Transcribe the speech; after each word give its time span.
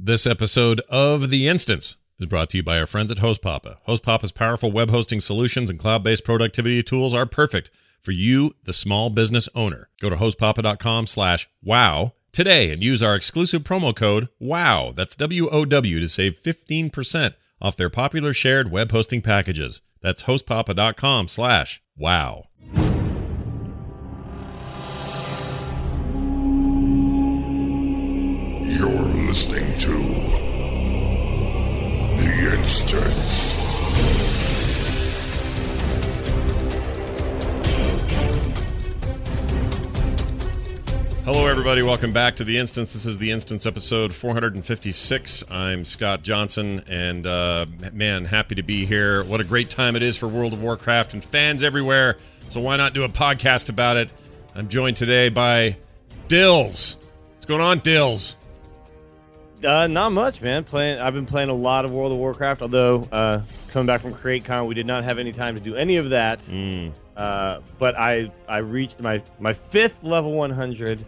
This 0.00 0.28
episode 0.28 0.80
of 0.88 1.28
The 1.28 1.48
Instance 1.48 1.96
is 2.20 2.26
brought 2.26 2.50
to 2.50 2.58
you 2.58 2.62
by 2.62 2.78
our 2.78 2.86
friends 2.86 3.10
at 3.10 3.18
HostPapa. 3.18 3.78
HostPapa's 3.88 4.30
powerful 4.30 4.70
web 4.70 4.90
hosting 4.90 5.18
solutions 5.18 5.68
and 5.70 5.76
cloud 5.76 6.04
based 6.04 6.24
productivity 6.24 6.84
tools 6.84 7.12
are 7.12 7.26
perfect 7.26 7.68
for 8.00 8.12
you, 8.12 8.54
the 8.62 8.72
small 8.72 9.10
business 9.10 9.48
owner. 9.56 9.88
Go 10.00 10.08
to 10.08 10.14
hostpapa.com 10.14 11.08
slash 11.08 11.48
wow 11.64 12.12
today 12.30 12.70
and 12.70 12.80
use 12.80 13.02
our 13.02 13.16
exclusive 13.16 13.62
promo 13.64 13.94
code 13.94 14.28
WOW. 14.38 14.92
That's 14.94 15.16
W 15.16 15.48
O 15.48 15.64
W 15.64 15.98
to 15.98 16.06
save 16.08 16.38
15% 16.40 17.34
off 17.60 17.76
their 17.76 17.90
popular 17.90 18.32
shared 18.32 18.70
web 18.70 18.92
hosting 18.92 19.20
packages. 19.20 19.82
That's 20.00 20.22
hostpapa.com 20.22 21.26
slash 21.26 21.82
wow. 21.96 22.44
You're 28.68 28.90
listening 28.90 29.78
to 29.78 29.96
The 32.18 32.54
Instance. 32.54 33.54
Hello, 41.24 41.46
everybody. 41.46 41.80
Welcome 41.80 42.12
back 42.12 42.36
to 42.36 42.44
The 42.44 42.58
Instance. 42.58 42.92
This 42.92 43.06
is 43.06 43.16
The 43.16 43.30
Instance 43.30 43.64
episode 43.64 44.12
456. 44.12 45.44
I'm 45.50 45.86
Scott 45.86 46.20
Johnson, 46.22 46.84
and 46.86 47.26
uh, 47.26 47.64
man, 47.94 48.26
happy 48.26 48.54
to 48.56 48.62
be 48.62 48.84
here. 48.84 49.24
What 49.24 49.40
a 49.40 49.44
great 49.44 49.70
time 49.70 49.96
it 49.96 50.02
is 50.02 50.18
for 50.18 50.28
World 50.28 50.52
of 50.52 50.60
Warcraft 50.60 51.14
and 51.14 51.24
fans 51.24 51.64
everywhere. 51.64 52.18
So, 52.48 52.60
why 52.60 52.76
not 52.76 52.92
do 52.92 53.04
a 53.04 53.08
podcast 53.08 53.70
about 53.70 53.96
it? 53.96 54.12
I'm 54.54 54.68
joined 54.68 54.98
today 54.98 55.30
by 55.30 55.78
Dills. 56.28 56.98
What's 57.32 57.46
going 57.46 57.62
on, 57.62 57.78
Dills? 57.78 58.36
Uh, 59.64 59.86
not 59.86 60.12
much, 60.12 60.40
man. 60.40 60.64
Playing. 60.64 60.98
I've 61.00 61.14
been 61.14 61.26
playing 61.26 61.48
a 61.48 61.54
lot 61.54 61.84
of 61.84 61.90
World 61.90 62.12
of 62.12 62.18
Warcraft. 62.18 62.62
Although 62.62 63.08
uh, 63.10 63.42
coming 63.68 63.86
back 63.86 64.00
from 64.00 64.14
CreateCon, 64.14 64.66
we 64.66 64.74
did 64.74 64.86
not 64.86 65.04
have 65.04 65.18
any 65.18 65.32
time 65.32 65.54
to 65.54 65.60
do 65.60 65.74
any 65.74 65.96
of 65.96 66.10
that. 66.10 66.40
Mm. 66.40 66.92
Uh, 67.16 67.60
but 67.78 67.96
I 67.96 68.30
I 68.48 68.58
reached 68.58 69.00
my 69.00 69.22
my 69.40 69.52
fifth 69.52 70.04
level 70.04 70.32
100 70.32 71.04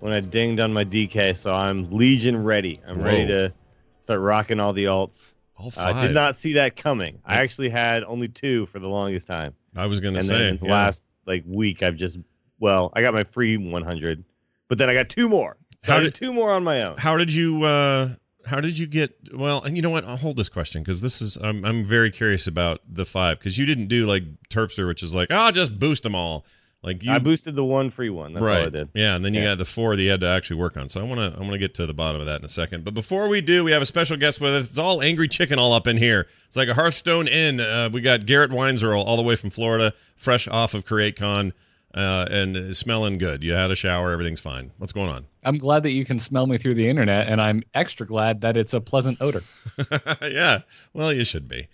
when 0.00 0.12
I 0.12 0.18
dinged 0.18 0.60
on 0.60 0.72
my 0.72 0.84
DK, 0.84 1.36
so 1.36 1.54
I'm 1.54 1.92
Legion 1.92 2.42
ready. 2.42 2.80
I'm 2.86 2.98
Whoa. 2.98 3.04
ready 3.04 3.26
to 3.28 3.52
start 4.00 4.20
rocking 4.20 4.58
all 4.58 4.72
the 4.72 4.86
alts. 4.86 5.34
All 5.56 5.70
I 5.76 6.04
did 6.04 6.12
not 6.12 6.34
see 6.34 6.54
that 6.54 6.74
coming. 6.74 7.20
I 7.24 7.36
actually 7.36 7.68
had 7.68 8.02
only 8.02 8.26
two 8.26 8.66
for 8.66 8.80
the 8.80 8.88
longest 8.88 9.28
time, 9.28 9.54
I 9.76 9.86
was 9.86 10.00
going 10.00 10.14
to 10.14 10.18
and 10.18 10.26
say. 10.26 10.38
then 10.38 10.48
in 10.48 10.56
the 10.56 10.66
yeah. 10.66 10.72
last 10.72 11.04
like 11.24 11.44
week, 11.46 11.84
I've 11.84 11.94
just 11.94 12.18
well, 12.58 12.90
I 12.94 13.02
got 13.02 13.14
my 13.14 13.22
free 13.22 13.56
100, 13.56 14.24
but 14.66 14.78
then 14.78 14.90
I 14.90 14.94
got 14.94 15.08
two 15.08 15.28
more. 15.28 15.56
So 15.84 15.92
How 15.92 15.98
I 15.98 16.02
did 16.02 16.14
two 16.14 16.32
more 16.32 16.52
on 16.52 16.62
my 16.62 16.82
own. 16.82 16.96
How 16.98 17.16
did 17.16 17.34
you? 17.34 17.64
Uh, 17.64 18.10
how 18.46 18.60
did 18.60 18.78
you 18.78 18.86
get? 18.86 19.16
Well, 19.34 19.62
and 19.62 19.76
you 19.76 19.82
know 19.82 19.90
what? 19.90 20.04
I'll 20.04 20.16
hold 20.16 20.36
this 20.36 20.48
question 20.48 20.82
because 20.82 21.00
this 21.00 21.20
is. 21.20 21.36
I'm 21.36 21.64
I'm 21.64 21.84
very 21.84 22.10
curious 22.10 22.46
about 22.46 22.80
the 22.88 23.04
five 23.04 23.38
because 23.40 23.58
you 23.58 23.66
didn't 23.66 23.88
do 23.88 24.06
like 24.06 24.22
Terpster, 24.48 24.86
which 24.86 25.02
is 25.02 25.14
like, 25.14 25.28
oh, 25.30 25.36
I'll 25.36 25.52
just 25.52 25.78
boost 25.80 26.04
them 26.04 26.14
all. 26.14 26.44
Like 26.84 27.02
you, 27.02 27.12
I 27.12 27.18
boosted 27.18 27.56
the 27.56 27.64
one 27.64 27.90
free 27.90 28.10
one. 28.10 28.32
That's 28.32 28.44
right? 28.44 28.60
all 28.60 28.66
I 28.66 28.70
did. 28.70 28.88
Yeah, 28.94 29.14
and 29.16 29.24
then 29.24 29.34
you 29.34 29.40
Yeah. 29.40 29.50
got 29.52 29.58
the 29.58 29.64
four 29.64 29.94
that 29.96 30.02
you 30.02 30.10
had 30.10 30.20
to 30.20 30.26
actually 30.28 30.56
work 30.56 30.76
on. 30.76 30.88
So 30.88 31.00
I 31.00 31.04
want 31.04 31.18
to 31.18 31.36
I 31.36 31.40
want 31.40 31.52
to 31.52 31.58
get 31.58 31.74
to 31.74 31.86
the 31.86 31.94
bottom 31.94 32.20
of 32.20 32.26
that 32.28 32.38
in 32.40 32.44
a 32.44 32.48
second. 32.48 32.84
But 32.84 32.94
before 32.94 33.28
we 33.28 33.40
do, 33.40 33.64
we 33.64 33.72
have 33.72 33.82
a 33.82 33.86
special 33.86 34.16
guest 34.16 34.40
with 34.40 34.52
us. 34.54 34.68
It's 34.70 34.78
all 34.78 35.02
angry 35.02 35.26
chicken 35.28 35.58
all 35.58 35.72
up 35.72 35.86
in 35.88 35.96
here. 35.96 36.28
It's 36.46 36.56
like 36.56 36.68
a 36.68 36.74
Hearthstone 36.74 37.26
Inn. 37.26 37.58
Uh, 37.60 37.88
we 37.92 38.00
got 38.00 38.26
Garrett 38.26 38.50
Weinzierl 38.52 39.04
all 39.04 39.16
the 39.16 39.22
way 39.22 39.34
from 39.36 39.50
Florida, 39.50 39.94
fresh 40.16 40.46
off 40.48 40.74
of 40.74 40.84
CreateCon, 40.84 41.52
uh, 41.94 42.26
and 42.30 42.74
smelling 42.76 43.18
good. 43.18 43.42
You 43.42 43.52
had 43.52 43.70
a 43.70 43.74
shower, 43.74 44.12
everything's 44.12 44.40
fine. 44.40 44.72
What's 44.78 44.92
going 44.92 45.08
on? 45.08 45.26
I'm 45.44 45.58
glad 45.58 45.82
that 45.82 45.92
you 45.92 46.04
can 46.04 46.18
smell 46.18 46.46
me 46.46 46.58
through 46.58 46.74
the 46.74 46.88
internet, 46.88 47.28
and 47.28 47.40
I'm 47.40 47.62
extra 47.74 48.06
glad 48.06 48.40
that 48.42 48.56
it's 48.56 48.74
a 48.74 48.80
pleasant 48.80 49.18
odor. 49.20 49.42
yeah, 50.22 50.60
well, 50.92 51.12
you 51.12 51.24
should 51.24 51.48
be. 51.48 51.68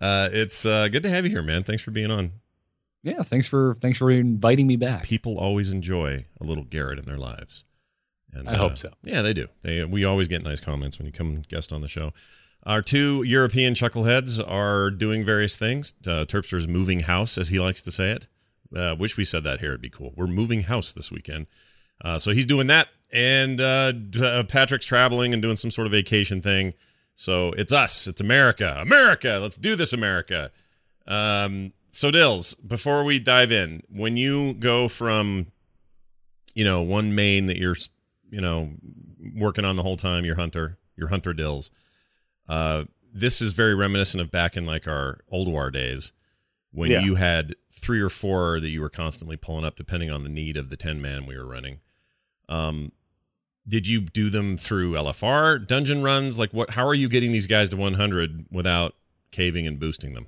Uh, 0.00 0.28
it's 0.32 0.66
uh, 0.66 0.88
good 0.88 1.02
to 1.04 1.08
have 1.08 1.24
you 1.24 1.30
here, 1.30 1.42
man. 1.42 1.62
Thanks 1.62 1.82
for 1.82 1.90
being 1.90 2.10
on. 2.10 2.32
Yeah, 3.02 3.22
thanks 3.22 3.48
for 3.48 3.74
thanks 3.74 3.98
for 3.98 4.10
inviting 4.10 4.66
me 4.66 4.76
back. 4.76 5.02
People 5.02 5.38
always 5.38 5.72
enjoy 5.72 6.24
a 6.40 6.44
little 6.44 6.64
Garrett 6.64 6.98
in 6.98 7.04
their 7.04 7.18
lives. 7.18 7.64
And, 8.32 8.48
I 8.48 8.56
hope 8.56 8.78
so. 8.78 8.88
Yeah, 9.02 9.22
they 9.22 9.34
do. 9.34 9.48
They 9.62 9.84
we 9.84 10.04
always 10.04 10.28
get 10.28 10.42
nice 10.42 10.60
comments 10.60 10.98
when 10.98 11.06
you 11.06 11.12
come 11.12 11.42
guest 11.48 11.72
on 11.72 11.80
the 11.80 11.88
show. 11.88 12.12
Our 12.64 12.80
two 12.80 13.24
European 13.24 13.74
chuckleheads 13.74 14.40
are 14.46 14.90
doing 14.90 15.24
various 15.24 15.56
things. 15.56 15.94
Uh, 16.06 16.24
Terpster's 16.24 16.68
moving 16.68 17.00
house, 17.00 17.36
as 17.36 17.48
he 17.48 17.58
likes 17.58 17.82
to 17.82 17.90
say 17.90 18.12
it. 18.12 18.28
Uh, 18.74 18.94
wish 18.98 19.16
we 19.16 19.24
said 19.24 19.44
that 19.44 19.60
here. 19.60 19.70
It'd 19.70 19.80
be 19.80 19.90
cool. 19.90 20.12
We're 20.16 20.26
moving 20.26 20.62
house 20.62 20.92
this 20.92 21.10
weekend. 21.10 21.46
Uh, 22.02 22.18
so 22.18 22.32
he's 22.32 22.46
doing 22.46 22.66
that. 22.68 22.88
And 23.12 23.60
uh, 23.60 23.92
uh, 24.20 24.44
Patrick's 24.44 24.86
traveling 24.86 25.32
and 25.32 25.42
doing 25.42 25.56
some 25.56 25.70
sort 25.70 25.86
of 25.86 25.92
vacation 25.92 26.40
thing. 26.40 26.74
So 27.14 27.52
it's 27.52 27.72
us. 27.72 28.06
It's 28.06 28.20
America. 28.20 28.76
America. 28.80 29.38
Let's 29.40 29.56
do 29.56 29.76
this, 29.76 29.92
America. 29.92 30.50
Um, 31.06 31.72
so, 31.90 32.10
Dills, 32.10 32.54
before 32.54 33.04
we 33.04 33.18
dive 33.18 33.52
in, 33.52 33.82
when 33.90 34.16
you 34.16 34.54
go 34.54 34.88
from, 34.88 35.48
you 36.54 36.64
know, 36.64 36.80
one 36.80 37.14
main 37.14 37.46
that 37.46 37.58
you're, 37.58 37.76
you 38.30 38.40
know, 38.40 38.70
working 39.36 39.66
on 39.66 39.76
the 39.76 39.82
whole 39.82 39.98
time, 39.98 40.24
your 40.24 40.36
hunter, 40.36 40.78
your 40.96 41.08
hunter 41.08 41.34
Dills, 41.34 41.70
uh, 42.48 42.84
this 43.12 43.42
is 43.42 43.52
very 43.52 43.74
reminiscent 43.74 44.22
of 44.22 44.30
back 44.30 44.56
in 44.56 44.64
like 44.64 44.88
our 44.88 45.20
old 45.30 45.48
war 45.48 45.70
days 45.70 46.12
when 46.72 46.90
Yeah. 46.90 47.00
you 47.02 47.14
had 47.16 47.54
three 47.70 48.00
or 48.00 48.08
four 48.08 48.60
that 48.60 48.68
you 48.70 48.80
were 48.80 48.88
constantly 48.88 49.36
pulling 49.36 49.64
up 49.64 49.76
depending 49.76 50.10
on 50.10 50.22
the 50.22 50.28
need 50.28 50.56
of 50.56 50.68
the 50.70 50.76
10 50.76 51.00
man 51.00 51.26
we 51.26 51.36
were 51.36 51.46
running. 51.46 51.80
Um, 52.48 52.92
did 53.68 53.86
you 53.86 54.00
do 54.00 54.28
them 54.30 54.56
through 54.56 54.92
LFR 54.94 55.64
dungeon 55.66 56.02
runs? 56.02 56.38
Like 56.38 56.52
what, 56.52 56.70
how 56.70 56.86
are 56.86 56.94
you 56.94 57.08
getting 57.08 57.30
these 57.30 57.46
guys 57.46 57.68
to 57.70 57.76
100 57.76 58.46
without 58.50 58.94
caving 59.30 59.66
and 59.66 59.78
boosting 59.78 60.14
them? 60.14 60.26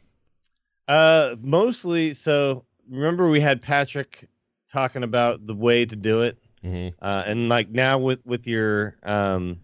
Uh, 0.86 1.34
mostly. 1.40 2.12
So 2.14 2.64
remember, 2.88 3.28
we 3.30 3.40
had 3.40 3.62
Patrick 3.62 4.28
talking 4.72 5.02
about 5.02 5.46
the 5.46 5.54
way 5.54 5.84
to 5.86 5.96
do 5.96 6.22
it, 6.22 6.36
hmm 6.62 6.88
uh, 7.00 7.22
and 7.26 7.48
like 7.48 7.70
now 7.70 7.98
with 7.98 8.24
with 8.26 8.46
your 8.46 8.96
um, 9.02 9.60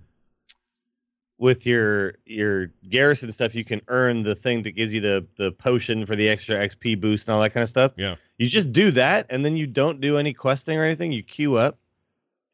with 1.41 1.65
your 1.65 2.15
your 2.27 2.67
garrison 2.89 3.33
stuff, 3.33 3.55
you 3.55 3.65
can 3.65 3.81
earn 3.89 4.23
the 4.23 4.35
thing 4.37 4.63
that 4.63 4.73
gives 4.73 4.93
you 4.95 5.01
the 5.01 5.27
the 5.39 5.51
potion 5.51 6.05
for 6.07 6.15
the 6.15 6.29
extra 6.29 6.57
XP 6.57 7.01
boost 7.01 7.27
and 7.27 7.35
all 7.35 7.41
that 7.41 7.51
kind 7.51 7.63
of 7.63 7.69
stuff. 7.69 7.93
Yeah. 7.97 8.17
You 8.39 8.47
just 8.49 8.73
do 8.73 8.91
that, 8.93 9.27
and 9.31 9.45
then 9.45 9.57
you 9.57 9.67
don't 9.67 10.01
do 10.01 10.19
any 10.19 10.33
questing 10.35 10.79
or 10.79 10.85
anything. 10.85 11.13
You 11.13 11.23
queue 11.23 11.57
up, 11.57 11.79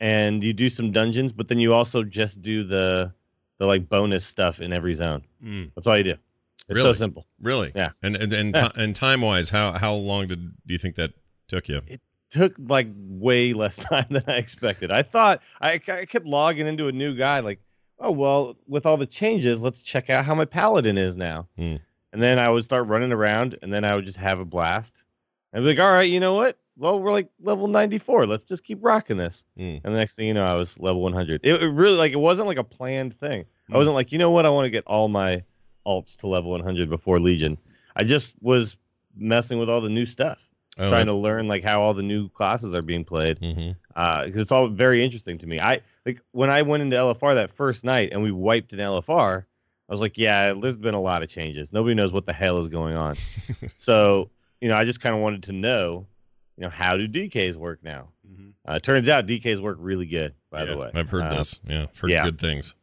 and 0.01 0.43
you 0.43 0.53
do 0.53 0.71
some 0.71 0.93
dungeons, 0.93 1.33
but 1.33 1.49
then 1.49 1.59
you 1.59 1.75
also 1.75 2.03
just 2.05 2.41
do 2.41 2.65
the 2.65 3.13
the 3.59 3.67
like 3.67 3.89
bonus 3.89 4.25
stuff 4.25 4.61
in 4.61 4.73
every 4.73 4.95
zone. 4.95 5.25
Mm. 5.45 5.73
That's 5.75 5.87
all 5.87 5.99
you 5.99 6.05
do. 6.05 6.15
It's 6.69 6.81
so 6.81 6.93
simple. 6.93 7.27
Really? 7.41 7.73
Yeah. 7.75 7.91
And 8.03 8.17
and 8.17 8.33
and, 8.33 8.55
Yeah. 8.57 8.69
ti- 8.69 8.81
and 8.83 8.95
time 8.95 9.21
wise, 9.21 9.51
how 9.51 9.73
how 9.73 9.95
long 9.95 10.29
did 10.29 10.41
do 10.67 10.73
you 10.73 10.79
think 10.79 10.95
that 10.97 11.13
took 11.49 11.69
you? 11.69 11.83
It, 11.87 12.01
took 12.29 12.55
like 12.59 12.89
way 12.97 13.53
less 13.53 13.77
time 13.85 14.07
than 14.11 14.25
I 14.27 14.33
expected. 14.35 14.91
I 14.91 15.03
thought 15.03 15.41
I, 15.61 15.75
I 15.75 16.07
kept 16.07 16.27
logging 16.27 16.67
into 16.67 16.89
a 16.89 16.93
new 16.93 17.15
guy 17.15 17.39
like, 17.39 17.61
oh 17.99 18.11
well, 18.11 18.57
with 18.67 18.87
all 18.87 18.97
the 18.97 19.07
changes, 19.07 19.61
let's 19.61 19.82
check 19.82 20.11
out 20.11 20.25
how 20.25 20.35
my 20.35 20.44
paladin 20.44 20.99
is 20.99 21.17
now. 21.17 21.49
Hmm. 21.56 21.76
And 22.12 22.23
then 22.23 22.38
I 22.38 22.49
would 22.49 22.65
start 22.65 22.87
running 22.87 23.12
around, 23.12 23.59
and 23.62 23.73
then 23.73 23.85
I 23.85 23.94
would 23.94 24.06
just 24.06 24.17
have 24.17 24.38
a 24.38 24.44
blast. 24.44 25.03
I'd 25.53 25.61
be 25.61 25.67
like, 25.67 25.79
all 25.79 25.93
right, 25.93 26.11
you 26.11 26.20
know 26.20 26.35
what? 26.35 26.59
Well, 26.79 27.00
we're 27.00 27.12
like 27.12 27.29
level 27.41 27.69
94. 27.69 28.26
Let's 28.26 28.44
just 28.44 28.65
keep 28.65 28.79
rocking 28.82 29.17
this. 29.17 29.44
Hmm. 29.56 29.76
And 29.85 29.94
the 29.94 29.99
next 29.99 30.15
thing 30.15 30.26
you 30.26 30.35
know, 30.35 30.44
I 30.44 30.55
was 30.55 30.79
level 30.79 31.03
100. 31.03 31.41
It, 31.43 31.62
it 31.62 31.69
really 31.69 31.97
like 31.97 32.12
it 32.12 32.17
wasn't 32.17 32.49
like 32.49 32.59
a 32.59 32.65
planned 32.65 33.19
thing. 33.19 33.44
Hmm. 33.69 33.75
I 33.75 33.79
wasn't 33.79 33.94
like, 33.94 34.12
you 34.12 34.19
know 34.19 34.31
what? 34.31 34.47
I 34.47 34.50
want 34.50 34.67
to 34.67 34.70
get 34.70 34.85
all 34.87 35.09
my 35.09 35.43
alts 35.87 36.17
to 36.19 36.26
level 36.26 36.50
100 36.50 36.88
before 36.91 37.20
Legion. 37.20 37.59
I 37.94 38.05
just 38.05 38.35
was 38.43 38.76
messing 39.17 39.59
with 39.59 39.70
all 39.70 39.81
the 39.81 39.88
new 39.88 40.05
stuff 40.05 40.38
Oh, 40.79 40.91
trying 40.91 41.06
to 41.06 41.15
learn 41.15 41.49
like 41.49 41.65
how 41.65 41.81
all 41.81 41.94
the 41.94 42.03
new 42.03 42.29
classes 42.29 42.75
are 42.75 42.82
being 42.82 43.05
played 43.05 43.38
hmm 43.38 43.70
because 43.96 44.37
it's 44.37 44.52
all 44.52 44.69
very 44.69 45.02
interesting 45.04 45.38
to 45.38 45.46
me. 45.46 45.58
I 45.58 45.81
like 46.04 46.20
when 46.32 46.50
I 46.50 46.62
went 46.62 46.82
into 46.82 46.96
LFR 46.96 47.34
that 47.37 47.50
first 47.50 47.82
night 47.84 48.10
and 48.12 48.22
we 48.22 48.31
wiped 48.31 48.72
an 48.72 48.78
LFR. 48.78 49.44
I 49.88 49.93
was 49.93 50.00
like, 50.00 50.19
yeah, 50.19 50.52
there's 50.52 50.78
been 50.78 50.94
a 50.94 51.00
lot 51.00 51.22
of 51.22 51.28
changes. 51.28 51.72
Nobody 51.72 51.94
knows 51.94 52.12
what 52.12 52.26
the 52.26 52.32
hell 52.32 52.58
is 52.58 52.69
going 52.69 52.94
on. 52.96 53.14
so 53.78 54.31
you 54.60 54.69
know, 54.69 54.76
I 54.76 54.84
just 54.84 55.00
kind 55.00 55.14
of 55.14 55.20
wanted 55.22 55.44
to 55.44 55.52
know, 55.52 56.06
you 56.56 56.62
know, 56.62 56.70
how 56.70 56.96
do 56.96 57.06
DKs 57.08 57.56
work 57.56 57.82
now? 57.82 58.08
Uh, 58.66 58.78
turns 58.81 59.08
out 59.08 59.26
DKs 59.26 59.60
work 59.60 59.76
really 59.81 60.06
good. 60.06 60.34
By 60.50 60.60
Yeah, 60.64 60.72
the 60.72 60.78
way, 60.78 60.90
I've 60.94 61.08
heard 61.08 61.22
Uh, 61.25 61.37
this. 61.37 61.60
Yeah, 61.69 61.82
I've 61.84 61.98
heard 61.98 62.10
yeah. 62.10 62.25
good 62.25 62.38
things. 62.40 62.75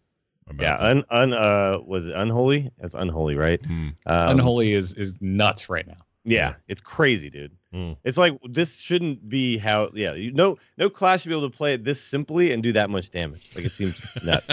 about 0.48 0.63
Yeah, 0.63 0.77
that. 0.77 0.86
un, 0.86 1.04
un 1.10 1.33
uh 1.33 1.77
was 1.86 2.07
it 2.07 2.15
unholy? 2.15 2.71
It's 2.80 2.94
unholy, 2.95 3.36
right? 3.36 3.63
Hmm. 3.65 3.89
Um, 4.06 4.30
Unholy 4.30 4.71
is 4.74 4.94
is 4.94 5.13
nuts 5.21 5.68
right 5.69 5.86
now. 5.86 6.06
Yeah, 6.25 6.54
it's 6.68 6.80
crazy, 6.81 7.30
dude. 7.30 7.52
Hmm. 7.74 7.94
It's 8.04 8.18
like 8.18 8.38
this 8.50 8.80
shouldn't 8.80 9.28
be 9.28 9.58
how. 9.58 9.90
Yeah, 9.94 10.14
you, 10.14 10.31
no, 10.31 10.58
no 10.78 10.90
class 10.90 11.22
should 11.22 11.30
be 11.30 11.36
able 11.36 11.50
to 11.50 11.56
play 11.58 11.74
it 11.74 11.84
this 11.84 12.02
simply 12.02 12.52
and 12.54 12.64
do 12.64 12.74
that 12.74 12.90
much 12.90 13.10
damage. 13.12 13.50
Like 13.56 13.66
it 13.66 13.74
seems 13.74 14.00
nuts. 14.24 14.52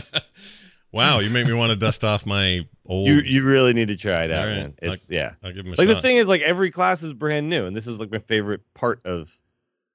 wow, 0.93 1.21
you 1.21 1.31
make 1.31 1.47
me 1.47 1.53
want 1.53 1.71
to 1.71 1.77
dust 1.77 2.03
off 2.05 2.27
my 2.27 2.67
old. 2.87 3.07
You 3.07 3.21
you 3.21 3.45
really 3.45 3.73
need 3.73 3.89
to 3.89 3.97
try 3.97 4.25
it 4.25 4.31
out, 4.33 4.47
right, 4.47 4.57
man. 4.57 4.75
It's 4.83 5.11
yeah. 5.11 5.33
I'll 5.45 5.53
give 5.53 5.65
him 5.65 5.75
a 5.75 5.77
Like 5.77 5.89
shot. 5.89 5.95
the 5.95 6.03
thing 6.03 6.17
is, 6.17 6.27
like 6.29 6.43
every 6.43 6.71
class 6.71 7.03
is 7.03 7.13
brand 7.13 7.49
new, 7.49 7.67
and 7.67 7.77
this 7.77 7.87
is 7.87 8.01
like 8.01 8.11
my 8.11 8.19
favorite 8.19 8.63
part 8.75 9.01
of 9.05 9.29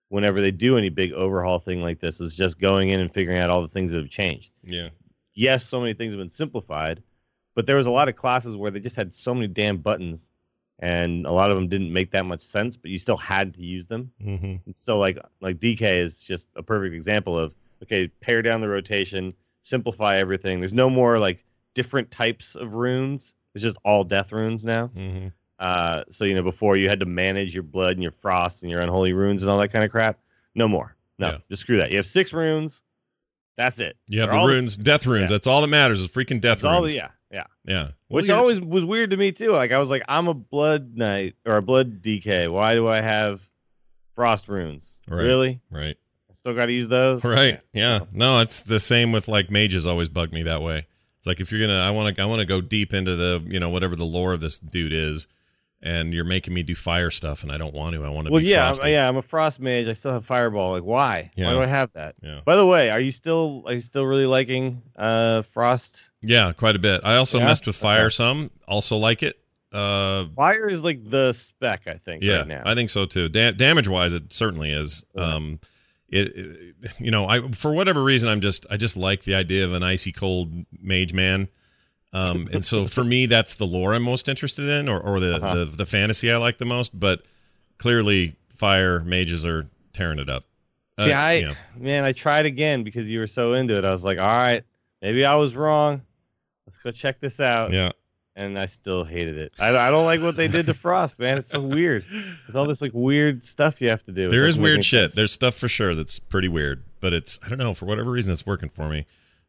whenever 0.10 0.40
they 0.40 0.52
do 0.52 0.78
any 0.78 0.90
big 0.90 1.12
overhaul 1.14 1.60
thing 1.60 1.82
like 1.82 2.00
this 2.00 2.22
is 2.22 2.36
just 2.36 2.60
going 2.60 2.90
in 2.90 3.00
and 3.02 3.12
figuring 3.14 3.40
out 3.40 3.50
all 3.50 3.62
the 3.64 3.68
things 3.68 3.92
that 3.92 3.98
have 3.98 4.10
changed. 4.10 4.52
yeah, 4.64 4.90
Yes, 5.34 5.66
so 5.66 5.82
many 5.82 5.94
things 5.94 6.14
have 6.14 6.20
been 6.20 6.30
simplified, 6.30 7.02
but 7.56 7.66
there 7.66 7.76
was 7.76 7.88
a 7.88 7.92
lot 7.92 8.08
of 8.08 8.16
classes 8.16 8.56
where 8.56 8.70
they 8.72 8.80
just 8.80 8.96
had 8.96 9.14
so 9.14 9.34
many 9.34 9.48
damn 9.48 9.78
buttons, 9.78 10.30
and 10.80 11.26
a 11.26 11.32
lot 11.32 11.50
of 11.52 11.56
them 11.58 11.68
didn't 11.70 11.92
make 11.94 12.12
that 12.12 12.26
much 12.26 12.42
sense, 12.42 12.76
but 12.76 12.92
you 12.92 12.98
still 12.98 13.18
had 13.18 13.54
to 13.56 13.62
use 13.62 13.86
them. 13.88 14.12
hmm 14.22 14.56
so 14.74 14.98
like 15.00 15.18
like 15.42 15.58
DK 15.60 16.02
is 16.02 16.20
just 16.22 16.48
a 16.56 16.64
perfect 16.64 16.94
example 16.96 17.38
of 17.40 17.54
okay, 17.84 18.08
pare 18.22 18.42
down 18.42 18.62
the 18.62 18.68
rotation, 18.68 19.34
simplify 19.62 20.18
everything. 20.18 20.60
There's 20.60 20.74
no 20.74 20.90
more 20.90 21.20
like 21.20 21.44
different 21.74 22.10
types 22.12 22.56
of 22.56 22.76
runes. 22.76 23.34
It's 23.54 23.64
just 23.64 23.78
all 23.86 24.04
death 24.04 24.32
runes 24.32 24.64
now. 24.66 24.88
hmm 24.88 25.28
Uh, 25.60 26.04
so 26.10 26.26
you 26.26 26.36
know 26.36 26.44
before 26.44 26.76
you 26.76 26.90
had 26.90 27.00
to 27.00 27.06
manage 27.06 27.54
your 27.54 27.64
blood 27.64 27.94
and 27.94 28.04
your 28.04 28.12
frost 28.12 28.62
and 28.64 28.70
your 28.72 28.82
unholy 28.82 29.14
runes 29.14 29.42
and 29.44 29.50
all 29.52 29.58
that 29.60 29.70
kind 29.70 29.86
of 29.86 29.92
crap. 29.92 30.20
No 30.56 30.68
more. 30.68 30.96
No, 31.18 31.28
Yeah. 31.32 31.38
just 31.50 31.62
screw 31.62 31.78
that. 31.78 31.92
You 31.92 31.98
have 31.98 32.08
six 32.08 32.34
runes. 32.34 32.82
That's 33.58 33.80
it. 33.80 33.96
You 34.10 34.20
have 34.20 34.30
They're 34.30 34.36
the 34.36 34.42
all 34.42 34.48
runes, 34.48 34.76
death 34.76 35.06
runes. 35.06 35.30
yeah. 35.32 35.36
that's 35.36 35.48
all 35.48 35.62
that 35.62 35.68
matters. 35.68 36.02
Is 36.02 36.10
freaking 36.10 36.42
death 36.42 36.60
That's 36.60 36.64
all 36.66 36.82
runes. 36.82 36.92
the, 36.92 36.98
yeah, 36.98 37.10
yeah. 37.36 37.44
yeah. 37.66 37.84
Well, 37.84 37.92
Which 38.08 38.28
you- 38.30 38.34
always 38.34 38.60
was 38.62 38.86
weird 38.86 39.12
to 39.12 39.18
me 39.18 39.32
too. 39.32 39.52
Like 39.52 39.72
I 39.72 39.80
was 39.80 39.90
like, 39.90 40.04
I'm 40.08 40.28
a 40.28 40.34
blood 40.34 40.96
knight 40.96 41.36
or 41.46 41.58
a 41.58 41.62
blood 41.62 42.02
DK. 42.02 42.52
Why 42.52 42.74
do 42.76 42.88
I 42.88 43.02
have 43.02 43.42
frost 44.14 44.48
runes? 44.48 44.96
Right. 45.08 45.22
Really? 45.24 45.62
right. 45.70 45.98
I 46.30 46.34
still 46.34 46.54
got 46.54 46.66
to 46.68 46.74
use 46.74 46.90
those. 46.90 47.24
Right. 47.24 47.62
Yeah. 47.74 48.00
so- 48.00 48.08
No, 48.12 48.40
it's 48.40 48.62
the 48.62 48.80
same 48.80 49.12
with 49.12 49.28
like 49.28 49.50
mages 49.52 49.86
always 49.88 50.10
bug 50.10 50.32
me 50.34 50.44
that 50.44 50.62
way. 50.62 50.88
It's 51.18 51.28
like 51.28 51.40
if 51.40 51.52
you're 51.52 51.62
gonna 51.62 51.80
I 51.80 51.90
wanna 51.92 52.14
I 52.20 52.26
wanna 52.26 52.46
go 52.46 52.62
deep 52.62 52.94
into 52.94 53.16
the 53.16 53.44
you 53.48 53.60
know, 53.60 53.70
whatever 53.70 53.96
the 53.96 54.06
lore 54.06 54.34
of 54.34 54.42
this 54.42 54.60
dude 54.60 54.94
is, 54.94 55.28
and 55.82 56.14
you're 56.14 56.24
making 56.26 56.54
me 56.54 56.62
do 56.64 56.76
fire 56.76 57.10
stuff 57.10 57.42
and 57.44 57.52
I 57.52 57.58
don't 57.58 57.74
want 57.74 57.96
to. 57.96 58.04
I 58.06 58.10
want 58.10 58.28
to 58.28 58.32
Well, 58.32 58.42
be 58.42 58.48
yeah, 58.48 58.72
I'm, 58.72 58.88
yeah. 58.90 59.08
I'm 59.10 59.18
a 59.18 59.22
frost 59.24 59.60
mage. 59.60 59.88
I 59.88 59.94
still 59.94 60.12
have 60.14 60.26
fireball. 60.26 60.72
Like, 60.74 60.84
why? 60.84 61.32
Yeah. 61.36 61.48
Why 61.48 61.54
do 61.54 61.62
I 61.62 61.66
have 61.68 61.92
that? 61.94 62.16
Yeah. 62.22 62.42
By 62.46 62.56
the 62.56 62.66
way, 62.66 62.90
are 62.92 63.00
you 63.00 63.12
still 63.12 63.64
are 63.66 63.74
you 63.74 63.82
still 63.82 64.06
really 64.06 64.26
liking 64.28 64.82
uh 64.96 65.42
frost? 65.44 66.12
Yeah, 66.28 66.52
quite 66.54 66.76
a 66.76 66.80
bit. 66.80 67.02
I 67.04 67.16
also 67.16 67.40
Yeah? 67.40 67.46
messed 67.46 67.68
with 67.68 67.76
fire 67.76 68.06
Okay. 68.06 68.10
some. 68.14 68.52
Also 68.68 68.98
like 68.98 69.24
it. 69.24 69.38
Uh 69.72 70.26
Fire 70.36 70.68
is 70.70 70.84
like 70.84 71.04
the 71.10 71.34
spec, 71.34 71.88
I 71.88 71.94
think. 71.96 72.24
yeah, 72.24 72.38
right 72.40 72.48
now. 72.48 72.64
I 72.66 72.76
think 72.76 72.90
so 72.90 73.06
too. 73.06 73.28
Da- 73.30 73.52
damage 73.52 73.88
wise 73.88 74.14
it 74.14 74.32
certainly 74.32 74.72
is. 74.72 75.04
Yeah. 75.16 75.36
Um 75.36 75.60
it, 76.10 76.28
it- 76.36 76.76
you 77.00 77.12
know, 77.12 77.28
I 77.28 77.42
for 77.52 77.74
whatever 77.74 78.04
reason 78.04 78.30
I'm 78.30 78.42
just 78.42 78.66
I 78.70 78.78
just 78.78 78.96
like 78.98 79.24
the 79.24 79.36
idea 79.36 79.66
of 79.66 79.74
an 79.74 79.84
icy 79.84 80.12
cold 80.12 80.52
mage 80.82 81.14
man. 81.14 81.48
Um, 82.14 82.48
and 82.54 82.64
so 82.64 82.86
for 82.86 83.04
me, 83.04 83.26
that's 83.26 83.56
the 83.56 83.66
lore 83.68 83.94
I'm 83.94 84.04
most 84.04 84.30
interested 84.30 84.70
in, 84.70 84.88
or, 84.88 85.02
or 85.02 85.20
the, 85.20 85.36
Uh-huh. 85.36 85.54
the 85.56 85.66
the 85.66 85.86
fantasy 85.86 86.32
I 86.32 86.38
like 86.38 86.60
the 86.60 86.66
most. 86.66 86.98
But 86.98 87.24
clearly, 87.78 88.36
fire 88.56 89.02
mages 89.02 89.46
are 89.46 89.68
tearing 89.92 90.20
it 90.20 90.30
up. 90.30 90.46
See, 90.98 91.12
Uh, 91.12 91.20
I 91.20 91.34
yeah. 91.34 91.54
man, 91.76 92.06
I 92.06 92.14
tried 92.14 92.46
again 92.46 92.84
because 92.84 93.10
you 93.10 93.20
were 93.20 93.28
so 93.28 93.52
into 93.54 93.78
it. 93.78 93.84
I 93.84 93.92
was 93.92 94.06
like, 94.06 94.18
all 94.18 94.28
right, 94.28 94.64
maybe 95.02 95.26
I 95.26 95.36
was 95.36 95.58
wrong. 95.58 96.04
Go 96.86 96.92
check 96.92 97.20
this 97.20 97.40
out. 97.40 97.74
yeah, 97.74 97.92
And 98.36 98.60
I 98.60 98.68
still 98.68 99.04
hated 99.04 99.40
it. 99.40 99.54
I, 99.58 99.76
I 99.76 99.90
don't 99.90 100.06
like 100.06 100.22
what 100.22 100.38
they 100.38 100.48
did 100.48 100.68
to 100.68 100.76
Frost, 100.76 101.18
man. 101.18 101.40
It's 101.40 101.50
so 101.50 101.60
weird. 101.60 102.06
There's 102.46 102.56
all 102.56 102.68
this 102.68 102.80
like 102.80 102.92
weird 102.94 103.44
stuff 103.44 103.82
you 103.82 103.90
have 103.90 104.04
to 104.06 104.12
do. 104.12 104.28
It 104.28 104.30
there 104.30 104.46
is 104.46 104.58
make 104.58 104.66
any 104.66 104.72
weird 104.72 104.86
shit. 104.86 105.02
sense. 105.02 105.16
There's 105.16 105.32
stuff 105.32 105.56
for 105.56 105.68
sure 105.68 105.96
that's 105.96 106.20
pretty 106.20 106.48
weird, 106.48 106.84
but 107.00 107.12
it's 107.12 107.40
I 107.44 107.50
don't 107.50 107.58
know 107.58 107.74
for 107.74 107.86
whatever 107.86 108.12
reason 108.12 108.32
it's 108.32 108.46
working 108.46 108.70
for 108.70 108.88
me. 108.88 109.08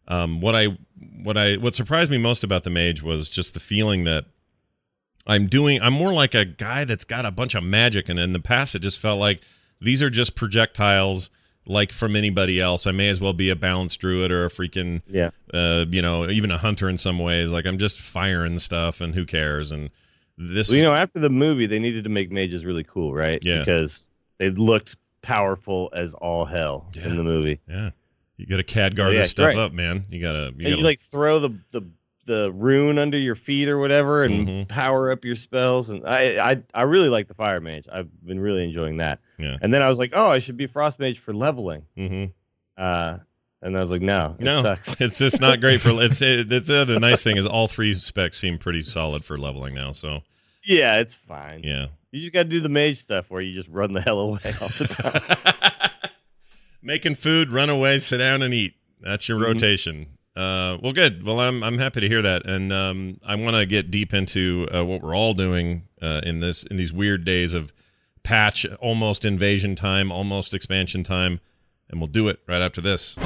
Um, 0.09 0.41
what 0.41 0.57
I 0.57 0.79
what 1.23 1.37
I 1.37 1.57
what 1.57 1.75
surprised 1.75 2.11
me 2.11 2.17
most 2.17 2.43
about 2.43 2.65
the 2.65 2.71
mage 2.71 3.03
was 3.03 3.29
just 3.29 3.53
the 3.53 3.61
feeling 3.61 4.05
that 4.05 4.25
I'm 5.27 5.47
doing. 5.47 5.79
I'm 5.83 5.93
more 5.93 6.15
like 6.15 6.35
a 6.35 6.47
guy 6.47 6.85
that's 6.85 7.05
got 7.05 7.27
a 7.27 7.31
bunch 7.31 7.55
of 7.55 7.65
magic, 7.65 8.09
and 8.09 8.19
in 8.19 8.33
the 8.33 8.41
past 8.41 8.75
it 8.75 8.79
just 8.79 8.99
felt 8.99 9.21
like 9.21 9.43
these 9.79 10.03
are 10.03 10.09
just 10.09 10.37
projectiles, 10.37 11.29
like 11.67 11.93
from 11.93 12.17
anybody 12.17 12.61
else. 12.61 12.87
I 12.87 12.93
may 12.93 13.09
as 13.09 13.21
well 13.21 13.33
be 13.33 13.51
a 13.51 13.57
balanced 13.57 14.01
druid 14.01 14.31
or 14.31 14.45
a 14.45 14.49
freaking 14.49 15.03
yeah. 15.09 15.31
uh, 15.53 15.85
you 15.91 16.03
know, 16.03 16.29
even 16.29 16.51
a 16.51 16.59
hunter 16.59 16.89
in 16.89 16.99
some 16.99 17.19
ways. 17.19 17.51
Like 17.51 17.67
I'm 17.67 17.79
just 17.79 18.01
firing 18.01 18.59
stuff, 18.59 19.01
and 19.01 19.15
who 19.15 19.25
cares? 19.27 19.73
And 19.73 19.91
this, 20.39 20.69
Well, 20.69 20.79
you 20.79 20.83
know, 20.85 20.95
after 20.95 21.19
the 21.19 21.31
movie, 21.31 21.67
they 21.67 21.79
needed 21.79 22.05
to 22.05 22.11
make 22.11 22.31
mages 22.31 22.65
really 22.65 22.85
cool, 22.85 23.15
right? 23.15 23.39
Yeah. 23.43 23.61
Because 23.61 24.11
they 24.39 24.51
looked 24.51 24.97
powerful 25.23 25.91
as 25.93 26.15
all 26.15 26.45
hell 26.45 26.89
Yeah. 26.95 27.07
in 27.07 27.17
the 27.17 27.25
movie. 27.25 27.61
yeah, 27.69 27.91
you 28.37 28.47
got 28.47 28.57
to 28.57 28.65
Khadgar 28.65 29.13
yeah, 29.13 29.19
this 29.19 29.31
stuff 29.31 29.47
right. 29.49 29.59
up, 29.59 29.73
man. 29.73 30.05
You 30.11 30.21
gotta, 30.21 30.39
you 30.39 30.47
and 30.47 30.63
gotta 30.63 30.77
you 30.77 30.83
like 30.85 31.01
throw 31.01 31.41
the, 31.41 31.59
the 31.73 31.83
the 32.27 32.53
rune 32.53 32.99
under 32.99 33.17
your 33.19 33.35
feet 33.37 33.69
or 33.69 33.79
whatever 33.79 34.25
and 34.25 34.47
Mhm. 34.49 34.69
power 34.69 35.11
up 35.13 35.25
your 35.25 35.37
spells 35.37 35.91
and 35.91 36.07
I, 36.07 36.53
I 36.53 36.63
I 36.75 36.83
really 36.83 37.09
like 37.09 37.29
the 37.29 37.35
fire 37.35 37.61
mage. 37.61 37.87
I've 37.91 38.09
been 38.27 38.41
really 38.41 38.65
enjoying 38.65 38.97
that. 38.99 39.21
Yeah. 39.39 39.57
And 39.63 39.73
then 39.73 39.81
I 39.83 39.89
was 39.89 39.99
like, 39.99 40.11
oh, 40.15 40.27
I 40.27 40.41
should 40.41 40.57
be 40.57 40.67
frost 40.67 40.99
mage 40.99 41.19
for 41.21 41.33
leveling. 41.33 41.83
mm-hmm. 41.97 42.25
Uh, 42.83 43.19
and 43.63 43.77
I 43.77 43.81
was 43.81 43.91
like, 43.91 44.03
no, 44.03 44.37
it 44.39 44.45
No, 44.45 44.61
sucks. 44.63 45.01
it's 45.01 45.19
just 45.19 45.41
not 45.41 45.61
great 45.61 45.81
for. 45.81 45.91
It's 46.03 46.21
it, 46.21 46.53
it's 46.53 46.69
uh, 46.71 46.85
the 46.85 47.01
nice 47.01 47.23
thing 47.25 47.37
is 47.39 47.47
all 47.47 47.69
three 47.69 47.95
specs 47.95 48.37
seem 48.39 48.59
pretty 48.59 48.83
solid 48.83 49.25
for 49.25 49.39
leveling 49.39 49.75
now. 49.75 49.93
So 49.93 50.21
yeah, 50.63 50.99
it's 50.99 51.15
fine. 51.15 51.63
yeah, 51.65 51.87
You 52.11 52.21
just 52.21 52.33
got 52.35 52.43
to 52.43 52.49
do 52.49 52.61
the 52.61 52.69
mage 52.69 52.99
stuff 52.99 53.31
where 53.31 53.41
you 53.41 53.55
just 53.55 53.69
run 53.69 53.93
the 53.93 54.01
hell 54.01 54.21
away 54.21 54.41
all 54.61 54.69
the 54.69 54.89
time. 54.89 55.91
making 56.83 57.15
food, 57.15 57.53
run 57.53 57.71
away, 57.71 57.99
sit 57.99 58.19
down, 58.19 58.43
and 58.43 58.53
eat. 58.53 58.75
That's 59.01 59.29
your 59.29 59.39
Mhm. 59.39 59.45
rotation. 59.47 60.07
Uh, 60.37 60.77
well, 60.83 60.93
good. 60.93 61.25
Well, 61.25 61.41
I'm 61.41 61.65
I'm 61.65 61.79
happy 61.79 62.03
to 62.03 62.09
hear 62.09 62.21
that, 62.21 62.45
and 62.45 62.71
um, 62.71 63.19
I 63.25 63.37
want 63.37 63.57
to 63.57 63.65
get 63.65 63.91
deep 63.91 64.13
into 64.13 64.69
uh, 64.73 64.85
what 64.85 65.03
we're 65.03 65.17
all 65.17 65.33
doing 65.33 65.89
uh, 66.03 66.21
in 66.25 66.41
this 66.41 66.63
in 66.65 66.77
these 66.77 66.93
weird 66.93 67.25
days 67.25 67.55
of 67.55 67.73
patch, 68.23 68.67
almost 68.81 69.25
invasion 69.25 69.75
time, 69.75 70.13
almost 70.13 70.53
expansion 70.53 71.03
time, 71.03 71.41
and 71.89 72.01
we'll 72.01 72.09
do 72.09 72.29
it 72.29 72.41
right 72.47 72.61
after 72.61 72.83
this. 72.83 73.15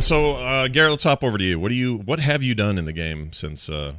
so, 0.00 0.36
uh, 0.36 0.68
Garrett, 0.68 0.92
let's 0.92 1.04
hop 1.04 1.22
over 1.22 1.36
to 1.36 1.44
you. 1.44 1.60
What 1.60 1.68
do 1.68 1.74
you 1.74 1.98
what 1.98 2.20
have 2.20 2.42
you 2.42 2.54
done 2.54 2.78
in 2.78 2.86
the 2.86 2.94
game 2.94 3.34
since 3.34 3.68
uh, 3.68 3.96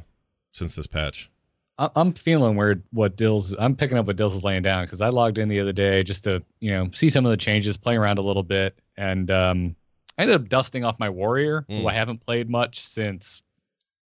since 0.50 0.74
this 0.74 0.88
patch? 0.88 1.30
I'm 1.78 2.12
feeling 2.12 2.56
where 2.56 2.82
what 2.90 3.16
Dills. 3.16 3.54
I'm 3.56 3.76
picking 3.76 3.98
up 3.98 4.06
what 4.06 4.16
Dills 4.16 4.34
is 4.34 4.42
laying 4.42 4.62
down 4.62 4.84
because 4.84 5.00
I 5.00 5.10
logged 5.10 5.38
in 5.38 5.48
the 5.48 5.60
other 5.60 5.72
day 5.72 6.02
just 6.02 6.24
to 6.24 6.42
you 6.58 6.72
know 6.72 6.90
see 6.92 7.08
some 7.08 7.24
of 7.24 7.30
the 7.30 7.36
changes, 7.36 7.76
play 7.76 7.94
around 7.94 8.18
a 8.18 8.22
little 8.22 8.42
bit, 8.42 8.76
and 8.96 9.30
um, 9.30 9.76
I 10.18 10.22
ended 10.22 10.36
up 10.36 10.48
dusting 10.48 10.84
off 10.84 10.98
my 10.98 11.08
warrior, 11.08 11.64
Mm. 11.70 11.80
who 11.82 11.88
I 11.88 11.94
haven't 11.94 12.18
played 12.20 12.50
much 12.50 12.86
since 12.86 13.42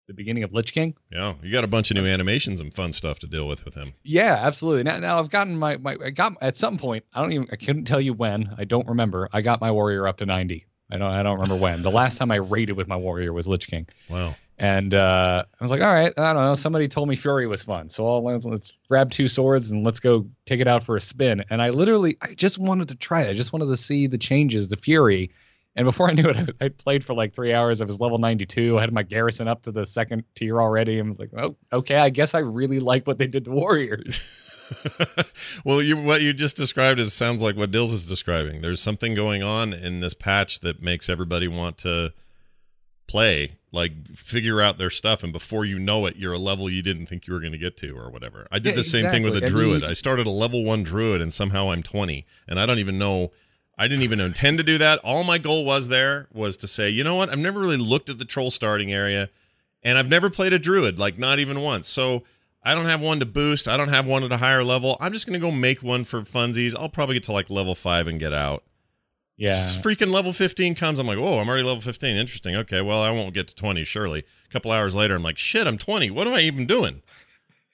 the 0.08 0.14
beginning 0.16 0.44
of 0.44 0.52
Lich 0.52 0.74
King. 0.74 0.96
Yeah, 1.12 1.36
you 1.44 1.52
got 1.52 1.64
a 1.64 1.68
bunch 1.68 1.92
of 1.92 1.96
new 1.98 2.06
animations 2.08 2.60
and 2.60 2.74
fun 2.74 2.92
stuff 2.94 3.20
to 3.20 3.28
deal 3.28 3.48
with 3.48 3.64
with 3.64 3.76
him. 3.76 3.94
Yeah, 4.04 4.40
absolutely. 4.42 4.82
Now, 4.84 4.98
now 4.98 5.20
I've 5.20 5.30
gotten 5.30 5.56
my, 5.56 5.78
my 5.78 5.98
I 6.04 6.10
got 6.10 6.34
at 6.42 6.58
some 6.58 6.78
point. 6.80 7.06
I 7.14 7.22
don't 7.22 7.32
even 7.32 7.48
I 7.52 7.56
couldn't 7.56 7.86
tell 7.86 8.02
you 8.02 8.14
when. 8.14 8.54
I 8.58 8.64
don't 8.66 8.88
remember. 8.88 9.30
I 9.32 9.42
got 9.42 9.62
my 9.62 9.72
warrior 9.72 10.08
up 10.08 10.18
to 10.18 10.26
90. 10.26 10.66
I 10.92 10.98
don't 10.98 11.12
I 11.12 11.22
don't 11.22 11.36
remember 11.40 11.56
when. 11.62 11.84
The 11.84 11.92
last 11.92 12.18
time 12.18 12.32
I 12.32 12.38
raided 12.38 12.76
with 12.76 12.88
my 12.88 12.96
warrior 12.96 13.34
was 13.34 13.48
Lich 13.48 13.68
King. 13.68 13.86
Wow. 14.10 14.36
And 14.58 14.94
uh, 14.96 15.46
I 15.48 15.64
was 15.64 15.70
like, 15.72 15.82
all 15.82 15.94
right, 15.94 16.12
I 16.18 16.34
don't 16.34 16.44
know. 16.44 16.54
Somebody 16.56 16.88
told 16.90 17.08
me 17.08 17.16
Fury 17.16 17.46
was 17.48 17.64
fun, 17.64 17.88
so 17.88 18.06
I'll, 18.06 18.22
let's, 18.24 18.46
let's 18.46 18.74
grab 18.90 19.10
two 19.10 19.28
swords 19.30 19.72
and 19.72 19.86
let's 19.86 20.02
go 20.02 20.28
take 20.48 20.60
it 20.60 20.68
out 20.68 20.84
for 20.84 20.98
a 20.98 21.02
spin. 21.02 21.46
And 21.50 21.62
I 21.62 21.70
literally, 21.70 22.18
I 22.22 22.34
just 22.34 22.58
wanted 22.58 22.90
to 22.90 22.96
try 22.96 23.22
it. 23.22 23.30
I 23.30 23.34
just 23.36 23.54
wanted 23.54 23.68
to 23.68 23.78
see 23.78 24.06
the 24.08 24.18
changes, 24.18 24.68
the 24.68 24.76
Fury. 24.76 25.32
And 25.80 25.86
before 25.86 26.10
I 26.10 26.14
knew 26.14 26.28
it, 26.28 26.36
I, 26.62 26.66
I 26.66 26.68
played 26.70 27.06
for 27.06 27.14
like 27.14 27.34
three 27.34 27.54
hours. 27.54 27.82
I 27.82 27.86
was 27.86 28.02
level 28.02 28.18
92. 28.18 28.78
I 28.78 28.82
had 28.82 28.92
my 28.92 29.02
garrison 29.02 29.48
up 29.48 29.62
to 29.64 29.72
the 29.72 29.86
second 29.86 30.26
tier 30.36 30.62
already. 30.62 31.00
And 31.00 31.08
I 31.08 31.10
was 31.10 31.20
like, 31.20 31.32
oh, 31.38 31.56
okay. 31.72 31.96
I 31.96 32.10
guess 32.10 32.36
I 32.36 32.40
really 32.40 32.82
like 32.82 33.08
what 33.08 33.18
they 33.18 33.28
did 33.28 33.46
to 33.46 33.52
warriors. 33.52 34.30
well, 35.66 35.82
you 35.82 35.96
what 35.98 36.22
you 36.22 36.34
just 36.34 36.58
described 36.58 37.00
is 37.00 37.14
sounds 37.14 37.42
like 37.42 37.56
what 37.56 37.72
Dills 37.72 37.94
is 37.94 38.06
describing. 38.06 38.60
There's 38.62 38.82
something 38.82 39.16
going 39.16 39.42
on 39.42 39.74
in 39.74 40.02
this 40.02 40.14
patch 40.14 40.60
that 40.60 40.82
makes 40.82 41.08
everybody 41.10 41.48
want 41.48 41.78
to 41.80 42.14
play, 43.08 43.58
like 43.72 44.06
figure 44.16 44.62
out 44.62 44.78
their 44.78 44.90
stuff, 44.90 45.24
and 45.24 45.34
before 45.34 45.64
you 45.66 45.80
know 45.80 46.06
it, 46.06 46.18
you're 46.18 46.34
a 46.34 46.38
level 46.38 46.70
you 46.70 46.84
didn't 46.84 47.06
think 47.08 47.26
you 47.26 47.34
were 47.34 47.40
going 47.40 47.54
to 47.54 47.58
get 47.58 47.78
to, 47.78 47.98
or 47.98 48.12
whatever. 48.12 48.48
I 48.52 48.60
did 48.60 48.72
Yeah, 48.72 48.76
the 48.76 48.84
same 48.84 49.10
thing 49.10 49.24
with 49.24 49.34
a 49.34 49.38
exactly. 49.38 49.62
I 49.62 49.64
druid. 49.64 49.82
mean- 49.82 49.90
I 49.90 49.94
started 49.94 50.28
a 50.28 50.32
level 50.32 50.64
one 50.66 50.84
druid, 50.84 51.22
and 51.22 51.32
somehow 51.34 51.72
I'm 51.72 51.82
20, 51.82 52.26
and 52.48 52.60
I 52.60 52.66
don't 52.68 52.80
even 52.80 53.00
know. 53.00 53.32
I 53.80 53.88
didn't 53.88 54.04
even 54.04 54.20
intend 54.20 54.58
to 54.58 54.64
do 54.64 54.78
that. 54.78 55.00
All 55.06 55.24
my 55.24 55.38
goal 55.38 55.64
was 55.64 55.88
there 55.88 56.28
was 56.34 56.58
to 56.58 56.68
say, 56.68 56.90
you 56.90 57.02
know 57.02 57.16
what? 57.16 57.30
I've 57.30 57.40
never 57.40 57.62
really 57.62 57.78
looked 57.78 58.10
at 58.10 58.20
the 58.20 58.26
troll 58.26 58.52
starting 58.52 58.92
area, 58.92 59.30
and 59.82 59.98
I've 59.98 60.10
never 60.10 60.30
played 60.30 60.52
a 60.52 60.60
druid, 60.60 61.00
like 61.00 61.18
not 61.18 61.40
even 61.40 61.62
once. 61.62 61.88
So 61.88 62.24
I 62.62 62.76
don't 62.76 62.88
have 62.88 63.00
one 63.00 63.22
to 63.22 63.26
boost. 63.26 63.70
I 63.70 63.78
don't 63.78 63.88
have 63.88 64.06
one 64.06 64.26
at 64.26 64.34
a 64.34 64.38
higher 64.38 64.66
level. 64.66 64.98
I'm 65.00 65.14
just 65.14 65.26
gonna 65.26 65.40
go 65.40 65.50
make 65.50 65.82
one 65.82 66.04
for 66.04 66.22
funsies. 66.24 66.76
I'll 66.78 66.90
probably 66.90 67.16
get 67.16 67.24
to 67.24 67.32
like 67.32 67.50
level 67.50 67.74
five 67.74 68.06
and 68.06 68.20
get 68.20 68.34
out. 68.34 68.64
Yeah. 69.38 69.56
freaking 69.56 70.12
level 70.12 70.34
15 70.34 70.76
comes. 70.76 71.00
I'm 71.00 71.08
like, 71.08 71.18
whoa, 71.18 71.40
I'm 71.40 71.48
already 71.48 71.64
level 71.64 71.80
15. 71.80 72.18
Interesting. 72.18 72.58
Okay, 72.58 72.82
well, 72.82 73.02
I 73.02 73.12
won't 73.12 73.34
get 73.34 73.48
to 73.48 73.56
20, 73.56 73.86
surely. 73.86 74.20
A 74.20 74.52
couple 74.52 74.70
hours 74.70 74.98
later, 74.98 75.16
I'm 75.16 75.24
like, 75.24 75.38
shit, 75.38 75.66
I'm 75.66 75.78
20. 75.78 76.12
What 76.12 76.28
am 76.28 76.34
I 76.34 76.42
even 76.42 76.66
doing? 76.66 77.02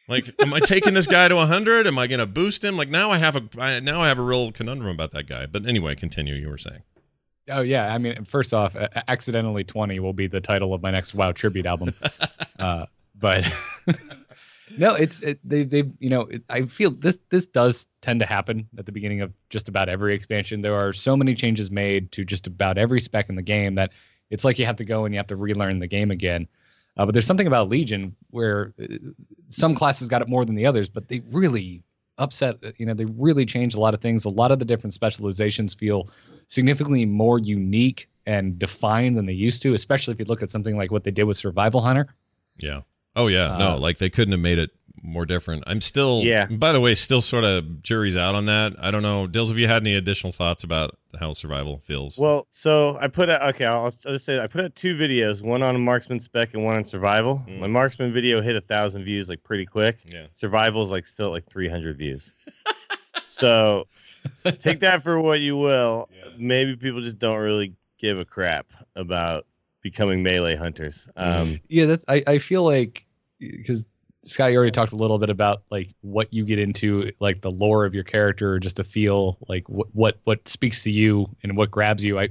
Like, 0.07 0.33
am 0.39 0.53
I 0.53 0.59
taking 0.59 0.93
this 0.93 1.07
guy 1.07 1.27
to 1.27 1.35
100? 1.35 1.87
Am 1.87 1.97
I 1.97 2.07
going 2.07 2.19
to 2.19 2.25
boost 2.25 2.63
him? 2.63 2.77
Like, 2.77 2.89
now 2.89 3.11
I 3.11 3.17
have 3.17 3.35
a 3.35 3.43
I, 3.59 3.79
now 3.79 4.01
I 4.01 4.07
have 4.07 4.19
a 4.19 4.23
real 4.23 4.51
conundrum 4.51 4.93
about 4.93 5.11
that 5.11 5.27
guy. 5.27 5.45
But 5.47 5.65
anyway, 5.65 5.95
continue. 5.95 6.35
You 6.35 6.49
were 6.49 6.57
saying. 6.57 6.83
Oh 7.47 7.61
yeah, 7.61 7.93
I 7.93 7.97
mean, 7.99 8.25
first 8.25 8.53
off, 8.53 8.75
accidentally 9.07 9.63
twenty 9.63 9.99
will 9.99 10.13
be 10.13 10.27
the 10.27 10.41
title 10.41 10.73
of 10.73 10.81
my 10.81 10.91
next 10.91 11.13
WoW 11.13 11.31
tribute 11.31 11.65
album. 11.65 11.93
uh, 12.59 12.87
but 13.19 13.51
no, 14.77 14.95
it's 14.95 15.21
it, 15.21 15.39
they 15.43 15.63
they 15.63 15.83
you 15.99 16.09
know 16.09 16.21
it, 16.21 16.43
I 16.49 16.63
feel 16.63 16.91
this 16.91 17.19
this 17.29 17.45
does 17.45 17.87
tend 18.01 18.19
to 18.21 18.25
happen 18.25 18.67
at 18.77 18.85
the 18.85 18.91
beginning 18.91 19.21
of 19.21 19.31
just 19.49 19.69
about 19.69 19.89
every 19.89 20.15
expansion. 20.15 20.61
There 20.61 20.75
are 20.75 20.91
so 20.91 21.15
many 21.15 21.35
changes 21.35 21.69
made 21.69 22.11
to 22.13 22.25
just 22.25 22.47
about 22.47 22.77
every 22.77 22.99
spec 22.99 23.29
in 23.29 23.35
the 23.35 23.43
game 23.43 23.75
that 23.75 23.91
it's 24.31 24.43
like 24.43 24.57
you 24.57 24.65
have 24.65 24.77
to 24.77 24.85
go 24.85 25.05
and 25.05 25.13
you 25.13 25.19
have 25.19 25.27
to 25.27 25.35
relearn 25.35 25.79
the 25.79 25.87
game 25.87 26.09
again. 26.09 26.47
Uh, 26.97 27.05
but 27.05 27.13
there's 27.13 27.25
something 27.25 27.47
about 27.47 27.67
Legion 27.69 28.15
where 28.29 28.73
uh, 28.81 28.85
some 29.49 29.75
classes 29.75 30.07
got 30.07 30.21
it 30.21 30.29
more 30.29 30.45
than 30.45 30.55
the 30.55 30.65
others, 30.65 30.89
but 30.89 31.07
they 31.07 31.21
really 31.31 31.83
upset. 32.17 32.57
You 32.77 32.85
know, 32.85 32.93
they 32.93 33.05
really 33.05 33.45
changed 33.45 33.75
a 33.75 33.79
lot 33.79 33.93
of 33.93 34.01
things. 34.01 34.25
A 34.25 34.29
lot 34.29 34.51
of 34.51 34.59
the 34.59 34.65
different 34.65 34.93
specializations 34.93 35.73
feel 35.73 36.09
significantly 36.47 37.05
more 37.05 37.39
unique 37.39 38.09
and 38.25 38.57
defined 38.57 39.17
than 39.17 39.25
they 39.25 39.33
used 39.33 39.61
to, 39.63 39.73
especially 39.73 40.13
if 40.13 40.19
you 40.19 40.25
look 40.25 40.41
at 40.41 40.49
something 40.49 40.77
like 40.77 40.91
what 40.91 41.03
they 41.03 41.11
did 41.11 41.23
with 41.23 41.37
Survival 41.37 41.81
Hunter. 41.81 42.07
Yeah. 42.59 42.81
Oh 43.15 43.27
yeah. 43.27 43.57
No, 43.57 43.71
Uh, 43.71 43.77
like 43.77 43.97
they 43.97 44.09
couldn't 44.09 44.31
have 44.31 44.41
made 44.41 44.57
it 44.59 44.71
more 45.05 45.25
different. 45.25 45.63
I'm 45.67 45.81
still. 45.81 46.21
Yeah. 46.23 46.45
By 46.47 46.71
the 46.71 46.79
way, 46.79 46.93
still 46.95 47.21
sort 47.21 47.43
of 47.43 47.81
jury's 47.83 48.17
out 48.17 48.35
on 48.35 48.45
that. 48.47 48.73
I 48.79 48.91
don't 48.91 49.01
know, 49.03 49.27
Dills. 49.27 49.49
Have 49.49 49.57
you 49.57 49.67
had 49.67 49.81
any 49.83 49.95
additional 49.95 50.31
thoughts 50.31 50.63
about 50.63 50.97
how 51.19 51.33
survival 51.33 51.79
feels? 51.79 52.17
Well, 52.17 52.47
so 52.49 52.97
I 52.99 53.07
put 53.07 53.29
out, 53.29 53.55
okay, 53.55 53.65
I'll, 53.65 53.93
I'll 54.05 54.13
just 54.13 54.25
say 54.25 54.39
I 54.39 54.47
put 54.47 54.65
out 54.65 54.75
two 54.75 54.95
videos, 54.95 55.41
one 55.41 55.63
on 55.63 55.79
marksman 55.81 56.19
spec 56.19 56.53
and 56.53 56.63
one 56.63 56.75
on 56.75 56.83
survival. 56.83 57.41
Mm. 57.47 57.59
My 57.59 57.67
marksman 57.67 58.11
video 58.13 58.41
hit 58.41 58.55
a 58.55 58.61
thousand 58.61 59.03
views 59.05 59.29
like 59.29 59.43
pretty 59.43 59.65
quick. 59.65 59.99
yeah. 60.05 60.27
Survival 60.33 60.81
is 60.81 60.91
like 60.91 61.07
still 61.07 61.29
like 61.29 61.45
300 61.49 61.97
views. 61.97 62.33
so 63.23 63.87
take 64.59 64.79
that 64.81 65.01
for 65.03 65.19
what 65.19 65.39
you 65.39 65.57
will. 65.57 66.09
Yeah. 66.15 66.31
Maybe 66.37 66.75
people 66.75 67.01
just 67.01 67.17
don't 67.19 67.37
really 67.37 67.75
give 67.97 68.19
a 68.19 68.25
crap 68.25 68.67
about 68.95 69.45
becoming 69.81 70.21
melee 70.23 70.55
hunters. 70.55 71.07
Um, 71.15 71.61
Yeah, 71.69 71.85
that's 71.85 72.03
I, 72.09 72.23
I 72.27 72.37
feel 72.39 72.63
like 72.63 73.05
because 73.39 73.85
Scott, 74.25 74.51
you 74.51 74.57
already 74.57 74.71
talked 74.71 74.91
a 74.91 74.95
little 74.95 75.19
bit 75.19 75.29
about 75.29 75.63
like 75.69 75.93
what 76.01 76.33
you 76.33 76.45
get 76.45 76.59
into, 76.59 77.11
like 77.19 77.41
the 77.41 77.51
lore 77.51 77.85
of 77.85 77.93
your 77.93 78.03
character, 78.03 78.59
just 78.59 78.75
to 78.77 78.83
feel 78.83 79.37
like 79.47 79.69
what 79.69 79.87
what 79.93 80.17
what 80.23 80.47
speaks 80.47 80.83
to 80.83 80.91
you 80.91 81.29
and 81.43 81.55
what 81.55 81.71
grabs 81.71 82.03
you. 82.03 82.19
I 82.19 82.29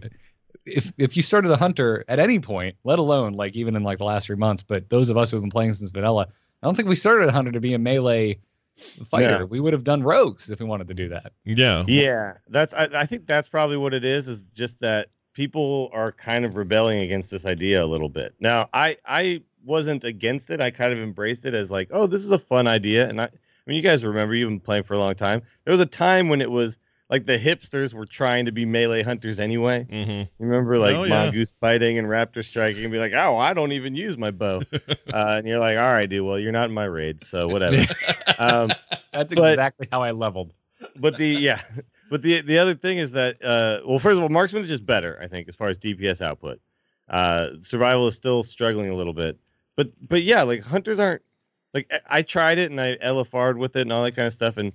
if 0.66 0.92
if 0.98 1.16
you 1.16 1.22
started 1.22 1.50
a 1.50 1.56
hunter 1.56 2.04
at 2.08 2.18
any 2.18 2.38
point, 2.38 2.76
let 2.84 2.98
alone 2.98 3.34
like 3.34 3.54
even 3.54 3.76
in 3.76 3.82
like 3.82 3.98
the 3.98 4.04
last 4.04 4.26
three 4.26 4.36
months, 4.36 4.62
but 4.62 4.90
those 4.90 5.08
of 5.08 5.16
us 5.16 5.30
who 5.30 5.36
have 5.36 5.42
been 5.42 5.50
playing 5.50 5.72
since 5.72 5.90
vanilla, 5.90 6.26
I 6.62 6.66
don't 6.66 6.74
think 6.74 6.88
we 6.88 6.96
started 6.96 7.28
a 7.28 7.32
hunter 7.32 7.52
to 7.52 7.60
be 7.60 7.74
a 7.74 7.78
melee 7.78 8.38
fighter. 9.08 9.40
Yeah. 9.40 9.44
We 9.44 9.60
would 9.60 9.72
have 9.72 9.84
done 9.84 10.02
rogues 10.02 10.50
if 10.50 10.60
we 10.60 10.66
wanted 10.66 10.88
to 10.88 10.94
do 10.94 11.08
that. 11.10 11.32
Yeah. 11.44 11.84
Yeah, 11.86 12.38
that's. 12.48 12.74
I, 12.74 12.88
I 12.92 13.06
think 13.06 13.26
that's 13.26 13.48
probably 13.48 13.76
what 13.76 13.94
it 13.94 14.04
is. 14.04 14.28
Is 14.28 14.46
just 14.46 14.80
that 14.80 15.08
people 15.32 15.90
are 15.92 16.12
kind 16.12 16.44
of 16.44 16.56
rebelling 16.56 17.00
against 17.00 17.30
this 17.30 17.44
idea 17.44 17.84
a 17.84 17.86
little 17.86 18.08
bit. 18.08 18.34
Now, 18.40 18.68
I 18.72 18.96
I 19.04 19.42
wasn't 19.64 20.04
against 20.04 20.50
it. 20.50 20.60
I 20.60 20.70
kind 20.70 20.92
of 20.92 20.98
embraced 20.98 21.44
it 21.46 21.54
as 21.54 21.70
like, 21.70 21.88
oh, 21.92 22.06
this 22.06 22.24
is 22.24 22.30
a 22.30 22.38
fun 22.38 22.66
idea. 22.66 23.08
And 23.08 23.20
I, 23.20 23.24
I 23.24 23.30
mean, 23.66 23.76
you 23.76 23.82
guys 23.82 24.04
remember 24.04 24.34
you've 24.34 24.50
been 24.50 24.60
playing 24.60 24.82
for 24.84 24.94
a 24.94 24.98
long 24.98 25.14
time. 25.14 25.42
There 25.64 25.72
was 25.72 25.80
a 25.80 25.86
time 25.86 26.28
when 26.28 26.40
it 26.40 26.50
was 26.50 26.78
like 27.10 27.26
the 27.26 27.38
hipsters 27.38 27.92
were 27.92 28.06
trying 28.06 28.46
to 28.46 28.52
be 28.52 28.64
melee 28.64 29.02
hunters 29.02 29.38
anyway. 29.38 29.86
Mm-hmm. 29.90 30.10
You 30.10 30.26
remember 30.38 30.78
like 30.78 30.96
Oh, 30.96 31.04
yeah. 31.04 31.24
mongoose 31.26 31.52
fighting 31.60 31.98
and 31.98 32.08
raptor 32.08 32.42
striking 32.44 32.82
and 32.84 32.92
be 32.92 32.98
like, 32.98 33.12
oh, 33.14 33.36
I 33.36 33.52
don't 33.54 33.72
even 33.72 33.94
use 33.94 34.16
my 34.18 34.30
bow. 34.30 34.62
uh, 34.72 34.88
and 35.12 35.46
you're 35.46 35.58
like, 35.60 35.76
all 35.78 35.92
right, 35.92 36.08
dude. 36.08 36.24
Well, 36.26 36.38
you're 36.38 36.52
not 36.52 36.68
in 36.68 36.74
my 36.74 36.84
raid, 36.86 37.22
so 37.22 37.46
whatever. 37.48 37.76
um, 38.38 38.70
That's 39.12 39.34
But- 39.34 39.52
exactly 39.52 39.88
how 39.92 40.02
I 40.02 40.10
leveled. 40.12 40.54
but 40.96 41.16
the 41.18 41.26
yeah, 41.28 41.60
but 42.10 42.20
the 42.22 42.40
the 42.42 42.58
other 42.58 42.74
thing 42.74 42.98
is 42.98 43.12
that 43.12 43.36
uh, 43.44 43.80
well, 43.86 43.98
first 43.98 44.16
of 44.16 44.22
all, 44.22 44.28
marksman 44.28 44.62
is 44.62 44.68
just 44.68 44.84
better, 44.84 45.18
I 45.22 45.28
think, 45.28 45.48
as 45.48 45.54
far 45.56 45.68
as 45.68 45.78
DPS 45.78 46.20
output. 46.20 46.60
Uh, 47.08 47.50
survival 47.62 48.06
is 48.06 48.14
still 48.16 48.42
struggling 48.42 48.90
a 48.90 48.94
little 48.96 49.12
bit, 49.12 49.38
but 49.76 49.88
but 50.08 50.22
yeah, 50.22 50.42
like 50.42 50.62
hunters 50.62 50.98
aren't 51.00 51.22
like 51.72 51.90
I, 51.92 52.18
I 52.18 52.22
tried 52.22 52.58
it 52.58 52.70
and 52.70 52.80
I 52.80 52.96
LFR'd 52.96 53.56
with 53.58 53.76
it 53.76 53.82
and 53.82 53.92
all 53.92 54.04
that 54.04 54.12
kind 54.16 54.26
of 54.26 54.32
stuff, 54.32 54.56
and 54.56 54.72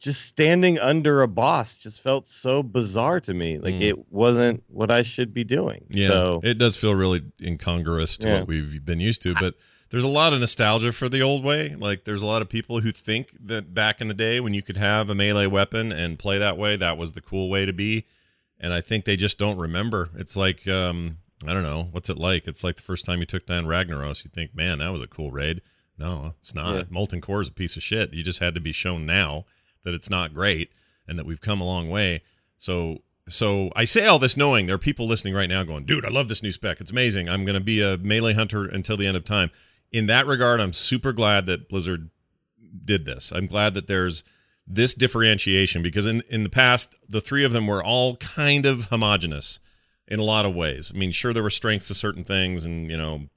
just 0.00 0.22
standing 0.26 0.78
under 0.80 1.22
a 1.22 1.28
boss 1.28 1.76
just 1.76 2.00
felt 2.00 2.26
so 2.28 2.60
bizarre 2.62 3.20
to 3.20 3.32
me. 3.32 3.58
Like 3.58 3.74
Mm. 3.74 3.82
it 3.82 4.12
wasn't 4.12 4.64
what 4.68 4.90
I 4.90 5.02
should 5.02 5.32
be 5.32 5.44
doing. 5.44 5.84
Yeah, 5.90 6.08
So 6.08 6.40
it 6.42 6.58
does 6.58 6.76
feel 6.76 6.94
really 6.94 7.22
incongruous 7.40 8.18
to 8.18 8.26
Yeah. 8.28 8.38
what 8.40 8.48
we've 8.48 8.84
been 8.84 8.98
used 8.98 9.22
to, 9.22 9.34
but 9.34 9.54
there's 9.90 10.02
a 10.02 10.08
lot 10.08 10.32
of 10.32 10.40
nostalgia 10.40 10.90
for 10.90 11.08
the 11.08 11.22
old 11.22 11.44
way. 11.44 11.76
Like 11.76 12.02
there's 12.02 12.22
a 12.22 12.26
lot 12.26 12.42
of 12.42 12.48
people 12.48 12.80
who 12.80 12.90
think 12.90 13.30
that 13.46 13.74
back 13.74 14.00
in 14.00 14.08
the 14.08 14.14
day 14.14 14.40
when 14.40 14.54
you 14.54 14.62
could 14.62 14.76
have 14.76 15.08
a 15.08 15.14
melee 15.14 15.46
weapon 15.46 15.92
and 15.92 16.18
play 16.18 16.38
that 16.38 16.56
way, 16.58 16.74
that 16.76 16.98
was 16.98 17.12
the 17.12 17.20
cool 17.20 17.48
way 17.48 17.64
to 17.64 17.72
be. 17.72 18.06
And 18.58 18.72
I 18.72 18.80
think 18.80 19.04
they 19.04 19.14
just 19.16 19.38
don't 19.38 19.56
remember. 19.58 20.10
It's 20.16 20.36
like 20.36 20.66
um 20.66 21.18
I 21.46 21.52
don't 21.52 21.62
know, 21.62 21.88
what's 21.90 22.08
it 22.08 22.18
like? 22.18 22.46
It's 22.46 22.64
like 22.64 22.76
the 22.76 22.82
first 22.82 23.04
time 23.04 23.20
you 23.20 23.26
took 23.26 23.46
down 23.46 23.66
Ragnaros, 23.66 24.24
you 24.24 24.30
think, 24.32 24.54
"Man, 24.54 24.78
that 24.78 24.88
was 24.88 25.02
a 25.02 25.06
cool 25.06 25.30
raid." 25.30 25.60
No, 25.98 26.34
it's 26.38 26.54
not. 26.54 26.74
Yeah. 26.74 26.82
Molten 26.90 27.20
Core 27.20 27.40
is 27.40 27.48
a 27.48 27.52
piece 27.52 27.76
of 27.76 27.82
shit. 27.82 28.12
You 28.12 28.22
just 28.22 28.38
had 28.38 28.54
to 28.54 28.60
be 28.60 28.72
shown 28.72 29.06
now 29.06 29.44
that 29.84 29.94
it's 29.94 30.10
not 30.10 30.34
great 30.34 30.70
and 31.08 31.18
that 31.18 31.26
we've 31.26 31.40
come 31.40 31.60
a 31.60 31.66
long 31.66 31.88
way. 31.88 32.22
So 32.58 33.02
so 33.28 33.70
I 33.74 33.84
say 33.84 34.06
all 34.06 34.18
this 34.18 34.36
knowing 34.36 34.66
there 34.66 34.76
are 34.76 34.78
people 34.78 35.06
listening 35.06 35.34
right 35.34 35.48
now 35.48 35.64
going, 35.64 35.84
dude, 35.84 36.04
I 36.04 36.10
love 36.10 36.28
this 36.28 36.42
new 36.42 36.52
spec. 36.52 36.80
It's 36.80 36.90
amazing. 36.90 37.28
I'm 37.28 37.44
going 37.44 37.54
to 37.54 37.60
be 37.60 37.82
a 37.82 37.98
melee 37.98 38.34
hunter 38.34 38.64
until 38.64 38.96
the 38.96 39.06
end 39.06 39.16
of 39.16 39.24
time. 39.24 39.50
In 39.90 40.06
that 40.06 40.26
regard, 40.26 40.60
I'm 40.60 40.72
super 40.72 41.12
glad 41.12 41.46
that 41.46 41.68
Blizzard 41.68 42.10
did 42.84 43.04
this. 43.04 43.32
I'm 43.32 43.46
glad 43.46 43.74
that 43.74 43.88
there's 43.88 44.22
this 44.66 44.94
differentiation 44.94 45.82
because 45.82 46.06
in 46.06 46.22
in 46.28 46.42
the 46.42 46.50
past, 46.50 46.94
the 47.08 47.20
three 47.20 47.44
of 47.44 47.52
them 47.52 47.66
were 47.66 47.82
all 47.82 48.16
kind 48.16 48.66
of 48.66 48.86
homogenous 48.86 49.60
in 50.08 50.18
a 50.18 50.24
lot 50.24 50.44
of 50.46 50.54
ways. 50.54 50.92
I 50.94 50.98
mean, 50.98 51.10
sure 51.10 51.32
there 51.32 51.42
were 51.42 51.50
strengths 51.50 51.88
to 51.88 51.94
certain 51.94 52.24
things, 52.24 52.64
and 52.64 52.90
you 52.90 52.96
know, 52.96 53.28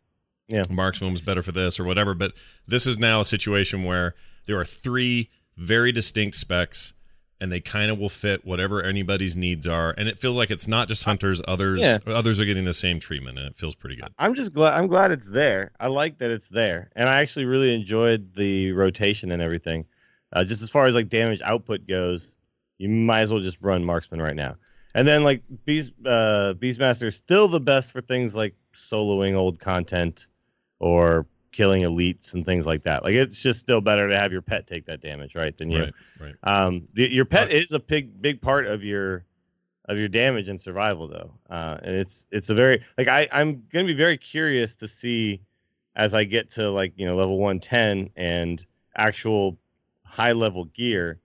Yeah. 0.47 0.63
marksman 0.69 1.11
was 1.11 1.21
better 1.21 1.41
for 1.43 1.51
this 1.51 1.79
or 1.79 1.83
whatever. 1.83 2.13
But 2.13 2.33
this 2.67 2.85
is 2.87 2.97
now 2.97 3.21
a 3.21 3.25
situation 3.25 3.83
where 3.83 4.15
there 4.45 4.59
are 4.59 4.65
three 4.65 5.29
very 5.57 5.91
distinct 5.91 6.35
specs 6.37 6.93
and 7.41 7.51
they 7.51 7.59
kind 7.61 7.89
of 7.91 7.97
will 7.99 8.09
fit 8.09 8.43
whatever 8.45 8.81
anybody's 8.83 9.35
needs 9.37 9.65
are 9.67 9.93
and 9.97 10.09
it 10.09 10.17
feels 10.19 10.35
like 10.35 10.49
it's 10.51 10.67
not 10.67 10.87
just 10.87 11.03
hunters 11.05 11.41
others 11.47 11.79
Yeah. 11.81 11.97
others 12.07 12.39
are 12.39 12.45
getting 12.45 12.65
the 12.65 12.73
same 12.73 12.99
treatment 12.99 13.37
and 13.37 13.47
it 13.47 13.55
feels 13.57 13.75
pretty 13.75 13.95
good 13.95 14.09
I'm 14.17 14.35
just 14.35 14.51
glad 14.53 14.73
I'm 14.73 14.87
glad 14.87 15.11
it's 15.11 15.27
there. 15.29 15.71
I 15.79 15.87
like 15.87 16.17
that 16.19 16.31
it's 16.31 16.47
there, 16.49 16.89
and 16.95 17.07
I 17.09 17.21
actually 17.21 17.45
really 17.45 17.73
enjoyed 17.75 18.33
the 18.35 18.71
rotation 18.71 19.31
and 19.31 19.41
everything. 19.41 19.85
Uh, 20.33 20.43
just 20.43 20.61
as 20.61 20.69
far 20.69 20.85
as 20.85 20.95
like 20.95 21.09
damage 21.09 21.41
output 21.43 21.87
goes, 21.87 22.37
you 22.77 22.89
might 22.89 23.21
as 23.21 23.31
well 23.31 23.41
just 23.41 23.57
run 23.61 23.83
marksman 23.85 24.21
right 24.21 24.35
now. 24.35 24.55
And 24.95 25.07
then 25.07 25.23
like 25.23 25.43
Beast 25.65 25.91
uh, 26.05 26.53
Beastmaster 26.57 27.07
is 27.07 27.15
still 27.15 27.47
the 27.47 27.59
best 27.59 27.91
for 27.91 28.01
things 28.01 28.35
like 28.35 28.55
soloing 28.73 29.35
old 29.35 29.59
content 29.59 30.27
or 30.79 31.25
killing 31.51 31.83
elites 31.83 32.33
and 32.33 32.45
things 32.45 32.65
like 32.65 32.83
that. 32.83 33.03
Like 33.03 33.15
it's 33.15 33.39
just 33.39 33.59
still 33.59 33.81
better 33.81 34.09
to 34.09 34.17
have 34.17 34.31
your 34.31 34.41
pet 34.41 34.67
take 34.67 34.85
that 34.85 35.01
damage, 35.01 35.35
right? 35.35 35.55
Than 35.57 35.69
you. 35.69 35.83
right 35.83 35.93
right 36.19 36.35
Um, 36.43 36.87
the, 36.93 37.11
your 37.11 37.25
pet 37.25 37.51
is 37.51 37.71
a 37.71 37.79
big 37.79 38.21
big 38.21 38.41
part 38.41 38.65
of 38.65 38.83
your 38.83 39.25
of 39.85 39.97
your 39.97 40.07
damage 40.07 40.49
and 40.49 40.59
survival 40.59 41.07
though, 41.07 41.33
uh, 41.49 41.77
and 41.81 41.95
it's 41.95 42.25
it's 42.31 42.49
a 42.49 42.55
very 42.55 42.83
like 42.97 43.07
I 43.07 43.27
I'm 43.31 43.63
gonna 43.71 43.85
be 43.85 43.93
very 43.93 44.17
curious 44.17 44.75
to 44.77 44.87
see 44.87 45.41
as 45.95 46.13
I 46.13 46.23
get 46.23 46.51
to 46.51 46.69
like 46.69 46.93
you 46.95 47.05
know 47.05 47.15
level 47.15 47.37
110 47.37 48.11
and 48.15 48.65
actual 48.95 49.57
high 50.03 50.31
level 50.31 50.65
gear 50.65 51.19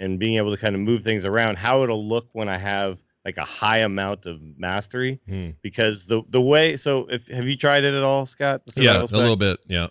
and 0.00 0.18
being 0.18 0.34
able 0.36 0.50
to 0.54 0.60
kind 0.60 0.74
of 0.74 0.80
move 0.80 1.04
things 1.04 1.24
around 1.24 1.56
how 1.58 1.84
it'll 1.84 2.04
look 2.08 2.26
when 2.32 2.48
I 2.48 2.58
have 2.58 2.98
like 3.24 3.36
a 3.36 3.44
high 3.44 3.78
amount 3.78 4.26
of 4.26 4.40
mastery 4.58 5.20
Hmm. 5.28 5.50
because 5.62 6.06
the 6.06 6.22
the 6.30 6.40
way 6.40 6.76
so 6.76 7.06
if 7.08 7.28
have 7.28 7.46
you 7.46 7.56
tried 7.56 7.84
it 7.84 7.94
at 7.94 8.02
all 8.02 8.26
Scott 8.26 8.62
yeah 8.76 9.02
a 9.02 9.04
little 9.04 9.36
bit 9.36 9.60
yeah 9.68 9.88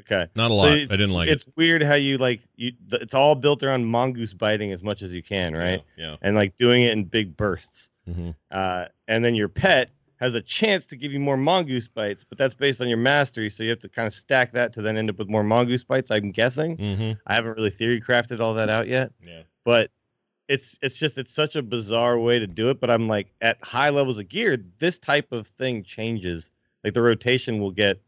okay 0.00 0.26
not 0.34 0.46
a 0.50 0.54
So 0.54 0.56
lot 0.56 0.68
i 0.72 0.78
didn't 0.86 1.10
like 1.10 1.28
it. 1.28 1.32
it's 1.32 1.44
it 1.46 1.52
weird 1.56 1.82
how 1.82 1.94
you 1.94 2.18
like 2.18 2.40
you 2.56 2.72
it's 2.90 3.14
all 3.14 3.36
built 3.36 3.62
around 3.62 3.84
mongoose 3.86 4.34
biting 4.34 4.72
as 4.72 4.82
much 4.82 5.00
as 5.02 5.12
you 5.12 5.22
can 5.22 5.54
right 5.54 5.82
yeah, 5.96 6.16
and 6.22 6.34
like 6.34 6.58
doing 6.58 6.82
it 6.82 6.90
in 6.92 7.04
big 7.04 7.36
bursts 7.36 7.90
yeah. 8.06 8.14
Mhm. 8.14 8.34
uh, 8.50 8.86
and 9.06 9.24
then 9.24 9.36
your 9.36 9.48
pet 9.48 9.90
has 10.22 10.34
a 10.34 10.40
chance 10.40 10.86
to 10.86 10.96
give 10.96 11.12
you 11.12 11.18
more 11.20 11.36
mongoose 11.36 11.88
bites 11.88 12.24
but 12.28 12.38
that's 12.38 12.54
based 12.54 12.80
on 12.80 12.88
your 12.88 12.98
mastery 12.98 13.50
so 13.50 13.62
you 13.62 13.70
have 13.70 13.80
to 13.80 13.88
kind 13.88 14.06
of 14.06 14.12
stack 14.12 14.52
that 14.52 14.72
to 14.72 14.80
then 14.80 14.96
end 14.96 15.10
up 15.10 15.18
with 15.18 15.28
more 15.28 15.42
mongoose 15.42 15.84
bites 15.84 16.10
i'm 16.10 16.30
guessing. 16.30 16.76
Mhm. 16.76 17.18
i 17.26 17.34
haven't 17.34 17.56
really 17.56 17.70
theory 17.70 18.00
crafted 18.00 18.40
all 18.40 18.54
that 18.54 18.68
out 18.68 18.86
yet 18.86 19.10
yeah. 19.24 19.42
but 19.64 19.90
it's 20.48 20.78
it's 20.82 20.98
just 20.98 21.18
it's 21.18 21.34
such 21.34 21.56
a 21.56 21.62
bizarre 21.62 22.18
way 22.18 22.38
to 22.38 22.46
do 22.46 22.70
it 22.70 22.80
but 22.80 22.90
i'm 22.90 23.08
like 23.08 23.32
at 23.40 23.62
high 23.62 23.90
levels 23.90 24.18
of 24.18 24.28
gear 24.28 24.56
this 24.78 24.98
type 24.98 25.32
of 25.32 25.46
thing 25.46 25.82
changes. 25.82 26.50
Like 26.84 26.94
the 26.94 27.02
rotation 27.02 27.60
will 27.60 27.70
get 27.70 28.00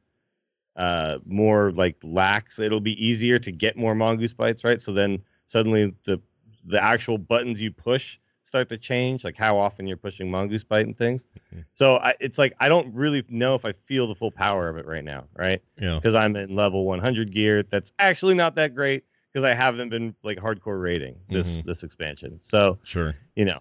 uh 0.76 1.18
more 1.24 1.70
like 1.72 1.96
lax. 2.02 2.58
It'll 2.58 2.80
be 2.80 3.06
easier 3.06 3.38
to 3.38 3.52
get 3.52 3.76
more 3.76 3.94
mongoose 3.94 4.32
bites 4.32 4.64
right? 4.64 4.82
So 4.82 4.92
then 4.92 5.22
suddenly 5.46 5.94
the 6.04 6.20
the 6.64 6.82
actual 6.82 7.18
buttons 7.18 7.60
you 7.60 7.70
push 7.70 8.18
start 8.54 8.68
to 8.68 8.78
change, 8.78 9.24
like 9.24 9.36
how 9.36 9.58
often 9.58 9.84
you're 9.84 9.96
pushing 9.96 10.30
mongoose 10.30 10.62
bite 10.62 10.86
and 10.86 10.96
things. 10.96 11.26
So 11.74 11.96
I, 11.96 12.14
it's 12.20 12.38
like 12.38 12.52
I 12.60 12.68
don't 12.68 12.94
really 12.94 13.24
know 13.28 13.56
if 13.56 13.64
I 13.64 13.72
feel 13.72 14.06
the 14.06 14.14
full 14.14 14.30
power 14.30 14.68
of 14.68 14.76
it 14.76 14.86
right 14.86 15.02
now, 15.02 15.24
right? 15.36 15.60
Yeah. 15.76 15.96
Because 15.96 16.14
I'm 16.14 16.36
in 16.36 16.54
level 16.54 16.84
100 16.84 17.32
gear. 17.32 17.64
That's 17.64 17.92
actually 17.98 18.34
not 18.34 18.54
that 18.54 18.72
great 18.72 19.02
because 19.32 19.44
I 19.44 19.54
haven't 19.54 19.88
been 19.88 20.14
like 20.22 20.38
hardcore 20.38 20.80
rating 20.80 21.16
this 21.28 21.58
Mhm. 21.58 21.64
this 21.64 21.82
expansion. 21.82 22.38
So 22.40 22.78
Sure. 22.84 23.12
you 23.34 23.44
know, 23.44 23.58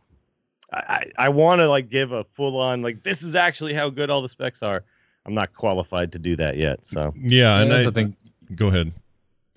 I 0.71 0.77
I, 1.17 1.25
I 1.25 1.29
want 1.29 1.57
to 1.61 1.67
like 1.67 1.89
give 1.89 2.11
a 2.11 2.23
full 2.35 2.59
on 2.59 2.83
like 2.83 3.01
this 3.01 3.23
is 3.23 3.33
actually 3.35 3.73
how 3.73 3.89
good 3.89 4.11
all 4.11 4.21
the 4.21 4.29
specs 4.29 4.61
are. 4.61 4.83
I'm 5.25 5.33
not 5.33 5.53
qualified 5.55 6.11
to 6.11 6.19
do 6.19 6.35
that 6.35 6.55
yet. 6.57 6.85
So 6.85 7.15
Yeah, 7.19 7.53
And 7.53 7.63
and 7.63 7.71
that's 7.71 7.87
I, 7.87 7.89
the 7.89 7.91
thing. 7.93 8.15
go 8.55 8.67
ahead. 8.67 8.91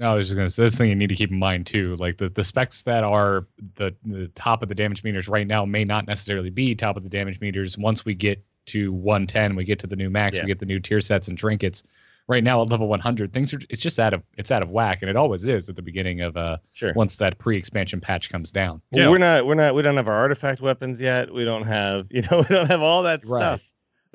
I 0.01 0.13
was 0.15 0.27
just 0.29 0.37
gonna 0.37 0.51
say 0.51 0.65
this 0.65 0.75
thing 0.77 0.89
you 0.91 0.95
need 0.95 1.09
to 1.09 1.15
keep 1.15 1.31
in 1.31 1.39
mind 1.39 1.67
too. 1.67 1.97
Like 1.97 2.19
the, 2.19 2.29
the 2.29 2.45
specs 2.45 2.83
that 2.83 3.03
are 3.05 3.47
the 3.77 3.95
the 4.05 4.29
top 4.35 4.63
of 4.63 4.69
the 4.69 4.75
damage 4.75 5.03
meters 5.05 5.27
right 5.29 5.47
now 5.47 5.65
may 5.65 5.85
not 5.85 6.07
necessarily 6.07 6.51
be 6.51 6.75
top 6.75 6.97
of 6.97 7.03
the 7.03 7.09
damage 7.09 7.41
meters 7.41 7.79
once 7.79 8.05
we 8.05 8.15
get 8.15 8.45
to 8.67 8.93
110, 8.93 9.55
we 9.57 9.65
get 9.65 9.79
to 9.79 9.87
the 9.87 9.97
new 9.97 10.11
max, 10.11 10.37
Yeah. 10.37 10.43
we 10.43 10.49
get 10.49 10.59
the 10.59 10.67
new 10.67 10.81
tier 10.81 11.01
sets 11.01 11.29
and 11.29 11.39
trinkets. 11.39 11.83
Right 12.29 12.43
now 12.43 12.61
at 12.61 12.69
level 12.69 12.89
100, 12.89 13.33
things 13.33 13.55
are 13.55 13.61
it's 13.71 13.81
just 13.81 14.01
out 14.01 14.13
of 14.13 14.21
it's 14.37 14.51
out 14.51 14.61
of 14.63 14.69
whack, 14.71 14.99
and 15.01 15.09
it 15.09 15.15
always 15.17 15.45
is 15.49 15.69
at 15.69 15.77
the 15.77 15.83
beginning 15.83 16.21
of 16.23 16.37
uh 16.37 16.57
sure. 16.73 16.93
once 16.95 17.15
that 17.17 17.39
pre-expansion 17.39 18.01
patch 18.01 18.29
comes 18.31 18.51
down. 18.51 18.83
Well, 18.93 19.05
Yeah. 19.05 19.11
we're 19.11 19.19
not 19.19 19.47
we're 19.47 19.55
not 19.55 19.77
we 19.77 19.83
don't 19.83 19.97
have 19.97 20.09
our 20.09 20.15
artifact 20.17 20.61
weapons 20.61 21.01
yet. 21.01 21.33
We 21.33 21.45
don't 21.45 21.63
have 21.63 22.07
you 22.11 22.23
know 22.23 22.39
we 22.39 22.55
don't 22.55 22.67
have 22.67 22.83
all 22.83 23.05
that 23.05 23.21
Right. 23.25 23.39
stuff. 23.41 23.63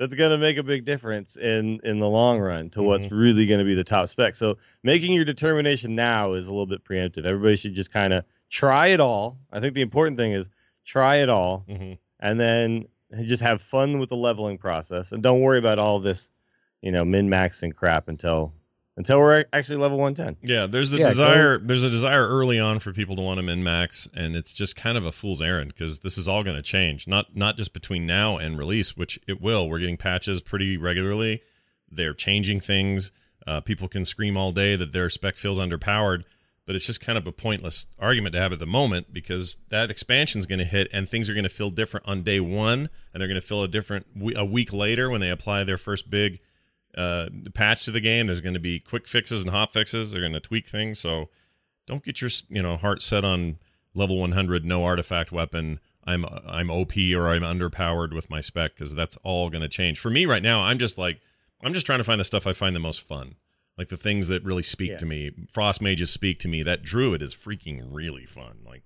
That's 0.02 0.14
gonna 0.16 0.36
make 0.36 0.56
a 0.56 0.64
big 0.64 0.84
difference 0.84 1.36
in 1.36 1.78
in 1.84 2.00
the 2.00 2.08
long 2.08 2.40
run 2.40 2.70
to 2.70 2.82
what's 2.82 3.06
Mm-hmm. 3.06 3.14
really 3.14 3.46
gonna 3.46 3.62
be 3.64 3.76
the 3.76 3.84
top 3.84 4.08
spec. 4.08 4.34
So 4.34 4.58
making 4.82 5.12
your 5.12 5.24
determination 5.24 5.94
now 5.94 6.32
is 6.32 6.48
a 6.48 6.50
little 6.50 6.66
bit 6.66 6.82
preemptive. 6.82 7.24
Everybody 7.24 7.54
should 7.54 7.74
just 7.74 7.92
kind 7.92 8.12
of 8.12 8.24
try 8.50 8.88
it 8.88 8.98
all. 8.98 9.38
I 9.52 9.60
think 9.60 9.74
the 9.74 9.80
important 9.80 10.16
thing 10.16 10.32
is 10.32 10.50
try 10.84 11.18
it 11.18 11.28
all 11.28 11.64
Mhm. 11.68 11.98
and 12.18 12.40
then 12.40 12.86
just 13.26 13.44
have 13.44 13.60
fun 13.62 14.00
with 14.00 14.08
the 14.08 14.16
leveling 14.16 14.58
process 14.58 15.12
and 15.12 15.22
don't 15.22 15.40
worry 15.40 15.60
about 15.60 15.78
all 15.78 16.00
this, 16.00 16.32
you 16.80 16.90
know, 16.90 17.04
min 17.04 17.28
maxing 17.28 17.72
crap 17.72 18.08
until 18.08 18.52
until 18.96 19.18
we're 19.18 19.44
actually 19.52 19.76
level 19.78 19.98
110. 19.98 20.36
Yeah, 20.48 20.66
there's 20.66 20.92
a 20.92 20.98
Yeah, 20.98 21.04
go- 21.04 21.10
desire. 21.10 21.58
There's 21.58 21.84
a 21.84 21.90
desire 21.90 22.28
early 22.28 22.58
on 22.60 22.78
for 22.78 22.92
people 22.92 23.16
to 23.16 23.22
want 23.22 23.38
to 23.38 23.42
min 23.42 23.62
max, 23.62 24.08
and 24.14 24.36
it's 24.36 24.52
just 24.52 24.76
kind 24.76 24.98
of 24.98 25.04
a 25.06 25.12
fool's 25.12 25.40
errand 25.40 25.68
because 25.74 26.00
this 26.00 26.18
is 26.18 26.28
all 26.28 26.42
going 26.44 26.56
to 26.56 26.62
change. 26.62 27.06
Not 27.08 27.34
not 27.36 27.56
just 27.56 27.72
between 27.72 28.06
now 28.06 28.36
and 28.36 28.58
release, 28.58 28.96
which 28.96 29.18
it 29.26 29.40
will. 29.40 29.68
We're 29.68 29.78
getting 29.78 29.96
patches 29.96 30.40
pretty 30.42 30.76
regularly. 30.76 31.42
They're 31.90 32.14
changing 32.14 32.60
things. 32.60 33.12
Uh, 33.46 33.60
people 33.60 33.88
can 33.88 34.04
scream 34.04 34.36
all 34.36 34.52
day 34.52 34.76
that 34.76 34.92
their 34.92 35.08
spec 35.08 35.36
feels 35.36 35.58
underpowered, 35.58 36.22
but 36.64 36.76
it's 36.76 36.86
just 36.86 37.00
kind 37.00 37.18
of 37.18 37.26
a 37.26 37.32
pointless 37.32 37.86
argument 37.98 38.34
to 38.34 38.38
have 38.40 38.52
at 38.52 38.60
the 38.60 38.66
moment 38.66 39.12
because 39.12 39.58
that 39.70 39.90
expansion 39.90 40.38
is 40.38 40.46
going 40.46 40.60
to 40.60 40.64
hit 40.64 40.86
and 40.92 41.08
things 41.08 41.28
are 41.28 41.34
going 41.34 41.42
to 41.42 41.48
feel 41.50 41.70
different 41.70 42.06
on 42.06 42.22
day 42.22 42.38
one, 42.40 42.88
and 43.12 43.20
they're 43.20 43.26
going 43.28 43.40
to 43.40 43.46
feel 43.46 43.62
a 43.64 43.68
different 43.68 44.06
a 44.36 44.44
week 44.44 44.72
later 44.72 45.10
when 45.10 45.20
they 45.20 45.30
apply 45.30 45.64
their 45.64 45.76
first 45.78 46.08
big 46.08 46.38
uh, 46.96 47.28
patch 47.54 47.84
to 47.86 47.90
the 47.90 48.00
game. 48.00 48.26
There's 48.26 48.40
going 48.40 48.54
to 48.54 48.60
be 48.60 48.78
quick 48.80 49.06
fixes 49.06 49.42
and 49.42 49.50
hot 49.50 49.72
fixes. 49.72 50.12
They're 50.12 50.20
going 50.20 50.32
to 50.32 50.40
tweak 50.40 50.66
things. 50.66 50.98
So 50.98 51.28
don't 51.86 52.04
get 52.04 52.20
your 52.20 52.30
you 52.48 52.62
know 52.62 52.76
heart 52.76 53.02
set 53.02 53.24
on 53.24 53.58
level 53.94 54.18
100, 54.18 54.64
no 54.64 54.84
artifact 54.84 55.32
weapon. 55.32 55.80
I'm 56.04 56.24
I'm 56.46 56.70
OP 56.70 56.92
or 57.14 57.28
I'm 57.28 57.42
underpowered 57.42 58.12
with 58.14 58.28
my 58.30 58.40
spec 58.40 58.74
because 58.74 58.94
that's 58.94 59.16
all 59.22 59.50
going 59.50 59.62
to 59.62 59.68
change. 59.68 59.98
For 60.00 60.10
me 60.10 60.26
right 60.26 60.42
now, 60.42 60.62
I'm 60.62 60.78
just 60.78 60.98
like 60.98 61.20
I'm 61.62 61.72
just 61.74 61.86
trying 61.86 61.98
to 62.00 62.04
find 62.04 62.18
the 62.18 62.24
stuff 62.24 62.46
I 62.46 62.52
find 62.52 62.74
the 62.74 62.80
most 62.80 63.02
fun, 63.02 63.36
like 63.78 63.88
the 63.88 63.96
things 63.96 64.26
that 64.28 64.42
really 64.44 64.64
speak 64.64 64.90
Yeah. 64.90 64.96
to 64.98 65.06
me. 65.06 65.30
Frost 65.50 65.80
mages 65.80 66.10
speak 66.10 66.40
to 66.40 66.48
me. 66.48 66.62
That 66.64 66.82
druid 66.82 67.22
is 67.22 67.34
freaking 67.36 67.82
really 67.90 68.24
fun. 68.26 68.58
Like 68.66 68.82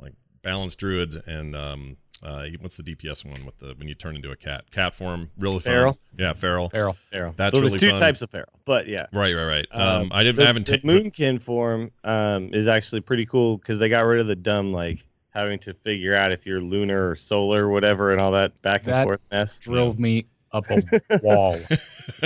like 0.00 0.14
balanced 0.42 0.80
druids 0.80 1.16
and 1.16 1.54
um 1.54 1.96
uh 2.22 2.46
what's 2.60 2.76
the 2.76 2.82
DPS 2.82 3.24
one 3.24 3.44
with 3.44 3.58
the 3.58 3.74
when 3.76 3.88
you 3.88 3.94
turn 3.94 4.16
into 4.16 4.30
a 4.30 4.36
cat 4.36 4.70
cat 4.70 4.94
form 4.94 5.30
really 5.38 5.58
fun. 5.58 5.72
Feral? 5.72 5.98
Yeah, 6.18 6.32
feral. 6.34 6.68
Feral. 6.68 6.96
Feral. 7.10 7.34
That's 7.36 7.56
so 7.56 7.62
really 7.62 7.78
two 7.78 7.90
fun. 7.90 8.00
types 8.00 8.22
of 8.22 8.30
feral, 8.30 8.52
but 8.64 8.86
yeah. 8.86 9.06
Right, 9.12 9.34
right, 9.34 9.46
right. 9.46 9.66
Um, 9.72 10.10
I 10.12 10.22
didn't 10.22 10.36
the, 10.36 10.42
I 10.44 10.46
haven't 10.46 10.66
the 10.66 10.72
taken 10.78 10.90
Moonkin 10.90 11.40
form 11.40 11.90
um, 12.04 12.54
is 12.54 12.68
actually 12.68 13.00
pretty 13.00 13.26
cool 13.26 13.58
because 13.58 13.78
they 13.78 13.88
got 13.88 14.00
rid 14.02 14.20
of 14.20 14.26
the 14.26 14.36
dumb 14.36 14.72
like 14.72 15.04
having 15.30 15.58
to 15.58 15.74
figure 15.74 16.14
out 16.14 16.30
if 16.30 16.44
you're 16.46 16.60
lunar 16.60 17.10
or 17.10 17.16
solar 17.16 17.66
or 17.66 17.70
whatever 17.70 18.12
and 18.12 18.20
all 18.20 18.32
that 18.32 18.60
back 18.62 18.82
and 18.84 18.92
That 18.92 19.04
forth 19.04 19.20
mess. 19.30 19.58
Drove 19.58 19.98
me 19.98 20.26
up 20.52 20.64
a 20.70 20.82
wall. 21.22 21.58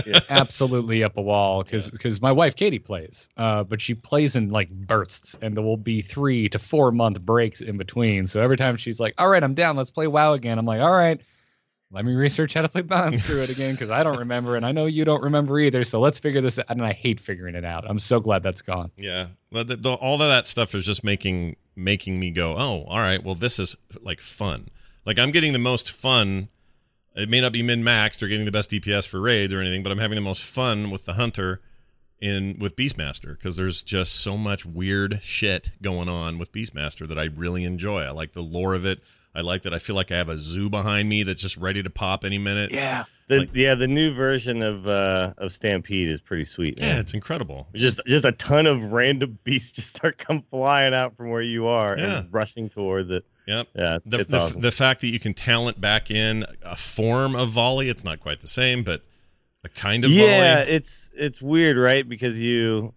Yeah. 0.07 0.21
Absolutely 0.29 1.05
up 1.05 1.17
a 1.17 1.23
wall 1.23 1.62
because 1.62 1.91
because 1.91 2.21
my 2.21 2.33
wife 2.33 2.57
Katie 2.57 2.79
plays, 2.79 3.29
uh, 3.37 3.65
but 3.65 3.81
she 3.81 3.95
plays 3.95 4.37
in 4.37 4.51
like 4.51 4.71
bursts, 4.71 5.37
and 5.43 5.57
there 5.57 5.65
will 5.65 5.77
be 5.77 6.01
three 6.01 6.49
to 6.49 6.59
four 6.59 6.93
month 6.93 7.21
breaks 7.21 7.61
in 7.61 7.77
between. 7.77 8.27
So 8.27 8.41
every 8.41 8.57
time 8.57 8.77
she's 8.77 9.01
like, 9.01 9.15
"All 9.19 9.29
right, 9.29 9.43
I'm 9.43 9.55
down. 9.55 9.77
Let's 9.77 9.91
play 9.91 10.07
WoW 10.07 10.35
again," 10.35 10.59
I'm 10.59 10.67
like, 10.67 10.81
"All 10.81 10.93
right." 10.97 11.21
Let 11.93 12.05
me 12.05 12.15
research 12.15 12.53
how 12.53 12.62
to 12.62 12.69
play 12.69 12.83
Balance 12.83 13.25
through 13.27 13.43
it 13.43 13.51
again 13.51 13.73
because 13.75 13.91
I 13.91 14.03
don't 14.03 14.19
remember, 14.19 14.57
and 14.57 14.67
I 14.67 14.73
know 14.73 14.87
you 14.87 15.05
don't 15.05 15.23
remember 15.23 15.61
either. 15.61 15.85
So 15.85 16.01
let's 16.01 16.19
figure 16.19 16.41
this 16.41 16.59
out. 16.59 16.67
And 16.69 16.85
I 16.85 16.93
hate 16.93 17.21
figuring 17.21 17.55
it 17.55 17.65
out. 17.65 17.89
I'm 17.89 18.01
so 18.01 18.19
glad 18.19 18.43
that's 18.43 18.61
gone. 18.61 18.91
Yeah, 18.97 19.29
but 19.53 19.69
the, 19.69 19.77
the, 19.77 19.93
all 19.93 20.21
of 20.21 20.29
that 20.29 20.47
stuff 20.47 20.75
is 20.75 20.85
just 20.85 21.05
making 21.05 21.57
making 21.77 22.19
me 22.19 22.31
go, 22.31 22.57
oh, 22.57 22.85
all 22.89 22.99
right. 22.99 23.23
Well, 23.23 23.37
this 23.37 23.59
is 23.59 23.77
like 24.03 24.21
fun. 24.21 24.69
Like 25.05 25.19
I'm 25.19 25.31
getting 25.31 25.53
the 25.53 25.59
most 25.61 25.91
fun. 25.93 26.49
It 27.17 27.31
may 27.31 27.41
not 27.41 27.53
be 27.53 27.63
min 27.63 27.83
maxed 27.83 28.23
or 28.23 28.29
getting 28.29 28.45
the 28.45 28.53
best 28.53 28.71
DPS 28.71 29.09
for 29.09 29.21
raids 29.21 29.53
or 29.53 29.61
anything, 29.61 29.83
but 29.83 29.91
I'm 29.91 29.99
having 29.99 30.17
the 30.17 30.23
most 30.23 30.45
fun 30.45 30.91
with 30.91 31.07
the 31.07 31.15
hunter 31.15 31.63
in 32.21 32.59
with 32.59 32.77
Beastmaster 32.77 33.37
because 33.37 33.57
there's 33.57 33.83
just 33.83 34.17
so 34.17 34.37
much 34.37 34.67
weird 34.67 35.21
shit 35.23 35.71
going 35.81 36.09
on 36.09 36.39
with 36.39 36.53
Beastmaster 36.53 37.09
that 37.09 37.19
I 37.19 37.25
really 37.25 37.65
enjoy. 37.65 38.03
I 38.03 38.11
like 38.11 38.33
the 38.33 38.43
lore 38.43 38.75
of 38.75 38.85
it. 38.85 39.01
I 39.37 39.42
like 39.42 39.62
that 39.62 39.75
I 39.75 39.79
feel 39.79 39.94
like 39.94 40.11
I 40.11 40.16
have 40.16 40.29
a 40.31 40.38
zoo 40.38 40.70
behind 40.70 41.09
me 41.09 41.22
that's 41.22 41.42
just 41.42 41.57
ready 41.59 41.83
to 41.83 41.90
pop 41.90 42.25
any 42.25 42.38
minute. 42.38 42.72
Yeah. 42.72 43.05
The, 43.29 43.40
Like- 43.40 43.51
yeah, 43.55 43.75
the 43.75 43.87
new 43.88 44.14
version 44.14 44.62
of 44.62 44.87
uh, 44.88 45.35
of 45.37 45.53
Stampede 45.53 46.09
is 46.09 46.20
pretty 46.20 46.44
sweet. 46.44 46.79
Yeah, 46.81 46.99
it's 47.01 47.12
incredible. 47.12 47.68
just 47.75 48.01
just 48.07 48.25
a 48.25 48.33
ton 48.33 48.66
of 48.66 48.92
random 48.92 49.38
beasts 49.44 49.72
just 49.72 49.88
start 49.96 50.16
come 50.18 50.42
flying 50.51 50.94
out 50.94 51.16
from 51.16 51.31
where 51.31 51.42
you 51.42 51.66
are 51.66 51.99
Yeah. 51.99 52.20
and 52.20 52.33
rushing 52.33 52.68
towards 52.70 53.11
it. 53.11 53.25
Yep. 53.46 53.68
Yeah, 53.77 53.99
the, 54.07 54.18
it's 54.20 54.31
the, 54.31 54.38
awesome. 54.38 54.61
the 54.61 54.72
fact 54.72 55.03
that 55.03 55.09
you 55.09 55.20
can 55.20 55.35
talent 55.35 55.81
back 55.81 56.11
in 56.11 56.44
a 56.62 56.75
form 56.77 57.37
of 57.37 57.51
volley 57.51 57.88
it's 57.88 58.03
not 58.03 58.18
quite 58.20 58.40
the 58.40 58.49
same 58.49 58.83
but 58.83 59.03
a 59.64 59.68
kind 59.68 60.05
of 60.05 60.11
yeah, 60.11 60.62
volley 60.64 60.72
it's 60.72 61.11
it's 61.14 61.40
weird, 61.42 61.77
right? 61.77 62.09
Because 62.09 62.40
you, 62.40 62.92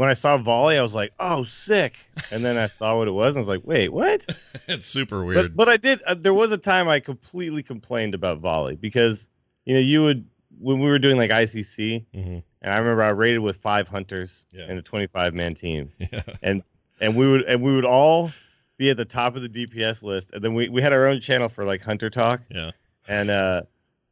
when 0.00 0.08
I 0.08 0.14
saw 0.14 0.38
volley, 0.38 0.78
I 0.78 0.82
was 0.82 0.94
like, 0.94 1.12
"Oh, 1.20 1.44
sick!" 1.44 1.98
And 2.32 2.44
then 2.44 2.56
I 2.58 2.66
saw 2.68 2.96
what 2.96 3.06
it 3.06 3.12
was, 3.12 3.34
and 3.36 3.38
I 3.38 3.40
was 3.40 3.48
like, 3.48 3.64
"Wait, 3.64 3.90
what?" 3.92 4.24
it's 4.66 4.86
super 4.86 5.24
weird 5.24 5.54
But 5.54 5.66
but 5.66 5.68
I 5.68 5.76
did. 5.76 6.00
Uh, 6.02 6.14
there 6.14 6.34
was 6.34 6.50
a 6.52 6.58
time 6.58 6.88
I 6.88 7.00
completely 7.00 7.62
complained 7.62 8.14
about 8.14 8.38
volley 8.38 8.76
because 8.76 9.28
you 9.64 9.74
know 9.74 9.80
you 9.80 10.02
would 10.04 10.26
when 10.58 10.78
we 10.80 10.88
were 10.88 10.98
doing 10.98 11.16
like 11.16 11.30
ICC, 11.30 12.04
Mhm. 12.14 12.42
and 12.62 12.72
I 12.74 12.78
remember 12.78 13.02
I 13.02 13.10
raided 13.10 13.38
with 13.40 13.56
five 13.58 13.88
hunters 13.88 14.44
Yeah. 14.52 14.64
and 14.68 14.78
a 14.78 14.82
25 14.82 15.32
man 15.34 15.54
team, 15.54 15.92
yeah 15.98 16.22
and 16.42 17.16
we 17.16 17.30
would 17.30 17.42
and 17.42 17.62
we 17.62 17.74
would 17.74 17.84
all 17.86 18.30
be 18.76 18.90
at 18.90 18.96
the 18.96 19.04
top 19.04 19.36
of 19.36 19.42
the 19.42 19.48
DPS 19.48 20.02
list, 20.02 20.32
and 20.32 20.42
then 20.42 20.54
we 20.54 20.68
we 20.68 20.80
had 20.82 20.92
our 20.92 21.06
own 21.06 21.20
channel 21.20 21.48
for 21.48 21.64
like 21.64 21.82
hunter 21.82 22.10
talk, 22.10 22.40
yeah 22.50 22.70
and 23.08 23.30
uh 23.30 23.62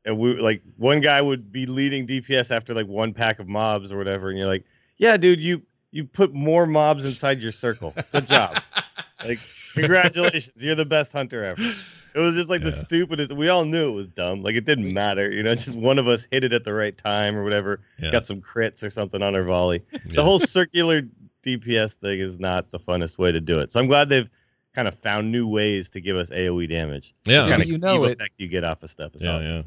and 0.04 0.18
we 0.18 0.40
like 0.40 0.62
one 0.76 1.00
guy 1.00 1.20
would 1.20 1.50
be 1.52 1.66
leading 1.66 2.06
DPS 2.06 2.50
after 2.50 2.72
like 2.74 2.86
one 2.86 3.12
pack 3.14 3.38
of 3.40 3.48
mobs 3.48 3.90
or 3.92 3.98
whatever, 3.98 4.28
and 4.30 4.38
you're 4.38 4.46
like, 4.46 4.64
yeah, 4.96 5.16
dude, 5.16 5.40
you 5.40 5.62
you 5.90 6.04
put 6.04 6.32
more 6.34 6.66
mobs 6.66 7.04
inside 7.06 7.40
your 7.40 7.52
circle. 7.52 7.94
Good 8.12 8.26
job. 8.26 8.60
like, 9.24 9.38
congratulations, 9.74 10.62
you're 10.62 10.74
the 10.74 10.84
best 10.84 11.12
hunter 11.12 11.44
ever. 11.44 11.62
It 12.14 12.20
was 12.20 12.34
just 12.34 12.48
like 12.48 12.62
the 12.62 12.72
stupidest. 12.72 13.32
We 13.32 13.48
all 13.48 13.64
knew 13.64 13.90
it 13.90 13.92
was 13.94 14.06
dumb. 14.08 14.42
Like 14.42 14.54
it 14.56 14.64
didn't 14.64 14.92
matter, 14.92 15.30
you 15.30 15.42
know. 15.42 15.54
Just 15.54 15.76
one 15.76 15.98
of 15.98 16.08
us 16.08 16.26
hit 16.30 16.42
it 16.42 16.52
at 16.52 16.64
the 16.64 16.72
right 16.72 16.96
time 16.96 17.36
or 17.36 17.44
whatever. 17.44 17.80
yeah, 17.98 18.10
Got 18.10 18.24
some 18.26 18.40
crits 18.40 18.82
or 18.82 18.90
something 18.90 19.22
on 19.22 19.34
our 19.36 19.44
volley. 19.44 19.82
yeah. 19.92 19.98
The 20.16 20.24
whole 20.24 20.38
circular 20.40 21.02
DPS 21.44 21.92
thing 21.94 22.18
is 22.18 22.40
not 22.40 22.70
the 22.72 22.78
funnest 22.80 23.18
way 23.18 23.30
to 23.30 23.40
do 23.40 23.60
it. 23.60 23.70
So 23.70 23.78
I'm 23.78 23.86
glad 23.86 24.08
they've 24.08 24.28
kind 24.74 24.88
of 24.88 24.98
found 24.98 25.30
new 25.30 25.46
ways 25.46 25.90
to 25.90 26.00
give 26.00 26.16
us 26.16 26.30
AOE 26.30 26.68
damage. 26.68 27.14
yeah 27.24 27.40
Kind 27.46 27.50
Yeah, 27.50 27.56
of 27.62 27.66
you 27.68 27.78
know 27.78 28.04
it- 28.04 28.12
effect 28.12 28.32
you 28.38 28.48
get 28.48 28.64
off 28.64 28.82
of 28.82 28.90
stuff. 28.90 29.14
Is 29.14 29.22
yeah, 29.22 29.30
awesome. 29.36 29.46
yeah 29.50 29.62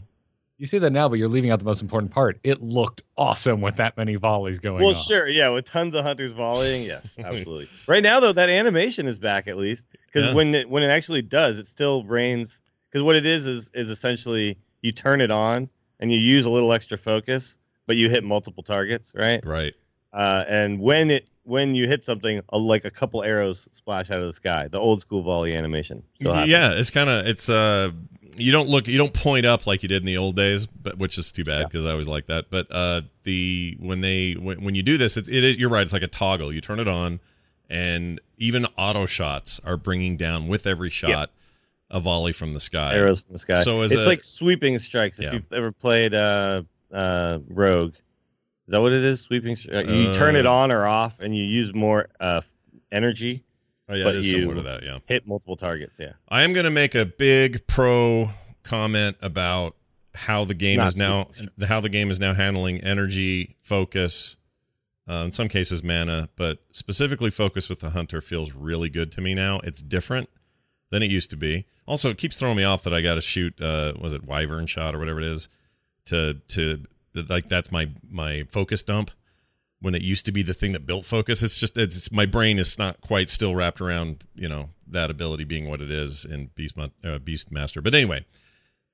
You 0.62 0.68
say 0.68 0.78
that 0.78 0.92
now, 0.92 1.10
but 1.10 1.18
you're 1.18 1.28
leaving 1.28 1.50
out 1.50 1.58
the 1.58 1.66
most 1.66 1.82
important 1.82 2.12
part. 2.12 2.40
It 2.44 2.62
looked 2.62 3.02
awesome 3.18 3.62
with 3.62 3.78
that 3.78 3.98
many 3.98 4.14
volleys 4.14 4.60
going 4.60 4.84
Well, 4.84 4.96
off. 4.96 5.08
sure, 5.08 5.28
yeah, 5.28 5.50
with 5.50 5.66
tons 5.66 5.96
of 5.96 6.04
hunters 6.06 6.34
volleying, 6.34 6.84
yes, 6.84 7.16
absolutely. 7.24 7.68
right 7.88 8.04
now, 8.04 8.20
though, 8.20 8.32
that 8.32 8.48
animation 8.48 9.08
is 9.08 9.18
back 9.18 9.48
at 9.48 9.58
least 9.58 9.88
because 10.06 10.26
Yeah. 10.28 10.36
when 10.36 10.54
it 10.54 10.70
when 10.70 10.84
it 10.84 10.90
actually 10.90 11.24
does, 11.24 11.58
it 11.58 11.66
still 11.66 12.04
rains. 12.04 12.62
Because 12.92 13.02
what 13.02 13.16
it 13.16 13.26
is 13.26 13.48
is 13.48 13.72
is 13.74 13.90
essentially 13.90 14.56
you 14.84 14.92
turn 14.92 15.20
it 15.20 15.32
on 15.32 15.68
and 16.00 16.12
you 16.14 16.20
use 16.20 16.46
a 16.46 16.50
little 16.52 16.74
extra 16.74 16.96
focus, 16.96 17.58
but 17.88 17.96
you 17.96 18.08
hit 18.12 18.24
multiple 18.24 18.62
targets, 18.62 19.14
right? 19.16 19.44
right 19.44 19.74
Uh, 20.14 20.46
and 20.48 20.80
when 20.80 21.10
it 21.10 21.26
when 21.44 21.74
you 21.76 21.88
hit 21.88 22.04
something, 22.06 22.42
a, 22.50 22.58
like 22.58 22.86
a 22.86 22.92
couple 22.92 23.24
arrows 23.24 23.68
splash 23.72 24.12
out 24.12 24.20
of 24.22 24.28
the 24.28 24.34
sky. 24.34 24.68
The 24.68 24.78
old 24.80 25.02
school 25.02 25.24
volley 25.24 25.56
animation. 25.56 26.04
yeah 26.20 26.72
it's 26.72 26.90
kind 26.92 27.10
of 27.10 27.26
it's 27.26 27.50
uh 27.50 27.92
you 28.38 28.52
don't 28.52 28.70
look 28.70 28.88
you 28.88 28.98
don't 28.98 29.14
point 29.14 29.46
up 29.46 29.68
like 29.68 29.84
you 29.84 29.90
did 29.90 30.02
in 30.02 30.06
the 30.06 30.18
old 30.18 30.36
days 30.38 30.66
but 30.68 30.98
which 30.98 31.18
is 31.18 31.34
too 31.34 31.44
bad 31.44 31.66
because 31.68 31.86
i 31.86 31.92
always 31.92 32.08
like 32.08 32.28
that 32.28 32.46
but 32.50 32.66
uh 32.72 33.02
the 33.24 33.76
when 33.80 34.00
they 34.00 34.34
when, 34.40 34.64
when 34.64 34.74
you 34.74 34.82
do 34.82 34.98
this 34.98 35.18
it, 35.18 35.28
it 35.28 35.44
is 35.44 35.58
you're 35.58 35.70
right 35.70 35.82
it's 35.82 35.92
like 35.92 36.02
a 36.02 36.08
toggle 36.08 36.54
you 36.54 36.62
turn 36.62 36.80
it 36.80 36.88
on 36.88 37.20
and 37.70 38.22
even 38.38 38.66
auto 38.78 39.06
shots 39.06 39.60
are 39.66 39.76
bringing 39.76 40.16
down 40.16 40.48
with 40.48 40.66
every 40.66 40.90
shot 40.90 41.30
a 41.90 42.00
volley 42.00 42.32
from 42.32 42.54
the 42.54 42.60
sky. 42.62 42.96
arrows 42.96 43.20
from 43.20 43.34
the 43.34 43.40
sky. 43.40 43.54
So 43.64 43.82
as 43.82 43.92
it's 43.92 44.04
a- 44.04 44.08
like 44.08 44.24
sweeping 44.24 44.80
strikes. 44.80 45.20
If 45.20 45.26
Yeah. 45.26 45.34
you've 45.34 45.52
ever 45.52 45.74
played 45.74 46.14
uh, 46.14 46.64
uh, 46.94 47.40
Rogue, 47.50 47.96
is 48.68 48.72
that 48.72 48.82
what 48.82 48.94
it 48.94 49.04
is? 49.04 49.22
Sweeping. 49.22 49.58
uh, 49.72 49.80
you 49.80 50.14
turn 50.16 50.36
it 50.36 50.46
Uh, 50.46 50.54
on 50.54 50.72
or 50.72 50.86
off, 50.86 51.20
and 51.20 51.36
you 51.36 51.44
use 51.44 51.74
more 51.74 52.08
uh, 52.20 52.42
energy. 52.92 53.44
Oh 53.90 53.96
yeah, 53.96 54.04
but 54.06 54.16
it 54.16 54.20
is 54.20 54.28
you- 54.32 54.40
similar 54.40 54.56
to 54.56 54.62
that. 54.64 54.84
Yeah. 54.84 55.00
Hit 55.08 55.28
multiple 55.28 55.58
targets. 55.58 56.00
Yeah. 56.00 56.14
I 56.30 56.44
am 56.44 56.54
going 56.54 56.64
to 56.66 56.70
make 56.72 56.96
a 56.96 57.06
big 57.06 57.66
pro 57.68 58.30
comment 58.64 59.18
about 59.22 59.76
how 60.14 60.46
the 60.46 60.54
game 60.54 60.78
Not 60.78 60.90
is 60.90 60.98
now 60.98 61.28
how 61.66 61.80
the 61.82 61.90
game 61.90 62.10
is 62.12 62.20
now 62.20 62.34
handling 62.34 62.80
energy, 62.82 63.56
focus, 63.64 64.38
uh, 65.10 65.24
in 65.26 65.32
some 65.32 65.48
cases 65.48 65.84
mana, 65.84 66.30
but 66.36 66.60
specifically 66.72 67.32
focus 67.32 67.68
with 67.70 67.80
the 67.82 67.90
hunter 67.92 68.22
feels 68.22 68.54
really 68.54 68.90
good 68.90 69.12
to 69.14 69.22
me 69.22 69.34
now. 69.34 69.60
It's 69.64 69.82
different 69.82 70.30
than 70.90 71.02
it 71.02 71.10
used 71.10 71.30
to 71.32 71.38
be. 71.38 71.66
Also, 71.88 72.10
it 72.10 72.18
keeps 72.18 72.38
throwing 72.38 72.58
me 72.58 72.64
off 72.64 72.84
that 72.84 72.94
I 72.94 73.02
got 73.02 73.16
to 73.16 73.22
shoot 73.22 73.60
uh 73.62 73.94
was 74.00 74.14
it 74.14 74.24
wyvern 74.26 74.68
shot 74.68 74.94
or 74.96 75.00
whatever 75.00 75.20
it 75.20 75.26
is 75.26 75.50
to 76.06 76.36
to 76.50 76.86
like 77.14 77.50
that's 77.50 77.72
my 77.72 77.90
my 78.10 78.44
focus 78.50 78.84
dump 78.84 79.12
when 79.80 79.96
it 79.96 80.02
used 80.02 80.26
to 80.28 80.32
be 80.32 80.44
the 80.44 80.54
thing 80.54 80.72
that 80.74 80.86
built 80.86 81.06
focus 81.06 81.42
it's 81.44 81.60
just 81.60 81.78
it's 81.78 82.12
my 82.12 82.26
brain 82.26 82.60
is 82.60 82.78
not 82.78 83.02
quite 83.02 83.28
still 83.30 83.56
wrapped 83.56 83.82
around 83.82 84.24
you 84.36 84.48
know 84.48 84.70
that 84.88 85.10
ability 85.10 85.44
being 85.44 85.68
what 85.70 85.82
it 85.82 85.90
is 85.92 86.26
in 86.26 86.50
beast 86.56 86.78
Mon- 86.78 86.92
uh, 87.04 87.18
beastmaster 87.20 87.84
but 87.84 87.94
anyway 87.96 88.26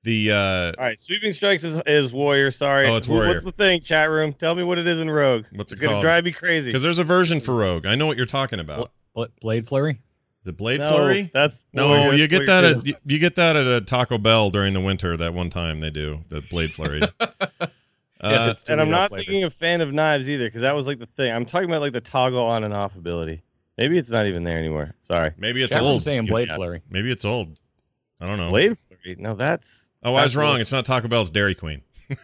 the 0.04 0.30
uh 0.30 0.36
All 0.78 0.84
right. 0.84 0.98
Sweeping 0.98 1.32
strikes 1.32 1.64
is, 1.64 1.82
is 1.84 2.12
warrior. 2.12 2.52
Sorry. 2.52 2.86
Oh, 2.86 2.94
it's 2.94 3.08
warrior. 3.08 3.32
What's 3.34 3.44
the 3.44 3.50
thing? 3.52 3.80
Chat 3.80 4.08
room. 4.08 4.32
Tell 4.32 4.54
me 4.54 4.62
what 4.62 4.78
it 4.78 4.86
is 4.86 5.00
in 5.00 5.10
Rogue. 5.10 5.46
What's 5.50 5.72
it's 5.72 5.80
it 5.80 5.82
gonna 5.82 5.94
called? 5.94 6.04
drive 6.04 6.24
me 6.24 6.30
crazy. 6.30 6.68
because 6.68 6.84
there's 6.84 7.00
a 7.00 7.04
version 7.04 7.40
for 7.40 7.52
rogue 7.56 7.84
i 7.84 7.96
know 7.96 8.06
what 8.06 8.16
you're 8.16 8.24
talking 8.24 8.60
about 8.60 8.92
Bl- 9.14 9.24
Blade 9.40 9.66
Flurry. 9.66 9.98
is 10.42 10.46
it 10.48 10.56
blade 10.56 10.78
no, 10.78 10.88
flurry 10.88 11.28
That's 11.34 11.62
no 11.72 11.88
warrior. 11.88 12.12
you 12.14 12.28
get 12.28 12.46
that 12.46 12.62
at 12.64 12.86
you, 12.86 12.94
you 13.04 13.18
get 13.18 13.34
that 13.36 13.56
at 13.56 13.66
a 13.66 13.80
taco 13.80 14.18
bell 14.18 14.50
during 14.50 14.72
the 14.72 14.80
winter 14.80 15.16
that 15.16 15.34
one 15.34 15.50
time 15.50 15.80
they 15.80 15.90
do 15.90 16.20
the 16.28 16.42
blade 16.42 16.72
flurries 16.72 17.10
Yes, 18.22 18.64
Uh, 18.68 18.72
and 18.72 18.80
I'm 18.80 18.90
not 18.90 19.10
flavored. 19.10 19.26
thinking 19.26 19.44
a 19.44 19.50
fan 19.50 19.80
of 19.80 19.92
knives 19.92 20.28
either, 20.28 20.46
because 20.46 20.62
that 20.62 20.74
was 20.74 20.86
like 20.86 20.98
the 20.98 21.06
thing. 21.06 21.32
I'm 21.32 21.44
talking 21.46 21.68
about 21.70 21.80
like 21.82 21.92
the 21.92 22.00
toggle 22.00 22.40
on 22.44 22.64
and 22.64 22.74
off 22.74 22.96
ability. 22.96 23.42
Maybe 23.76 23.96
it's 23.96 24.10
not 24.10 24.26
even 24.26 24.42
there 24.42 24.58
anymore. 24.58 24.94
Sorry. 25.02 25.30
maybe 25.38 25.62
it's 25.62 25.72
Chat 25.72 25.82
room's 25.82 25.92
old 25.92 26.02
saying 26.02 26.26
Blade 26.26 26.48
Yeah. 26.48 26.56
Flurry. 26.56 26.82
maybe 26.90 27.12
it's 27.12 27.24
old 27.24 27.56
i 28.20 28.26
don't 28.26 28.36
know 28.38 28.50
Blade 28.50 28.76
Flurry. 28.76 29.14
No, 29.20 29.34
that's 29.36 29.88
Oh, 30.02 30.14
I 30.16 30.22
was 30.24 30.34
wrong. 30.36 30.52
what- 30.54 30.60
It's 30.62 30.72
not 30.72 30.84
Taco 30.84 31.06
Bell's 31.08 31.30
Dairy 31.30 31.54
Queen. 31.54 31.82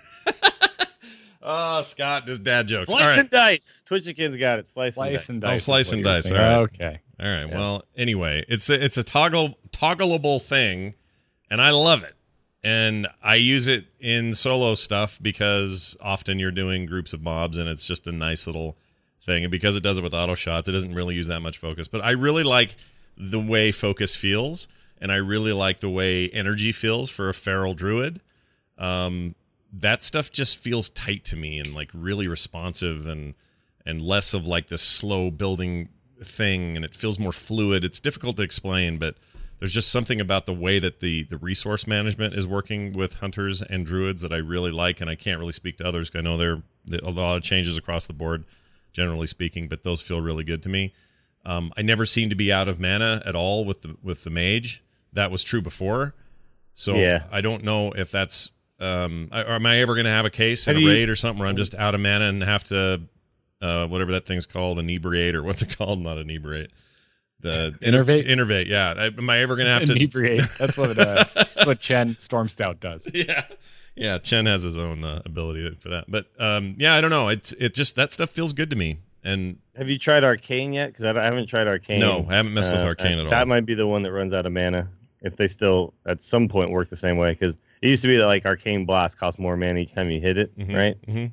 oh, 1.42 1.82
Scott, 1.82 2.26
just 2.26 2.42
dad 2.42 2.66
jokes. 2.68 2.90
slice 2.90 3.02
All 3.02 3.08
right. 3.08 3.18
and 3.18 3.30
dice. 3.30 3.82
Twitchikins 3.88 4.38
got 4.38 4.58
it. 4.58 4.66
Slice, 4.66 4.94
Slice 4.94 5.28
and 5.28 5.38
Oh, 5.44 5.48
dice. 5.48 5.58
is 5.60 5.64
slice 5.64 5.92
and 5.92 6.02
dice, 6.04 6.24
thinking. 6.24 6.40
all 6.42 6.50
right. 6.50 6.62
Okay. 6.62 7.00
All 7.20 7.28
right. 7.28 7.46
Yes. 7.46 7.54
Well, 7.54 7.82
anyway, 7.96 8.44
it's 8.48 8.68
a, 8.70 8.84
it's 8.84 8.98
a 8.98 9.02
toggle 9.04 9.58
toggleable 9.70 10.40
thing, 10.42 10.94
and 11.50 11.60
I 11.60 11.70
love 11.70 12.02
it. 12.02 12.14
And 12.64 13.06
I 13.22 13.34
use 13.34 13.66
it 13.66 13.84
in 14.00 14.32
solo 14.32 14.74
stuff 14.74 15.18
because 15.20 15.98
often 16.00 16.38
you're 16.38 16.50
doing 16.50 16.86
groups 16.86 17.12
of 17.12 17.22
mobs, 17.22 17.58
and 17.58 17.68
it's 17.68 17.86
just 17.86 18.06
a 18.06 18.12
nice 18.12 18.46
little 18.46 18.78
thing. 19.20 19.44
And 19.44 19.50
because 19.50 19.76
it 19.76 19.82
does 19.82 19.98
it 19.98 20.02
with 20.02 20.14
auto 20.14 20.34
shots, 20.34 20.66
it 20.66 20.72
doesn't 20.72 20.94
really 20.94 21.14
use 21.14 21.26
that 21.26 21.40
much 21.40 21.58
focus. 21.58 21.88
But 21.88 22.02
I 22.02 22.12
really 22.12 22.42
like 22.42 22.74
the 23.18 23.38
way 23.38 23.70
focus 23.70 24.16
feels, 24.16 24.66
and 24.98 25.12
I 25.12 25.16
really 25.16 25.52
like 25.52 25.80
the 25.80 25.90
way 25.90 26.30
energy 26.30 26.72
feels 26.72 27.10
for 27.10 27.28
a 27.28 27.34
feral 27.34 27.74
druid. 27.74 28.22
Um, 28.78 29.34
that 29.70 30.02
stuff 30.02 30.30
just 30.30 30.56
feels 30.56 30.88
tight 30.88 31.24
to 31.24 31.36
me 31.36 31.58
and 31.58 31.74
like 31.74 31.90
really 31.92 32.28
responsive 32.28 33.06
and 33.06 33.34
and 33.84 34.00
less 34.00 34.32
of 34.32 34.46
like 34.46 34.68
this 34.68 34.82
slow 34.82 35.30
building 35.30 35.88
thing 36.22 36.76
and 36.76 36.84
it 36.84 36.94
feels 36.94 37.18
more 37.18 37.32
fluid 37.32 37.84
it's 37.84 38.00
difficult 38.00 38.36
to 38.36 38.42
explain 38.42 38.98
but 38.98 39.16
there's 39.58 39.72
just 39.72 39.90
something 39.90 40.20
about 40.20 40.46
the 40.46 40.52
way 40.52 40.78
that 40.78 41.00
the 41.00 41.24
the 41.24 41.36
resource 41.38 41.86
management 41.86 42.34
is 42.34 42.46
working 42.46 42.92
with 42.92 43.14
hunters 43.14 43.62
and 43.62 43.86
druids 43.86 44.22
that 44.22 44.32
I 44.32 44.36
really 44.38 44.70
like 44.70 45.00
and 45.00 45.08
I 45.08 45.14
can't 45.14 45.38
really 45.38 45.52
speak 45.52 45.76
to 45.78 45.86
others 45.86 46.10
I 46.14 46.20
know 46.20 46.36
there 46.36 46.52
are 46.52 46.62
a 47.02 47.10
lot 47.10 47.36
of 47.36 47.42
changes 47.42 47.76
across 47.76 48.06
the 48.06 48.12
board 48.12 48.44
generally 48.92 49.26
speaking 49.26 49.68
but 49.68 49.82
those 49.82 50.00
feel 50.00 50.20
really 50.20 50.44
good 50.44 50.62
to 50.64 50.68
me. 50.68 50.92
Um, 51.46 51.72
I 51.76 51.82
never 51.82 52.06
seem 52.06 52.30
to 52.30 52.34
be 52.36 52.50
out 52.52 52.68
of 52.68 52.80
mana 52.80 53.22
at 53.26 53.34
all 53.36 53.64
with 53.64 53.82
the 53.82 53.96
with 54.02 54.24
the 54.24 54.30
mage. 54.30 54.82
That 55.12 55.30
was 55.30 55.42
true 55.44 55.60
before. 55.62 56.14
So 56.74 56.94
Yeah. 56.96 57.24
I 57.30 57.40
don't 57.40 57.62
know 57.64 57.92
if 57.92 58.10
that's 58.10 58.50
um 58.80 59.28
I- 59.30 59.42
or 59.42 59.50
am 59.52 59.66
I 59.66 59.78
ever 59.78 59.94
going 59.94 60.06
to 60.06 60.10
have 60.10 60.24
a 60.24 60.30
case 60.30 60.66
in 60.66 60.74
Have 60.74 60.82
a 60.82 60.84
you- 60.84 60.90
raid 60.90 61.08
or 61.08 61.14
something 61.16 61.38
where 61.38 61.48
I'm 61.48 61.56
just 61.56 61.74
out 61.74 61.94
of 61.94 62.00
mana 62.00 62.28
and 62.28 62.42
have 62.42 62.64
to 62.64 63.02
uh 63.62 63.86
whatever 63.86 64.12
that 64.12 64.26
thing's 64.26 64.46
called 64.46 64.78
inebriate 64.78 65.34
or 65.34 65.42
what's 65.42 65.62
it 65.62 65.76
called? 65.76 66.00
Not 66.00 66.18
inebriate 66.18 66.70
the 67.44 67.74
Innervate? 67.80 68.26
innervate 68.28 68.66
yeah 68.66 68.94
I- 68.96 69.06
am 69.06 69.30
I 69.30 69.38
ever 69.38 69.54
going 69.56 69.66
to 69.66 69.72
have 69.72 69.84
to 69.84 69.92
Inebriate. 69.96 70.42
That's 70.58 70.76
what 70.76 70.98
uh, 70.98 71.24
that's 71.34 71.66
what 71.66 71.78
Chen 71.78 72.14
Stormstout 72.16 72.80
does. 72.80 73.06
yeah 73.14 73.44
yeah 73.94 74.18
Chen 74.18 74.46
has 74.46 74.62
his 74.64 74.76
own 74.76 75.04
uh, 75.04 75.22
ability 75.24 75.76
for 75.78 75.90
that 75.90 76.06
but 76.08 76.26
um 76.40 76.74
yeah 76.78 76.94
I 76.94 77.00
don't 77.00 77.10
know 77.10 77.28
it's 77.28 77.52
it 77.54 77.74
just 77.74 77.94
that 77.96 78.10
stuff 78.10 78.30
feels 78.30 78.52
good 78.52 78.70
to 78.70 78.76
me 78.76 78.98
and 79.22 79.58
Have 79.76 79.88
you 79.88 79.98
tried 79.98 80.24
Arcane 80.24 80.72
yet? 80.72 80.88
Because 80.88 81.04
I, 81.04 81.10
I 81.20 81.24
haven't 81.24 81.46
tried 81.46 81.66
Arcane. 81.68 82.00
no 82.00 82.26
I 82.28 82.34
haven't 82.34 82.52
messed 82.54 82.72
with 82.72 82.82
Uh, 82.82 82.86
arcane 82.88 83.18
at 83.18 83.24
all 83.24 83.30
That 83.30 83.46
might 83.48 83.64
be 83.66 83.74
the 83.74 83.86
one 83.86 84.02
that 84.02 84.12
runs 84.12 84.34
out 84.34 84.44
of 84.46 84.52
mana. 84.52 84.88
If 85.22 85.36
they 85.36 85.48
still 85.48 85.94
at 86.04 86.20
some 86.20 86.48
point 86.48 86.70
work 86.70 86.90
the 86.90 86.96
same 86.96 87.16
way, 87.16 87.32
because 87.32 87.56
it 87.80 87.88
used 87.88 88.02
to 88.02 88.08
be 88.08 88.16
that 88.18 88.26
like 88.26 88.44
Arcane 88.44 88.84
Blast 88.84 89.16
costs 89.18 89.38
more 89.38 89.56
mana 89.56 89.78
each 89.80 89.94
time 89.94 90.10
you 90.10 90.20
hit 90.20 90.36
it, 90.36 90.58
Mhm, 90.58 90.74
right? 90.76 90.96
mhm. 91.06 91.32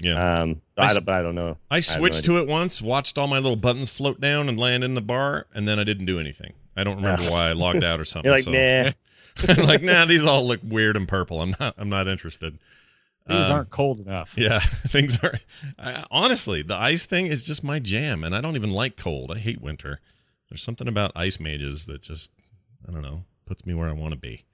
Yeah 0.00 0.40
Um, 0.42 0.60
I 0.76 0.82
I, 0.82 0.86
s- 0.86 0.94
don't, 0.94 1.04
but 1.06 1.14
I 1.14 1.22
don't 1.22 1.34
know. 1.34 1.58
I 1.70 1.76
have 1.76 1.84
no 1.88 1.96
switched 1.98 2.24
to 2.24 2.38
it 2.38 2.46
once, 2.46 2.80
watched 2.82 3.18
all 3.18 3.26
my 3.26 3.38
little 3.38 3.56
buttons 3.56 3.90
float 3.90 4.20
down 4.20 4.48
and 4.48 4.58
land 4.58 4.82
in 4.84 4.94
the 4.94 5.00
bar, 5.00 5.46
and 5.54 5.68
then 5.68 5.78
I 5.78 5.84
didn't 5.84 6.06
do 6.06 6.18
anything. 6.18 6.54
I 6.76 6.84
don't 6.84 6.96
remember 6.96 7.22
Ah. 7.26 7.30
why 7.30 7.48
I 7.48 7.52
logged 7.52 7.84
out 7.84 8.00
or 8.00 8.04
something. 8.06 8.28
You're 8.28 8.36
like, 8.36 8.44
so 8.44 8.52
nah. 8.52 8.90
I'm 9.60 9.64
like, 9.66 9.82
nah, 9.82 10.04
these 10.06 10.24
all 10.26 10.46
look 10.46 10.60
weird 10.64 10.96
and 10.96 11.06
purple. 11.06 11.40
I'm 11.40 11.54
not. 11.60 11.74
I'm 11.78 11.88
not 11.88 12.08
interested. 12.08 12.58
These 13.26 13.36
Um, 13.46 13.52
aren't 13.52 13.70
cold 13.70 14.00
enough. 14.00 14.34
Yeah, 14.36 14.58
things 14.58 15.22
are. 15.22 15.38
I, 15.78 16.04
honestly, 16.10 16.62
the 16.62 16.74
ice 16.76 17.06
thing 17.06 17.26
is 17.26 17.44
just 17.44 17.62
my 17.62 17.78
jam, 17.78 18.24
and 18.24 18.34
I 18.34 18.40
don't 18.40 18.56
even 18.56 18.72
like 18.72 18.96
cold. 18.96 19.30
I 19.30 19.38
hate 19.38 19.60
winter. 19.60 20.00
There's 20.48 20.62
something 20.62 20.88
about 20.88 21.12
ice 21.14 21.38
mages 21.38 21.86
that 21.86 22.02
just, 22.02 22.32
I 22.88 22.90
don't 22.90 23.02
know, 23.02 23.24
puts 23.46 23.64
me 23.66 23.74
where 23.74 23.88
I 23.88 23.92
want 23.92 24.12
to 24.14 24.18
be. 24.18 24.44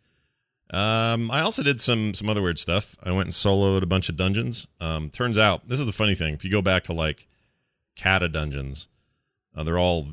Um, 0.71 1.31
I 1.31 1.43
also 1.43 1.63
did 1.63 1.81
some 1.81 2.13
some 2.15 2.29
other 2.29 2.43
weird 2.43 2.59
stuff. 2.59 2.97
I 3.03 3.13
went 3.13 3.27
and 3.27 3.33
soloed 3.33 3.83
a 3.83 3.87
bunch 3.87 4.09
of 4.09 4.17
dungeons. 4.17 4.67
Um, 4.81 5.11
turns 5.11 5.39
out 5.39 5.69
this 5.69 5.79
is 5.79 5.87
the 5.87 5.93
funny 5.93 6.15
thing. 6.15 6.35
If 6.35 6.45
you 6.45 6.51
go 6.51 6.63
back 6.63 6.85
to 6.85 6.93
like 6.93 7.29
Kata 7.97 8.29
dungeons, 8.29 8.89
uh, 9.55 9.63
they're 9.63 9.79
all 9.79 10.09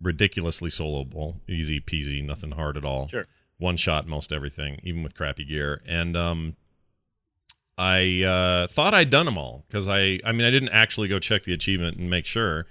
ridiculously 0.00 0.70
soloable, 0.70 1.36
easy 1.48 1.80
peasy, 1.80 2.24
nothing 2.24 2.52
hard 2.52 2.76
at 2.76 2.84
all. 2.84 3.08
Sure. 3.08 3.26
One 3.58 3.76
shot 3.76 4.06
most 4.06 4.32
everything, 4.32 4.80
even 4.82 5.02
with 5.02 5.14
crappy 5.14 5.44
gear. 5.44 5.82
And 5.86 6.16
um, 6.16 6.56
I 7.76 8.22
uh, 8.22 8.66
thought 8.68 8.94
I'd 8.94 9.10
done 9.10 9.26
them 9.26 9.36
all 9.36 9.64
because 9.68 9.88
I, 9.88 10.18
I 10.24 10.32
mean, 10.32 10.46
I 10.46 10.50
didn't 10.50 10.70
actually 10.70 11.08
go 11.08 11.18
check 11.18 11.44
the 11.44 11.52
achievement 11.52 11.98
and 11.98 12.08
make 12.08 12.24
sure, 12.24 12.66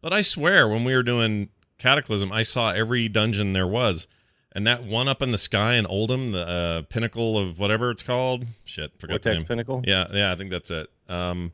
but 0.00 0.14
I 0.14 0.22
swear 0.22 0.66
when 0.66 0.84
we 0.84 0.94
were 0.94 1.02
doing 1.02 1.50
Cataclysm, 1.78 2.32
I 2.32 2.42
saw 2.42 2.70
every 2.70 3.08
dungeon 3.08 3.52
there 3.52 3.66
was, 3.66 4.08
and 4.52 4.66
that 4.66 4.82
one 4.84 5.08
up 5.08 5.22
in 5.22 5.30
the 5.30 5.38
sky 5.38 5.74
in 5.74 5.86
Uldum, 5.86 6.32
the 6.32 6.46
uh, 6.46 6.82
pinnacle 6.88 7.38
of 7.38 7.58
whatever 7.58 7.90
it's 7.90 8.02
called. 8.02 8.46
Shit, 8.64 8.98
forgot 8.98 9.22
the 9.22 9.30
Vortex 9.30 9.36
name. 9.40 9.46
Pinnacle. 9.46 9.82
Yeah, 9.84 10.06
yeah, 10.12 10.32
I 10.32 10.36
think 10.36 10.50
that's 10.50 10.70
it. 10.70 10.88
Um, 11.08 11.52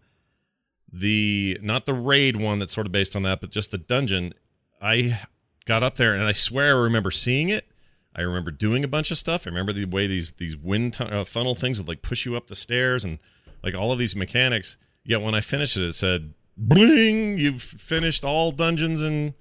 the 0.93 1.59
not 1.63 1.87
the 1.87 1.95
raid 1.95 2.37
one 2.37 2.59
that's 2.59 2.73
sort 2.73 2.87
of 2.87 2.93
based 2.93 3.15
on 3.17 3.23
that, 3.23 3.41
but 3.41 3.51
just 3.51 3.71
the 3.71 3.79
dungeon. 3.79 4.33
I 4.81 5.21
got 5.65 5.83
up 5.83 5.97
there 5.97 6.15
and 6.15 6.25
I 6.25 6.33
swear 6.33 6.77
I 6.77 6.81
remember 6.81 7.11
seeing 7.11 7.49
it. 7.49 7.67
I 8.15 8.23
remember 8.23 8.51
doing 8.51 8.83
a 8.83 8.89
bunch 8.89 9.11
of 9.11 9.19
stuff. 9.19 9.47
I 9.47 9.51
remember 9.51 9.73
the 9.73 9.85
way 9.85 10.07
these 10.07 10.33
these 10.33 10.57
wind 10.57 10.95
tu- 10.95 11.05
uh, 11.05 11.25
funnel 11.25 11.55
things 11.55 11.79
would 11.79 11.89
like 11.89 12.03
push 12.03 12.25
you 12.25 12.37
up 12.37 12.47
the 12.47 12.55
stairs 12.55 13.05
and 13.05 13.19
like 13.63 13.75
all 13.75 13.93
of 13.93 13.99
these 13.99 14.17
mechanics. 14.17 14.79
Yet 15.05 15.21
when 15.21 15.35
I 15.35 15.41
finished 15.41 15.77
it, 15.77 15.85
it 15.85 15.93
said, 15.93 16.33
"Bling! 16.57 17.39
You've 17.39 17.63
finished 17.63 18.25
all 18.25 18.53
dungeons 18.53 19.03
in 19.03 19.35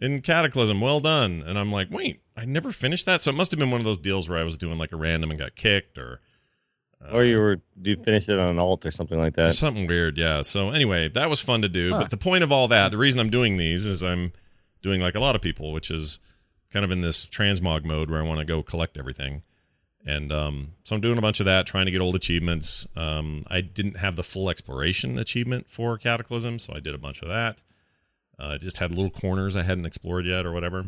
in 0.00 0.20
Cataclysm. 0.22 0.80
Well 0.80 1.00
done." 1.00 1.42
And 1.46 1.58
I'm 1.58 1.72
like, 1.72 1.88
"Wait, 1.90 2.20
I 2.36 2.44
never 2.44 2.72
finished 2.72 3.06
that." 3.06 3.22
So 3.22 3.30
it 3.30 3.34
must 3.34 3.50
have 3.50 3.58
been 3.58 3.70
one 3.70 3.80
of 3.80 3.84
those 3.84 3.98
deals 3.98 4.28
where 4.28 4.38
I 4.38 4.44
was 4.44 4.56
doing 4.56 4.78
like 4.78 4.92
a 4.92 4.96
random 4.96 5.30
and 5.30 5.38
got 5.38 5.56
kicked, 5.56 5.98
or 5.98 6.20
uh, 7.04 7.12
Or 7.12 7.24
you 7.24 7.38
were 7.38 7.60
you 7.80 7.96
finished 8.02 8.28
it 8.28 8.38
on 8.38 8.48
an 8.48 8.58
alt 8.58 8.84
or 8.84 8.90
something 8.90 9.18
like 9.18 9.34
that. 9.36 9.54
something 9.54 9.86
weird, 9.86 10.18
yeah. 10.18 10.42
So 10.42 10.70
anyway, 10.70 11.08
that 11.08 11.30
was 11.30 11.40
fun 11.40 11.62
to 11.62 11.68
do. 11.68 11.92
Huh. 11.92 12.00
But 12.00 12.10
the 12.10 12.16
point 12.16 12.42
of 12.42 12.52
all 12.52 12.68
that, 12.68 12.90
the 12.90 12.98
reason 12.98 13.20
I'm 13.20 13.30
doing 13.30 13.56
these 13.56 13.86
is 13.86 14.02
I'm 14.02 14.32
doing 14.82 15.00
like 15.00 15.14
a 15.14 15.20
lot 15.20 15.36
of 15.36 15.42
people, 15.42 15.72
which 15.72 15.90
is 15.90 16.18
kind 16.70 16.84
of 16.84 16.90
in 16.90 17.00
this 17.00 17.24
transmog 17.26 17.84
mode 17.84 18.10
where 18.10 18.20
I 18.20 18.24
want 18.26 18.40
to 18.40 18.44
go 18.44 18.62
collect 18.62 18.98
everything. 18.98 19.42
And 20.06 20.32
um, 20.32 20.72
so 20.84 20.94
I'm 20.94 21.02
doing 21.02 21.18
a 21.18 21.20
bunch 21.20 21.40
of 21.40 21.46
that, 21.46 21.66
trying 21.66 21.86
to 21.86 21.90
get 21.92 22.00
old 22.00 22.14
achievements. 22.14 22.86
Um, 22.96 23.42
I 23.48 23.60
didn't 23.60 23.98
have 23.98 24.16
the 24.16 24.22
full 24.22 24.48
exploration 24.48 25.18
achievement 25.18 25.68
for 25.68 25.98
Cataclysm, 25.98 26.58
so 26.58 26.72
I 26.74 26.80
did 26.80 26.94
a 26.94 26.98
bunch 26.98 27.20
of 27.20 27.28
that. 27.28 27.60
Uh, 28.38 28.56
just 28.58 28.78
had 28.78 28.90
little 28.90 29.10
corners 29.10 29.56
I 29.56 29.62
hadn't 29.64 29.84
explored 29.86 30.24
yet 30.26 30.46
or 30.46 30.52
whatever. 30.52 30.86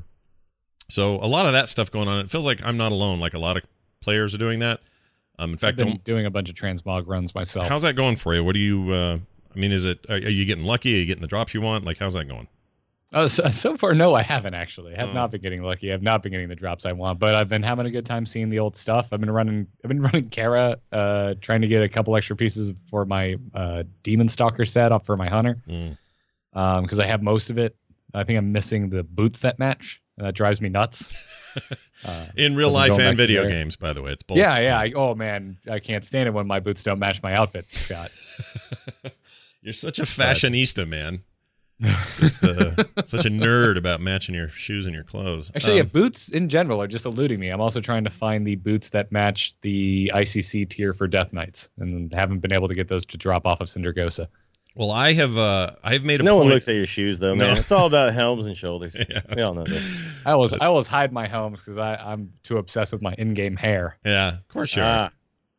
So 0.89 1.17
a 1.17 1.27
lot 1.27 1.47
of 1.47 1.53
that 1.53 1.69
stuff 1.69 1.91
going 1.91 2.09
on. 2.09 2.21
It 2.25 2.31
feels 2.31 2.47
like 2.47 2.63
I'm 2.65 2.77
not 2.77 2.93
alone. 2.93 3.21
Like 3.21 3.35
a 3.35 3.39
lot 3.39 3.57
of 3.57 3.65
players 4.01 4.35
are 4.35 4.39
doing 4.39 4.59
that. 4.61 4.81
Um, 5.39 5.51
in 5.51 5.55
I've 5.55 5.61
fact, 5.61 5.77
been 5.79 5.89
don't 5.89 6.05
doing 6.05 6.27
a 6.27 6.31
bunch 6.31 6.49
of 6.49 6.55
transmog 6.55 7.07
runs 7.07 7.35
myself. 7.35 7.67
How's 7.69 7.83
that 7.83 7.95
going 7.97 8.17
for 8.17 8.35
you? 8.35 8.45
What 8.45 8.53
do 8.55 8.61
you? 8.61 8.93
Uh, 8.93 9.19
I 9.55 9.59
mean, 9.59 9.73
is 9.73 9.85
it? 9.85 10.05
Are, 10.09 10.15
are 10.17 10.19
you 10.19 10.45
getting 10.45 10.65
lucky? 10.65 10.95
Are 10.95 10.99
you 10.99 11.07
getting 11.07 11.23
the 11.23 11.29
drops 11.29 11.55
you 11.55 11.61
want? 11.61 11.85
Like, 11.85 11.99
how's 11.99 12.15
that 12.15 12.27
going? 12.27 12.47
Oh, 13.13 13.27
so, 13.27 13.49
so 13.51 13.77
far, 13.77 13.95
no, 13.95 14.15
I 14.15 14.23
haven't 14.23 14.55
actually. 14.55 14.95
I 14.95 15.01
have 15.01 15.09
Oh. 15.11 15.13
not 15.15 15.31
been 15.33 15.41
getting 15.41 15.63
lucky. 15.63 15.93
I've 15.93 16.03
not 16.03 16.23
been 16.23 16.31
getting 16.33 16.49
the 16.49 16.55
drops 16.57 16.85
I 16.87 16.93
want, 16.93 17.19
but 17.19 17.35
I've 17.35 17.49
been 17.49 17.63
having 17.63 17.87
a 17.87 17.91
good 17.91 18.07
time 18.07 18.27
seeing 18.27 18.49
the 18.51 18.59
old 18.61 18.77
stuff. 18.77 19.09
I've 19.13 19.21
been 19.21 19.31
running, 19.31 19.67
I've 19.83 19.89
been 19.89 20.03
running 20.09 20.29
Kara, 20.29 20.77
uh, 20.93 21.35
trying 21.41 21.63
to 21.63 21.67
get 21.69 21.83
a 21.83 21.89
couple 21.89 22.15
extra 22.17 22.37
pieces 22.37 22.73
for 22.89 23.05
my 23.05 23.37
uh, 23.55 23.83
Demon 24.05 24.29
Stalker 24.29 24.65
set 24.65 24.93
up 24.93 25.05
for 25.07 25.17
my 25.17 25.29
hunter, 25.29 25.57
Mm. 25.69 25.97
Um, 26.53 26.83
because 26.83 26.99
I 26.99 27.07
have 27.07 27.23
most 27.23 27.51
of 27.51 27.59
it. 27.59 27.77
I 28.15 28.25
think 28.25 28.37
I'm 28.39 28.51
missing 28.53 28.91
the 28.91 29.03
boots 29.05 29.41
that 29.41 29.59
match, 29.59 30.01
and 30.19 30.27
that 30.27 30.35
drives 30.35 30.61
me 30.61 30.69
nuts. 30.69 31.15
Uh, 32.07 32.27
In 32.37 32.55
real 32.55 32.71
life 32.71 32.97
and 32.99 33.17
video 33.17 33.47
games, 33.47 33.75
by 33.77 33.93
the 33.93 34.01
way, 34.01 34.13
it's 34.13 34.23
both. 34.23 34.39
yeah, 34.39 34.57
yeah. 34.61 34.79
I, 34.79 34.93
oh 34.95 35.15
man, 35.17 35.59
I 35.71 35.81
can't 35.81 36.03
stand 36.05 36.29
it 36.29 36.31
when 36.33 36.47
my 36.47 36.61
boots 36.61 36.83
don't 36.85 36.99
match 37.01 37.21
my 37.25 37.35
outfit, 37.35 37.67
Scott. 37.71 38.11
You're 39.63 39.73
such 39.73 39.99
a 39.99 40.03
fashionista, 40.03 40.87
man. 40.89 41.23
Just 42.17 42.45
uh, 42.45 42.75
such 43.05 43.27
a 43.27 43.31
nerd 43.31 43.77
about 43.77 44.01
matching 44.01 44.35
your 44.35 44.49
shoes 44.49 44.87
and 44.87 44.95
your 44.95 45.03
clothes. 45.05 45.51
Actually, 45.55 45.77
yeah, 45.77 45.83
Um, 45.83 45.89
boots 45.89 46.29
in 46.29 46.49
general 46.49 46.81
are 46.81 46.87
just 46.87 47.05
eluding 47.05 47.41
me. 47.41 47.49
I'm 47.49 47.61
also 47.61 47.81
trying 47.81 48.05
to 48.05 48.11
find 48.11 48.47
the 48.47 48.55
boots 48.57 48.91
that 48.91 49.11
match 49.11 49.55
the 49.63 50.11
ICC 50.15 50.69
tier 50.71 50.95
for 50.95 51.07
Death 51.09 51.33
Knights, 51.33 51.69
and 51.79 52.13
haven't 52.15 52.39
been 52.39 52.53
able 52.53 52.69
to 52.69 52.75
get 52.75 52.87
those 52.89 53.05
to 53.07 53.17
drop 53.19 53.45
off 53.47 53.61
of 53.61 53.67
Sindragosa. 53.69 54.29
Well, 54.75 54.91
I 54.91 55.13
have 55.15 55.37
uh, 55.37 55.73
I've 55.83 56.05
made 56.05 56.21
a 56.21 56.23
No 56.23 56.33
point. 56.35 56.45
one 56.47 56.55
looks 56.55 56.69
at 56.69 56.75
your 56.75 56.87
shoes 56.87 57.19
though, 57.19 57.35
man. 57.35 57.55
No. 57.55 57.61
It's 57.61 57.73
all 57.73 57.87
about 57.87 58.13
helms 58.15 58.47
and 58.47 58.57
shoulders. 58.57 58.95
Yeah. 59.09 59.21
We 59.35 59.43
all 59.43 59.55
know 59.55 59.65
this. 59.65 60.17
I 60.25 60.33
always 60.33 60.53
I 60.55 60.67
always 60.67 60.87
hide 60.87 61.13
my 61.13 61.27
helms 61.27 61.61
because 61.65 61.79
I'm 61.79 62.33
too 62.45 62.59
obsessed 62.59 62.93
with 62.93 63.03
my 63.03 63.15
in-game 63.19 63.57
hair. 63.57 63.99
yeah, 64.05 64.39
of 64.39 64.49
course 64.49 64.77
you 64.77 64.83
are. 64.83 65.11
Ah, 65.11 65.11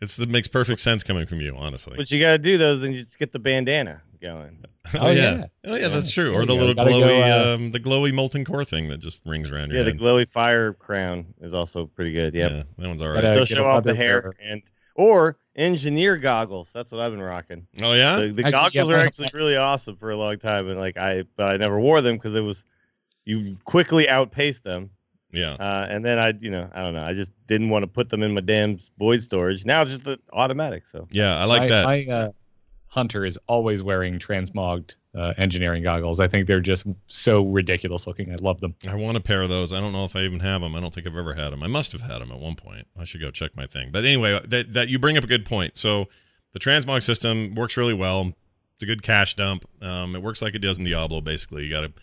It's, 0.01 0.17
it 0.19 0.29
makes 0.29 0.47
perfect 0.47 0.79
sense 0.79 1.03
coming 1.03 1.25
from 1.25 1.41
you, 1.41 1.55
honestly. 1.57 1.97
what 1.97 2.09
you 2.11 2.19
got 2.19 2.31
to 2.31 2.37
do 2.37 2.57
though 2.57 2.73
is 2.73 2.79
then 2.81 2.91
you 2.93 2.99
just 2.99 3.19
get 3.19 3.31
the 3.31 3.39
bandana 3.39 4.01
going. 4.21 4.57
oh, 4.95 4.99
Oh, 4.99 5.09
yeah. 5.11 5.13
yeah. 5.13 5.45
oh 5.65 5.75
yeah, 5.75 5.87
that's 5.89 6.11
true. 6.11 6.31
There 6.31 6.41
Or 6.41 6.45
the 6.45 6.53
little 6.55 6.73
Gotta 6.73 6.89
go, 6.91 6.99
glowy, 7.01 7.51
uh, 7.51 7.55
um, 7.55 7.71
the 7.71 7.79
glowy 7.79 8.13
molten 8.13 8.45
core 8.45 8.63
thing 8.65 8.87
that 8.89 8.99
just 8.99 9.25
rings 9.25 9.51
around 9.51 9.69
your 9.71 9.79
Yeah, 9.79 9.83
the 9.85 9.93
glowy 9.93 10.27
fire 10.29 10.73
crown 10.73 11.25
is 11.41 11.53
also 11.53 11.85
pretty 11.87 12.13
good. 12.13 12.33
Yep. 12.33 12.51
yeah, 12.51 12.63
that 12.77 12.87
one's 12.87 13.01
all 13.01 13.13
But, 13.13 13.25
uh, 13.25 13.33
Still 13.33 13.57
show 13.57 13.65
off 13.65 13.83
the 13.83 13.89
leather 13.89 13.97
hair 13.97 14.33
and 14.43 14.61
or 14.95 15.37
engineer 15.55 16.17
goggles. 16.17 16.69
That's 16.71 16.91
what 16.91 17.01
I've 17.01 17.11
been 17.11 17.21
rocking. 17.21 17.67
oh 17.81 17.93
yeah, 17.93 18.17
The, 18.17 18.31
the 18.31 18.45
Actually, 18.45 18.51
goggles 18.51 18.89
yeah, 18.89 18.95
are 18.95 18.99
actually 18.99 19.31
really 19.33 19.57
awesome 19.57 19.95
for 19.95 20.11
a 20.11 20.17
long 20.17 20.37
time, 20.37 20.67
and 20.69 20.79
like 20.79 20.97
I, 20.97 21.23
but 21.35 21.47
I 21.47 21.57
never 21.57 21.79
wore 21.79 22.01
them 22.01 22.15
because 22.15 22.35
it 22.35 22.41
was 22.41 22.65
you 23.25 23.57
quickly 23.65 24.09
outpaced 24.09 24.63
them, 24.63 24.89
yeah. 25.31 25.53
uh, 25.53 25.87
and 25.89 26.03
then 26.03 26.19
I, 26.19 26.33
you 26.39 26.49
know, 26.49 26.69
I 26.73 26.81
don't 26.81 26.93
know, 26.93 27.03
I 27.03 27.13
just 27.13 27.31
didn't 27.47 27.69
want 27.69 27.83
to 27.83 27.87
put 27.87 28.09
them 28.09 28.23
in 28.23 28.33
my 28.33 28.41
damn 28.41 28.77
void 28.97 29.21
storage. 29.21 29.65
Now 29.65 29.81
it's 29.81 29.91
just 29.91 30.03
the 30.03 30.19
automatic. 30.33 30.87
So 30.87 31.07
Yeah, 31.11 31.37
I 31.37 31.45
like 31.45 31.63
my, 31.63 31.67
that. 31.67 31.85
My 31.85 32.13
uh, 32.13 32.31
hunter 32.91 33.25
is 33.25 33.39
always 33.47 33.81
wearing 33.81 34.19
transmogged 34.19 34.95
uh, 35.15 35.33
engineering 35.37 35.81
goggles. 35.81 36.19
I 36.19 36.27
think 36.27 36.45
they're 36.45 36.59
just 36.59 36.85
so 37.07 37.45
ridiculous 37.45 38.05
looking. 38.05 38.31
I 38.33 38.35
love 38.35 38.59
them. 38.59 38.75
I 38.87 38.95
want 38.95 39.15
a 39.15 39.21
pair 39.21 39.41
of 39.41 39.47
those. 39.49 39.71
I 39.71 39.79
don't 39.79 39.93
know 39.93 40.03
if 40.03 40.13
I 40.15 40.21
even 40.23 40.41
have 40.41 40.59
them. 40.59 40.75
I 40.75 40.81
don't 40.81 40.93
think 40.93 41.07
I've 41.07 41.15
ever 41.15 41.33
had 41.33 41.51
them. 41.51 41.63
I 41.63 41.67
must 41.67 41.93
have 41.93 42.01
had 42.01 42.19
them 42.19 42.31
at 42.33 42.39
one 42.39 42.55
point. 42.55 42.87
I 42.99 43.05
should 43.05 43.21
go 43.21 43.31
check 43.31 43.55
my 43.55 43.65
thing. 43.65 43.91
But 43.91 44.03
anyway, 44.03 44.41
that, 44.45 44.73
that 44.73 44.89
you 44.89 44.99
bring 44.99 45.17
up 45.17 45.23
a 45.23 45.27
good 45.27 45.45
point. 45.45 45.77
So 45.77 46.07
the 46.51 46.59
transmog 46.59 47.01
system 47.01 47.55
works 47.55 47.77
really 47.77 47.93
well. 47.93 48.33
It's 48.75 48.83
a 48.83 48.85
good 48.85 49.03
cash 49.03 49.35
dump. 49.35 49.63
Um, 49.81 50.13
it 50.13 50.21
works 50.21 50.41
like 50.41 50.53
it 50.53 50.59
does 50.59 50.77
in 50.77 50.83
Diablo. 50.83 51.21
Basically, 51.21 51.63
you 51.65 51.71
got 51.71 51.85
a 51.85 51.93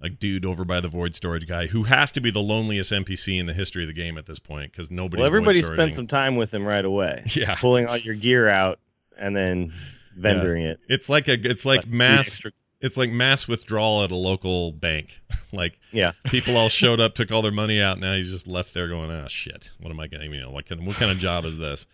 a 0.00 0.08
dude 0.08 0.44
over 0.44 0.64
by 0.64 0.80
the 0.80 0.86
void 0.86 1.12
storage 1.12 1.48
guy 1.48 1.66
who 1.66 1.82
has 1.82 2.12
to 2.12 2.20
be 2.20 2.30
the 2.30 2.38
loneliest 2.38 2.92
NPC 2.92 3.36
in 3.40 3.46
the 3.46 3.52
history 3.52 3.82
of 3.82 3.88
the 3.88 3.92
game 3.92 4.16
at 4.16 4.26
this 4.26 4.38
point 4.38 4.70
because 4.70 4.92
nobody. 4.92 5.20
well, 5.20 5.26
everybody 5.26 5.60
spent 5.60 5.92
some 5.92 6.06
time 6.06 6.36
with 6.36 6.54
him 6.54 6.64
right 6.64 6.84
away, 6.84 7.24
Yeah, 7.34 7.56
pulling 7.56 7.86
all 7.86 7.96
your 7.96 8.14
gear 8.14 8.48
out 8.48 8.78
and 9.18 9.36
then 9.36 9.72
vendoring 10.18 10.64
it. 10.66 10.80
it's 10.88 11.08
like 11.08 11.28
a 11.28 11.34
it's 11.34 11.64
like 11.64 11.82
But 11.82 11.90
mass 11.90 12.42
it's 12.80 12.96
like 12.96 13.10
mass 13.10 13.48
withdrawal 13.48 14.04
at 14.04 14.10
a 14.10 14.16
local 14.16 14.72
bank. 14.72 15.20
like 15.52 15.78
Yeah. 15.92 16.12
people 16.24 16.56
all 16.56 16.68
showed 16.68 17.00
up, 17.00 17.14
took 17.14 17.32
all 17.32 17.42
their 17.42 17.50
money 17.52 17.80
out. 17.82 17.98
Now 17.98 18.14
he's 18.14 18.30
just 18.30 18.46
left 18.46 18.72
there 18.74 18.88
going, 18.88 19.10
ah, 19.10 19.26
shit. 19.26 19.70
What 19.80 19.90
am 19.90 19.98
I 19.98 20.06
getting? 20.06 20.32
You 20.32 20.40
know, 20.42 20.50
what 20.50 20.66
kind, 20.66 20.86
what 20.86 20.96
kind 20.96 21.10
of 21.10 21.18
job 21.18 21.44
is 21.44 21.58
this? 21.58 21.86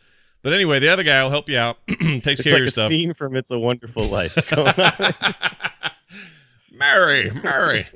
But 0.43 0.53
anyway, 0.53 0.79
the 0.81 0.91
other 0.91 1.03
guy 1.03 1.23
will 1.23 1.31
help 1.31 1.49
you 1.49 1.57
out, 1.57 1.79
takes 1.89 2.27
It's 2.27 2.43
care 2.43 2.53
like 2.53 2.53
of 2.53 2.59
your 2.59 2.67
a 2.67 2.71
stuff. 2.71 2.89
scene 2.91 3.15
from 3.15 3.35
It's 3.35 3.51
a 3.51 3.59
Wonderful 3.59 4.05
Life. 4.09 4.37
Mary, 6.71 7.31
Mary. 7.43 7.87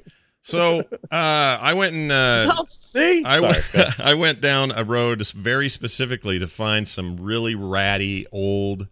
So 0.40 0.80
uh, 0.80 0.84
I 1.10 1.74
went 1.74 1.94
and 1.94 2.10
uh, 2.10 2.54
See, 2.68 3.22
I 3.24 3.38
Sorry, 3.38 3.82
went, 3.84 4.00
I 4.00 4.14
went 4.14 4.40
down 4.40 4.70
a 4.70 4.82
road 4.82 5.26
very 5.32 5.68
specifically 5.68 6.38
to 6.38 6.46
find 6.46 6.88
some 6.88 7.18
really 7.18 7.54
ratty, 7.54 8.26
old, 8.32 8.88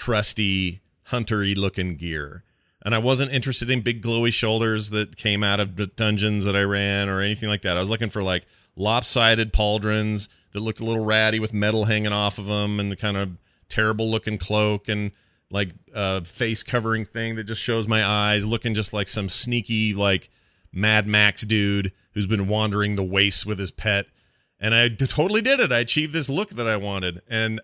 crusty, 0.00 0.80
huntery 1.10 1.56
looking 1.56 1.94
gear. 1.94 2.42
And 2.82 2.94
I 2.94 2.98
wasn't 2.98 3.32
interested 3.32 3.70
in 3.70 3.82
big 3.82 4.02
glowy 4.02 4.32
shoulders 4.32 4.90
that 4.90 5.16
came 5.16 5.44
out 5.44 5.60
of 5.60 5.76
the 5.76 5.86
dungeons 5.86 6.46
that 6.46 6.56
I 6.56 6.62
ran 6.62 7.10
or 7.10 7.20
anything 7.20 7.50
like 7.50 7.62
that. 7.62 7.76
I 7.76 7.80
was 7.80 7.90
looking 7.90 8.08
for 8.08 8.22
like 8.22 8.46
lopsided 8.74 9.52
pauldrons 9.52 10.28
that 10.52 10.60
looked 10.60 10.80
a 10.80 10.84
little 10.84 11.04
ratty 11.04 11.38
with 11.38 11.52
metal 11.52 11.84
hanging 11.84 12.12
off 12.12 12.38
of 12.38 12.46
them 12.46 12.80
and 12.80 12.90
the 12.90 12.96
kind 12.96 13.18
of 13.18 13.36
terrible 13.68 14.10
looking 14.10 14.38
cloak 14.38 14.88
and 14.88 15.12
like 15.50 15.70
uh 15.94 16.20
face 16.22 16.62
covering 16.62 17.04
thing 17.04 17.34
that 17.34 17.44
just 17.44 17.62
shows 17.62 17.86
my 17.86 18.04
eyes 18.04 18.46
looking 18.46 18.72
just 18.72 18.92
like 18.92 19.06
some 19.06 19.28
sneaky 19.28 19.92
like 19.94 20.30
Mad 20.72 21.06
Max 21.06 21.42
dude 21.42 21.92
who's 22.14 22.26
been 22.26 22.48
wandering 22.48 22.96
the 22.96 23.04
wastes 23.04 23.44
with 23.44 23.58
his 23.58 23.70
pet. 23.70 24.06
And 24.58 24.74
I 24.74 24.88
totally 24.88 25.42
did 25.42 25.60
it. 25.60 25.72
I 25.72 25.80
achieved 25.80 26.12
this 26.12 26.28
look 26.28 26.50
that 26.50 26.66
I 26.66 26.76
wanted. 26.76 27.20
And 27.28 27.60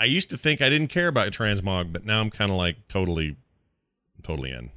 I 0.00 0.04
used 0.06 0.30
to 0.30 0.38
think 0.38 0.62
I 0.62 0.68
didn't 0.70 0.88
care 0.88 1.08
about 1.08 1.30
transmog, 1.32 1.92
but 1.92 2.04
now 2.06 2.20
I'm 2.20 2.30
kind 2.30 2.50
of 2.50 2.56
like 2.56 2.88
totally, 2.88 3.36
totally 4.22 4.50
in. 4.50 4.70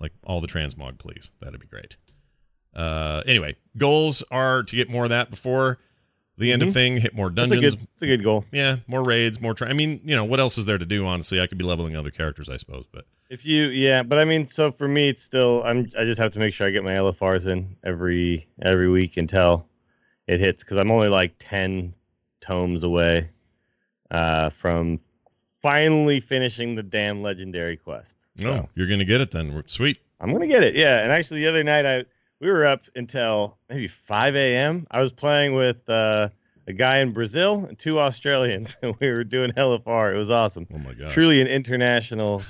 Like 0.00 0.12
all 0.24 0.40
the 0.40 0.46
transmog, 0.48 0.98
please. 0.98 1.30
That'd 1.40 1.60
be 1.60 1.66
great. 1.66 1.96
Uh, 2.74 3.22
anyway, 3.26 3.56
goals 3.76 4.24
are 4.30 4.62
to 4.64 4.74
get 4.76 4.90
more 4.90 5.04
of 5.04 5.10
that 5.10 5.30
before 5.30 5.78
the 6.36 6.50
end 6.50 6.62
of 6.62 6.70
Mhm. 6.70 6.72
thing. 6.72 6.96
Hit 6.98 7.14
more 7.14 7.28
a 7.28 7.34
dungeons. 7.34 7.76
good, 7.76 7.86
that's 7.92 8.02
a 8.02 8.06
good 8.06 8.24
goal. 8.24 8.44
Yeah, 8.52 8.76
more 8.88 9.04
raids, 9.04 9.40
more. 9.40 9.54
Tra- 9.54 9.68
I 9.68 9.72
mean, 9.74 10.00
you 10.04 10.16
know, 10.16 10.24
what 10.24 10.40
else 10.40 10.58
is 10.58 10.64
there 10.66 10.78
to 10.78 10.86
do? 10.86 11.06
Honestly, 11.06 11.40
I 11.40 11.46
could 11.46 11.58
be 11.58 11.64
leveling 11.64 11.94
other 11.94 12.10
characters, 12.10 12.48
I 12.48 12.56
suppose. 12.56 12.86
But 12.90 13.04
If 13.30 13.46
you, 13.46 13.66
yeah, 13.66 14.02
but 14.02 14.18
I 14.18 14.24
mean, 14.24 14.48
so 14.48 14.72
for 14.72 14.88
me, 14.88 15.08
it's 15.10 15.22
still, 15.22 15.62
I'm, 15.64 15.90
I 15.98 16.04
just 16.04 16.18
have 16.18 16.32
to 16.32 16.38
make 16.40 16.52
sure 16.54 16.66
I 16.66 16.70
get 16.70 16.82
my 16.82 16.94
LFRs 16.94 17.46
in 17.46 17.76
every 17.84 18.46
every 18.62 18.88
week 18.90 19.16
until 19.16 19.66
it 20.26 20.40
hits, 20.40 20.64
because 20.64 20.76
I'm 20.78 20.90
only 20.90 21.08
like 21.08 21.34
ten 21.38 21.94
tomes 22.40 22.82
away 22.82 23.28
uh, 24.10 24.50
from 24.50 24.98
finally 25.62 26.20
finishing 26.20 26.74
the 26.74 26.82
damn 26.82 27.22
legendary 27.22 27.76
quest. 27.76 28.16
So 28.36 28.44
no, 28.44 28.68
you're 28.74 28.88
gonna 28.88 29.04
get 29.04 29.20
it 29.20 29.30
then. 29.30 29.62
Sweet. 29.66 29.98
I'm 30.20 30.32
gonna 30.32 30.46
get 30.46 30.64
it. 30.64 30.74
Yeah, 30.74 31.02
and 31.02 31.12
actually, 31.12 31.40
the 31.40 31.48
other 31.48 31.64
night 31.64 31.86
I 31.86 32.04
we 32.40 32.50
were 32.50 32.66
up 32.66 32.82
until 32.94 33.56
maybe 33.68 33.88
5 33.88 34.36
a.m. 34.36 34.86
I 34.90 35.00
was 35.00 35.12
playing 35.12 35.54
with 35.54 35.88
uh, 35.88 36.28
a 36.66 36.72
guy 36.72 36.98
in 36.98 37.12
Brazil 37.12 37.64
and 37.66 37.78
two 37.78 37.98
Australians, 37.98 38.76
and 38.82 38.94
we 39.00 39.10
were 39.10 39.24
doing 39.24 39.52
LFR. 39.52 40.14
It 40.14 40.18
was 40.18 40.30
awesome. 40.30 40.66
Oh 40.72 40.78
my 40.78 40.94
god! 40.94 41.10
Truly 41.10 41.40
an 41.40 41.46
international 41.46 42.42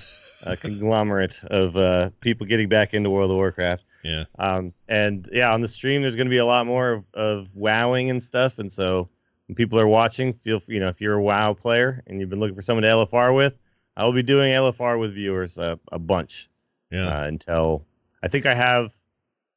uh, 0.42 0.56
conglomerate 0.60 1.42
of 1.44 1.76
uh, 1.76 2.10
people 2.20 2.46
getting 2.46 2.68
back 2.68 2.94
into 2.94 3.10
World 3.10 3.30
of 3.30 3.36
Warcraft. 3.36 3.84
Yeah. 4.02 4.24
Um, 4.38 4.72
and 4.86 5.28
yeah, 5.32 5.52
on 5.52 5.62
the 5.62 5.68
stream, 5.68 6.02
there's 6.02 6.16
going 6.16 6.26
to 6.26 6.30
be 6.30 6.38
a 6.38 6.46
lot 6.46 6.66
more 6.66 6.92
of, 6.92 7.04
of 7.14 7.56
wowing 7.56 8.10
and 8.10 8.22
stuff. 8.22 8.58
And 8.58 8.70
so 8.70 9.08
when 9.46 9.56
people 9.56 9.78
are 9.78 9.86
watching, 9.86 10.32
feel 10.32 10.60
you 10.66 10.80
know 10.80 10.88
if 10.88 11.00
you're 11.00 11.14
a 11.14 11.22
WoW 11.22 11.54
player 11.54 12.02
and 12.06 12.20
you've 12.20 12.30
been 12.30 12.40
looking 12.40 12.56
for 12.56 12.62
someone 12.62 12.82
to 12.82 12.88
LFR 12.88 13.34
with, 13.34 13.58
I 13.96 14.04
will 14.04 14.12
be 14.12 14.22
doing 14.22 14.52
LFR 14.52 14.98
with 14.98 15.14
viewers 15.14 15.58
uh, 15.58 15.76
a 15.92 15.98
bunch 15.98 16.48
Yeah. 16.90 17.08
uh, 17.08 17.24
until 17.26 17.84
I 18.22 18.28
think 18.28 18.46
I 18.46 18.54
have 18.54 18.92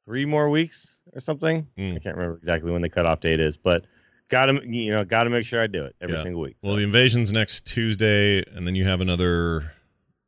three 0.04 0.24
more 0.24 0.48
weeks 0.50 1.00
or 1.12 1.20
something. 1.20 1.66
Mm. 1.78 1.96
I 1.96 1.98
can't 2.00 2.16
remember 2.16 2.36
exactly 2.38 2.70
when 2.70 2.82
the 2.82 2.88
cutoff 2.88 3.20
date 3.20 3.40
is, 3.40 3.56
but 3.56 3.84
gotta 4.28 4.60
you 4.64 4.90
know 4.92 5.04
gotta 5.04 5.30
make 5.30 5.46
sure 5.46 5.62
I 5.62 5.66
do 5.66 5.84
it 5.84 5.96
every 6.00 6.16
Yeah. 6.16 6.22
single 6.22 6.42
week. 6.42 6.56
Well, 6.62 6.76
the 6.76 6.82
invasion's 6.82 7.32
next 7.32 7.66
Tuesday, 7.66 8.42
and 8.54 8.66
then 8.66 8.74
you 8.74 8.84
have 8.84 9.00
another. 9.00 9.72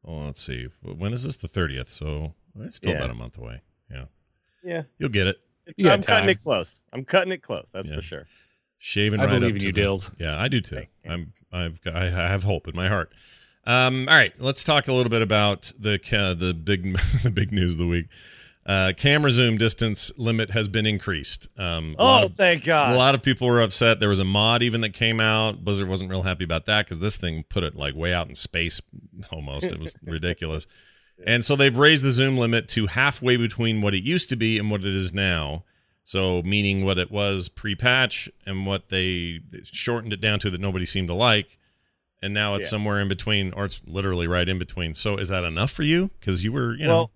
Oh, 0.05 0.25
let's 0.25 0.43
see. 0.43 0.69
When 0.83 1.13
is 1.13 1.25
this? 1.25 1.37
The 1.37 1.49
thirtieth. 1.49 1.91
So 1.91 2.35
it's 2.59 2.77
still 2.77 2.93
Yeah. 2.93 2.99
about 2.99 3.11
a 3.11 3.15
month 3.15 3.37
away. 3.37 3.61
Yeah, 3.91 4.05
yeah, 4.65 4.83
you'll 4.99 5.11
get 5.11 5.27
it. 5.27 5.37
You 5.77 5.91
I'm 5.91 6.03
cutting 6.03 6.31
it 6.31 6.41
close. 6.43 6.83
I'm 6.93 7.05
cutting 7.05 7.33
it 7.33 7.43
close. 7.43 7.71
That's 7.73 7.89
Yeah. 7.91 7.97
for 7.97 8.03
sure. 8.03 8.27
Shaving 8.83 9.21
I 9.21 9.25
right 9.27 9.31
believe 9.39 9.51
up 9.51 9.55
in 9.57 9.61
to 9.61 9.67
you, 9.67 9.73
the-. 9.73 10.11
Yeah, 10.19 10.41
I 10.41 10.49
do 10.49 10.61
too. 10.61 10.87
I'm. 11.09 11.33
I've. 11.53 11.81
got- 11.83 11.95
I 11.97 12.07
have 12.11 12.43
hope 12.45 12.67
in 12.67 12.75
my 12.75 12.89
heart. 12.89 13.13
Um. 13.67 14.09
All 14.09 14.15
right. 14.15 14.33
Let's 14.41 14.65
talk 14.65 14.89
a 14.89 14.93
little 14.93 15.11
bit 15.11 15.21
about 15.23 15.71
the 15.79 15.99
ca- 15.99 16.35
the 16.35 16.55
big 16.55 16.97
the 17.23 17.31
big 17.31 17.53
news 17.53 17.73
of 17.75 17.79
the 17.79 17.87
week. 17.87 18.07
Uh, 18.65 18.93
camera 18.97 19.31
zoom 19.31 19.57
distance 19.59 20.13
limit 20.17 20.51
has 20.51 20.69
been 20.69 20.87
increased. 20.87 21.49
Um, 21.59 21.95
Oh, 21.99 22.25
of- 22.25 22.33
thank 22.33 22.65
God. 22.65 22.95
A 22.95 22.97
lot 22.97 23.15
of 23.15 23.23
people 23.23 23.49
were 23.49 23.61
upset. 23.61 24.01
There 24.01 24.09
was 24.09 24.21
a 24.21 24.25
mod 24.25 24.63
even 24.63 24.81
that 24.83 24.91
came 24.95 25.21
out. 25.21 25.63
Blizzard 25.65 25.89
wasn't 25.89 26.09
real 26.11 26.23
happy 26.23 26.45
about 26.45 26.67
that 26.67 26.87
because 26.87 27.01
this 27.01 27.17
thing 27.17 27.45
put 27.49 27.65
it 27.65 27.75
like 27.77 27.95
way 27.95 28.15
out 28.15 28.29
in 28.29 28.35
space 28.35 28.81
almost. 29.33 29.73
It 29.73 29.79
was 29.79 29.97
ridiculous. 30.05 30.67
And 31.27 31.45
so 31.45 31.55
they've 31.55 31.77
raised 31.77 32.03
the 32.05 32.13
zoom 32.13 32.37
limit 32.39 32.67
to 32.69 32.87
halfway 32.87 33.37
between 33.37 33.83
what 33.83 33.93
it 33.95 34.05
used 34.05 34.31
to 34.31 34.37
be 34.37 34.59
and 34.59 34.71
what 34.71 34.81
it 34.83 34.95
is 34.95 35.13
now. 35.13 35.65
So 36.11 36.43
meaning 36.43 36.85
what 36.85 36.99
it 36.99 37.09
was 37.13 37.49
pre-patch 37.49 38.29
and 38.45 38.67
what 38.67 38.89
they 38.89 39.43
shortened 39.63 40.13
it 40.13 40.21
down 40.21 40.41
to 40.41 40.51
that 40.51 40.61
nobody 40.61 40.85
seemed 40.85 41.07
to 41.07 41.15
like. 41.15 41.57
And 42.21 42.35
now 42.35 42.57
it's 42.57 42.67
Yeah. 42.67 42.71
somewhere 42.71 42.99
in 43.01 43.07
between, 43.07 43.53
or 43.53 43.65
it's 43.65 43.81
literally 43.87 44.27
right 44.27 44.49
in 44.49 44.59
between. 44.59 44.93
So 44.95 45.17
is 45.19 45.29
that 45.29 45.45
enough 45.45 45.71
for 45.71 45.85
you? 45.85 46.11
Because 46.19 46.43
you 46.43 46.51
were, 46.51 46.75
you 46.75 46.89
know, 46.89 46.89
well, 46.89 47.11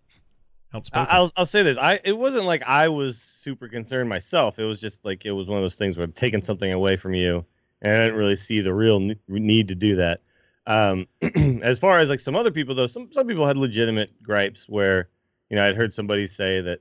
outspoken. 0.73 1.09
I'll 1.11 1.33
I'll 1.37 1.45
say 1.45 1.65
this. 1.65 1.77
I 1.77 1.99
it 2.05 2.17
wasn't 2.17 2.45
like 2.45 2.63
I 2.63 2.87
was 2.87 3.21
super 3.21 3.67
concerned 3.69 4.09
myself. 4.09 4.61
It 4.61 4.65
was 4.65 4.81
just 4.81 5.05
like 5.05 5.25
it 5.25 5.33
was 5.33 5.49
one 5.49 5.59
of 5.59 5.65
those 5.65 5.75
things 5.75 5.97
where 5.97 6.05
I'm 6.05 6.13
taking 6.13 6.43
something 6.43 6.73
away 6.73 6.97
from 6.97 7.15
you, 7.15 7.45
and 7.83 7.93
I 7.93 8.05
didn't 8.05 8.17
really 8.17 8.37
see 8.37 8.61
the 8.61 8.73
real 8.73 9.01
need 9.27 9.69
to 9.69 9.75
do 9.75 9.97
that. 9.97 10.21
Um, 10.69 11.09
as 11.63 11.81
far 11.81 11.99
as 11.99 12.11
like 12.11 12.21
some 12.21 12.37
other 12.37 12.53
people 12.53 12.77
though, 12.77 12.87
some 12.87 13.11
some 13.11 13.27
people 13.27 13.45
had 13.45 13.57
legitimate 13.57 14.23
gripes 14.23 14.69
where 14.69 15.09
you 15.51 15.57
know 15.57 15.65
I'd 15.65 15.75
heard 15.75 15.93
somebody 15.93 16.29
say 16.29 16.61
that 16.61 16.79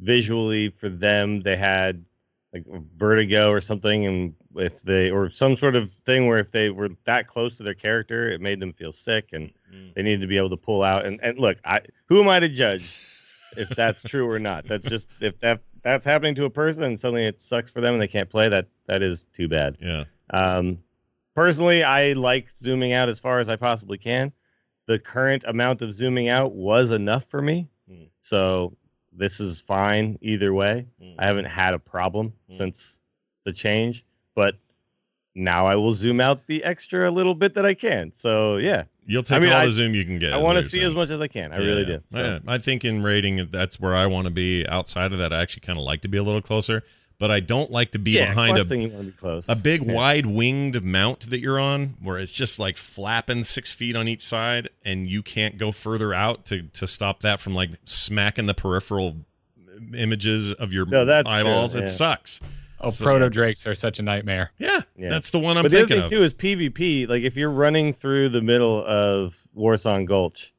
visually 0.00 0.68
for 0.70 0.88
them 0.88 1.40
they 1.42 1.56
had 1.56 2.04
like 2.52 2.64
vertigo 2.96 3.50
or 3.50 3.60
something, 3.60 4.06
and 4.06 4.34
if 4.54 4.80
they 4.82 5.10
or 5.10 5.28
some 5.30 5.56
sort 5.56 5.76
of 5.76 5.92
thing 5.92 6.26
where 6.26 6.38
if 6.38 6.50
they 6.50 6.70
were 6.70 6.90
that 7.04 7.26
close 7.26 7.56
to 7.58 7.62
their 7.62 7.74
character, 7.74 8.30
it 8.30 8.40
made 8.40 8.60
them 8.60 8.72
feel 8.72 8.92
sick 8.92 9.30
and 9.32 9.50
Mm. 9.74 9.94
they 9.94 10.02
needed 10.02 10.20
to 10.20 10.26
be 10.28 10.36
able 10.38 10.50
to 10.50 10.56
pull 10.56 10.82
out. 10.84 11.04
And 11.06 11.18
and 11.22 11.38
look, 11.38 11.58
I 11.64 11.80
who 12.08 12.22
am 12.22 12.28
I 12.28 12.38
to 12.40 12.48
judge 12.48 12.94
if 13.56 13.68
that's 13.70 14.00
true 14.02 14.30
or 14.30 14.38
not? 14.38 14.66
That's 14.68 14.86
just 14.88 15.08
if 15.20 15.38
that 15.40 15.60
that's 15.82 16.04
happening 16.04 16.34
to 16.36 16.44
a 16.44 16.50
person 16.50 16.84
and 16.84 16.98
suddenly 16.98 17.24
it 17.26 17.40
sucks 17.40 17.70
for 17.70 17.80
them 17.80 17.94
and 17.94 18.00
they 18.02 18.06
can't 18.08 18.30
play. 18.30 18.48
That 18.48 18.68
that 18.86 19.02
is 19.02 19.26
too 19.34 19.48
bad. 19.48 19.76
yeah. 19.80 20.04
Um, 20.30 20.78
personally, 21.34 21.82
I 21.82 22.12
like 22.12 22.46
zooming 22.56 22.92
out 22.92 23.08
as 23.08 23.18
far 23.18 23.38
as 23.40 23.48
I 23.48 23.56
possibly 23.56 23.98
can. 23.98 24.32
The 24.86 24.98
current 25.00 25.42
amount 25.46 25.82
of 25.82 25.92
zooming 25.92 26.28
out 26.28 26.52
was 26.54 26.92
enough 26.92 27.24
for 27.26 27.42
me, 27.42 27.68
Hmm. 27.88 28.04
so 28.20 28.76
this 29.16 29.40
is 29.40 29.60
fine 29.60 30.18
either 30.20 30.52
way. 30.52 30.86
Hmm. 31.00 31.12
I 31.18 31.26
haven't 31.26 31.46
had 31.46 31.74
a 31.74 31.78
problem 31.78 32.32
Hmm. 32.50 32.56
since 32.56 33.00
the 33.44 33.52
change, 33.52 34.04
but 34.34 34.54
now 35.34 35.66
I 35.66 35.76
will 35.76 35.92
zoom 35.92 36.20
out 36.20 36.46
the 36.46 36.64
extra 36.64 37.10
little 37.10 37.34
bit 37.34 37.54
that 37.54 37.66
I 37.66 37.74
can. 37.74 38.12
So 38.12 38.56
yeah, 38.56 38.84
You'll 39.08 39.22
take 39.22 39.36
I 39.36 39.40
mean, 39.40 39.50
all 39.52 39.58
I- 39.60 39.66
the 39.66 39.70
zoom 39.70 39.94
you 39.94 40.04
can 40.04 40.18
get. 40.18 40.32
I 40.32 40.36
want 40.38 40.56
to 40.56 40.62
see 40.62 40.78
saying. 40.78 40.86
as 40.88 40.94
much 40.94 41.10
as 41.10 41.20
I 41.20 41.28
can. 41.28 41.52
I 41.52 41.58
Yeah, 41.60 41.64
really 41.66 41.84
do. 41.84 42.02
So. 42.10 42.18
Yeah, 42.18 42.38
I 42.48 42.58
think 42.58 42.84
in 42.84 43.02
rating, 43.02 43.46
that's 43.52 43.78
where 43.78 43.94
I 43.94 44.06
want 44.06 44.26
to 44.26 44.32
be. 44.32 44.66
Outside 44.66 45.12
of 45.12 45.18
that, 45.18 45.32
I 45.32 45.40
actually 45.42 45.60
kind 45.60 45.78
of 45.78 45.84
like 45.84 46.00
to 46.00 46.08
be 46.08 46.18
a 46.18 46.22
little 46.24 46.42
closer, 46.42 46.82
but 47.18 47.30
I 47.30 47.40
don't 47.40 47.70
like 47.70 47.92
to 47.92 47.98
be 47.98 48.12
yeah, 48.12 48.26
behind 48.28 48.56
a 48.58 48.60
questing, 48.60 48.80
you 48.82 48.88
want 48.90 49.00
to 49.06 49.12
be 49.12 49.16
close. 49.16 49.48
a 49.48 49.56
big 49.56 49.84
Yeah. 49.84 49.92
wide 49.94 50.26
winged 50.26 50.82
mount 50.84 51.30
that 51.30 51.40
you're 51.40 51.58
on 51.58 51.94
where 52.02 52.18
it's 52.18 52.32
just 52.32 52.58
like 52.58 52.76
flapping 52.76 53.42
six 53.42 53.72
feet 53.72 53.96
on 53.96 54.06
each 54.08 54.20
side 54.22 54.68
and 54.84 55.08
you 55.08 55.22
can't 55.22 55.56
go 55.58 55.72
further 55.72 56.12
out 56.12 56.44
to 56.46 56.62
to 56.74 56.86
stop 56.86 57.20
that 57.20 57.40
from 57.40 57.54
like 57.54 57.70
smacking 57.84 58.46
the 58.46 58.54
peripheral 58.54 59.16
images 59.94 60.52
of 60.52 60.72
your 60.72 60.86
No, 60.86 61.04
that's 61.04 61.28
true, 61.28 61.38
eyeballs 61.38 61.74
it 61.74 61.86
sucks 61.88 62.40
Oh, 62.78 62.90
So- 62.90 63.06
proto 63.06 63.30
drakes 63.30 63.66
are 63.66 63.74
such 63.74 63.98
a 63.98 64.02
nightmare. 64.02 64.52
yeah, 64.58 64.80
Yeah. 64.98 65.08
that's 65.08 65.30
the 65.30 65.38
one 65.38 65.56
i'm 65.56 65.62
but 65.64 65.70
the 65.72 65.78
other 65.78 65.86
thinking 65.88 65.96
thing 65.96 66.04
of 66.04 66.10
too 66.10 66.22
is 66.22 66.34
PvP. 66.34 67.08
Like 67.08 67.22
if 67.22 67.34
you're 67.34 67.50
running 67.50 67.94
through 67.94 68.28
the 68.28 68.42
middle 68.42 68.84
of 68.84 69.34
Warsong 69.56 70.04
Gulch, 70.06 70.52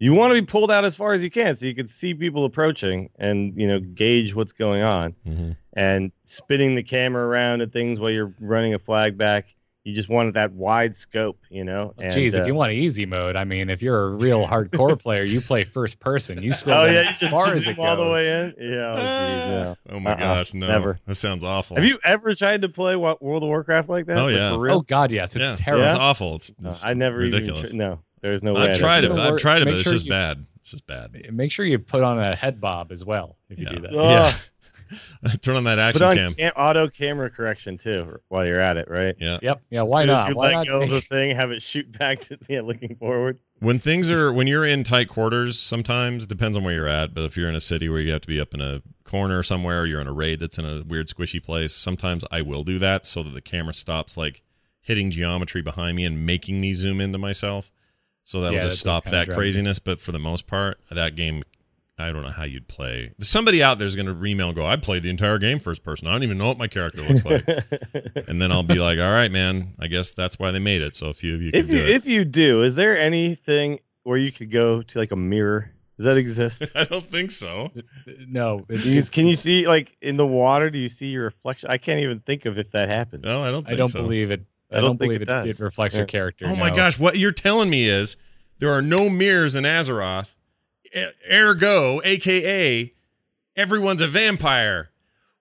you 0.00 0.14
want 0.14 0.34
to 0.34 0.40
be 0.40 0.46
pulled 0.46 0.70
out 0.70 0.84
as 0.84 0.94
far 0.94 1.12
as 1.12 1.22
you 1.22 1.30
can 1.30 1.56
so 1.56 1.66
you 1.66 1.74
can 1.74 1.86
see 1.86 2.14
people 2.14 2.44
approaching 2.44 3.10
and 3.18 3.52
you 3.56 3.66
know 3.66 3.80
gauge 3.80 4.34
what's 4.34 4.52
going 4.52 4.82
on. 4.82 5.14
Mhm. 5.26 5.56
And 5.74 6.12
spinning 6.24 6.74
the 6.74 6.82
camera 6.82 7.26
around 7.26 7.60
at 7.62 7.72
things 7.72 7.98
while 8.00 8.10
you're 8.10 8.32
running 8.40 8.74
a 8.74 8.78
flag 8.78 9.16
back, 9.18 9.46
you 9.84 9.94
just 9.94 10.08
wanted 10.08 10.34
that 10.34 10.52
wide 10.52 10.96
scope, 10.96 11.38
you 11.50 11.64
know. 11.64 11.94
And, 11.98 12.12
Jeez, 12.12 12.34
uh, 12.36 12.40
if 12.40 12.46
you 12.46 12.54
want 12.54 12.72
easy 12.72 13.06
mode, 13.06 13.36
I 13.36 13.44
mean, 13.44 13.70
if 13.70 13.80
you're 13.80 14.06
a 14.06 14.10
real 14.16 14.44
hardcore 14.46 14.98
player, 15.02 15.22
you 15.22 15.40
play 15.40 15.64
first 15.64 15.98
person. 16.00 16.42
You 16.42 16.52
scroll 16.52 16.80
Oh 16.80 16.84
down 16.86 16.94
yeah, 16.94 17.02
you 17.02 17.08
as 17.10 17.20
just 17.20 17.30
far 17.32 17.52
as 17.52 17.60
zoom 17.62 17.72
it 17.74 17.78
all 17.78 17.96
the 17.96 18.10
way 18.10 18.28
in. 18.28 18.54
Yeah. 18.58 18.92
Oh, 18.92 18.96
geez, 18.96 19.48
no. 19.50 19.76
oh 19.96 20.00
my 20.00 20.10
Uh-uh, 20.12 20.18
gosh 20.18 20.52
no 20.54 20.66
never. 20.68 20.98
that 21.06 21.14
sounds 21.14 21.42
awful 21.44 21.76
Have 21.76 21.84
you 21.86 21.98
ever 22.04 22.34
tried 22.34 22.62
to 22.62 22.68
play 22.68 22.96
Wa- 22.96 23.16
World 23.20 23.42
of 23.44 23.48
Warcraft 23.48 23.88
like 23.88 24.06
that? 24.06 24.18
Oh, 24.18 24.24
Like, 24.26 24.34
yeah. 24.36 24.52
for 24.52 24.58
real? 24.60 24.74
Oh 24.74 24.80
God, 24.82 25.10
yes, 25.12 25.30
it's 25.34 25.40
yeah 25.40 25.56
terrible. 25.58 25.86
it's 25.86 25.94
awful 25.96 26.34
it's, 26.36 26.52
No, 26.60 26.68
it's 26.68 26.84
I 26.84 26.92
never 26.94 27.18
ridiculous 27.18 27.72
even. 27.74 27.78
Tr- 27.78 27.84
no, 27.90 28.00
there's 28.20 28.42
no 28.42 28.54
way. 28.54 28.62
i've 28.62 28.70
I'd 28.70 28.76
tried 28.76 29.04
it 29.04 29.06
ever- 29.06 29.14
but 29.14 29.22
Make 29.24 29.32
i've 29.32 29.38
tried 29.38 29.62
it 29.62 29.64
but 29.66 29.70
sure 29.72 29.80
it's 29.80 29.90
just 29.90 30.04
you- 30.06 30.10
bad 30.10 30.46
it's 30.60 30.70
just 30.70 30.86
bad 30.86 31.32
Make 31.32 31.50
sure 31.52 31.64
you 31.64 31.78
put 31.78 32.02
on 32.02 32.18
a 32.18 32.34
head 32.36 32.60
bob 32.60 32.92
as 32.92 33.04
well 33.04 33.36
if 33.48 33.58
you 33.58 33.66
do 33.68 33.80
that. 33.80 33.90
Ugh. 33.94 33.94
yeah 33.94 34.32
ah. 34.32 34.44
turn 35.42 35.54
on 35.56 35.64
that 35.64 35.78
action 35.78 36.02
on 36.02 36.16
cam 36.16 36.32
cam- 36.32 36.52
auto 36.56 36.88
camera 36.88 37.28
correction 37.28 37.76
too 37.76 38.18
while 38.28 38.46
you're 38.46 38.60
at 38.60 38.78
it, 38.78 38.88
right? 38.90 39.14
yeah 39.18 39.38
Yep. 39.42 39.62
Yeah. 39.68 39.82
Why 39.82 40.02
As 40.02 40.06
soon 40.06 40.10
as 40.10 40.16
not? 40.24 40.28
You 40.30 40.34
Why 40.36 40.46
let 40.46 40.52
not? 40.54 40.66
go 40.66 40.82
of 40.82 40.88
the 40.90 41.00
thing, 41.14 41.36
have 41.36 41.50
it 41.50 41.60
shoot 41.62 41.98
back 41.98 42.20
to 42.22 42.38
yeah, 42.48 42.62
looking 42.62 42.96
forward. 42.96 43.38
when 43.58 43.78
things 43.78 44.10
are 44.10 44.32
when 44.32 44.46
you're 44.46 44.64
in 44.64 44.84
tight 44.84 45.08
quarters 45.10 45.58
sometimes 45.58 46.26
depends 46.26 46.56
on 46.56 46.64
where 46.64 46.72
you're 46.74 46.88
at 46.88 47.12
but 47.12 47.24
if 47.24 47.36
you're 47.36 47.50
in 47.50 47.54
a 47.54 47.60
city 47.60 47.88
where 47.90 48.00
you 48.00 48.12
have 48.12 48.22
to 48.22 48.28
be 48.28 48.40
up 48.40 48.54
in 48.54 48.62
a 48.62 48.80
corner 49.04 49.42
somewhere 49.42 49.82
or 49.82 49.86
you're 49.86 50.00
in 50.00 50.06
a 50.06 50.12
raid 50.12 50.40
that's 50.40 50.56
in 50.58 50.64
a 50.64 50.82
weird 50.86 51.08
squishy 51.08 51.42
place 51.42 51.74
sometimes 51.74 52.24
i 52.30 52.40
will 52.42 52.62
do 52.64 52.78
that 52.78 53.04
so 53.06 53.22
that 53.22 53.30
the 53.30 53.40
camera 53.40 53.72
stops 53.74 54.16
like 54.18 54.42
hitting 54.80 55.10
geometry 55.10 55.60
behind 55.62 55.96
me 55.96 56.04
and 56.04 56.24
making 56.26 56.60
me 56.60 56.72
zoom 56.74 56.98
into 57.00 57.18
myself 57.18 57.70
so 58.28 58.40
that'll 58.42 58.56
Yeah, 58.56 58.62
just 58.64 58.76
that 58.76 58.80
stop 58.80 59.04
that 59.04 59.28
craziness 59.30 59.78
but 59.78 60.00
for 60.00 60.12
the 60.12 60.18
most 60.18 60.46
part 60.46 60.78
that 60.90 61.16
game 61.16 61.42
i 61.98 62.12
don't 62.12 62.22
know 62.22 62.30
how 62.30 62.44
you'd 62.44 62.68
play 62.68 63.12
somebody 63.20 63.62
out 63.62 63.78
there's 63.78 63.96
going 63.96 64.06
to 64.06 64.24
email 64.24 64.48
and 64.48 64.56
go 64.56 64.66
i 64.66 64.76
played 64.76 65.02
the 65.02 65.10
entire 65.10 65.38
game 65.38 65.58
first 65.58 65.82
person 65.82 66.06
i 66.08 66.12
don't 66.12 66.22
even 66.22 66.36
know 66.38 66.46
what 66.46 66.58
my 66.58 66.68
character 66.68 67.02
looks 67.02 67.24
like 67.24 67.44
and 68.28 68.40
then 68.40 68.52
i'll 68.52 68.62
be 68.62 68.76
like 68.76 68.98
all 68.98 69.10
right 69.12 69.32
man 69.32 69.74
i 69.78 69.86
guess 69.86 70.12
that's 70.12 70.38
why 70.38 70.50
they 70.50 70.58
made 70.58 70.82
it 70.82 70.94
so 70.94 71.08
a 71.08 71.14
few 71.14 71.34
of 71.34 71.42
you 71.42 71.50
can 71.52 71.60
if 71.60 71.68
do 71.68 71.76
you 71.76 71.82
it 71.82 71.88
if 71.90 72.06
you 72.06 72.24
do, 72.24 72.62
is 72.62 72.74
there 72.76 72.96
anything 72.98 73.78
where 74.04 74.18
you 74.18 74.30
could 74.32 74.50
go 74.50 74.80
to 74.82 74.98
like 74.98 75.10
a 75.12 75.16
mirror? 75.16 75.72
Does 75.98 76.04
that 76.04 76.16
exist? 76.16 76.62
i 76.76 76.84
don't 76.84 77.04
think 77.04 77.30
so 77.32 77.72
No. 78.28 78.64
It, 78.68 78.84
You- 78.84 79.02
can 79.02 79.26
you 79.26 79.34
see 79.34 79.66
like 79.66 79.96
in 80.00 80.16
the 80.16 80.26
water? 80.26 80.70
Do 80.70 80.78
you 80.78 80.88
see 80.88 81.06
your 81.06 81.24
reflection? 81.24 81.68
I 81.70 81.78
can't 81.78 82.00
even 82.00 82.20
think 82.20 82.46
of 82.46 82.56
if 82.58 82.70
that 82.70 82.88
happens. 82.88 83.24
no 83.24 83.42
i 83.42 83.50
don't 83.50 83.64
think 83.64 83.74
I 83.74 83.76
don't 83.76 83.88
so. 83.88 84.00
believe 84.02 84.30
it. 84.30 84.42
I 84.70 84.76
I 84.76 84.80
don't 84.80 84.90
don't, 84.90 84.98
think 84.98 85.08
believe 85.10 85.20
it 85.22 85.22
it, 85.22 85.26
does. 85.26 85.46
it, 85.60 85.62
reflects 85.64 85.94
Yeah. 85.94 86.00
your 86.00 86.06
character. 86.06 86.44
Oh 86.48 86.56
my 86.56 86.70
gosh, 86.70 86.98
what 86.98 87.16
you're 87.16 87.32
telling 87.32 87.70
me 87.70 87.88
is 87.88 88.16
there 88.58 88.72
are 88.72 88.82
no 88.82 89.08
mirrors 89.08 89.54
in 89.56 89.64
Azeroth. 89.64 90.34
Ergo, 91.30 92.00
aka 92.04 92.92
everyone's 93.56 94.02
a 94.02 94.08
vampire. 94.08 94.90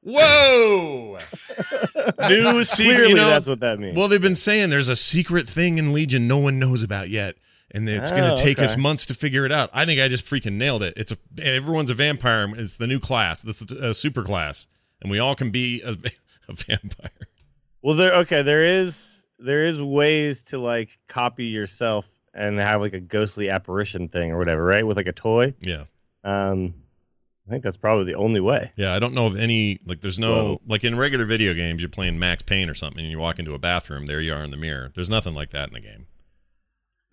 Whoa! 0.01 1.19
New 2.29 2.63
secret, 2.63 2.95
Clearly, 2.95 3.09
you 3.09 3.15
know. 3.15 3.27
that's 3.27 3.47
what 3.47 3.59
that 3.61 3.79
means. 3.79 3.97
Well, 3.97 4.07
they've 4.07 4.21
been 4.21 4.35
saying 4.35 4.69
there's 4.69 4.89
a 4.89 4.95
secret 4.95 5.47
thing 5.47 5.77
in 5.77 5.91
Legion 5.93 6.27
no 6.27 6.37
one 6.37 6.59
knows 6.59 6.83
about 6.83 7.09
yet, 7.09 7.35
and 7.71 7.87
it's 7.89 8.11
going 8.11 8.23
Oh, 8.31 8.35
to 8.35 8.41
take 8.41 8.59
us 8.59 8.77
months 8.77 9.05
to 9.07 9.13
figure 9.13 9.45
it 9.45 9.51
out. 9.51 9.69
I 9.73 9.85
think 9.85 9.99
I 9.99 10.07
just 10.07 10.25
freaking 10.25 10.53
nailed 10.53 10.83
it. 10.83 10.93
It's 10.95 11.11
a 11.11 11.17
everyone's 11.43 11.89
a 11.89 11.93
vampire. 11.93 12.47
It's 12.55 12.75
the 12.77 12.87
new 12.87 12.99
class. 12.99 13.41
This 13.41 13.61
is 13.61 13.71
a 13.71 13.93
super 13.93 14.23
class, 14.23 14.67
and 15.01 15.11
we 15.11 15.19
all 15.19 15.35
can 15.35 15.49
be 15.49 15.81
a, 15.81 15.91
a 16.49 16.53
vampire. 16.53 17.09
Well, 17.81 17.95
there. 17.95 18.13
Okay, 18.17 18.41
there 18.43 18.63
is 18.63 19.06
there 19.39 19.65
is 19.65 19.81
ways 19.81 20.43
to 20.45 20.57
like 20.57 20.89
copy 21.07 21.45
yourself 21.45 22.07
and 22.33 22.59
have 22.59 22.81
like 22.81 22.93
a 22.93 22.99
ghostly 22.99 23.49
apparition 23.49 24.09
thing 24.09 24.31
or 24.31 24.37
whatever, 24.37 24.63
right? 24.63 24.85
With 24.85 24.97
like 24.97 25.07
a 25.07 25.11
toy. 25.13 25.53
Yeah. 25.61 25.85
Um, 26.23 26.73
I 27.47 27.49
think 27.51 27.63
that's 27.63 27.77
probably 27.77 28.05
the 28.11 28.17
only 28.17 28.41
way. 28.41 28.71
Yeah, 28.75 28.93
I 28.93 28.99
don't 28.99 29.13
know 29.13 29.25
of 29.25 29.35
any 29.37 29.79
like 29.85 30.01
there's 30.01 30.19
no 30.19 30.33
Whoa. 30.35 30.61
like 30.67 30.83
in 30.83 30.97
regular 30.97 31.25
video 31.25 31.53
games 31.53 31.81
you're 31.81 31.89
playing 31.89 32.19
Max 32.19 32.43
Payne 32.43 32.69
or 32.69 32.73
something 32.73 32.99
and 33.01 33.09
you 33.09 33.19
walk 33.19 33.39
into 33.39 33.53
a 33.53 33.59
bathroom, 33.59 34.05
there 34.05 34.19
you 34.19 34.33
are 34.33 34.43
in 34.43 34.51
the 34.51 34.57
mirror. 34.57 34.91
There's 34.93 35.09
nothing 35.09 35.33
like 35.33 35.51
that 35.51 35.69
in 35.69 35.73
the 35.73 35.79
game. 35.79 36.07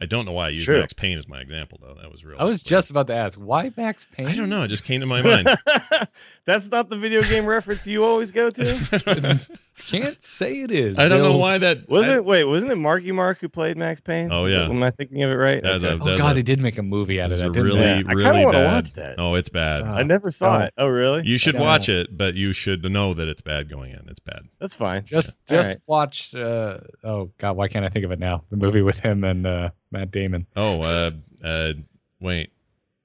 I 0.00 0.06
don't 0.06 0.24
know 0.24 0.32
why 0.32 0.46
I 0.46 0.48
It's 0.48 0.56
used 0.56 0.66
true. 0.66 0.80
Max 0.80 0.92
Payne 0.92 1.16
as 1.16 1.28
my 1.28 1.40
example 1.40 1.78
though. 1.80 1.94
That 1.94 2.10
was 2.10 2.24
real. 2.24 2.36
I 2.40 2.44
was 2.44 2.60
just 2.60 2.90
about 2.90 3.06
to 3.06 3.14
ask 3.14 3.38
why 3.38 3.72
Max 3.76 4.08
Payne. 4.10 4.26
I 4.26 4.34
don't 4.34 4.48
know, 4.48 4.64
it 4.64 4.68
just 4.68 4.82
came 4.82 5.00
to 5.00 5.06
my 5.06 5.22
mind. 5.22 5.48
that's 6.44 6.68
not 6.68 6.90
the 6.90 6.96
video 6.98 7.22
game 7.22 7.46
reference 7.46 7.86
you 7.86 8.04
always 8.04 8.32
go 8.32 8.50
to. 8.50 8.64
Can't 9.88 10.22
say 10.22 10.60
it 10.60 10.70
is. 10.70 10.98
I 10.98 11.08
don't 11.08 11.22
know 11.22 11.36
why 11.36 11.58
that 11.58 11.88
Was 11.88 12.06
I- 12.08 12.14
it? 12.16 12.24
Wait, 12.24 12.44
wasn't 12.44 12.70
it 12.70 12.76
Marky 12.76 13.10
Mark 13.10 13.38
who 13.40 13.48
played 13.48 13.76
Max 13.76 14.00
Payne? 14.00 14.30
Oh, 14.30 14.46
yeah. 14.46 14.68
Am 14.68 14.82
I 14.82 14.90
thinking 14.92 15.22
of 15.24 15.30
it 15.30 15.34
right? 15.34 15.60
That's 15.62 15.82
Okay. 15.82 15.94
a- 15.94 16.14
Oh 16.14 16.16
God, 16.16 16.32
a- 16.34 16.36
he 16.36 16.42
did 16.44 16.60
make 16.60 16.78
a 16.78 16.82
movie 16.82 17.20
out 17.20 17.26
of 17.26 17.32
It's 17.32 17.42
that. 17.42 17.52
Didn't 17.52 17.64
really. 17.66 17.80
Yeah, 17.80 17.94
I 17.96 18.02
kinda 18.02 18.14
really 18.16 18.44
wanna 18.44 18.58
bad. 18.58 18.72
watch 18.74 18.92
that. 18.92 19.14
Oh, 19.18 19.34
it's 19.34 19.48
bad. 19.48 19.82
Uh, 19.82 19.86
I 19.92 20.02
never 20.04 20.30
saw 20.30 20.58
Oh. 20.58 20.60
it. 20.64 20.74
Oh, 20.78 20.86
really? 20.86 21.26
you 21.26 21.38
should 21.38 21.54
don't. 21.54 21.62
watch 21.62 21.88
it, 21.88 22.16
but 22.16 22.34
you 22.34 22.52
should 22.52 22.84
know 22.90 23.14
that 23.14 23.26
it's 23.26 23.42
bad 23.42 23.68
going 23.68 23.90
in. 23.90 24.06
It's 24.08 24.20
bad. 24.20 24.42
That's 24.60 24.74
fine. 24.74 25.04
Just 25.04 25.36
Yeah. 25.50 25.56
just 25.56 25.68
Alright. 25.68 25.82
watch. 25.86 26.34
Uh, 26.34 26.78
oh 27.02 27.30
God, 27.38 27.56
why 27.56 27.66
can't 27.68 27.84
I 27.84 27.88
think 27.88 28.04
of 28.04 28.12
it 28.12 28.20
now? 28.20 28.44
The 28.50 28.56
movie 28.56 28.82
with 28.82 29.00
him 29.00 29.24
and 29.24 29.44
uh, 29.46 29.70
Matt 29.90 30.10
Damon. 30.12 30.46
Oh, 30.56 30.82
uh 30.82 31.10
uh 31.44 31.72
wait. 32.20 32.50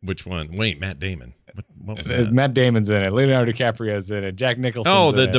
Which 0.02 0.26
one? 0.26 0.56
Wait, 0.56 0.80
Matt 0.80 1.00
Damon. 1.00 1.34
What, 1.54 1.66
what 1.84 1.98
was 1.98 2.12
Uh, 2.12 2.18
that? 2.18 2.32
Matt 2.32 2.54
Damon's 2.54 2.90
in 2.90 3.02
it. 3.04 3.12
Leonardo 3.12 3.52
DiCaprio's 3.52 4.12
in 4.12 4.24
it. 4.24 4.36
Jack 4.38 4.58
Nicholson. 4.60 4.90
Oh, 4.96 5.12
The 5.12 5.24
in 5.24 5.32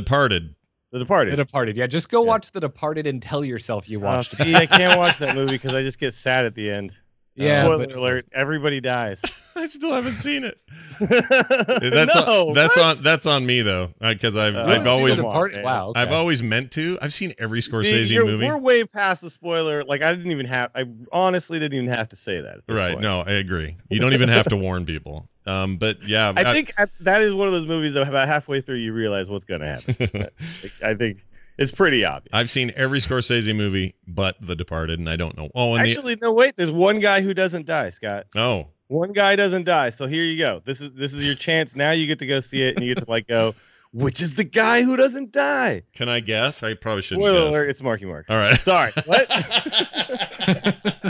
it. 0.93 0.99
Departed. 0.99 1.33
The 1.33 1.37
The 1.37 1.45
Departed. 1.45 1.77
Yeah, 1.77 1.87
just 1.87 2.09
go 2.09 2.23
Yeah. 2.23 2.29
watch 2.29 2.51
The 2.53 2.61
Departed 2.61 3.07
and 3.07 3.23
tell 3.23 3.45
yourself 3.45 3.89
you 3.89 3.99
Uh, 4.01 4.05
watched 4.05 4.35
it. 4.35 4.45
see, 4.45 4.55
I 4.55 4.67
can't 4.67 4.99
watch 4.99 5.19
that 5.19 5.35
movie 5.37 5.53
because 5.53 5.75
I 5.75 5.83
just 5.83 5.99
get 5.99 6.15
sad 6.15 6.45
at 6.47 6.55
the 6.55 6.71
end. 6.71 6.97
Yeah, 7.37 7.65
Spoiler 7.65 7.87
but- 7.87 7.97
alert: 7.97 8.27
everybody 8.33 8.81
dies. 8.81 9.23
I 9.57 9.65
still 9.67 9.93
haven't 9.93 10.17
seen 10.17 10.45
it. 10.45 10.59
that's 11.01 11.29
That's 11.91 12.17
on, 12.17 12.53
that's 12.55 12.77
what? 12.77 12.97
on 12.99 13.03
that's 13.03 13.27
on 13.27 13.45
me 13.45 13.63
though, 13.63 13.91
because 14.01 14.37
I've 14.37 14.55
Uh, 14.55 14.65
I've 14.67 14.87
always 14.87 15.17
The 15.17 15.23
Come 15.23 15.27
on, 15.27 15.33
Departed. 15.33 15.55
man. 15.57 15.65
Wow. 15.65 15.89
Okay. 15.89 16.01
I've 16.01 16.13
always 16.13 16.43
meant 16.43 16.71
to. 16.73 16.99
I've 17.03 17.13
seen 17.13 17.35
every 17.39 17.61
See, 17.61 17.71
Scorsese 17.71 18.11
you're- 18.11 18.27
movie. 18.27 18.47
We're 18.47 18.57
way 18.59 18.85
past 18.85 19.23
the 19.23 19.31
spoiler. 19.31 19.83
Like 19.85 20.03
I 20.03 20.15
didn't 20.15 20.31
even 20.33 20.47
have. 20.47 20.71
I 20.75 20.85
honestly 21.13 21.59
didn't 21.59 21.77
even 21.79 21.89
have 21.91 22.09
to 22.11 22.17
say 22.17 22.41
that. 22.41 22.59
Right? 22.69 22.93
point. 22.93 23.01
No, 23.03 23.21
I 23.23 23.33
agree. 23.33 23.77
You 23.91 24.01
don't 24.01 24.13
even 24.13 24.29
have 24.29 24.47
to 24.49 24.57
warn 24.57 24.87
people. 24.87 25.29
Um, 25.47 25.79
but 25.79 26.03
yeah, 26.07 26.33
I 26.37 26.53
think 26.53 26.73
at- 26.79 26.91
that 27.01 27.23
is 27.23 27.33
one 27.35 27.49
of 27.49 27.53
those 27.53 27.67
movies 27.67 27.95
that 27.95 28.07
about 28.07 28.29
halfway 28.29 28.61
through 28.61 28.77
you 28.77 28.93
realize 28.93 29.29
what's 29.31 29.45
going 29.45 29.61
to 29.63 29.67
happen. 29.67 30.27
I 30.85 30.95
think 30.95 31.25
it's 31.61 31.71
pretty 31.71 32.05
obvious. 32.05 32.31
I've 32.33 32.51
seen 32.51 32.73
every 32.75 32.99
Scorsese 32.99 33.55
movie 33.55 33.95
but 34.09 34.35
The 34.41 34.57
Departed, 34.57 34.99
and 34.99 35.09
I 35.09 35.15
don't 35.17 35.37
know. 35.37 35.51
Oh, 35.55 35.75
and 35.75 35.87
Actually, 35.87 36.17
no, 36.21 36.33
wait. 36.33 36.57
There's 36.57 36.73
one 36.73 36.99
guy 36.99 37.21
who 37.21 37.33
doesn't 37.35 37.67
die, 37.67 37.91
Scott. 37.91 38.27
the 38.33 38.41
oh, 38.41 38.69
One 38.89 39.13
guy 39.13 39.37
doesn't 39.37 39.65
die, 39.65 39.91
so 39.91 40.07
here 40.07 40.25
you 40.25 40.39
go. 40.39 40.63
This 40.65 40.81
is 40.81 40.93
this 40.95 41.13
is 41.13 41.25
your 41.25 41.37
chance. 41.37 41.77
Now 41.77 41.93
you 41.93 42.07
get 42.09 42.19
to 42.21 42.27
go 42.27 42.41
see 42.41 42.63
it, 42.63 42.77
and 42.77 42.85
you 42.85 42.95
get 42.95 43.05
to 43.05 43.11
like 43.11 43.29
go. 43.29 43.55
Which 43.93 44.21
is 44.21 44.37
the 44.37 44.45
guy 44.45 44.83
who 44.83 44.97
doesn't 44.97 45.33
die? 45.33 45.83
Can 45.95 46.09
I 46.09 46.21
guess? 46.21 46.63
I 46.63 46.75
probably 46.75 47.03
shouldn't 47.03 47.25
Spoiler 47.25 47.47
guess. 47.47 47.55
alert! 47.55 47.71
It's 47.71 47.83
Marky 47.83 48.05
Mark. 48.05 48.27
All 48.29 48.37
right. 48.39 48.57
Sorry. 48.61 48.93
What? 49.05 49.29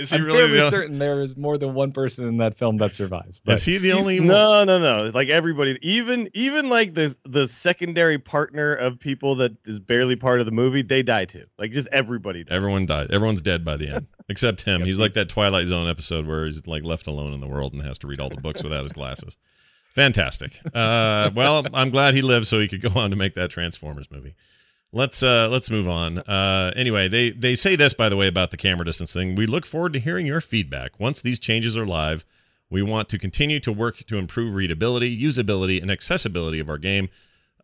Is 0.00 0.10
he 0.10 0.16
I'm 0.16 0.24
really 0.24 0.38
fairly 0.38 0.56
the 0.58 0.70
certain 0.70 0.98
there 0.98 1.20
is 1.20 1.36
more 1.36 1.58
than 1.58 1.74
one 1.74 1.92
person 1.92 2.26
in 2.26 2.38
that 2.38 2.56
film 2.56 2.78
that 2.78 2.94
survives. 2.94 3.40
But 3.44 3.52
Is 3.52 3.64
he 3.64 3.76
the 3.78 3.92
only 3.92 4.18
one? 4.18 4.28
no, 4.28 4.64
no, 4.64 4.78
no. 4.78 5.10
Like 5.12 5.28
everybody, 5.28 5.78
even 5.82 6.30
even 6.32 6.68
like 6.70 6.94
the 6.94 7.14
the 7.24 7.46
secondary 7.46 8.18
partner 8.18 8.74
of 8.74 8.98
people 8.98 9.34
that 9.36 9.52
is 9.66 9.78
barely 9.78 10.16
part 10.16 10.40
of 10.40 10.46
the 10.46 10.52
movie, 10.52 10.82
they 10.82 11.02
die 11.02 11.26
too. 11.26 11.44
Like 11.58 11.72
just 11.72 11.88
everybody. 11.92 12.44
Dies. 12.44 12.56
Everyone 12.56 12.86
died. 12.86 13.10
Everyone's 13.10 13.42
dead 13.42 13.64
by 13.64 13.76
the 13.76 13.88
end, 13.90 14.06
except 14.30 14.62
him. 14.62 14.84
He's 14.84 14.98
like 14.98 15.12
that 15.12 15.28
Twilight 15.28 15.66
Zone 15.66 15.88
episode 15.88 16.26
where 16.26 16.46
he's 16.46 16.66
like 16.66 16.82
left 16.82 17.06
alone 17.06 17.32
in 17.34 17.40
the 17.40 17.46
world 17.48 17.74
and 17.74 17.82
has 17.82 17.98
to 17.98 18.06
read 18.06 18.20
all 18.20 18.30
the 18.30 18.40
books 18.40 18.62
without 18.64 18.82
his 18.82 18.92
glasses. 18.92 19.36
Fantastic. 19.92 20.60
Uh, 20.66 21.30
well, 21.34 21.66
I'm 21.74 21.90
glad 21.90 22.14
he 22.14 22.22
lived 22.22 22.46
so 22.46 22.60
he 22.60 22.68
could 22.68 22.80
go 22.80 22.98
on 22.98 23.10
to 23.10 23.16
make 23.16 23.34
that 23.34 23.50
Transformers 23.50 24.10
movie. 24.10 24.34
Let's 24.92 25.22
uh, 25.22 25.48
let's 25.48 25.70
move 25.70 25.88
on. 25.88 26.18
Uh, 26.18 26.72
anyway, 26.74 27.08
they 27.08 27.30
they 27.30 27.54
say 27.54 27.76
this 27.76 27.94
by 27.94 28.08
the 28.08 28.16
way 28.16 28.26
about 28.26 28.50
the 28.50 28.56
camera 28.56 28.84
distance 28.84 29.12
thing. 29.12 29.36
We 29.36 29.46
look 29.46 29.64
forward 29.64 29.92
to 29.92 30.00
hearing 30.00 30.26
your 30.26 30.40
feedback. 30.40 30.98
Once 30.98 31.22
these 31.22 31.38
changes 31.38 31.76
are 31.76 31.86
live, 31.86 32.24
we 32.70 32.82
want 32.82 33.08
to 33.10 33.18
continue 33.18 33.60
to 33.60 33.72
work 33.72 33.98
to 33.98 34.18
improve 34.18 34.54
readability, 34.54 35.16
usability, 35.16 35.80
and 35.80 35.92
accessibility 35.92 36.58
of 36.58 36.68
our 36.68 36.78
game 36.78 37.08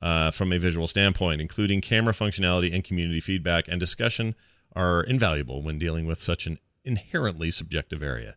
uh, 0.00 0.30
from 0.30 0.52
a 0.52 0.58
visual 0.58 0.86
standpoint, 0.86 1.40
including 1.40 1.80
camera 1.80 2.12
functionality 2.12 2.72
and 2.72 2.84
community 2.84 3.20
feedback 3.20 3.66
and 3.66 3.80
discussion 3.80 4.36
are 4.74 5.02
invaluable 5.02 5.62
when 5.62 5.78
dealing 5.78 6.06
with 6.06 6.20
such 6.20 6.46
an 6.46 6.58
inherently 6.84 7.50
subjective 7.50 8.02
area. 8.02 8.36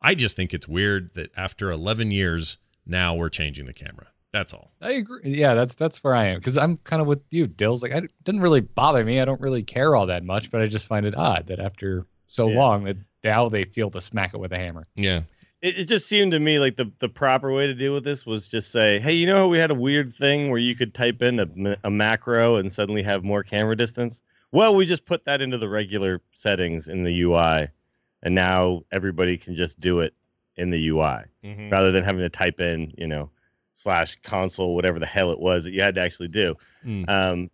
I 0.00 0.14
just 0.14 0.34
think 0.34 0.52
it's 0.52 0.66
weird 0.66 1.14
that 1.14 1.30
after 1.36 1.70
11 1.70 2.10
years, 2.10 2.58
now 2.86 3.14
we're 3.14 3.28
changing 3.28 3.66
the 3.66 3.72
camera. 3.72 4.08
That's 4.32 4.52
all. 4.52 4.72
I 4.82 4.92
agree. 4.92 5.20
Yeah, 5.24 5.54
that's 5.54 5.74
that's 5.74 6.04
where 6.04 6.14
I 6.14 6.26
am 6.26 6.38
because 6.38 6.58
I'm 6.58 6.76
kind 6.78 7.00
of 7.00 7.08
with 7.08 7.22
you, 7.30 7.46
Dills. 7.46 7.82
Like, 7.82 7.92
I, 7.92 7.98
it 7.98 8.10
didn't 8.24 8.42
really 8.42 8.60
bother 8.60 9.04
me. 9.04 9.20
I 9.20 9.24
don't 9.24 9.40
really 9.40 9.62
care 9.62 9.94
all 9.96 10.06
that 10.06 10.22
much, 10.24 10.50
but 10.50 10.60
I 10.60 10.66
just 10.66 10.86
find 10.86 11.06
it 11.06 11.14
odd 11.16 11.46
that 11.48 11.58
after 11.60 12.06
so 12.26 12.48
Yeah. 12.48 12.58
long 12.58 12.84
that 12.84 12.96
now 13.24 13.48
they 13.48 13.64
feel 13.64 13.90
to 13.90 14.00
smack 14.00 14.34
it 14.34 14.38
with 14.38 14.52
a 14.52 14.58
hammer. 14.58 14.86
Yeah. 14.96 15.22
It, 15.62 15.78
it 15.78 15.84
just 15.86 16.06
seemed 16.06 16.32
to 16.32 16.38
me 16.38 16.58
like 16.58 16.76
the 16.76 16.92
the 16.98 17.08
proper 17.08 17.50
way 17.52 17.66
to 17.66 17.74
deal 17.74 17.92
with 17.94 18.04
this 18.04 18.26
was 18.26 18.46
just 18.48 18.70
say, 18.70 19.00
hey, 19.00 19.14
you 19.14 19.26
know, 19.26 19.36
how 19.38 19.48
we 19.48 19.58
had 19.58 19.70
a 19.70 19.74
weird 19.74 20.12
thing 20.12 20.50
where 20.50 20.60
you 20.60 20.76
could 20.76 20.94
type 20.94 21.22
in 21.22 21.40
a, 21.40 21.76
a 21.84 21.90
macro 21.90 22.56
and 22.56 22.70
suddenly 22.72 23.02
have 23.02 23.24
more 23.24 23.42
camera 23.42 23.76
distance. 23.76 24.20
Well, 24.52 24.74
we 24.76 24.84
just 24.86 25.04
put 25.06 25.24
that 25.24 25.40
into 25.40 25.58
the 25.58 25.68
regular 25.68 26.20
settings 26.32 26.86
in 26.88 27.02
the 27.02 27.20
UI, 27.22 27.68
and 28.22 28.34
now 28.34 28.82
everybody 28.92 29.36
can 29.36 29.56
just 29.56 29.80
do 29.80 30.00
it 30.00 30.14
in 30.56 30.70
the 30.70 30.88
UI 30.88 31.24
Mm-hmm. 31.44 31.70
rather 31.70 31.92
than 31.92 32.04
having 32.04 32.20
to 32.20 32.28
type 32.28 32.60
in, 32.60 32.92
you 32.98 33.06
know, 33.06 33.30
slash 33.78 34.18
console 34.24 34.74
whatever 34.74 34.98
the 34.98 35.06
hell 35.06 35.30
it 35.30 35.38
was 35.38 35.62
that 35.62 35.72
you 35.72 35.80
had 35.80 35.94
to 35.94 36.00
actually 36.00 36.26
do. 36.28 36.56
Mm. 36.84 37.08
Um, 37.08 37.50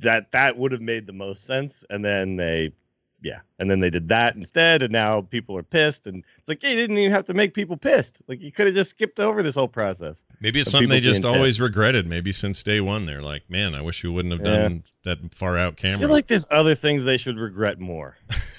that 0.00 0.32
that 0.32 0.56
would 0.56 0.72
have 0.72 0.80
made 0.80 1.06
the 1.06 1.12
most 1.12 1.44
sense, 1.44 1.84
and 1.90 2.02
then 2.02 2.36
they, 2.36 2.72
yeah, 3.22 3.40
and 3.58 3.70
then 3.70 3.80
they 3.80 3.90
did 3.90 4.08
that 4.08 4.34
instead, 4.34 4.82
and 4.82 4.90
now 4.90 5.20
people 5.20 5.56
are 5.56 5.62
pissed, 5.62 6.06
and 6.06 6.24
it's 6.38 6.48
like, 6.48 6.62
yeah, 6.62 6.70
you 6.70 6.76
didn't 6.76 6.96
even 6.96 7.12
have 7.12 7.26
to 7.26 7.34
make 7.34 7.52
people 7.52 7.76
pissed. 7.76 8.18
Like 8.26 8.40
you 8.40 8.50
could 8.50 8.66
have 8.66 8.74
just 8.74 8.90
skipped 8.90 9.20
over 9.20 9.42
this 9.42 9.54
whole 9.54 9.68
process. 9.68 10.24
Maybe 10.40 10.60
it's 10.60 10.70
something 10.70 10.88
they 10.88 11.00
just 11.00 11.26
always 11.26 11.60
regretted. 11.60 12.08
Maybe 12.08 12.32
since 12.32 12.62
day 12.62 12.80
one, 12.80 13.04
they're 13.04 13.22
like, 13.22 13.48
man, 13.50 13.74
I 13.74 13.82
wish 13.82 14.02
we 14.02 14.08
wouldn't 14.10 14.32
have 14.32 14.40
Yeah. 14.46 14.62
done 14.62 14.84
that 15.04 15.34
far 15.34 15.58
out 15.58 15.74
I 15.74 15.82
camera. 15.82 15.98
feel 16.00 16.10
like 16.10 16.26
there's 16.28 16.46
other 16.50 16.74
things 16.74 17.04
they 17.04 17.18
should 17.18 17.38
regret 17.38 17.78
more. 17.78 18.16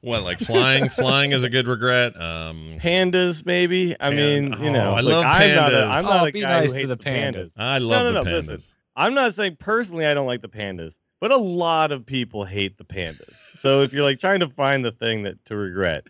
what, 0.00 0.22
like 0.22 0.38
flying? 0.40 0.88
flying 0.90 1.32
is 1.32 1.44
a 1.44 1.50
good 1.50 1.66
regret. 1.68 2.20
Um, 2.20 2.78
Pandas, 2.80 3.44
maybe. 3.44 3.94
I 3.94 4.10
Pan- 4.10 4.16
mean, 4.16 4.44
you 4.62 4.68
oh, 4.68 4.72
know, 4.72 4.94
I 4.94 5.00
look, 5.00 5.12
love 5.14 5.24
I'm 5.26 5.54
not 5.54 5.72
a, 5.72 5.76
pandas. 5.76 5.88
I'm 5.90 6.04
Oh, 6.04 6.08
not 6.08 6.26
a 6.26 6.32
guy 6.32 6.40
nice 6.60 6.72
who 6.72 6.78
hates 6.78 6.88
the 6.88 6.96
pandas. 6.96 7.52
I 7.56 7.78
love 7.78 8.02
no, 8.02 8.12
the 8.12 8.24
no, 8.24 8.30
pandas. 8.30 8.48
listen. 8.48 8.76
I'm 8.96 9.14
not 9.14 9.34
saying 9.34 9.56
personally 9.58 10.06
I 10.06 10.14
don't 10.14 10.26
like 10.26 10.40
the 10.42 10.48
pandas, 10.48 10.98
but 11.20 11.30
a 11.30 11.36
lot 11.36 11.92
of 11.92 12.06
people 12.06 12.44
hate 12.44 12.78
the 12.78 12.84
pandas. 12.84 13.36
So 13.56 13.82
if 13.82 13.92
you're 13.92 14.02
like 14.04 14.20
trying 14.20 14.40
to 14.40 14.48
find 14.48 14.84
the 14.84 14.92
thing 14.92 15.24
that 15.24 15.44
to 15.46 15.56
regret, 15.56 16.04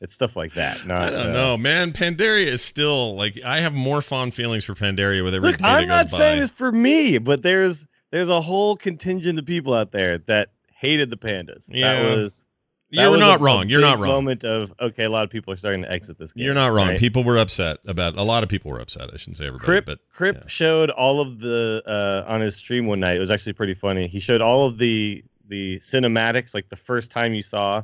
it's 0.00 0.14
stuff 0.14 0.36
like 0.36 0.54
that. 0.54 0.78
Not, 0.86 1.02
I 1.02 1.10
don't 1.10 1.26
uh, 1.28 1.32
know, 1.32 1.56
man. 1.58 1.92
Pandaria 1.92 2.46
is 2.46 2.62
still 2.62 3.14
like 3.16 3.38
I 3.44 3.60
have 3.60 3.74
more 3.74 4.00
fond 4.00 4.32
feelings 4.34 4.64
for 4.64 4.74
Pandaria 4.74 5.22
with 5.22 5.34
every 5.34 5.50
Look, 5.50 5.58
day 5.58 5.64
I'm 5.66 5.82
that 5.88 5.94
not 5.94 6.04
goes 6.06 6.12
by. 6.12 6.18
saying 6.18 6.40
this 6.40 6.50
for 6.50 6.72
me, 6.72 7.18
but 7.18 7.42
there's 7.42 7.86
there's 8.10 8.30
a 8.30 8.40
whole 8.40 8.74
contingent 8.76 9.38
of 9.38 9.44
people 9.44 9.74
out 9.74 9.92
there 9.92 10.18
that 10.18 10.48
hated 10.80 11.10
the 11.10 11.16
pandas. 11.16 11.66
Yeah. 11.68 11.92
That 12.02 12.16
was 12.16 12.44
that 12.92 13.02
You're 13.02 13.10
was 13.10 13.20
not 13.20 13.38
a- 13.38 13.40
a 13.40 13.44
wrong. 13.44 13.68
You're 13.68 13.80
not 13.80 13.98
wrong. 14.00 14.12
Moment 14.12 14.44
of 14.44 14.72
okay, 14.80 15.04
a 15.04 15.10
lot 15.10 15.24
of 15.24 15.30
people 15.30 15.52
are 15.52 15.56
starting 15.56 15.82
to 15.82 15.90
exit 15.92 16.18
this 16.18 16.32
game. 16.32 16.44
You're 16.44 16.54
not 16.54 16.68
wrong. 16.72 16.88
right? 16.88 16.98
People 16.98 17.22
were 17.22 17.38
upset 17.38 17.78
about 17.86 18.16
a 18.16 18.22
lot 18.22 18.42
of 18.42 18.48
people 18.48 18.70
were 18.70 18.80
upset. 18.80 19.10
I 19.12 19.16
shouldn't 19.16 19.36
say 19.36 19.46
everybody, 19.46 19.70
Kripp, 19.80 19.84
but 19.84 19.98
Kripp 20.16 20.34
yeah. 20.42 20.46
showed 20.48 20.90
all 20.90 21.20
of 21.20 21.38
the 21.38 21.82
uh, 21.86 22.30
on 22.32 22.40
his 22.40 22.56
stream 22.56 22.86
one 22.86 22.98
night. 23.00 23.16
It 23.16 23.20
was 23.20 23.30
actually 23.30 23.52
pretty 23.52 23.74
funny. 23.74 24.08
He 24.08 24.18
showed 24.18 24.40
all 24.40 24.66
of 24.66 24.78
the 24.78 25.22
the 25.46 25.76
cinematics, 25.78 26.54
like 26.54 26.68
the 26.68 26.76
first 26.76 27.10
time 27.10 27.34
you 27.34 27.42
saw 27.42 27.82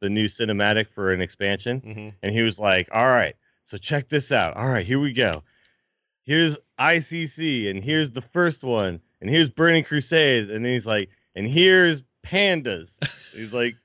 the 0.00 0.08
new 0.10 0.26
cinematic 0.26 0.88
for 0.88 1.12
an 1.12 1.20
expansion, 1.20 2.12
and 2.22 2.32
he 2.32 2.42
was 2.42 2.58
like, 2.60 2.88
"All 2.92 3.06
right, 3.08 3.34
so 3.64 3.76
check 3.78 4.08
this 4.08 4.30
out. 4.32 4.56
All 4.56 4.68
right, 4.68 4.84
here 4.86 5.00
we 5.00 5.12
go. 5.12 5.42
Here's 6.24 6.58
ICC, 6.78 7.70
and 7.70 7.82
here's 7.84 8.10
the 8.10 8.20
first 8.22 8.62
one, 8.62 9.00
and 9.20 9.28
here's 9.30 9.48
Burning 9.50 9.84
Crusade, 9.84 10.50
and 10.50 10.64
then 10.64 10.72
he's 10.72 10.86
like, 10.86 11.10
and 11.34 11.46
here's 11.46 12.02
Pandas. 12.24 12.98
he's 13.32 13.52
like, 13.52 13.76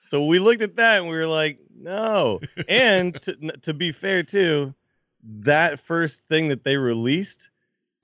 so 0.00 0.24
we 0.24 0.38
looked 0.38 0.62
at 0.62 0.76
that 0.76 0.98
and 1.00 1.08
we 1.10 1.16
were 1.16 1.26
like, 1.26 1.58
no. 1.76 2.40
And 2.68 3.20
to, 3.22 3.34
to 3.62 3.74
be 3.74 3.92
fair 3.92 4.22
too, 4.22 4.74
that 5.40 5.80
first 5.80 6.22
thing 6.28 6.48
that 6.48 6.64
they 6.64 6.76
released 6.76 7.50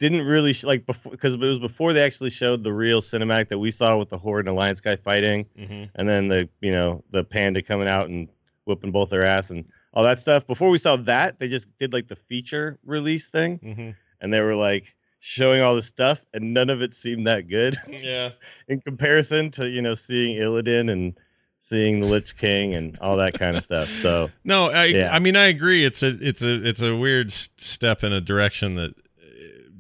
didn't 0.01 0.27
really 0.27 0.53
sh- 0.53 0.65
like 0.65 0.85
before 0.87 1.13
because 1.13 1.35
it 1.35 1.41
was 1.41 1.61
before 1.61 1.93
they 1.93 2.03
actually 2.03 2.31
showed 2.31 2.63
the 2.65 2.73
real 2.73 3.01
cinematic 3.01 3.49
that 3.49 3.59
we 3.59 3.71
saw 3.71 3.97
with 3.97 4.11
the 4.11 4.19
Horde 4.19 4.47
and 4.47 4.55
Alliance 4.57 4.81
guy 4.81 4.97
fighting 4.97 5.47
Mhm. 5.59 5.89
and 5.95 6.09
then 6.09 6.29
the 6.29 6.49
you 6.61 6.73
know 6.73 7.05
the 7.11 7.23
panda 7.25 7.63
coming 7.63 7.87
out 7.89 8.09
and 8.09 8.29
whooping 8.65 8.91
both 8.91 9.11
their 9.11 9.25
ass 9.25 9.51
and 9.51 9.65
all 9.93 10.03
that 10.03 10.19
stuff. 10.19 10.47
Before 10.47 10.71
we 10.71 10.79
saw 10.79 10.97
that, 10.97 11.39
they 11.39 11.47
just 11.49 11.69
did 11.79 11.93
like 11.93 12.09
the 12.09 12.17
feature 12.17 12.79
release 12.85 13.29
thing, 13.29 13.59
Mhm. 13.61 13.95
and 14.21 14.35
they 14.35 14.41
were 14.41 14.57
like 14.57 14.95
showing 15.25 15.62
all 15.62 15.75
this 15.75 15.87
stuff, 15.87 16.20
and 16.35 16.53
none 16.53 16.68
of 16.68 16.83
it 16.83 16.93
seemed 16.93 17.27
that 17.27 17.49
good 17.49 17.79
yeah. 17.89 18.31
in 18.68 18.79
comparison 18.83 19.51
to 19.53 19.66
you 19.68 19.81
know 19.81 19.95
seeing 19.95 20.37
Illidan 20.37 20.93
and 20.93 21.18
seeing 21.61 22.01
the 22.01 22.07
Lich 22.07 22.37
King 22.37 22.75
and 22.75 22.99
all 22.99 23.16
that 23.16 23.33
kind 23.33 23.57
of 23.57 23.64
stuff. 23.64 23.89
So 23.89 24.31
No, 24.45 24.70
I 24.70 24.85
Yeah. 24.85 25.14
I 25.14 25.18
mean 25.18 25.35
I 25.35 25.47
agree. 25.47 25.83
It's 25.83 26.03
a 26.03 26.09
it's 26.20 26.43
a 26.43 26.66
it's 26.66 26.83
a 26.83 26.95
weird 26.95 27.31
step 27.31 28.05
in 28.05 28.12
a 28.12 28.20
direction 28.20 28.75
that 28.75 28.91
uh, 28.91 29.25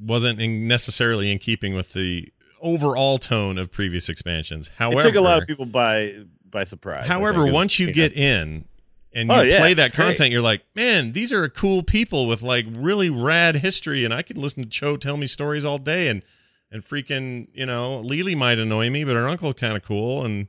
wasn't 0.00 0.40
in 0.40 0.66
necessarily 0.66 1.30
in 1.30 1.38
keeping 1.38 1.74
with 1.74 1.92
the 1.92 2.32
overall 2.62 3.18
tone 3.18 3.58
of 3.58 3.70
previous 3.70 4.08
expansions. 4.08 4.70
However, 4.78 5.00
it 5.00 5.02
took 5.02 5.16
a 5.16 5.20
lot 5.20 5.42
of 5.42 5.46
people 5.46 5.66
by 5.66 6.24
by 6.50 6.64
surprise. 6.64 7.06
However, 7.06 7.44
once 7.46 7.78
you 7.78 7.92
get 7.92 8.14
in 8.14 8.64
and 9.14 9.28
you 9.28 9.34
Oh, 9.34 9.42
yeah, 9.42 9.58
play 9.60 9.74
that 9.74 9.86
it's 9.88 9.96
great. 9.96 10.06
content, 10.06 10.32
you're 10.32 10.42
like, 10.42 10.62
man, 10.74 11.12
these 11.12 11.32
are 11.32 11.48
cool 11.48 11.82
people 11.82 12.26
with 12.26 12.42
like 12.42 12.66
really 12.70 13.10
rad 13.10 13.56
history, 13.56 14.04
and 14.04 14.12
I 14.12 14.22
can 14.22 14.40
listen 14.40 14.62
to 14.64 14.68
Cho 14.68 14.96
tell 14.96 15.16
me 15.16 15.26
stories 15.26 15.64
all 15.64 15.78
day, 15.78 16.08
and 16.08 16.22
and 16.70 16.82
freaking, 16.84 17.46
you 17.54 17.66
know, 17.66 18.00
Li 18.00 18.22
Li 18.22 18.34
might 18.34 18.58
annoy 18.58 18.90
me, 18.90 19.04
but 19.04 19.14
her 19.14 19.28
uncle's 19.28 19.54
kind 19.54 19.76
of 19.76 19.82
cool, 19.84 20.24
and 20.24 20.48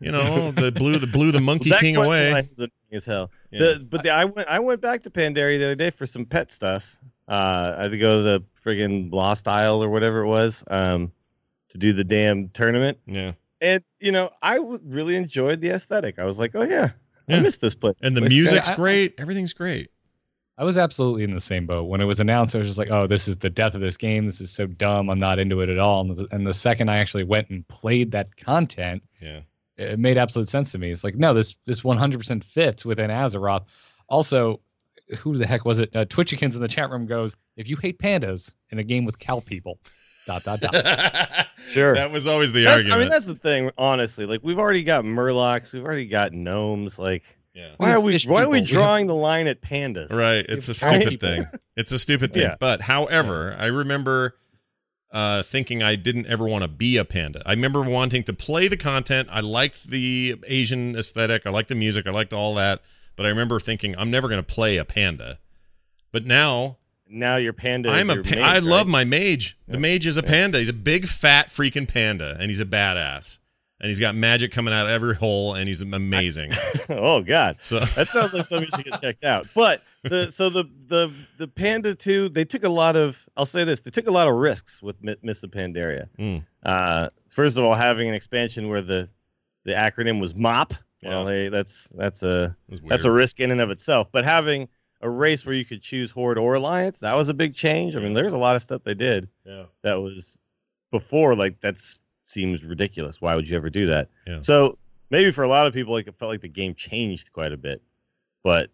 you 0.00 0.12
know, 0.12 0.50
the 0.52 0.70
blew 0.70 0.98
the 0.98 1.06
blew 1.06 1.32
the 1.32 1.40
Monkey 1.40 1.70
Well, 1.70 1.80
King 1.80 1.96
away. 1.96 2.32
line 2.32 2.44
is 2.44 2.58
annoying 2.58 2.70
as 2.92 3.04
hell. 3.06 3.30
Yeah. 3.50 3.58
The, 3.60 3.86
but 3.88 4.02
the, 4.02 4.10
I 4.10 4.24
went 4.26 4.48
I 4.48 4.58
went 4.58 4.80
back 4.82 5.02
to 5.04 5.10
Pandaria 5.10 5.58
the 5.58 5.64
other 5.64 5.74
day 5.74 5.90
for 5.90 6.04
some 6.06 6.26
pet 6.26 6.52
stuff. 6.52 6.84
Uh, 7.28 7.74
I 7.78 7.82
had 7.82 7.90
to 7.92 7.98
go 7.98 8.18
to 8.18 8.22
the 8.22 8.44
friggin' 8.64 9.12
Lost 9.12 9.48
Isle 9.48 9.82
or 9.82 9.88
whatever 9.88 10.20
it 10.20 10.26
was 10.28 10.62
um, 10.68 11.10
to 11.70 11.78
do 11.78 11.92
the 11.92 12.04
damn 12.04 12.50
tournament. 12.50 12.98
yeah, 13.06 13.32
And 13.60 13.82
you 13.98 14.12
know, 14.12 14.30
I 14.42 14.58
w- 14.58 14.78
really 14.84 15.16
enjoyed 15.16 15.60
the 15.60 15.70
aesthetic. 15.70 16.18
I 16.20 16.24
was 16.24 16.38
like, 16.38 16.52
oh 16.54 16.62
yeah, 16.62 16.90
Yeah. 17.28 17.36
I 17.38 17.40
missed 17.40 17.60
this 17.60 17.74
place. 17.74 17.94
and 18.02 18.16
the 18.16 18.20
Place 18.22 18.30
music's 18.30 18.68
I- 18.68 18.72
I- 18.72 18.76
great. 18.76 19.14
Everything's 19.18 19.52
great. 19.52 19.88
I 20.58 20.64
was 20.64 20.78
absolutely 20.78 21.24
in 21.24 21.34
the 21.34 21.40
same 21.40 21.66
boat 21.66 21.84
when 21.84 22.00
it 22.00 22.04
was 22.06 22.18
announced. 22.18 22.54
I 22.54 22.58
was 22.58 22.66
just 22.68 22.78
like, 22.78 22.90
"Oh, 22.90 23.06
this 23.06 23.28
is 23.28 23.36
the 23.36 23.50
death 23.50 23.74
of 23.74 23.82
this 23.82 23.98
game. 23.98 24.24
This 24.24 24.40
is 24.40 24.50
so 24.50 24.66
dumb. 24.66 25.10
I'm 25.10 25.18
not 25.18 25.38
into 25.38 25.60
it 25.60 25.68
at 25.68 25.78
all." 25.78 26.00
And 26.00 26.16
the, 26.16 26.26
and 26.32 26.46
the 26.46 26.54
second 26.54 26.88
I 26.88 26.96
actually 26.96 27.24
went 27.24 27.50
and 27.50 27.66
played 27.68 28.12
that 28.12 28.34
content, 28.38 29.02
Yeah, 29.20 29.40
it 29.76 29.98
made 29.98 30.16
absolute 30.16 30.48
sense 30.48 30.72
to 30.72 30.78
me. 30.78 30.90
It's 30.90 31.04
like, 31.04 31.16
no, 31.16 31.34
this 31.34 31.56
this 31.66 31.82
100% 31.82 32.42
fits 32.42 32.86
within 32.86 33.10
Azeroth. 33.10 33.64
Also, 34.08 34.60
who 35.18 35.36
the 35.36 35.46
heck 35.46 35.66
was 35.66 35.78
it? 35.78 35.94
Uh, 35.94 36.06
Twitchikins 36.06 36.54
in 36.54 36.60
the 36.62 36.68
chat 36.68 36.90
room 36.90 37.04
goes, 37.04 37.34
"If 37.58 37.68
you 37.68 37.76
hate 37.76 37.98
pandas 37.98 38.54
in 38.70 38.78
a 38.78 38.84
game 38.84 39.04
with 39.04 39.18
cow 39.18 39.40
people, 39.40 39.78
dot 40.26 40.44
dot 40.44 40.60
dot." 40.60 41.46
Sure. 41.70 41.94
that 41.94 42.12
was 42.12 42.26
always 42.28 42.52
the 42.52 42.62
That's- 42.64 42.76
argument. 42.84 42.96
I 42.96 43.02
mean, 43.02 43.08
that's 43.10 43.26
the 43.26 43.34
thing. 43.34 43.70
Honestly, 43.76 44.24
like 44.26 44.40
we've 44.44 44.58
already 44.58 44.84
got 44.84 45.04
Murlocs, 45.04 45.72
we've 45.72 45.84
already 45.84 46.06
got 46.06 46.32
gnomes. 46.32 46.96
Like, 46.98 47.24
yeah. 47.54 47.72
why 47.78 47.90
are 47.92 48.00
we 48.00 48.18
why 48.26 48.42
are 48.42 48.48
we 48.48 48.50
people. 48.50 48.50
We 48.50 48.58
have- 48.60 48.68
drawing 48.68 49.06
the 49.08 49.14
line 49.14 49.46
at 49.48 49.62
pandas? 49.62 50.12
Right. 50.12 50.46
It's 50.48 50.68
a 50.68 50.74
stupid 50.74 51.08
People. 51.08 51.28
thing. 51.28 51.46
It's 51.76 51.90
a 51.92 51.98
stupid 51.98 52.32
thing. 52.32 52.42
Yeah. 52.42 52.56
But 52.60 52.82
however, 52.82 53.56
I 53.58 53.66
remember 53.66 54.36
uh, 55.10 55.42
thinking 55.42 55.82
I 55.82 55.96
didn't 55.96 56.26
ever 56.26 56.46
want 56.46 56.62
to 56.62 56.68
be 56.68 56.96
a 56.98 57.04
panda. 57.04 57.42
I 57.44 57.50
remember 57.52 57.82
wanting 57.82 58.22
to 58.24 58.32
play 58.32 58.68
the 58.68 58.76
content. 58.76 59.28
I 59.32 59.40
liked 59.40 59.88
the 59.90 60.36
Asian 60.46 60.94
aesthetic. 60.96 61.46
I 61.46 61.50
liked 61.50 61.68
the 61.68 61.74
music. 61.74 62.06
I 62.06 62.10
liked 62.10 62.32
all 62.32 62.54
that. 62.56 62.80
but 63.16 63.26
I 63.26 63.30
remember 63.30 63.58
thinking 63.58 63.96
I'm 63.98 64.10
never 64.10 64.28
going 64.28 64.42
to 64.42 64.54
play 64.54 64.76
a 64.76 64.84
panda. 64.84 65.38
But 66.12 66.26
now 66.26 66.76
Now 67.08 67.36
your 67.36 67.52
panda. 67.52 67.90
I'm 67.90 68.08
is 68.08 68.10
a 68.10 68.14
your 68.14 68.24
pa- 68.24 68.30
mage, 68.30 68.38
I 68.40 68.52
right? 68.54 68.62
love 68.62 68.86
my 68.88 69.04
mage. 69.04 69.56
The 69.68 69.78
mage 69.78 70.06
is 70.06 70.16
a 70.16 70.22
panda. 70.22 70.58
He's 70.58 70.68
a 70.68 70.72
big 70.74 71.06
fat 71.06 71.48
freaking 71.48 71.86
panda, 71.88 72.36
and 72.38 72.50
he's 72.50 72.60
a 72.60 72.64
badass. 72.66 73.38
And 73.78 73.88
he's 73.88 74.00
got 74.00 74.14
magic 74.14 74.52
coming 74.52 74.72
out 74.72 74.86
of 74.86 74.90
every 74.92 75.14
hole, 75.14 75.54
and 75.54 75.68
he's 75.68 75.82
amazing. 75.82 76.50
oh 76.88 77.20
God. 77.20 77.56
So 77.60 77.80
That 77.80 78.08
sounds 78.08 78.32
like 78.32 78.46
something 78.46 78.68
you 78.72 78.76
should 78.76 78.86
get 78.86 79.00
checked 79.02 79.24
out. 79.24 79.46
But 79.54 79.82
the 80.02 80.30
so 80.32 80.48
the 80.48 80.64
the 80.86 81.12
the 81.36 81.46
Panda 81.46 81.94
two, 81.94 82.30
they 82.30 82.44
took 82.46 82.64
a 82.64 82.70
lot 82.70 82.96
of. 82.96 83.22
I'll 83.36 83.44
say 83.44 83.64
this: 83.64 83.80
they 83.80 83.90
took 83.90 84.06
a 84.08 84.10
lot 84.12 84.28
of 84.28 84.34
risks 84.34 84.82
with 84.82 84.96
Mi- 85.04 85.16
Mists 85.22 85.42
of 85.42 85.50
Pandaria. 85.50 86.08
Mm. 86.18 86.44
Uh, 86.64 87.10
first 87.28 87.58
of 87.58 87.64
all, 87.64 87.74
having 87.74 88.08
an 88.08 88.14
expansion 88.14 88.68
where 88.70 88.80
the 88.80 89.10
the 89.64 89.72
acronym 89.72 90.20
was 90.22 90.34
MOP. 90.34 90.72
Well, 91.02 91.24
Yeah. 91.24 91.24
they, 91.30 91.48
that's 91.50 91.88
that's 91.94 92.22
a 92.22 92.56
that's 92.88 93.04
a 93.04 93.12
risk 93.12 93.40
in 93.40 93.50
and 93.50 93.60
of 93.60 93.70
itself. 93.70 94.08
But 94.10 94.24
having 94.24 94.68
a 95.02 95.08
race 95.10 95.44
where 95.44 95.54
you 95.54 95.64
could 95.64 95.82
choose 95.82 96.10
Horde 96.10 96.38
or 96.38 96.54
Alliance, 96.54 97.00
that 97.00 97.14
was 97.14 97.28
a 97.28 97.34
big 97.34 97.54
change. 97.54 97.94
I 97.96 98.00
mean, 98.00 98.14
there's 98.14 98.32
a 98.32 98.38
lot 98.38 98.56
of 98.56 98.62
stuff 98.62 98.82
they 98.84 98.94
did 98.94 99.28
yeah. 99.44 99.64
that 99.82 99.94
was 99.94 100.38
before 100.90 101.34
like 101.34 101.60
that 101.60 101.76
seems 102.24 102.64
ridiculous. 102.64 103.20
Why 103.20 103.34
would 103.34 103.48
you 103.48 103.56
ever 103.56 103.70
do 103.70 103.86
that? 103.86 104.08
Yeah. 104.26 104.40
So 104.40 104.78
maybe 105.10 105.30
for 105.32 105.44
a 105.44 105.48
lot 105.48 105.66
of 105.66 105.74
people, 105.74 105.92
like 105.92 106.06
it 106.06 106.14
felt 106.18 106.30
like 106.30 106.40
the 106.40 106.48
game 106.48 106.74
changed 106.74 107.32
quite 107.32 107.52
a 107.52 107.56
bit, 107.56 107.82
but 108.42 108.70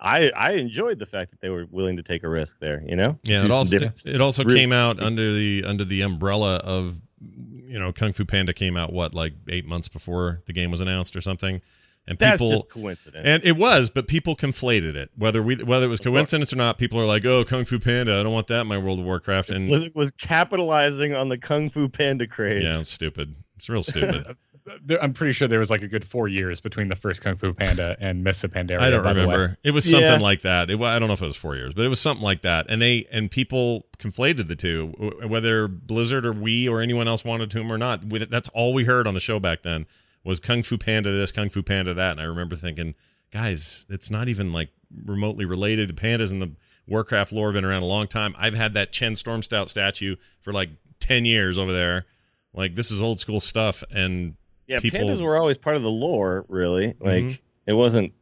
I 0.00 0.30
I 0.30 0.52
enjoyed 0.52 0.98
the 0.98 1.06
fact 1.06 1.30
that 1.32 1.40
they 1.40 1.48
were 1.48 1.66
willing 1.70 1.96
to 1.96 2.02
take 2.02 2.22
a 2.22 2.28
risk 2.28 2.58
there. 2.60 2.82
You 2.86 2.96
know? 2.96 3.18
Yeah, 3.24 3.40
Do 3.40 3.46
it 3.46 3.50
also 3.50 3.78
different- 3.78 4.06
it 4.06 4.20
also 4.20 4.44
Really- 4.44 4.60
came 4.60 4.72
out 4.72 5.00
under 5.00 5.32
the 5.32 5.64
under 5.66 5.84
the 5.84 6.02
umbrella 6.02 6.56
of 6.56 7.00
you 7.20 7.78
know 7.78 7.92
Kung 7.92 8.12
Fu 8.12 8.24
Panda 8.24 8.52
came 8.52 8.76
out 8.76 8.92
what 8.92 9.12
like 9.14 9.34
eight 9.48 9.66
months 9.66 9.88
before 9.88 10.40
the 10.46 10.52
game 10.52 10.70
was 10.70 10.80
announced 10.80 11.16
or 11.16 11.20
something, 11.20 11.60
and 12.08 12.18
That's 12.18 12.40
people 12.40 12.50
just 12.52 12.68
coincidence. 12.70 13.22
and 13.26 13.44
it 13.44 13.56
was, 13.56 13.90
but 13.90 14.08
people 14.08 14.34
conflated 14.34 14.94
it 14.96 15.10
whether 15.16 15.42
we 15.42 15.56
whether 15.62 15.86
it 15.86 15.90
was 15.90 16.00
coincidence 16.00 16.52
or 16.52 16.56
not. 16.56 16.78
People 16.78 17.00
are 17.00 17.06
like, 17.06 17.24
oh, 17.24 17.44
Kung 17.44 17.64
Fu 17.64 17.78
Panda, 17.78 18.18
I 18.18 18.22
don't 18.22 18.32
want 18.32 18.46
that 18.48 18.62
in 18.62 18.66
my 18.66 18.78
World 18.78 18.98
of 19.00 19.04
Warcraft, 19.04 19.50
and 19.50 19.66
Blizzard 19.68 19.94
was 19.94 20.10
capitalizing 20.12 21.14
on 21.14 21.28
the 21.28 21.38
Kung 21.38 21.70
Fu 21.70 21.88
Panda 21.88 22.26
craze. 22.26 22.64
yeah, 22.64 22.80
it's 22.80 22.90
stupid. 22.90 23.34
It's 23.56 23.68
real 23.68 23.82
stupid. 23.82 24.24
I'm 25.00 25.14
pretty 25.14 25.32
sure 25.32 25.48
there 25.48 25.58
was 25.60 25.70
like 25.70 25.80
a 25.80 25.88
good 25.88 26.04
four 26.06 26.28
years 26.28 26.60
between 26.60 26.88
the 26.88 26.94
first 26.94 27.22
Kung 27.22 27.36
Fu 27.36 27.54
Panda 27.54 27.96
and 28.00 28.22
Mists 28.22 28.44
Pandaria. 28.44 28.80
I 28.80 28.90
don't 28.90 29.02
by 29.02 29.14
the 29.14 29.20
way. 29.20 29.24
remember. 29.34 29.58
It 29.64 29.70
was 29.70 29.88
something 29.88 30.06
Yeah. 30.06 30.18
like 30.18 30.42
that. 30.42 30.68
It, 30.68 30.78
I 30.78 30.98
don't 30.98 31.08
know 31.08 31.14
if 31.14 31.22
it 31.22 31.26
was 31.26 31.38
four 31.38 31.56
years, 31.56 31.72
but 31.72 31.86
it 31.86 31.88
was 31.88 32.00
something 32.00 32.22
like 32.22 32.42
that. 32.42 32.66
And 32.68 32.82
they 32.82 33.06
and 33.10 33.30
people 33.30 33.86
conflated 33.98 34.46
the 34.48 34.56
two, 34.56 34.88
whether 35.26 35.68
Blizzard 35.68 36.26
or 36.26 36.34
we 36.34 36.68
or 36.68 36.82
anyone 36.82 37.08
else 37.08 37.24
wanted 37.24 37.50
to 37.52 37.62
or 37.62 37.78
not. 37.78 38.04
With- 38.04 38.28
That's 38.28 38.50
all 38.50 38.74
we 38.74 38.84
heard 38.84 39.06
on 39.06 39.14
the 39.14 39.20
show 39.20 39.40
back 39.40 39.62
then 39.62 39.86
was 40.28 40.38
Kung 40.38 40.62
Fu 40.62 40.76
Panda 40.78 41.10
this, 41.10 41.32
Kung 41.32 41.48
Fu 41.48 41.62
Panda 41.62 41.94
that. 41.94 42.12
And 42.12 42.20
I 42.20 42.24
remember 42.24 42.54
thinking, 42.54 42.94
guys, 43.32 43.86
it's 43.88 44.10
not 44.10 44.28
even 44.28 44.52
like 44.52 44.68
remotely 45.04 45.44
related. 45.44 45.88
The 45.88 45.94
pandas 45.94 46.32
in 46.32 46.38
the 46.38 46.52
Warcraft 46.86 47.32
lore 47.32 47.48
have 47.48 47.54
been 47.54 47.64
around 47.64 47.82
a 47.82 47.86
long 47.86 48.06
time. 48.08 48.34
I've 48.38 48.54
had 48.54 48.74
that 48.74 48.92
Chen 48.92 49.12
Stormstout 49.14 49.68
statue 49.68 50.16
for 50.40 50.52
like 50.52 50.70
ten 51.00 51.24
years 51.24 51.58
over 51.58 51.72
there. 51.72 52.06
Like 52.54 52.74
this 52.74 52.90
is 52.90 53.02
old 53.02 53.20
school 53.20 53.40
stuff, 53.40 53.82
and 53.90 54.36
Yeah, 54.66 54.80
people- 54.80 55.00
pandas 55.00 55.20
were 55.20 55.36
always 55.36 55.56
part 55.56 55.76
of 55.76 55.82
the 55.82 55.90
lore, 55.90 56.44
really. 56.48 56.94
Like 57.00 57.24
Mhm. 57.24 57.40
it 57.66 57.72
wasn't 57.74 58.12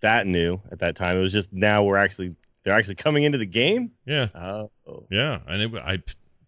that 0.00 0.26
new 0.26 0.60
at 0.70 0.78
that 0.80 0.96
time. 0.96 1.16
It 1.16 1.20
was 1.20 1.32
just 1.32 1.52
now 1.52 1.84
we're 1.84 1.96
actually 1.96 2.34
they're 2.64 2.74
actually 2.74 2.94
coming 2.94 3.24
into 3.24 3.38
the 3.38 3.46
game. 3.46 3.90
yeah, 4.06 4.28
Oh, 4.34 5.06
Yeah, 5.10 5.40
and 5.48 5.62
it, 5.62 5.82
I 5.82 5.96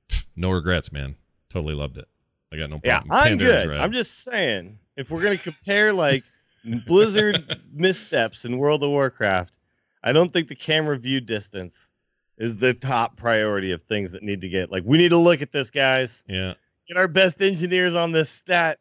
pff, 0.09 0.27
no 0.37 0.51
regrets, 0.51 0.93
man. 0.93 1.16
Totally 1.51 1.75
loved 1.75 1.97
it. 1.99 2.07
I 2.55 2.59
got 2.59 2.71
no 2.71 2.81
yeah, 2.85 3.01
problem. 3.01 3.13
I'm 3.13 3.39
Pandaria's 3.39 3.65
good. 3.65 3.77
I'm 3.77 3.93
just 3.93 4.23
saying 4.23 4.79
if 4.97 5.11
we're 5.11 5.23
gonna 5.23 5.37
compare 5.37 5.93
like 5.93 6.23
Blizzard 6.87 7.61
missteps 7.73 8.45
in 8.45 8.59
World 8.59 8.85
of 8.85 8.91
Warcraft, 8.91 9.53
I 10.03 10.13
don't 10.13 10.33
think 10.33 10.49
the 10.49 10.55
camera 10.55 10.97
view 10.97 11.21
distance 11.21 11.91
is 12.39 12.57
the 12.57 12.75
top 12.75 13.17
priority 13.17 13.73
of 13.73 13.83
things 13.83 14.13
that 14.13 14.23
need 14.23 14.41
to 14.43 14.49
get 14.49 14.71
like 14.71 14.85
we 14.87 14.99
need 14.99 15.11
to 15.11 15.19
look 15.19 15.43
at 15.43 15.53
this, 15.53 15.71
guys. 15.71 16.23
yeah, 16.29 16.55
Get 16.87 16.97
our 16.97 17.09
best 17.09 17.43
engineers 17.43 17.95
on 17.95 18.13
this 18.13 18.31
stat. 18.31 18.79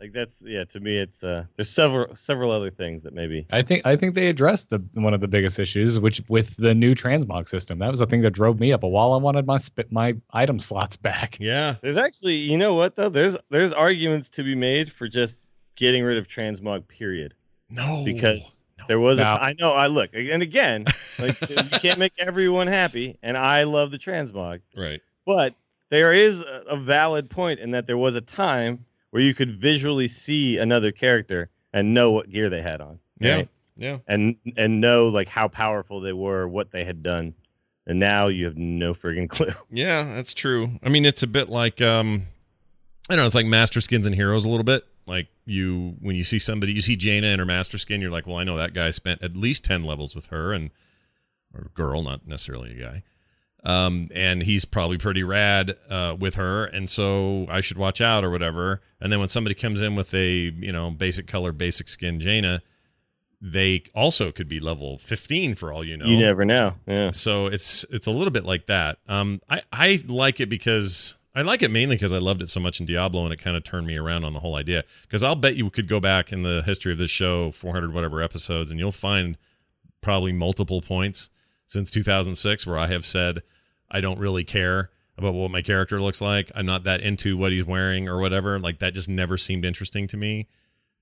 Like 0.00 0.12
that's 0.12 0.42
yeah. 0.46 0.64
To 0.64 0.80
me, 0.80 0.96
it's 0.96 1.22
uh. 1.22 1.44
There's 1.56 1.68
several 1.68 2.16
several 2.16 2.50
other 2.50 2.70
things 2.70 3.02
that 3.02 3.12
maybe 3.12 3.46
I 3.50 3.60
think 3.62 3.84
I 3.84 3.96
think 3.96 4.14
they 4.14 4.28
addressed 4.28 4.70
the 4.70 4.82
one 4.94 5.12
of 5.12 5.20
the 5.20 5.28
biggest 5.28 5.58
issues, 5.58 6.00
which 6.00 6.22
with 6.28 6.56
the 6.56 6.74
new 6.74 6.94
transmog 6.94 7.48
system. 7.48 7.78
That 7.80 7.90
was 7.90 7.98
the 7.98 8.06
thing 8.06 8.22
that 8.22 8.30
drove 8.30 8.58
me 8.58 8.72
up 8.72 8.82
a 8.82 8.88
wall. 8.88 9.12
I 9.12 9.18
wanted 9.18 9.44
my 9.46 9.58
sp- 9.60 9.90
my 9.90 10.14
item 10.32 10.58
slots 10.58 10.96
back. 10.96 11.36
yeah. 11.40 11.74
There's 11.82 11.98
actually, 11.98 12.36
you 12.36 12.56
know 12.56 12.74
what 12.74 12.96
though? 12.96 13.10
There's 13.10 13.36
there's 13.50 13.72
arguments 13.74 14.30
to 14.30 14.42
be 14.42 14.54
made 14.54 14.90
for 14.90 15.06
just 15.06 15.36
getting 15.76 16.02
rid 16.02 16.16
of 16.16 16.26
transmog. 16.28 16.88
Period. 16.88 17.34
No, 17.70 18.02
Because 18.04 18.64
there 18.88 18.98
was 18.98 19.18
a 19.18 19.24
No. 19.24 19.28
t- 19.36 19.42
I 19.42 19.54
know 19.58 19.72
I 19.72 19.86
look 19.86 20.10
and 20.14 20.42
again, 20.42 20.86
like 21.18 21.38
you 21.48 21.56
can't 21.78 21.98
make 21.98 22.14
everyone 22.18 22.66
happy, 22.66 23.18
and 23.22 23.36
I 23.36 23.62
love 23.64 23.90
the 23.90 23.98
transmog, 23.98 24.60
right. 24.76 25.00
but 25.26 25.54
there 25.90 26.12
is 26.12 26.40
a, 26.40 26.64
a 26.70 26.76
valid 26.78 27.30
point 27.30 27.60
in 27.60 27.72
that 27.72 27.86
there 27.86 27.98
was 27.98 28.16
a 28.16 28.20
time 28.20 28.84
where 29.10 29.22
you 29.22 29.34
could 29.34 29.60
visually 29.60 30.08
see 30.08 30.58
another 30.58 30.92
character 30.92 31.50
and 31.72 31.94
know 31.94 32.12
what 32.12 32.30
gear 32.30 32.48
they 32.50 32.62
had 32.62 32.80
on. 32.80 32.98
Yeah, 33.18 33.34
right? 33.36 33.48
yeah. 33.76 33.98
And 34.06 34.36
and 34.56 34.80
know 34.80 35.08
like 35.08 35.28
how 35.28 35.48
powerful 35.48 36.00
they 36.00 36.12
were, 36.12 36.48
what 36.48 36.70
they 36.70 36.84
had 36.84 37.02
done. 37.02 37.34
And 37.86 37.98
now 37.98 38.28
you 38.28 38.44
have 38.44 38.56
no 38.56 38.94
friggin' 38.94 39.28
clue. 39.28 39.52
Yeah, 39.70 40.14
that's 40.14 40.34
true. 40.34 40.78
I 40.82 40.88
mean, 40.88 41.04
it's 41.04 41.22
a 41.22 41.26
bit 41.26 41.48
like 41.48 41.80
um, 41.80 42.22
I 43.08 43.14
don't 43.14 43.22
know. 43.22 43.26
It's 43.26 43.34
like 43.34 43.46
Master 43.46 43.80
Skins 43.80 44.06
and 44.06 44.14
Heroes 44.14 44.44
a 44.44 44.48
little 44.48 44.64
bit. 44.64 44.84
Like 45.06 45.28
you, 45.44 45.96
when 46.00 46.14
you 46.14 46.22
see 46.22 46.38
somebody, 46.38 46.72
you 46.72 46.80
see 46.80 46.94
Jaina 46.94 47.26
in 47.28 47.40
her 47.40 47.44
Master 47.44 47.78
Skin, 47.78 48.00
you're 48.00 48.10
like, 48.10 48.26
well, 48.26 48.36
I 48.36 48.44
know 48.44 48.56
that 48.56 48.74
guy 48.74 48.92
spent 48.92 49.22
at 49.22 49.36
least 49.36 49.64
ten 49.64 49.82
levels 49.82 50.14
with 50.14 50.26
her, 50.26 50.52
and 50.52 50.70
or 51.52 51.70
girl, 51.74 52.02
not 52.02 52.26
necessarily 52.28 52.78
a 52.78 52.80
guy. 52.80 53.02
Um, 53.62 54.08
and 54.14 54.42
he's 54.42 54.64
probably 54.64 54.96
pretty 54.96 55.22
rad 55.22 55.76
uh, 55.90 56.16
with 56.18 56.36
her, 56.36 56.64
and 56.64 56.88
so 56.88 57.46
I 57.50 57.60
should 57.60 57.76
watch 57.76 58.00
out 58.00 58.24
or 58.24 58.30
whatever. 58.30 58.80
And 59.00 59.12
then 59.12 59.20
when 59.20 59.28
somebody 59.28 59.54
comes 59.54 59.82
in 59.82 59.96
with 59.96 60.14
a 60.14 60.28
you 60.28 60.72
know 60.72 60.90
basic 60.90 61.26
color, 61.26 61.52
basic 61.52 61.88
skin 61.88 62.20
Jaina, 62.20 62.62
they 63.40 63.82
also 63.94 64.32
could 64.32 64.48
be 64.48 64.60
level 64.60 64.98
15 64.98 65.54
for 65.54 65.72
all 65.72 65.84
you 65.84 65.96
know. 65.96 66.06
You 66.06 66.18
never 66.18 66.44
know. 66.44 66.74
Yeah. 66.86 67.10
So 67.10 67.46
it's 67.46 67.84
it's 67.90 68.06
a 68.06 68.10
little 68.10 68.30
bit 68.30 68.44
like 68.44 68.66
that. 68.66 68.98
Um, 69.08 69.40
I 69.48 69.62
I 69.72 70.02
like 70.06 70.40
it 70.40 70.48
because 70.48 71.16
I 71.34 71.42
like 71.42 71.62
it 71.62 71.70
mainly 71.70 71.96
because 71.96 72.12
I 72.12 72.18
loved 72.18 72.42
it 72.42 72.48
so 72.48 72.60
much 72.60 72.80
in 72.80 72.86
Diablo, 72.86 73.24
and 73.24 73.32
it 73.32 73.38
kind 73.38 73.56
of 73.56 73.64
turned 73.64 73.86
me 73.86 73.96
around 73.96 74.24
on 74.24 74.32
the 74.32 74.40
whole 74.40 74.56
idea. 74.56 74.84
Because 75.02 75.22
I'll 75.22 75.36
bet 75.36 75.54
you 75.54 75.68
could 75.70 75.86
go 75.88 76.00
back 76.00 76.32
in 76.32 76.42
the 76.42 76.62
history 76.64 76.92
of 76.92 76.98
this 76.98 77.10
show, 77.10 77.50
400 77.52 77.94
whatever 77.94 78.22
episodes, 78.22 78.70
and 78.70 78.80
you'll 78.80 78.90
find 78.90 79.36
probably 80.00 80.32
multiple 80.32 80.80
points 80.80 81.30
since 81.70 81.90
2006 81.92 82.66
where 82.66 82.76
I 82.78 82.88
have 82.88 83.06
said 83.06 83.42
I 83.90 84.00
don't 84.00 84.18
really 84.18 84.42
care 84.44 84.90
about 85.16 85.34
what 85.34 85.50
my 85.52 85.62
character 85.62 86.00
looks 86.00 86.20
like. 86.20 86.50
I'm 86.54 86.66
not 86.66 86.82
that 86.84 87.00
into 87.00 87.36
what 87.36 87.52
he's 87.52 87.64
wearing 87.64 88.08
or 88.08 88.18
whatever. 88.20 88.58
Like 88.58 88.80
that 88.80 88.92
just 88.92 89.08
never 89.08 89.36
seemed 89.36 89.64
interesting 89.64 90.06
to 90.08 90.16
me. 90.16 90.48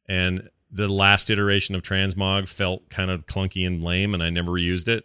And 0.07 0.51
the 0.71 0.89
last 0.89 1.31
iteration 1.31 1.75
of 1.75 1.83
Transmog 1.83 2.49
felt 2.49 2.91
kind 2.91 3.11
of 3.11 3.25
clunky 3.27 3.67
and 3.67 3.83
lame, 3.83 4.13
and 4.13 4.23
I 4.23 4.29
never 4.29 4.59
used 4.59 4.89
it. 4.89 5.05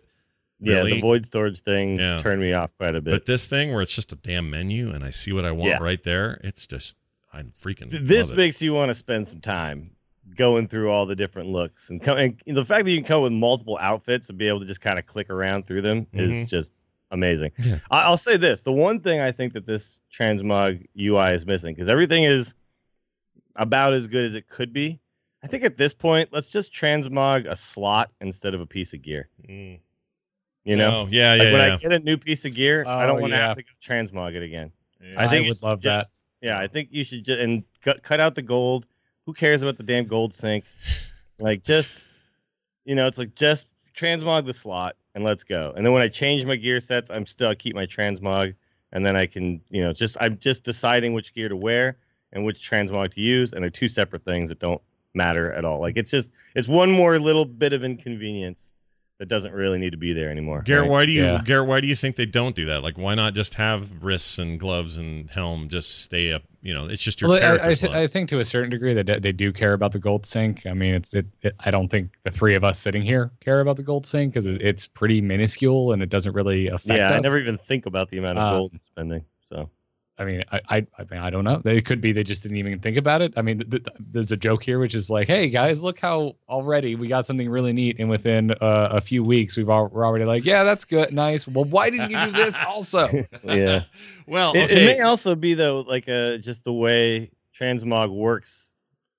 Yeah, 0.59 0.83
the 0.83 0.99
void 0.99 1.25
storage 1.25 1.61
thing 1.61 1.97
Yeah. 1.99 2.21
turned 2.21 2.41
me 2.41 2.51
off 2.53 2.71
quite 2.77 2.95
a 2.95 3.01
bit. 3.01 3.11
But 3.11 3.25
this 3.25 3.45
thing 3.45 3.71
where 3.71 3.81
it's 3.81 3.95
just 3.95 4.11
a 4.11 4.15
damn 4.17 4.49
menu 4.49 4.91
and 4.91 5.03
I 5.03 5.09
see 5.11 5.31
what 5.31 5.45
I 5.45 5.51
want 5.51 5.69
Yeah. 5.69 5.77
right 5.81 6.01
there, 6.03 6.41
it's 6.43 6.67
just 6.67 6.97
I'm 7.31 7.51
freaking. 7.51 7.89
This 7.89 8.31
makes 8.31 8.61
you 8.61 8.73
want 8.73 8.89
to 8.89 8.93
spend 8.93 9.27
some 9.27 9.39
time 9.41 9.91
going 10.35 10.67
through 10.67 10.89
all 10.91 11.05
the 11.05 11.15
different 11.15 11.49
looks 11.49 11.89
and, 11.89 12.01
come, 12.01 12.17
and 12.17 12.35
the 12.47 12.65
fact 12.65 12.85
that 12.85 12.91
you 12.91 12.97
can 12.97 13.05
come 13.07 13.21
with 13.23 13.31
multiple 13.33 13.77
outfits 13.81 14.29
and 14.29 14.37
be 14.37 14.47
able 14.47 14.59
to 14.59 14.65
just 14.65 14.81
kind 14.81 14.97
of 14.99 15.05
click 15.05 15.29
around 15.29 15.65
through 15.67 15.81
them 15.81 16.05
Mhm. 16.13 16.19
is 16.43 16.49
just 16.49 16.73
amazing. 17.11 17.51
Yeah. 17.59 17.79
I, 17.91 18.03
I'll 18.03 18.17
say 18.17 18.37
this: 18.37 18.61
the 18.61 18.71
one 18.71 18.99
thing 18.99 19.19
I 19.19 19.31
think 19.31 19.53
that 19.53 19.65
this 19.65 19.99
transmog 20.13 20.85
UI 20.99 21.33
is 21.33 21.45
missing 21.45 21.73
because 21.75 21.87
everything 21.89 22.23
is 22.23 22.53
about 23.55 23.93
as 23.93 24.07
good 24.07 24.25
as 24.25 24.35
it 24.35 24.47
could 24.49 24.73
be. 24.73 24.99
I 25.43 25.47
think 25.47 25.63
at 25.63 25.77
this 25.77 25.93
point, 25.93 26.29
let's 26.31 26.49
just 26.49 26.73
transmog 26.73 27.45
a 27.49 27.55
slot 27.55 28.11
instead 28.21 28.53
of 28.53 28.61
a 28.61 28.65
piece 28.65 28.93
of 28.93 29.01
gear. 29.01 29.27
Mm. 29.47 29.79
You 30.63 30.77
know, 30.77 31.01
Oh, 31.01 31.07
yeah, 31.11 31.35
yeah, 31.35 31.43
like 31.43 31.51
when 31.53 31.61
yeah. 31.67 31.73
I 31.73 31.77
get 31.77 31.91
a 31.91 31.99
new 31.99 32.15
piece 32.17 32.45
of 32.45 32.53
gear, 32.53 32.85
I 32.87 33.05
don't 33.05 33.17
Oh, 33.17 33.21
want 33.21 33.33
to 33.33 33.37
yeah. 33.37 33.47
have 33.49 33.57
to 33.57 33.63
go 33.63 33.69
transmog 33.85 34.33
it 34.35 34.41
again. 34.43 34.71
I 35.17 35.27
think 35.27 35.45
you 35.45 35.51
would 35.51 35.61
love 35.61 35.81
that. 35.81 36.07
Yeah, 36.41 36.57
I 36.57 36.67
think 36.67 36.89
you 36.91 37.03
should 37.03 37.25
just 37.25 37.39
and 37.41 37.63
cut, 37.81 38.01
cut 38.03 38.21
out 38.21 38.35
the 38.35 38.41
gold. 38.41 38.85
Who 39.25 39.33
cares 39.33 39.61
about 39.63 39.77
the 39.77 39.83
damn 39.83 40.05
gold 40.05 40.33
sink? 40.33 40.65
Like 41.39 41.63
just, 41.63 42.01
you 42.85 42.95
know, 42.95 43.07
it's 43.07 43.17
like 43.17 43.35
just 43.35 43.67
transmog 43.95 44.45
the 44.45 44.53
slot 44.53 44.95
and 45.15 45.23
let's 45.23 45.43
go. 45.43 45.73
And 45.75 45.85
then 45.85 45.93
when 45.93 46.01
I 46.01 46.09
change 46.09 46.45
my 46.45 46.55
gear 46.55 46.79
sets, 46.79 47.09
I'm 47.09 47.25
still 47.25 47.49
I 47.49 47.55
keep 47.55 47.75
my 47.75 47.85
transmog, 47.85 48.55
and 48.91 49.05
then 49.05 49.15
I 49.15 49.25
can, 49.25 49.61
you 49.69 49.83
know, 49.83 49.93
just 49.93 50.17
I'm 50.19 50.37
just 50.39 50.63
deciding 50.63 51.13
which 51.13 51.33
gear 51.33 51.49
to 51.49 51.55
wear 51.55 51.97
and 52.33 52.43
which 52.43 52.69
transmog 52.69 53.13
to 53.13 53.21
use, 53.21 53.53
and 53.53 53.63
they're 53.63 53.69
two 53.69 53.87
separate 53.87 54.25
things 54.25 54.49
that 54.49 54.59
don't 54.59 54.81
matter 55.13 55.53
at 55.53 55.63
all. 55.63 55.79
Like 55.79 55.95
it's 55.95 56.11
just 56.11 56.31
it's 56.55 56.67
one 56.67 56.91
more 56.91 57.17
little 57.19 57.45
bit 57.45 57.71
of 57.71 57.83
inconvenience 57.83 58.72
that 59.23 59.29
doesn't 59.29 59.53
really 59.53 59.79
need 59.79 59.91
to 59.91 59.97
be 59.97 60.11
there 60.11 60.29
anymore. 60.29 60.61
Garrett, 60.63 60.81
right? 60.83 60.91
why 60.91 61.05
do 61.05 61.13
you 61.13 61.23
Yeah. 61.23 61.41
Garrett, 61.45 61.65
why 61.69 61.79
do 61.79 61.87
you 61.87 61.95
think 61.95 62.17
they 62.17 62.25
don't 62.25 62.53
do 62.57 62.65
that? 62.65 62.83
Like, 62.83 62.97
why 62.97 63.15
not 63.15 63.33
just 63.33 63.53
have 63.55 64.03
wrists 64.03 64.37
and 64.37 64.59
gloves 64.59 64.97
and 64.97 65.31
helm 65.31 65.69
just 65.69 66.01
stay 66.01 66.33
up? 66.33 66.43
You 66.61 66.73
know, 66.73 66.85
it's 66.87 67.01
just 67.01 67.21
your 67.21 67.29
Well, 67.29 67.37
I, 67.37 67.41
character 67.41 67.69
I, 67.69 67.73
slot. 67.73 67.91
th- 67.93 68.03
I 68.03 68.07
think 68.11 68.27
to 68.29 68.39
a 68.39 68.45
certain 68.45 68.69
degree 68.69 68.93
that 69.01 69.21
they 69.21 69.31
do 69.31 69.53
care 69.53 69.71
about 69.71 69.93
the 69.93 69.99
gold 69.99 70.25
sink. 70.25 70.65
I 70.65 70.73
mean, 70.73 70.95
it's 70.95 71.13
it, 71.13 71.25
it, 71.41 71.53
I 71.63 71.71
don't 71.71 71.87
think 71.87 72.11
the 72.23 72.31
three 72.31 72.55
of 72.55 72.65
us 72.65 72.77
sitting 72.79 73.01
here 73.01 73.31
care 73.39 73.61
about 73.61 73.77
the 73.77 73.83
gold 73.83 74.05
sink 74.05 74.33
because 74.33 74.45
it, 74.45 74.61
it's 74.61 74.87
pretty 74.87 75.21
minuscule 75.21 75.93
and 75.93 76.03
it 76.03 76.09
doesn't 76.09 76.33
really 76.33 76.67
affect 76.67 76.87
Yeah, 76.97 77.07
us. 77.11 77.13
I 77.13 77.19
never 77.19 77.39
even 77.39 77.57
think 77.57 77.85
about 77.85 78.09
the 78.11 78.17
amount 78.17 78.39
of 78.39 78.43
Um, 78.43 78.53
gold 78.59 78.71
I'm 78.73 78.79
spending. 78.85 79.25
So 79.47 79.69
I 80.19 80.25
mean, 80.25 80.43
I, 80.51 80.61
I, 80.69 80.87
I 80.99 81.03
mean, 81.09 81.19
I 81.21 81.29
don't 81.31 81.43
know. 81.43 81.59
It 81.65 81.85
could 81.85 81.99
be 81.99 82.11
they 82.11 82.23
just 82.23 82.43
didn't 82.43 82.57
even 82.57 82.77
think 82.79 82.97
about 82.97 83.23
it. 83.23 83.33
I 83.35 83.41
mean, 83.41 83.57
th- 83.59 83.69
th- 83.71 83.97
there's 84.11 84.31
a 84.31 84.37
joke 84.37 84.61
here, 84.63 84.77
which 84.77 84.93
is 84.93 85.09
like, 85.09 85.27
"Hey 85.27 85.49
guys, 85.49 85.81
look 85.81 85.99
how 85.99 86.35
already 86.47 86.93
we 86.95 87.07
got 87.07 87.25
something 87.25 87.49
really 87.49 87.73
neat, 87.73 87.95
and 87.99 88.09
within 88.09 88.51
uh, 88.51 88.89
a 88.91 89.01
few 89.01 89.23
weeks, 89.23 89.57
we've 89.57 89.69
al- 89.69 89.87
we're 89.87 90.05
already 90.05 90.25
like, 90.25 90.45
yeah, 90.45 90.63
that's 90.63 90.85
good, 90.85 91.11
nice. 91.11 91.47
Well, 91.47 91.65
why 91.65 91.89
didn't 91.89 92.11
you 92.11 92.25
do 92.25 92.31
this 92.31 92.55
also? 92.67 93.25
yeah. 93.43 93.85
well, 94.27 94.53
It, 94.55 94.69
it 94.71 94.85
may 94.85 94.99
also 95.01 95.33
be 95.33 95.55
though, 95.55 95.79
like 95.81 96.07
uh, 96.07 96.37
just 96.37 96.63
the 96.63 96.73
way 96.73 97.31
transmog 97.59 98.13
works, 98.15 98.71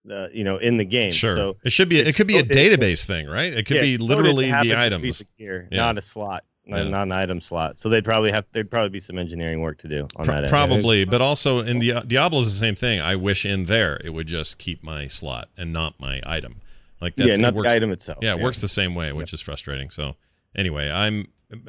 uh, 0.08 0.28
you 0.32 0.44
know, 0.44 0.58
in 0.58 0.76
the 0.76 0.84
game. 0.84 1.10
Sure. 1.10 1.34
So 1.34 1.56
it 1.64 1.72
should 1.72 1.88
be. 1.88 1.98
It 1.98 2.14
could 2.14 2.28
be 2.28 2.36
a 2.38 2.44
database 2.44 3.04
thing, 3.04 3.26
right? 3.26 3.52
It 3.52 3.66
could 3.66 3.76
yeah, 3.76 3.82
be 3.82 3.94
it's 3.94 4.00
coded 4.02 4.16
to 4.16 4.22
literally 4.22 4.44
the 4.52 4.68
to 4.68 4.70
a 4.70 4.78
items. 4.86 5.02
piece 5.02 5.20
of 5.22 5.36
gear, 5.38 5.68
Yeah. 5.72 5.78
not 5.78 5.98
a 5.98 6.02
slot, 6.02 6.30
not, 6.30 6.44
Yeah. 6.66 6.88
not 6.88 7.02
an 7.02 7.12
item 7.12 7.40
slot. 7.40 7.78
So 7.78 7.88
they'd 7.88 8.04
probably 8.04 8.30
have 8.32 8.44
there'd 8.52 8.70
probably 8.70 8.88
be 8.90 9.00
some 9.00 9.18
engineering 9.18 9.60
work 9.60 9.78
to 9.78 9.88
do 9.88 10.08
on 10.16 10.24
Pro- 10.24 10.34
that. 10.34 10.44
end. 10.44 10.50
probably, 10.50 11.04
but 11.04 11.20
also 11.20 11.60
in 11.60 11.78
the 11.78 12.02
Diablo 12.06 12.40
is 12.40 12.46
the 12.46 12.58
same 12.58 12.74
thing. 12.74 13.00
I 13.00 13.16
wish 13.16 13.44
in 13.44 13.66
there 13.66 14.00
it 14.04 14.10
would 14.10 14.26
just 14.26 14.58
keep 14.58 14.82
my 14.82 15.06
slot 15.06 15.48
and 15.56 15.72
not 15.72 15.94
my 16.00 16.20
item. 16.24 16.60
Like 17.00 17.16
that's 17.16 17.28
yeah, 17.28 17.34
it 17.34 17.40
not 17.40 17.54
works, 17.54 17.68
the 17.68 17.74
item 17.76 17.90
itself. 17.92 18.18
Yeah, 18.22 18.34
it 18.34 18.40
works 18.40 18.60
the 18.62 18.68
same 18.68 18.94
way, 18.94 19.12
which 19.12 19.32
is 19.34 19.40
frustrating. 19.42 19.90
So 19.90 20.16
anyway, 20.56 20.90
I'm 20.90 21.26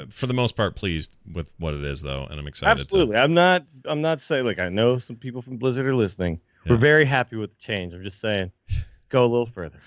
for 0.10 0.28
the 0.28 0.34
most 0.34 0.56
part 0.56 0.76
pleased 0.76 1.18
with 1.32 1.54
what 1.60 1.74
it 1.74 1.84
is 1.84 2.02
though, 2.02 2.26
and 2.30 2.40
I'm 2.40 2.48
excited. 2.48 2.74
to- 2.76 2.80
Absolutely. 2.82 3.18
I'm 3.18 3.34
not. 3.34 3.66
I'm 3.84 4.02
not 4.02 4.22
saying 4.22 4.46
like 4.46 4.60
I 4.60 4.70
know 4.70 4.98
some 5.00 5.18
people 5.18 5.42
from 5.42 5.58
Blizzard 5.58 5.86
are 5.86 5.96
listening. 5.96 6.40
Yeah. 6.66 6.72
We're 6.72 6.78
very 6.78 7.06
happy 7.06 7.36
with 7.36 7.52
the 7.52 7.58
change. 7.62 7.94
I'm 7.94 8.02
just 8.02 8.20
saying, 8.22 8.52
go 9.10 9.24
a 9.26 9.28
little 9.28 9.46
further. 9.46 9.78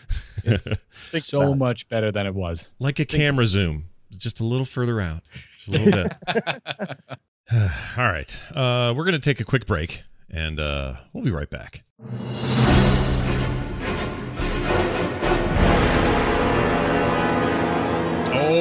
Think 0.45 1.25
so 1.25 1.55
much 1.55 1.89
better 1.89 2.13
than 2.13 2.27
it 2.27 2.35
was. 2.35 2.71
like 2.79 2.99
a 2.99 3.05
camera 3.05 3.47
zoom, 3.47 3.88
just 4.17 4.41
a 4.41 4.45
little 4.45 4.67
further 4.67 5.01
out, 5.01 5.23
just 5.57 5.69
a 5.69 5.73
little 5.73 5.93
bit. 6.03 6.13
All 7.99 8.05
right, 8.05 8.43
uh, 8.55 8.95
we're 8.97 9.05
gonna 9.05 9.19
take 9.19 9.41
a 9.41 9.45
quick 9.45 9.67
break, 9.67 10.03
and 10.31 10.61
uh, 10.61 10.95
we'll 11.13 11.25
be 11.25 11.31
right 11.31 11.51
back. 11.51 11.85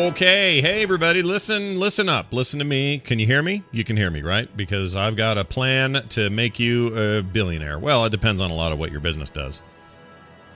Okay, 0.07 0.61
hey 0.61 0.83
everybody, 0.83 1.21
listen, 1.21 1.79
listen 1.79 2.09
up, 2.09 2.33
listen 2.33 2.59
to 2.59 2.65
me. 2.65 2.99
Can 2.99 3.19
you 3.19 3.25
hear 3.25 3.43
me? 3.43 3.63
You 3.71 3.83
can 3.83 3.95
hear 3.95 4.09
me, 4.09 4.21
right? 4.21 4.55
Because 4.55 4.95
I've 4.95 5.15
got 5.15 5.37
a 5.37 5.45
plan 5.45 6.05
to 6.09 6.29
make 6.29 6.59
you 6.59 6.97
a 6.97 7.21
billionaire. 7.21 7.77
Well, 7.77 8.05
it 8.05 8.09
depends 8.09 8.41
on 8.41 8.49
a 8.49 8.53
lot 8.53 8.71
of 8.71 8.79
what 8.79 8.91
your 8.91 9.01
business 9.01 9.29
does. 9.29 9.61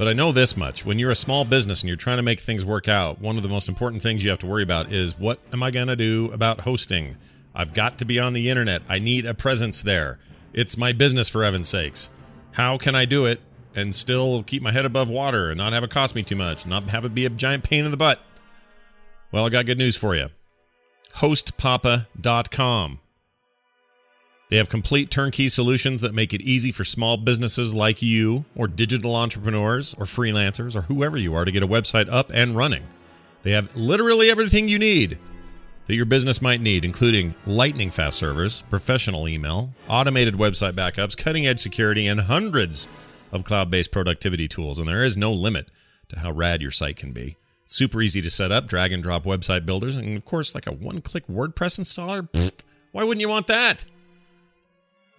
But 0.01 0.07
I 0.07 0.13
know 0.13 0.31
this 0.31 0.57
much. 0.57 0.83
When 0.83 0.97
you're 0.97 1.11
a 1.11 1.15
small 1.15 1.45
business 1.45 1.83
and 1.83 1.87
you're 1.87 1.95
trying 1.95 2.17
to 2.17 2.23
make 2.23 2.39
things 2.39 2.65
work 2.65 2.87
out, 2.87 3.21
one 3.21 3.37
of 3.37 3.43
the 3.43 3.49
most 3.49 3.69
important 3.69 4.01
things 4.01 4.23
you 4.23 4.31
have 4.31 4.39
to 4.39 4.47
worry 4.47 4.63
about 4.63 4.91
is 4.91 5.15
what 5.19 5.37
am 5.53 5.61
I 5.61 5.69
going 5.69 5.89
to 5.89 5.95
do 5.95 6.31
about 6.33 6.61
hosting? 6.61 7.17
I've 7.53 7.75
got 7.75 7.99
to 7.99 8.05
be 8.05 8.19
on 8.19 8.33
the 8.33 8.49
internet. 8.49 8.81
I 8.89 8.97
need 8.97 9.27
a 9.27 9.35
presence 9.35 9.83
there. 9.83 10.17
It's 10.53 10.75
my 10.75 10.91
business, 10.91 11.29
for 11.29 11.43
heaven's 11.43 11.69
sakes. 11.69 12.09
How 12.53 12.79
can 12.79 12.95
I 12.95 13.05
do 13.05 13.27
it 13.27 13.41
and 13.75 13.93
still 13.93 14.41
keep 14.41 14.63
my 14.63 14.71
head 14.71 14.85
above 14.85 15.07
water 15.07 15.51
and 15.51 15.59
not 15.59 15.71
have 15.71 15.83
it 15.83 15.91
cost 15.91 16.15
me 16.15 16.23
too 16.23 16.35
much, 16.35 16.65
not 16.65 16.89
have 16.89 17.05
it 17.05 17.13
be 17.13 17.27
a 17.27 17.29
giant 17.29 17.63
pain 17.63 17.85
in 17.85 17.91
the 17.91 17.95
butt? 17.95 18.19
Well, 19.31 19.45
I 19.45 19.49
got 19.49 19.67
good 19.67 19.77
news 19.77 19.97
for 19.97 20.15
you. 20.15 20.29
HostPapa.com. 21.17 22.99
They 24.51 24.57
have 24.57 24.67
complete 24.67 25.09
turnkey 25.09 25.47
solutions 25.47 26.01
that 26.01 26.13
make 26.13 26.33
it 26.33 26.41
easy 26.41 26.73
for 26.73 26.83
small 26.83 27.15
businesses 27.15 27.73
like 27.73 28.01
you, 28.01 28.43
or 28.53 28.67
digital 28.67 29.15
entrepreneurs, 29.15 29.93
or 29.93 30.03
freelancers, 30.03 30.75
or 30.75 30.81
whoever 30.81 31.15
you 31.15 31.33
are 31.33 31.45
to 31.45 31.53
get 31.53 31.63
a 31.63 31.67
website 31.67 32.11
up 32.11 32.29
and 32.33 32.53
running. 32.53 32.83
They 33.43 33.51
have 33.51 33.73
literally 33.77 34.29
everything 34.29 34.67
you 34.67 34.77
need 34.77 35.17
that 35.87 35.95
your 35.95 36.05
business 36.05 36.41
might 36.41 36.59
need, 36.59 36.83
including 36.83 37.33
lightning 37.45 37.91
fast 37.91 38.19
servers, 38.19 38.63
professional 38.69 39.25
email, 39.25 39.73
automated 39.87 40.33
website 40.33 40.73
backups, 40.73 41.15
cutting 41.15 41.47
edge 41.47 41.61
security, 41.61 42.05
and 42.05 42.19
hundreds 42.19 42.89
of 43.31 43.45
cloud 43.45 43.71
based 43.71 43.93
productivity 43.93 44.49
tools. 44.49 44.79
And 44.79 44.87
there 44.89 45.05
is 45.05 45.15
no 45.15 45.31
limit 45.31 45.69
to 46.09 46.19
how 46.19 46.31
rad 46.33 46.61
your 46.61 46.71
site 46.71 46.97
can 46.97 47.13
be. 47.13 47.37
Super 47.65 48.01
easy 48.01 48.21
to 48.21 48.29
set 48.29 48.51
up, 48.51 48.67
drag 48.67 48.91
and 48.91 49.01
drop 49.01 49.23
website 49.23 49.65
builders, 49.65 49.95
and 49.95 50.17
of 50.17 50.25
course, 50.25 50.53
like 50.53 50.67
a 50.67 50.73
one 50.73 50.99
click 50.99 51.25
WordPress 51.27 51.79
installer. 51.79 52.29
Pfft, 52.29 52.59
why 52.91 53.05
wouldn't 53.05 53.21
you 53.21 53.29
want 53.29 53.47
that? 53.47 53.85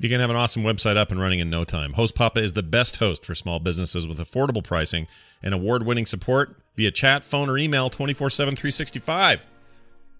You 0.02 0.08
can 0.08 0.18
have 0.18 0.30
an 0.30 0.36
awesome 0.36 0.64
website 0.64 0.96
up 0.96 1.12
and 1.12 1.20
running 1.20 1.38
in 1.38 1.48
no 1.48 1.62
time. 1.62 1.92
Host 1.92 2.16
Papa 2.16 2.42
is 2.42 2.54
the 2.54 2.62
best 2.64 2.96
host 2.96 3.24
for 3.24 3.36
small 3.36 3.60
businesses 3.60 4.08
with 4.08 4.18
affordable 4.18 4.64
pricing 4.64 5.06
and 5.44 5.54
award 5.54 5.86
winning 5.86 6.06
support 6.06 6.56
via 6.74 6.90
chat, 6.90 7.22
phone, 7.22 7.48
or 7.48 7.56
email 7.56 7.88
24 7.88 8.28
7, 8.28 8.56
365. 8.56 9.46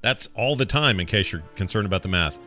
That's 0.00 0.28
all 0.36 0.54
the 0.54 0.66
time 0.66 1.00
in 1.00 1.06
case 1.06 1.32
you're 1.32 1.42
concerned 1.56 1.86
about 1.86 2.04
the 2.04 2.08
math. 2.08 2.38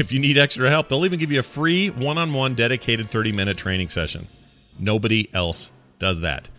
If 0.00 0.10
you 0.10 0.18
need 0.18 0.36
extra 0.36 0.68
help, 0.68 0.88
they'll 0.88 1.04
even 1.04 1.20
give 1.20 1.30
you 1.30 1.38
a 1.38 1.44
free 1.44 1.90
one 1.90 2.18
on 2.18 2.32
one 2.32 2.56
dedicated 2.56 3.08
30 3.08 3.30
minute 3.30 3.56
training 3.56 3.88
session. 3.88 4.26
Nobody 4.80 5.32
else 5.32 5.70
does 6.00 6.22
that. 6.22 6.50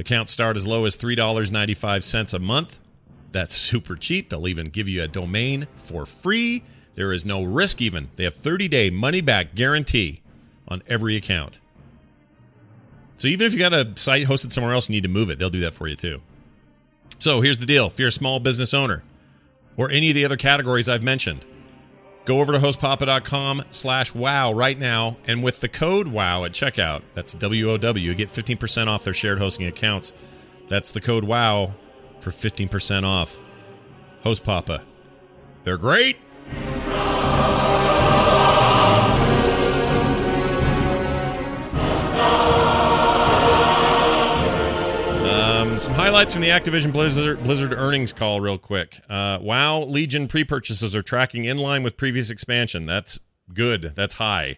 Accounts 0.00 0.32
start 0.32 0.56
as 0.56 0.66
low 0.66 0.84
as 0.84 0.96
$3.95 0.96 2.34
a 2.34 2.38
month. 2.40 2.80
That's 3.30 3.54
super 3.54 3.94
cheap. 3.94 4.30
They'll 4.30 4.48
even 4.48 4.66
give 4.66 4.88
you 4.88 5.04
a 5.04 5.08
domain 5.08 5.68
for 5.76 6.06
free. 6.06 6.64
There 7.00 7.14
is 7.14 7.24
no 7.24 7.42
risk, 7.42 7.80
even. 7.80 8.10
They 8.16 8.24
have 8.24 8.34
30 8.34 8.68
day 8.68 8.90
money 8.90 9.22
back 9.22 9.54
guarantee 9.54 10.20
on 10.68 10.82
every 10.86 11.16
account. 11.16 11.58
So 13.16 13.26
even 13.26 13.46
if 13.46 13.54
you 13.54 13.58
got 13.58 13.72
a 13.72 13.90
site 13.96 14.26
hosted 14.26 14.52
somewhere 14.52 14.74
else, 14.74 14.90
you 14.90 14.96
need 14.96 15.04
to 15.04 15.08
move 15.08 15.30
it, 15.30 15.38
they'll 15.38 15.48
do 15.48 15.60
that 15.60 15.72
for 15.72 15.88
you 15.88 15.96
too. 15.96 16.20
So 17.16 17.40
here's 17.40 17.56
the 17.56 17.64
deal 17.64 17.86
if 17.86 17.98
you're 17.98 18.08
a 18.08 18.12
small 18.12 18.38
business 18.38 18.74
owner 18.74 19.02
or 19.78 19.90
any 19.90 20.10
of 20.10 20.14
the 20.14 20.26
other 20.26 20.36
categories 20.36 20.90
I've 20.90 21.02
mentioned, 21.02 21.46
go 22.26 22.38
over 22.38 22.52
to 22.52 22.58
hostpapa.com 22.58 23.62
slash 23.70 24.14
wow 24.14 24.52
right 24.52 24.78
now. 24.78 25.16
And 25.24 25.42
with 25.42 25.60
the 25.60 25.70
code 25.70 26.08
wow 26.08 26.44
at 26.44 26.52
checkout, 26.52 27.00
that's 27.14 27.32
W 27.32 27.70
O 27.70 27.78
W, 27.78 28.10
you 28.10 28.14
get 28.14 28.28
15% 28.28 28.88
off 28.88 29.04
their 29.04 29.14
shared 29.14 29.38
hosting 29.38 29.66
accounts. 29.66 30.12
That's 30.68 30.92
the 30.92 31.00
code 31.00 31.24
wow 31.24 31.72
for 32.18 32.30
15% 32.30 33.04
off. 33.04 33.40
Host 34.22 34.44
Papa. 34.44 34.82
They're 35.64 35.78
great. 35.78 36.18
Highlights 46.00 46.32
from 46.32 46.40
the 46.40 46.48
Activision 46.48 46.94
Blizzard, 46.94 47.42
Blizzard 47.42 47.74
earnings 47.74 48.10
call, 48.10 48.40
real 48.40 48.56
quick. 48.56 49.00
Uh, 49.10 49.38
WoW 49.42 49.82
Legion 49.82 50.28
pre 50.28 50.44
purchases 50.44 50.96
are 50.96 51.02
tracking 51.02 51.44
in 51.44 51.58
line 51.58 51.82
with 51.82 51.98
previous 51.98 52.30
expansion. 52.30 52.86
That's 52.86 53.18
good. 53.52 53.92
That's 53.94 54.14
high. 54.14 54.56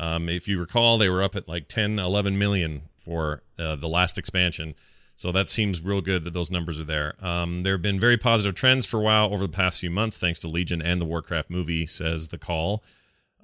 Um, 0.00 0.28
if 0.28 0.48
you 0.48 0.58
recall, 0.58 0.98
they 0.98 1.08
were 1.08 1.22
up 1.22 1.36
at 1.36 1.46
like 1.46 1.68
10, 1.68 2.00
11 2.00 2.36
million 2.36 2.82
for 2.96 3.44
uh, 3.60 3.76
the 3.76 3.86
last 3.86 4.18
expansion. 4.18 4.74
So 5.14 5.30
that 5.30 5.48
seems 5.48 5.80
real 5.80 6.00
good 6.00 6.24
that 6.24 6.32
those 6.32 6.50
numbers 6.50 6.80
are 6.80 6.84
there. 6.84 7.14
Um, 7.24 7.62
there 7.62 7.74
have 7.74 7.82
been 7.82 8.00
very 8.00 8.16
positive 8.16 8.56
trends 8.56 8.84
for 8.84 9.00
WoW 9.00 9.28
over 9.30 9.46
the 9.46 9.52
past 9.52 9.78
few 9.78 9.90
months, 9.90 10.18
thanks 10.18 10.40
to 10.40 10.48
Legion 10.48 10.82
and 10.82 11.00
the 11.00 11.04
Warcraft 11.04 11.48
movie, 11.48 11.86
says 11.86 12.28
the 12.28 12.38
call. 12.38 12.82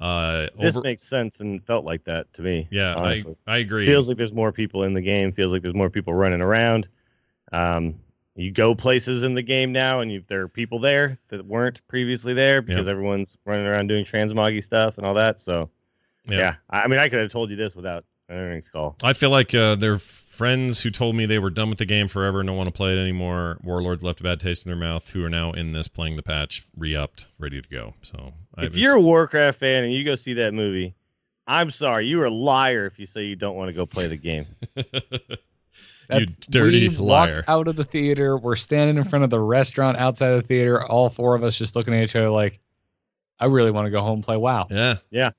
Uh, 0.01 0.49
This 0.59 0.74
over, 0.74 0.82
makes 0.82 1.05
sense 1.05 1.39
and 1.39 1.64
felt 1.64 1.84
like 1.84 2.03
that 2.05 2.32
to 2.34 2.43
me. 2.43 2.66
yeah, 2.72 2.97
I. 2.97 3.22
I 3.47 3.59
agree. 3.59 3.86
feels 3.86 4.09
like 4.09 4.16
there's 4.16 4.32
more 4.32 4.51
people 4.51 4.82
in 4.82 4.93
the 4.95 5.01
game. 5.01 5.30
Feels 5.30 5.53
like 5.53 5.62
there's 5.62 5.74
more 5.74 5.91
people 5.91 6.14
running 6.14 6.41
around. 6.41 6.89
Um, 7.53 7.96
you 8.34 8.51
go 8.53 8.74
places 8.74 9.22
in 9.24 9.34
the 9.34 9.42
game 9.42 9.72
now, 9.72 10.01
and 10.01 10.12
you, 10.12 10.22
there 10.28 10.42
are 10.42 10.49
people 10.49 10.78
there 10.78 11.18
that 11.28 11.44
weren't 11.44 11.80
previously 11.88 12.34
there 12.34 12.62
because 12.62 12.86
Yeah. 12.86 12.92
everyone's 12.92 13.36
running 13.44 13.66
around 13.66 13.88
doing 13.88 14.05
transmoggy 14.05 14.62
stuff 14.62 14.96
and 14.96 15.07
all 15.07 15.14
that. 15.14 15.40
So, 15.40 15.70
Yeah. 16.28 16.38
yeah, 16.38 16.55
I, 16.70 16.82
I 16.82 16.86
mean, 16.86 17.01
I 17.01 17.09
could 17.09 17.18
have 17.20 17.32
told 17.32 17.51
you 17.51 17.57
this 17.57 17.74
without 17.74 18.05
an 18.28 18.36
earnings 18.36 18.68
call. 18.68 18.96
I 19.03 19.12
feel 19.12 19.30
like 19.30 19.55
uh, 19.55 19.74
they're 19.74 19.99
friends 19.99 20.84
who 20.84 20.90
told 20.90 21.16
me 21.16 21.26
they 21.26 21.40
were 21.40 21.51
done 21.51 21.68
with 21.68 21.78
the 21.78 21.84
game 21.84 22.07
forever 22.07 22.38
and 22.38 22.46
don't 22.46 22.57
want 22.57 22.68
to 22.68 22.72
play 22.72 22.92
it 22.92 22.99
anymore. 23.01 23.59
Warlords 23.64 24.05
left 24.05 24.20
a 24.20 24.22
bad 24.22 24.38
taste 24.38 24.64
in 24.64 24.70
their 24.70 24.78
mouth, 24.78 25.11
who 25.11 25.24
are 25.24 25.28
now 25.30 25.51
in 25.51 25.72
this 25.72 25.88
playing 25.88 26.14
the 26.14 26.22
patch, 26.22 26.62
re 26.76 26.94
upped, 26.94 27.26
ready 27.40 27.61
to 27.61 27.68
go. 27.68 27.94
So, 28.03 28.34
If 28.57 28.66
it's- 28.66 28.76
you're 28.76 28.94
a 28.94 29.01
Warcraft 29.01 29.59
fan 29.59 29.82
and 29.82 29.92
you 29.92 30.05
go 30.05 30.14
see 30.14 30.34
that 30.34 30.55
movie, 30.55 30.94
I'm 31.49 31.72
sorry, 31.72 32.07
you're 32.07 32.26
a 32.26 32.30
liar 32.30 32.86
if 32.86 33.01
you 33.01 33.07
say 33.07 33.24
you 33.24 33.34
don't 33.34 33.57
want 33.57 33.68
to 33.70 33.74
go 33.74 33.84
play 33.84 34.07
the 34.07 34.16
game. 34.16 34.46
you 36.11 36.26
dirty 36.50 36.88
we 36.88 36.96
liar. 36.96 37.36
Walked 37.36 37.48
out 37.48 37.68
of 37.68 37.76
the 37.76 37.84
theater. 37.84 38.36
We're 38.36 38.56
standing 38.56 38.96
in 38.96 39.04
front 39.04 39.24
of 39.24 39.30
the 39.30 39.40
restaurant 39.40 39.98
outside 39.98 40.32
of 40.32 40.42
the 40.42 40.48
theater. 40.48 40.82
All 40.82 41.11
four 41.11 41.34
of 41.34 41.44
us 41.44 41.56
just 41.56 41.76
looking 41.76 41.94
at 41.94 42.02
each 42.02 42.16
other 42.16 42.30
like, 42.30 42.61
I 43.38 43.46
really 43.46 43.70
want 43.70 43.86
to 43.86 43.90
go 43.90 44.00
home 44.00 44.14
and 44.14 44.24
play 44.24 44.36
WoW. 44.36 44.66
Yeah. 44.70 44.96
Yeah. 45.11 45.30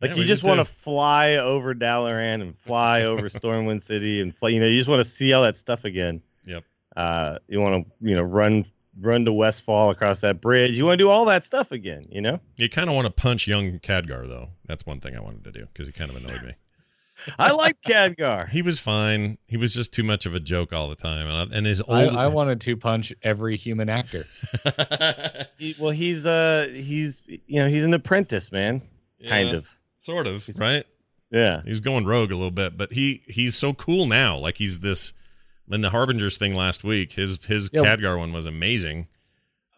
Like 0.00 0.12
Yeah, 0.12 0.16
you 0.16 0.24
just 0.24 0.44
want 0.44 0.58
to 0.58 0.64
fly 0.64 1.36
over 1.36 1.74
Dalaran 1.74 2.42
and 2.42 2.58
fly 2.58 3.02
over 3.04 3.28
Stormwind 3.28 3.82
City 3.82 4.20
and 4.20 4.34
fly. 4.34 4.50
You 4.50 4.60
know, 4.60 4.66
you 4.66 4.78
just 4.78 4.88
want 4.88 5.00
to 5.00 5.10
see 5.10 5.32
all 5.32 5.42
that 5.42 5.56
stuff 5.56 5.84
again. 5.84 6.22
Yep. 6.46 6.64
Uh, 6.96 7.38
you 7.48 7.60
want 7.60 7.86
to 7.86 8.08
you 8.08 8.14
know 8.14 8.22
run 8.22 8.64
run 9.00 9.24
to 9.24 9.32
Westfall 9.32 9.90
across 9.90 10.20
that 10.20 10.40
bridge. 10.40 10.76
You 10.76 10.84
want 10.84 10.98
to 10.98 11.04
do 11.04 11.08
all 11.08 11.26
that 11.26 11.44
stuff 11.44 11.72
again. 11.72 12.06
You 12.10 12.20
know. 12.20 12.40
You 12.56 12.68
kind 12.68 12.90
of 12.90 12.96
want 12.96 13.06
to 13.06 13.12
punch 13.12 13.46
young 13.46 13.78
Khadgar 13.78 14.28
though. 14.28 14.50
That's 14.66 14.84
one 14.84 15.00
thing 15.00 15.16
I 15.16 15.20
wanted 15.20 15.44
to 15.44 15.52
do 15.52 15.66
because 15.72 15.86
he 15.86 15.92
kind 15.92 16.10
of 16.10 16.16
annoyed 16.16 16.42
me. 16.42 16.54
I 17.38 17.52
like 17.52 17.80
Khadgar. 17.82 18.48
He 18.48 18.60
was 18.62 18.78
fine. 18.78 19.38
He 19.46 19.56
was 19.56 19.72
just 19.74 19.92
too 19.94 20.02
much 20.02 20.26
of 20.26 20.34
a 20.34 20.40
joke 20.40 20.72
all 20.72 20.88
the 20.88 20.94
time, 20.96 21.26
and, 21.26 21.52
and 21.52 21.66
his 21.66 21.80
I, 21.88 22.04
old. 22.06 22.16
I 22.16 22.26
wanted 22.26 22.60
to 22.62 22.76
punch 22.76 23.12
every 23.22 23.56
human 23.56 23.88
actor. 23.88 24.24
He- 25.58 25.76
well, 25.78 25.90
he's 25.92 26.26
uh 26.26 26.68
he's 26.72 27.20
you 27.26 27.60
know 27.62 27.68
he's 27.68 27.84
an 27.84 27.94
apprentice, 27.94 28.50
man. 28.52 28.82
Kind 29.28 29.50
of. 29.54 29.64
sort 29.98 30.26
of, 30.26 30.46
right? 30.58 30.84
Yeah. 31.30 31.62
he's 31.64 31.80
going 31.80 32.04
rogue 32.04 32.30
a 32.30 32.34
little 32.34 32.50
bit, 32.50 32.76
but 32.76 32.92
he 32.92 33.22
he's 33.26 33.54
so 33.56 33.72
cool 33.72 34.06
now. 34.06 34.36
Like 34.36 34.56
he's 34.56 34.80
this. 34.80 35.12
In 35.70 35.80
the 35.80 35.88
Harbingers 35.90 36.36
thing 36.36 36.54
last 36.54 36.84
week, 36.84 37.12
his 37.12 37.42
his 37.46 37.70
Yeah. 37.72 37.80
Khadgar 37.82 38.18
one 38.18 38.32
was 38.32 38.44
amazing. 38.46 39.06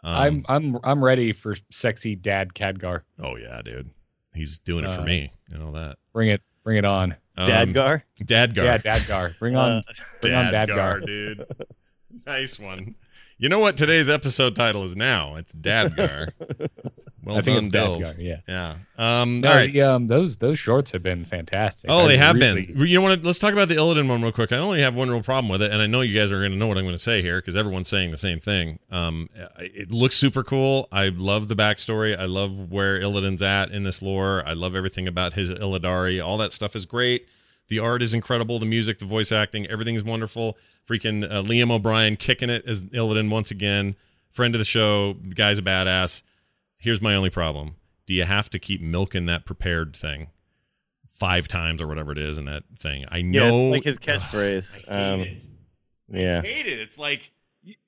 Um, 0.02 0.14
I'm 0.16 0.44
I'm 0.48 0.78
I'm 0.82 1.04
ready 1.04 1.32
for 1.32 1.54
sexy 1.70 2.16
dad 2.16 2.54
Khadgar. 2.54 3.02
Oh 3.20 3.36
yeah, 3.36 3.60
dude. 3.62 3.90
He's 4.34 4.58
doing 4.58 4.84
it 4.84 4.92
for 4.92 5.02
Uh, 5.02 5.04
me. 5.04 5.32
You 5.52 5.58
know 5.58 5.72
that. 5.72 5.98
Bring 6.12 6.28
it 6.30 6.42
bring 6.64 6.76
it 6.78 6.84
on. 6.84 7.14
Um, 7.38 7.46
Dadgar. 7.46 8.02
Dadgar. 8.20 8.64
Yeah, 8.64 8.78
Dadgar. 8.78 9.38
Bring 9.38 9.56
on 9.56 9.72
Uh, 9.78 9.82
bring 10.22 10.34
on 10.34 10.52
Dadgar, 10.52 11.00
Dadgar. 11.00 11.06
dude. 11.06 11.46
Nice 12.26 12.58
one. 12.58 12.94
You 13.38 13.50
know 13.50 13.58
what 13.58 13.76
today's 13.76 14.08
episode 14.08 14.56
title 14.56 14.82
is 14.84 14.96
now? 14.96 15.36
It's 15.36 15.52
Dadgar. 15.52 16.30
Well 17.22 17.38
I 17.38 17.42
think 17.42 17.56
done, 17.56 17.64
it's 17.64 17.72
Bills. 17.72 18.14
Dadgar. 18.14 18.40
Yeah. 18.46 18.76
Yeah. 18.98 19.20
Um. 19.22 19.40
No, 19.40 19.48
all 19.48 19.54
right. 19.56 19.72
the, 19.72 19.82
um, 19.82 20.06
those 20.06 20.36
those 20.36 20.60
shorts 20.60 20.92
have 20.92 21.02
been 21.02 21.24
fantastic. 21.24 21.90
Oh, 21.90 22.04
I 22.04 22.06
they 22.06 22.16
have 22.18 22.36
really- 22.36 22.66
been. 22.66 22.86
You 22.86 23.00
know 23.00 23.08
what? 23.08 23.24
Let's 23.24 23.40
talk 23.40 23.52
about 23.52 23.66
the 23.66 23.74
Illidan 23.74 24.08
one 24.08 24.22
real 24.22 24.30
quick. 24.30 24.52
I 24.52 24.58
only 24.58 24.80
have 24.80 24.94
one 24.94 25.10
real 25.10 25.24
problem 25.24 25.48
with 25.50 25.60
it, 25.60 25.72
and 25.72 25.82
I 25.82 25.88
know 25.88 26.02
you 26.02 26.16
guys 26.16 26.30
are 26.30 26.38
going 26.38 26.52
to 26.52 26.56
know 26.56 26.68
what 26.68 26.78
I'm 26.78 26.84
going 26.84 26.94
to 26.94 27.02
say 27.02 27.22
here 27.22 27.38
because 27.40 27.56
everyone's 27.56 27.88
saying 27.88 28.12
the 28.12 28.16
same 28.16 28.38
thing. 28.38 28.78
Um, 28.92 29.28
it 29.58 29.90
looks 29.90 30.14
super 30.14 30.44
cool. 30.44 30.86
I 30.92 31.08
love 31.08 31.48
the 31.48 31.56
backstory. 31.56 32.16
I 32.16 32.26
love 32.26 32.70
where 32.70 33.00
Illidan's 33.00 33.42
at 33.42 33.72
in 33.72 33.82
this 33.82 34.02
lore. 34.02 34.44
I 34.46 34.52
love 34.52 34.76
everything 34.76 35.08
about 35.08 35.34
his 35.34 35.50
Illidari. 35.50 36.24
All 36.24 36.38
that 36.38 36.52
stuff 36.52 36.76
is 36.76 36.86
great. 36.86 37.26
The 37.68 37.78
art 37.80 38.02
is 38.02 38.14
incredible. 38.14 38.58
The 38.58 38.66
music, 38.66 38.98
the 38.98 39.04
voice 39.06 39.32
acting, 39.32 39.66
everything's 39.66 40.04
wonderful. 40.04 40.56
Freaking 40.88 41.24
uh, 41.24 41.42
Liam 41.42 41.70
O'Brien 41.70 42.16
kicking 42.16 42.48
it 42.50 42.64
as 42.66 42.84
Illidan 42.84 43.28
once 43.30 43.50
again. 43.50 43.96
Friend 44.30 44.54
of 44.54 44.58
the 44.58 44.64
show. 44.64 45.14
The 45.14 45.34
guy's 45.34 45.58
a 45.58 45.62
badass. 45.62 46.22
Here's 46.78 47.00
my 47.02 47.14
only 47.14 47.30
problem. 47.30 47.74
Do 48.06 48.14
you 48.14 48.24
have 48.24 48.48
to 48.50 48.58
keep 48.60 48.80
milking 48.80 49.24
that 49.24 49.44
prepared 49.44 49.96
thing 49.96 50.28
five 51.08 51.48
times 51.48 51.80
or 51.82 51.86
whatever 51.86 52.12
it 52.12 52.18
is 52.18 52.38
in 52.38 52.44
that 52.44 52.62
thing? 52.78 53.04
I 53.10 53.16
Yeah, 53.18 53.48
know. 53.48 53.56
it's 53.56 53.72
like 53.72 53.84
his 53.84 53.98
catchphrase. 53.98 54.84
um, 54.90 55.26
yeah. 56.12 56.40
I 56.44 56.46
hate 56.46 56.66
it. 56.66 56.78
It's 56.78 56.98
like 56.98 57.32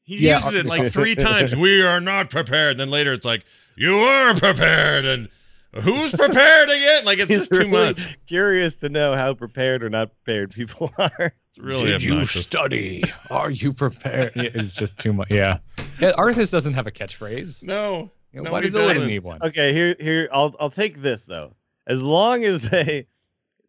he 0.02 0.16
Yeah. 0.18 0.36
uses 0.38 0.54
it 0.54 0.66
like 0.66 0.90
three 0.90 1.14
times. 1.16 1.54
We 1.54 1.82
are 1.82 2.00
not 2.00 2.30
prepared. 2.30 2.78
Then 2.78 2.90
later 2.90 3.12
it's 3.12 3.26
like 3.26 3.44
you 3.76 3.96
were 3.96 4.34
prepared, 4.34 5.04
and 5.04 5.28
who's 5.74 6.14
prepared 6.14 6.70
again? 6.70 7.04
Like 7.04 7.18
it's 7.18 7.28
He's 7.28 7.38
just 7.48 7.52
too 7.52 7.58
really 7.60 7.70
much. 7.70 8.18
Curious 8.26 8.76
to 8.76 8.88
know 8.88 9.14
how 9.14 9.34
prepared 9.34 9.82
or 9.82 9.90
not 9.90 10.10
prepared 10.24 10.52
people 10.52 10.90
are. 10.98 11.32
It's 11.50 11.58
really 11.58 11.90
Did 11.90 12.02
you 12.04 12.24
study? 12.26 13.02
Are 13.30 13.50
you 13.50 13.72
prepared? 13.72 14.32
It's 14.36 14.72
just 14.72 14.98
too 14.98 15.12
much. 15.12 15.30
Yeah. 15.30 15.58
yeah 16.00 16.12
Arthas 16.12 16.50
doesn't 16.50 16.74
have 16.74 16.86
a 16.86 16.90
catchphrase. 16.90 17.62
no, 17.62 18.10
You 18.32 18.40
know, 18.42 18.44
no, 18.44 18.52
why 18.52 18.62
he 18.62 18.70
does 18.70 18.74
Illidan 18.80 18.88
doesn't. 18.94 19.06
need 19.08 19.24
one? 19.24 19.42
Okay, 19.42 19.72
here 19.72 19.94
here 20.00 20.28
I'll 20.32 20.54
I'll 20.60 20.70
take 20.70 21.00
this 21.00 21.24
though. 21.24 21.54
As 21.86 22.02
long 22.02 22.44
as 22.44 22.62
they, 22.70 23.06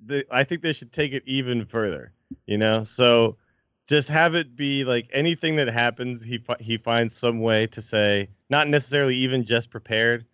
the 0.05 0.25
I 0.31 0.43
think 0.43 0.61
they 0.61 0.73
should 0.73 0.91
take 0.91 1.13
it 1.13 1.23
even 1.25 1.65
further. 1.65 2.11
You 2.45 2.57
know, 2.57 2.83
so 2.83 3.37
just 3.87 4.07
have 4.09 4.35
it 4.35 4.55
be 4.55 4.83
like 4.83 5.09
anything 5.11 5.55
that 5.55 5.67
happens, 5.67 6.23
he 6.23 6.37
fi- 6.37 6.57
he 6.59 6.77
finds 6.77 7.15
some 7.17 7.39
way 7.39 7.65
to 7.67 7.81
say, 7.81 8.29
not 8.49 8.67
necessarily 8.67 9.15
even 9.15 9.45
just 9.45 9.71
prepared, 9.71 10.25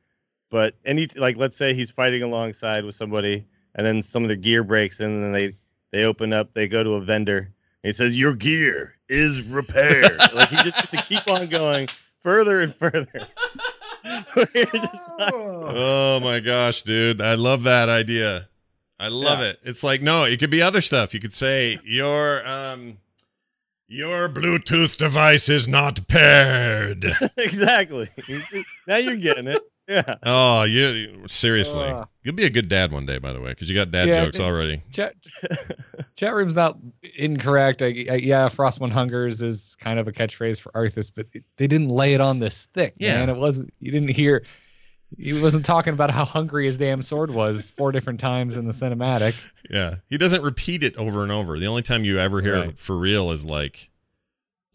but 0.49 0.75
any 0.85 1.07
like 1.15 1.37
let's 1.37 1.55
say 1.57 1.73
he's 1.73 1.91
fighting 1.91 2.23
alongside 2.23 2.85
with 2.85 2.95
somebody, 2.95 3.45
and 3.75 3.85
then 3.85 4.01
some 4.01 4.23
of 4.23 4.29
the 4.29 4.35
gear 4.35 4.63
breaks, 4.63 4.99
and 4.99 5.23
then 5.23 5.31
they 5.31 5.55
they 5.91 6.03
open 6.03 6.33
up, 6.33 6.53
they 6.53 6.67
go 6.67 6.83
to 6.83 6.91
a 6.93 7.01
vendor, 7.01 7.37
and 7.37 7.49
he 7.83 7.91
says, 7.93 8.17
"Your 8.17 8.33
gear 8.33 8.95
is 9.09 9.41
repaired." 9.43 10.17
like 10.33 10.49
he 10.49 10.55
just 10.57 10.75
gets 10.75 10.91
to 10.91 11.01
keep 11.03 11.29
on 11.29 11.47
going 11.47 11.87
further 12.23 12.61
and 12.61 12.75
further. 12.75 13.27
Like- 14.35 14.67
Oh 15.17 16.19
my 16.21 16.39
gosh, 16.39 16.83
dude. 16.83 17.21
I 17.21 17.35
love 17.35 17.63
that 17.63 17.89
idea. 17.89 18.49
I 18.99 19.07
love 19.07 19.39
Yeah. 19.39 19.45
it. 19.49 19.59
It's 19.63 19.83
like 19.83 20.01
no, 20.01 20.23
it 20.25 20.39
could 20.39 20.51
be 20.51 20.61
other 20.61 20.81
stuff. 20.81 21.13
You 21.13 21.19
could 21.19 21.33
say 21.33 21.79
your 21.83 22.45
um 22.47 22.97
your 23.87 24.29
Bluetooth 24.29 24.97
device 24.97 25.49
is 25.49 25.67
not 25.67 26.07
paired. 26.07 27.05
exactly. 27.37 28.09
Now 28.87 28.97
you're 28.97 29.15
getting 29.15 29.47
it. 29.47 29.61
Yeah. 29.87 30.15
oh, 30.23 30.63
you 30.63 31.23
seriously. 31.27 31.83
Uh. 31.85 32.05
You'll 32.23 32.33
be 32.35 32.45
a 32.45 32.49
good 32.49 32.67
dad 32.69 32.91
one 32.91 33.05
day, 33.05 33.19
by 33.19 33.33
the 33.33 33.39
way, 33.39 33.49
because 33.51 33.69
you 33.69 33.75
got 33.75 33.91
dad 33.91 34.07
Yeah, 34.07 34.25
jokes 34.25 34.39
already. 34.39 34.81
Chat, 34.91 35.13
chat 36.15 36.33
room's 36.33 36.55
not 36.55 36.77
incorrect. 37.15 37.81
I, 37.83 37.85
I, 37.87 38.15
yeah, 38.15 38.49
Frostmourne 38.49 38.91
Hungers 38.91 39.43
is 39.43 39.75
kind 39.79 39.99
of 39.99 40.07
a 40.07 40.11
catchphrase 40.11 40.59
for 40.59 40.71
Arthas, 40.71 41.11
but 41.15 41.27
they 41.57 41.67
didn't 41.67 41.89
lay 41.89 42.13
it 42.15 42.21
on 42.21 42.39
this 42.39 42.67
thick, 42.73 42.95
Yeah. 42.97 43.21
and 43.21 43.29
It 43.29 43.37
wasn't. 43.37 43.73
You 43.79 43.91
didn't 43.91 44.09
hear. 44.09 44.43
He 45.17 45.39
wasn't 45.39 45.65
talking 45.65 45.93
about 45.93 46.09
how 46.09 46.25
hungry 46.25 46.65
his 46.65 46.77
damn 46.77 47.01
sword 47.03 47.29
was 47.31 47.69
four 47.69 47.91
different 47.91 48.19
times 48.19 48.57
in 48.57 48.65
the 48.65 48.73
cinematic. 48.73 49.35
Yeah, 49.69 49.95
he 50.09 50.17
doesn't 50.19 50.43
repeat 50.43 50.83
it 50.83 50.95
over 50.95 51.23
and 51.23 51.31
over. 51.31 51.57
The 51.57 51.65
only 51.65 51.81
time 51.81 52.03
you 52.05 52.19
ever 52.19 52.39
hear 52.41 52.55
it 52.57 52.77
for 52.77 52.95
real 52.95 53.31
is 53.31 53.45
like, 53.47 53.89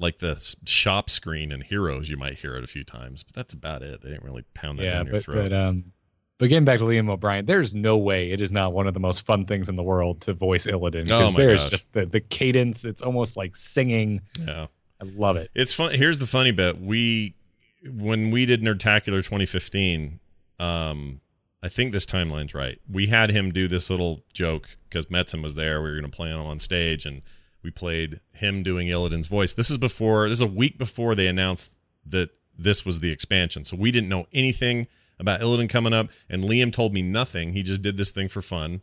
like 0.00 0.18
the 0.18 0.36
shop 0.64 1.08
screen 1.10 1.52
in 1.52 1.60
Heroes. 1.60 2.08
You 2.10 2.16
might 2.16 2.38
hear 2.38 2.56
it 2.56 2.64
a 2.64 2.66
few 2.66 2.82
times, 2.82 3.22
but 3.22 3.34
that's 3.34 3.52
about 3.52 3.82
it. 3.82 4.02
They 4.02 4.08
didn't 4.08 4.24
really 4.24 4.44
pound 4.54 4.78
that 4.78 4.84
yeah, 4.84 4.94
down 4.94 5.06
your 5.06 5.12
but 5.14 5.22
throat. 5.22 5.50
but 5.50 5.52
um, 5.52 5.92
but 6.38 6.48
getting 6.48 6.64
back 6.64 6.78
to 6.78 6.84
Liam 6.84 7.10
O'Brien, 7.10 7.44
there's 7.44 7.74
no 7.74 7.98
way 7.98 8.32
it 8.32 8.40
is 8.40 8.50
not 8.50 8.72
one 8.72 8.86
of 8.86 8.94
the 8.94 9.00
most 9.00 9.26
fun 9.26 9.44
things 9.44 9.68
in 9.68 9.76
the 9.76 9.82
world 9.82 10.22
to 10.22 10.32
voice 10.32 10.66
Illidan 10.66 11.02
Oh 11.10 11.18
because 11.18 11.32
my 11.34 11.36
there's 11.36 11.60
gosh. 11.60 11.70
just 11.70 11.92
the 11.92 12.06
the 12.06 12.20
cadence. 12.20 12.84
It's 12.84 13.02
almost 13.02 13.36
like 13.36 13.54
singing. 13.54 14.22
yeah, 14.40 14.66
I 15.00 15.04
love 15.04 15.36
it. 15.36 15.50
it's 15.54 15.74
fun. 15.74 15.92
Here's 15.94 16.18
the 16.18 16.26
funny 16.26 16.50
bit: 16.52 16.80
we 16.80 17.34
when 17.84 18.30
we 18.30 18.46
did 18.46 18.62
Nerdtacular 18.62 19.22
2015, 19.22 20.18
um, 20.58 21.20
I 21.62 21.68
think 21.68 21.92
this 21.92 22.06
timeline's 22.06 22.54
right. 22.54 22.80
We 22.90 23.06
had 23.08 23.30
him 23.30 23.52
do 23.52 23.68
this 23.68 23.90
little 23.90 24.22
joke 24.32 24.76
because 24.88 25.06
Metzen 25.06 25.42
was 25.42 25.54
there. 25.56 25.82
We 25.82 25.90
were 25.90 26.00
going 26.00 26.10
to 26.10 26.16
play 26.16 26.30
him 26.30 26.40
on 26.40 26.58
stage, 26.58 27.04
and 27.06 27.22
we 27.62 27.70
played 27.70 28.20
him 28.32 28.62
doing 28.62 28.88
Illidan's 28.88 29.26
voice. 29.26 29.54
This 29.54 29.70
is 29.70 29.78
before. 29.78 30.28
This 30.28 30.38
is 30.38 30.42
a 30.42 30.46
week 30.46 30.78
before 30.78 31.14
they 31.14 31.26
announced 31.26 31.74
that 32.06 32.30
this 32.56 32.84
was 32.84 33.00
the 33.00 33.12
expansion. 33.12 33.64
So 33.64 33.76
we 33.76 33.90
didn't 33.90 34.08
know 34.08 34.26
anything 34.32 34.86
about 35.18 35.40
Illidan 35.40 35.68
coming 35.68 35.92
up, 35.92 36.08
and 36.28 36.44
Liam 36.44 36.72
told 36.72 36.94
me 36.94 37.02
nothing. 37.02 37.52
He 37.52 37.62
just 37.62 37.82
did 37.82 37.96
this 37.96 38.10
thing 38.10 38.28
for 38.28 38.42
fun. 38.42 38.80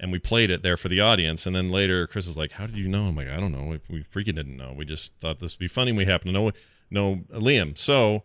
And 0.00 0.10
we 0.10 0.18
played 0.18 0.50
it 0.50 0.62
there 0.62 0.76
for 0.76 0.88
the 0.88 1.00
audience. 1.00 1.46
And 1.46 1.54
then 1.54 1.70
later, 1.70 2.08
Chris 2.08 2.26
is 2.26 2.36
like, 2.36 2.52
"How 2.52 2.66
did 2.66 2.76
you 2.76 2.88
know?" 2.88 3.04
I'm 3.04 3.14
like, 3.14 3.28
"I 3.28 3.38
don't 3.38 3.52
know. 3.52 3.64
We, 3.64 3.80
we 3.88 4.02
freaking 4.02 4.34
didn't 4.34 4.56
know. 4.56 4.72
We 4.76 4.84
just 4.84 5.14
thought 5.20 5.38
this 5.38 5.54
would 5.54 5.60
be 5.60 5.68
funny. 5.68 5.92
We 5.92 6.06
happen 6.06 6.26
to 6.26 6.32
know 6.32 6.50
know 6.90 7.20
Liam." 7.32 7.78
So 7.78 8.24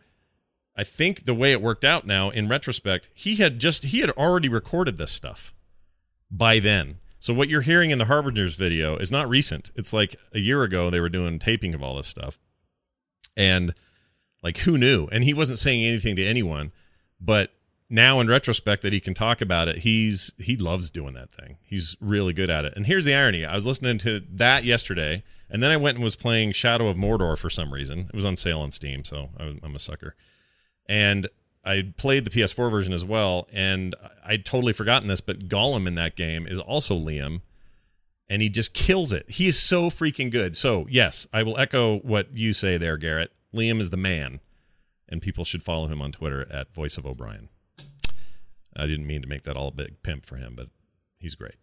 I 0.75 0.83
think 0.83 1.25
the 1.25 1.33
way 1.35 1.51
it 1.51 1.61
worked 1.61 1.83
out 1.83 2.07
now, 2.07 2.29
in 2.29 2.47
retrospect, 2.47 3.09
he 3.13 3.35
had 3.35 3.59
just 3.59 3.85
he 3.85 3.99
had 3.99 4.11
already 4.11 4.49
recorded 4.49 4.97
this 4.97 5.11
stuff 5.11 5.53
by 6.31 6.59
then. 6.59 6.97
So 7.19 7.33
what 7.33 7.49
you're 7.49 7.61
hearing 7.61 7.91
in 7.91 7.97
the 7.97 8.05
Harbingers 8.05 8.55
video 8.55 8.97
is 8.97 9.11
not 9.11 9.27
recent. 9.27 9.71
It's 9.75 9.93
like 9.93 10.15
a 10.33 10.39
year 10.39 10.63
ago 10.63 10.89
they 10.89 10.99
were 10.99 11.09
doing 11.09 11.39
taping 11.39 11.73
of 11.73 11.81
all 11.81 11.95
this 11.95 12.07
stuff. 12.07 12.39
And 13.35 13.73
like 14.43 14.59
who 14.59 14.77
knew? 14.77 15.07
And 15.11 15.23
he 15.23 15.33
wasn't 15.33 15.59
saying 15.59 15.83
anything 15.83 16.15
to 16.15 16.25
anyone, 16.25 16.71
but 17.19 17.51
now 17.89 18.19
in 18.19 18.27
retrospect 18.27 18.81
that 18.81 18.93
he 18.93 18.99
can 18.99 19.13
talk 19.13 19.41
about 19.41 19.67
it, 19.67 19.79
he's 19.79 20.33
he 20.37 20.57
loves 20.57 20.91
doing 20.91 21.13
that 21.13 21.31
thing. 21.31 21.57
He's 21.63 21.95
really 22.01 22.33
good 22.33 22.49
at 22.49 22.65
it. 22.65 22.73
And 22.75 22.85
here's 22.85 23.05
the 23.05 23.15
irony. 23.15 23.45
I 23.45 23.55
was 23.55 23.65
listening 23.65 23.97
to 23.99 24.21
that 24.29 24.63
yesterday, 24.63 25.23
and 25.49 25.63
then 25.63 25.71
I 25.71 25.77
went 25.77 25.95
and 25.95 26.03
was 26.03 26.15
playing 26.15 26.51
Shadow 26.51 26.87
of 26.87 26.97
Mordor 26.97 27.37
for 27.37 27.49
some 27.49 27.73
reason. 27.73 28.07
It 28.09 28.15
was 28.15 28.25
on 28.25 28.35
sale 28.35 28.59
on 28.59 28.71
Steam, 28.71 29.05
so 29.05 29.29
I'm 29.37 29.75
a 29.75 29.79
sucker. 29.79 30.15
And 30.87 31.27
I 31.67 31.93
played 31.97 32.23
the 32.25 32.29
PS4 32.31 32.71
version 32.71 32.93
as 32.93 33.03
well, 33.05 33.47
and 33.51 33.93
I'd 34.25 34.45
totally 34.45 34.73
forgotten 34.73 35.07
this, 35.07 35.21
but 35.21 35.47
Gollum 35.49 35.85
in 35.87 35.95
that 35.95 36.15
game 36.15 36.47
is 36.47 36.59
also 36.59 36.95
Liam, 36.97 37.41
and 38.29 38.41
he 38.41 38.49
just 38.49 38.73
kills 38.73 39.11
it. 39.13 39.29
He 39.29 39.47
is 39.47 39.59
so 39.59 39.89
freaking 39.89 40.31
good. 40.31 40.55
So, 40.55 40.85
yes, 40.89 41.27
I 41.33 41.43
will 41.43 41.57
echo 41.57 41.99
what 41.99 42.33
you 42.35 42.53
say 42.53 42.77
there, 42.77 42.97
Garrett. 42.97 43.31
Liam 43.53 43.79
is 43.79 43.89
the 43.89 43.97
man, 43.97 44.39
and 45.09 45.21
people 45.21 45.43
should 45.43 45.63
follow 45.63 45.87
him 45.87 46.01
on 46.01 46.11
Twitter 46.11 46.47
at 46.51 46.73
Voice 46.73 46.97
of 46.97 47.05
O'Brien. 47.05 47.49
I 48.75 48.85
didn't 48.85 49.07
mean 49.07 49.21
to 49.21 49.27
make 49.27 49.43
that 49.43 49.57
all 49.57 49.67
a 49.69 49.71
big 49.71 50.01
pimp 50.03 50.25
for 50.25 50.35
him, 50.37 50.53
but 50.55 50.69
he's 51.19 51.35
great. 51.35 51.55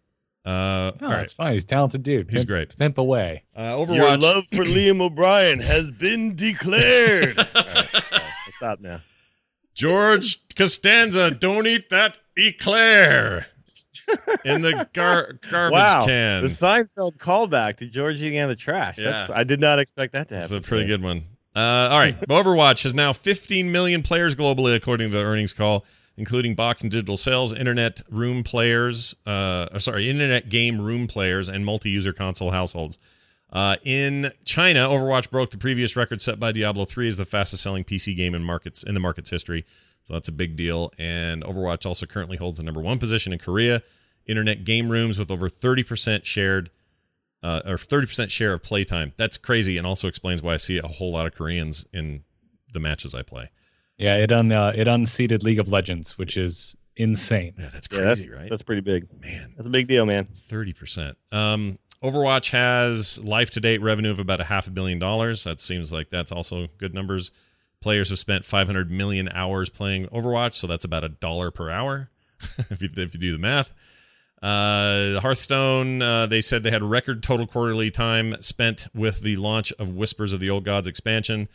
Uh, 0.45 0.91
No, 1.01 1.07
all 1.07 1.09
right. 1.13 1.23
it's 1.23 1.33
fine. 1.33 1.53
He's 1.53 1.63
a 1.63 1.67
talented 1.67 2.03
dude. 2.03 2.29
He's 2.29 2.41
Pimp- 2.41 2.47
great. 2.49 2.77
Pimp 2.77 2.97
away. 2.99 3.43
Uh, 3.55 3.73
Overwatch. 3.75 3.95
Your 3.95 4.17
love 4.17 4.43
for 4.49 4.63
Liam 4.63 5.01
O'Brien 5.01 5.59
has 5.59 5.89
been 5.89 6.35
declared. 6.35 7.37
All 7.39 7.45
right, 7.55 7.95
all 7.95 8.01
right, 8.11 8.23
stop 8.51 8.79
now. 8.79 9.01
George 9.75 10.39
Costanza, 10.55 11.31
don't 11.31 11.67
eat 11.67 11.89
that 11.89 12.17
eclair. 12.37 13.47
in 14.45 14.61
the 14.61 14.87
gar- 14.93 15.33
garbage 15.51 15.73
wow, 15.73 16.05
can. 16.05 16.43
the 16.43 16.47
Seinfeld 16.49 17.17
callback 17.17 17.77
to 17.77 17.87
George 17.87 18.21
eating 18.21 18.37
out 18.39 18.43
of 18.43 18.49
the 18.49 18.55
trash. 18.55 18.97
That's, 18.97 19.29
Yeah. 19.29 19.35
I 19.37 19.43
did 19.43 19.59
not 19.59 19.79
expect 19.79 20.13
that 20.13 20.27
to 20.29 20.37
It's 20.39 20.49
happen. 20.51 20.63
a 20.63 20.67
pretty 20.67 20.83
today. 20.83 20.93
good 20.97 21.03
one. 21.03 21.23
Uh, 21.55 21.59
all 21.91 21.99
right. 21.99 22.19
Overwatch 22.29 22.83
has 22.83 22.93
now 22.93 23.13
15 23.13 23.71
million 23.71 24.01
players 24.03 24.35
globally, 24.35 24.75
according 24.75 25.09
to 25.11 25.17
the 25.17 25.23
earnings 25.23 25.53
call, 25.53 25.85
including 26.17 26.53
box 26.55 26.81
and 26.83 26.91
digital 26.91 27.17
sales, 27.17 27.51
internet 27.53 28.01
room 28.09 28.43
players, 28.43 29.15
uh, 29.25 29.67
or 29.73 29.79
sorry, 29.79 30.09
internet 30.09 30.49
game 30.49 30.79
room 30.79 31.07
players, 31.07 31.49
and 31.49 31.65
multi 31.65 31.89
user 31.89 32.13
console 32.13 32.51
households. 32.51 32.97
Uh, 33.55 33.77
in 33.85 34.31
China, 34.43 34.89
Overwatch 34.89 35.31
broke 35.31 35.49
the 35.49 35.57
previous 35.57 35.95
record 35.95 36.21
set 36.21 36.41
by 36.41 36.51
Diablo 36.51 36.83
3 36.83 37.07
as 37.07 37.15
the 37.15 37.25
fastest 37.25 37.63
selling 37.63 37.85
PC 37.85 38.13
game 38.15 38.35
in 38.35 38.43
markets 38.43 38.83
in 38.83 38.93
the 38.93 38.99
market's 38.99 39.29
history. 39.29 39.65
So 40.03 40.13
that's 40.13 40.27
a 40.27 40.33
big 40.33 40.57
deal. 40.57 40.91
And 40.97 41.41
Overwatch 41.41 41.85
also 41.85 42.05
currently 42.05 42.35
holds 42.35 42.57
the 42.57 42.65
number 42.65 42.81
one 42.81 42.99
position 42.99 43.31
in 43.31 43.39
Korea. 43.39 43.81
Internet 44.25 44.65
game 44.65 44.89
rooms 44.89 45.17
with 45.17 45.31
over 45.31 45.47
30% 45.47 46.25
shared 46.25 46.69
uh, 47.41 47.61
or 47.65 47.77
30% 47.77 48.29
share 48.29 48.51
of 48.51 48.61
playtime. 48.61 49.13
That's 49.15 49.37
crazy 49.37 49.77
and 49.77 49.87
also 49.87 50.09
explains 50.09 50.43
why 50.43 50.55
I 50.55 50.57
see 50.57 50.77
a 50.77 50.87
whole 50.87 51.13
lot 51.13 51.25
of 51.25 51.33
Koreans 51.33 51.85
in 51.93 52.25
the 52.73 52.81
matches 52.81 53.15
I 53.15 53.21
play. 53.21 53.51
Yeah, 53.97 54.17
it 54.17 54.33
un 54.33 54.51
uh, 54.51 54.73
it 54.75 54.89
unseated 54.89 55.43
League 55.43 55.59
of 55.59 55.69
Legends, 55.69 56.17
which 56.17 56.35
is 56.35 56.75
insane. 56.97 57.53
Yeah, 57.57 57.69
that's 57.71 57.87
Yeah, 57.89 58.01
that's, 58.01 58.19
crazy, 58.19 58.29
right? 58.29 58.49
That's 58.49 58.61
pretty 58.61 58.81
big. 58.81 59.07
Man, 59.21 59.53
That's 59.55 59.67
a 59.67 59.71
big 59.71 59.87
deal, 59.87 60.05
man. 60.05 60.27
30%. 60.49 61.15
Um, 61.31 61.79
Overwatch 62.05 62.51
has 62.51 63.23
life 63.23 63.49
to 63.51 63.59
date 63.59 63.81
revenue 63.81 64.11
of 64.11 64.19
about 64.19 64.39
a 64.39 64.43
half 64.43 64.67
a 64.67 64.69
billion 64.69 64.99
dollars. 64.99 65.43
That 65.43 65.59
seems 65.59 65.91
like 65.91 66.09
that's 66.11 66.31
also 66.31 66.67
good 66.77 66.93
numbers. 66.93 67.31
Players 67.81 68.09
have 68.09 68.19
spent 68.19 68.45
500 68.45 68.91
million 68.91 69.27
hours 69.29 69.69
playing 69.69 70.07
Overwatch, 70.07 70.53
so 70.53 70.67
that's 70.67 70.85
about 70.85 71.03
a 71.03 71.09
dollar 71.09 71.49
per 71.51 71.69
hour 71.69 72.09
if, 72.69 72.81
you, 72.81 72.89
if 72.95 73.13
you 73.13 73.19
do 73.19 73.31
the 73.31 73.39
math. 73.39 73.73
Uh, 74.41 75.19
Hearthstone, 75.19 76.01
uh, 76.01 76.27
they 76.27 76.41
said 76.41 76.61
they 76.61 76.69
had 76.69 76.83
record 76.83 77.23
total 77.23 77.47
quarterly 77.47 77.89
time 77.89 78.35
spent 78.41 78.87
with 78.93 79.21
the 79.21 79.37
launch 79.37 79.73
of 79.79 79.89
Whispers 79.95 80.33
of 80.33 80.39
the 80.39 80.49
Old 80.49 80.63
Gods 80.63 80.87
expansion 80.87 81.47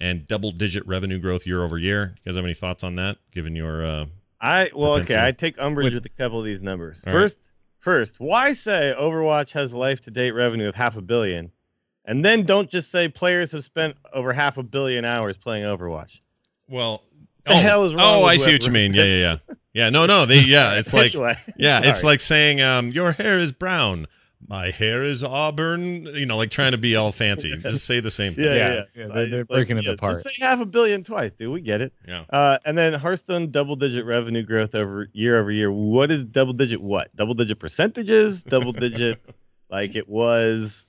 and 0.00 0.26
double 0.26 0.52
digit 0.52 0.86
revenue 0.86 1.18
growth 1.18 1.46
year 1.46 1.62
over 1.62 1.76
year. 1.76 2.14
You 2.16 2.30
guys 2.30 2.36
have 2.36 2.44
any 2.44 2.54
thoughts 2.54 2.82
on 2.82 2.94
that, 2.94 3.18
given 3.32 3.54
your. 3.54 3.84
Uh, 3.84 4.06
I 4.40 4.70
well, 4.74 4.94
okay. 5.00 5.22
I 5.22 5.32
take 5.32 5.60
umbrage 5.60 5.92
With- 5.92 6.04
with 6.04 6.06
a 6.06 6.16
couple 6.16 6.38
of 6.38 6.44
these 6.46 6.62
numbers. 6.62 7.02
All 7.06 7.12
right. 7.14 7.34
First, 7.78 8.18
why 8.18 8.52
say 8.52 8.94
Overwatch 8.98 9.52
has 9.52 9.72
life 9.72 10.00
to 10.02 10.10
date 10.10 10.32
revenue 10.32 10.68
of 10.68 10.74
half 10.74 10.96
a 10.96 11.02
billion, 11.02 11.50
and 12.04 12.24
then 12.24 12.44
don't 12.44 12.70
just 12.70 12.90
say 12.90 13.08
players 13.08 13.52
have 13.52 13.64
spent 13.64 13.96
over 14.12 14.32
half 14.32 14.56
a 14.58 14.62
billion 14.62 15.04
hours 15.04 15.36
playing 15.36 15.64
Overwatch. 15.64 16.20
well, 16.68 17.02
The 17.46 17.54
hell 17.56 17.84
is 17.84 17.94
wrong 17.94 18.22
Oh, 18.22 18.24
I 18.24 18.36
see 18.36 18.52
what 18.52 18.66
you 18.66 18.72
mean. 18.72 18.94
Yeah, 18.94 19.04
yeah, 19.04 19.16
yeah. 19.48 19.54
Yeah, 19.74 19.90
no, 19.90 20.06
no. 20.06 20.26
They, 20.26 20.40
yeah, 20.40 20.78
it's 20.78 20.92
like, 20.92 21.14
yeah, 21.56 21.82
it's 21.84 22.02
like 22.02 22.18
saying, 22.18 22.60
um, 22.60 22.88
your 22.88 23.12
hair 23.12 23.38
is 23.38 23.52
brown. 23.52 24.08
My 24.46 24.70
hair 24.70 25.02
is 25.02 25.24
auburn. 25.24 26.06
You 26.06 26.24
know, 26.26 26.36
like 26.36 26.50
trying 26.50 26.72
to 26.72 26.78
be 26.78 26.94
all 26.96 27.10
fancy. 27.12 27.56
Just 27.62 27.84
say 27.86 28.00
the 28.00 28.10
same 28.10 28.34
thing. 28.34 28.44
Yeah, 28.44 28.54
Yeah, 28.54 28.68
yeah. 28.68 28.82
yeah, 28.94 29.06
they're- 29.08 29.28
they're 29.30 29.40
it's 29.40 29.50
like, 29.50 29.56
breaking 29.58 29.78
it 29.78 29.84
yeah, 29.84 29.92
apart. 29.92 30.22
Just 30.22 30.36
say 30.36 30.44
half 30.44 30.60
a 30.60 30.66
billion 30.66 31.02
twice, 31.04 31.32
dude. 31.32 31.52
We 31.52 31.60
get 31.60 31.80
it. 31.80 31.92
Yeah. 32.06 32.24
Uh, 32.30 32.58
and 32.64 32.78
then 32.78 32.92
Hearthstone 32.94 33.50
double 33.50 33.76
digit 33.76 34.04
revenue 34.04 34.42
growth 34.44 34.74
over 34.74 35.08
year 35.12 35.38
over 35.38 35.50
year. 35.50 35.72
What 35.72 36.10
is 36.10 36.24
double 36.24 36.52
digit? 36.52 36.80
What 36.80 37.14
double 37.16 37.34
digit 37.34 37.58
percentages? 37.58 38.42
Double 38.44 38.72
digit, 38.72 39.20
like 39.70 39.96
it 39.96 40.08
was 40.08 40.86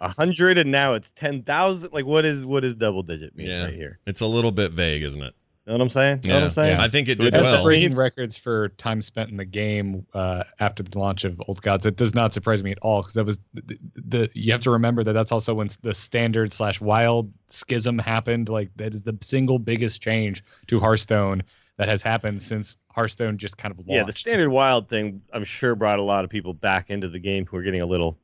a 0.00 0.08
hundred 0.08 0.58
and 0.58 0.70
now 0.70 0.94
it's 0.94 1.10
ten 1.12 1.42
thousand. 1.42 1.92
Like 1.92 2.04
what 2.04 2.24
is 2.24 2.44
what 2.44 2.64
is 2.64 2.74
double 2.74 3.02
digit 3.02 3.34
mean 3.34 3.46
Yeah. 3.48 3.64
right 3.64 3.74
here? 3.74 3.98
It's 4.06 4.20
a 4.20 4.26
little 4.26 4.52
bit 4.52 4.72
vague, 4.72 5.02
isn't 5.02 5.22
it? 5.22 5.34
Know 5.66 5.72
what 5.72 5.80
I'm 5.80 5.90
saying? 5.90 6.20
You 6.22 6.28
know 6.28 6.34
what 6.36 6.44
I'm 6.44 6.52
saying? 6.52 6.78
Yeah. 6.78 6.84
I 6.84 6.88
think 6.88 7.08
it 7.08 7.16
did 7.18 7.28
it 7.28 7.34
has 7.34 7.44
well. 7.44 7.56
to 7.56 7.62
breaking 7.64 7.96
records 7.96 8.36
for 8.36 8.68
time 8.70 9.02
spent 9.02 9.30
in 9.30 9.36
the 9.36 9.44
game 9.44 10.06
uh, 10.14 10.44
after 10.60 10.84
the 10.84 10.96
launch 10.96 11.24
of 11.24 11.42
Old 11.48 11.60
Gods, 11.60 11.84
it 11.86 11.96
does 11.96 12.14
not 12.14 12.32
surprise 12.32 12.62
me 12.62 12.70
at 12.70 12.78
all 12.82 13.02
because 13.02 13.14
that 13.14 13.24
was 13.24 13.40
the, 13.52 13.76
the. 13.96 14.30
You 14.32 14.52
have 14.52 14.60
to 14.62 14.70
remember 14.70 15.02
that 15.02 15.12
that's 15.12 15.32
also 15.32 15.54
when 15.54 15.68
the 15.82 15.92
standard 15.92 16.52
slash 16.52 16.80
wild 16.80 17.32
schism 17.48 17.98
happened. 17.98 18.48
Like 18.48 18.70
that 18.76 18.94
is 18.94 19.02
the 19.02 19.18
single 19.22 19.58
biggest 19.58 20.00
change 20.00 20.44
to 20.68 20.78
Hearthstone 20.78 21.42
that 21.78 21.88
has 21.88 22.00
happened 22.00 22.40
since 22.42 22.76
Hearthstone 22.92 23.36
just 23.36 23.58
kind 23.58 23.72
of 23.72 23.78
launched. 23.78 23.90
Yeah, 23.90 24.04
the 24.04 24.12
standard 24.12 24.50
wild 24.50 24.88
thing, 24.88 25.20
I'm 25.32 25.44
sure, 25.44 25.74
brought 25.74 25.98
a 25.98 26.02
lot 26.02 26.24
of 26.24 26.30
people 26.30 26.54
back 26.54 26.90
into 26.90 27.08
the 27.08 27.18
game 27.18 27.44
who 27.44 27.56
were 27.56 27.62
getting 27.64 27.82
a 27.82 27.86
little, 27.86 28.16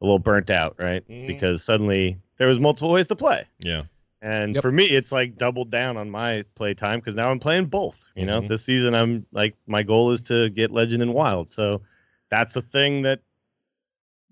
a 0.00 0.04
little 0.04 0.18
burnt 0.18 0.50
out, 0.50 0.76
right? 0.78 1.06
Mhm. 1.06 1.26
Because 1.26 1.62
suddenly 1.62 2.18
there 2.38 2.48
was 2.48 2.58
multiple 2.58 2.90
ways 2.90 3.06
to 3.08 3.16
play, 3.16 3.44
Yeah. 3.60 3.82
And 4.22 4.54
Yep. 4.54 4.62
for 4.62 4.72
me, 4.72 4.84
it's 4.86 5.12
like 5.12 5.36
doubled 5.36 5.70
down 5.70 5.96
on 5.96 6.10
my 6.10 6.44
play 6.54 6.74
time 6.74 6.98
because 7.00 7.14
now 7.14 7.30
I'm 7.30 7.38
playing 7.40 7.66
both. 7.66 8.04
You 8.16 8.26
know, 8.26 8.40
Mhm. 8.42 8.48
this 8.48 8.64
season 8.64 8.94
I'm 8.94 9.26
like 9.32 9.54
my 9.66 9.82
goal 9.82 10.10
is 10.12 10.22
to 10.22 10.50
get 10.50 10.70
Legend 10.70 11.02
and 11.02 11.14
Wild, 11.14 11.50
so 11.50 11.82
that's 12.30 12.56
a 12.56 12.62
thing 12.62 13.02
that 13.02 13.20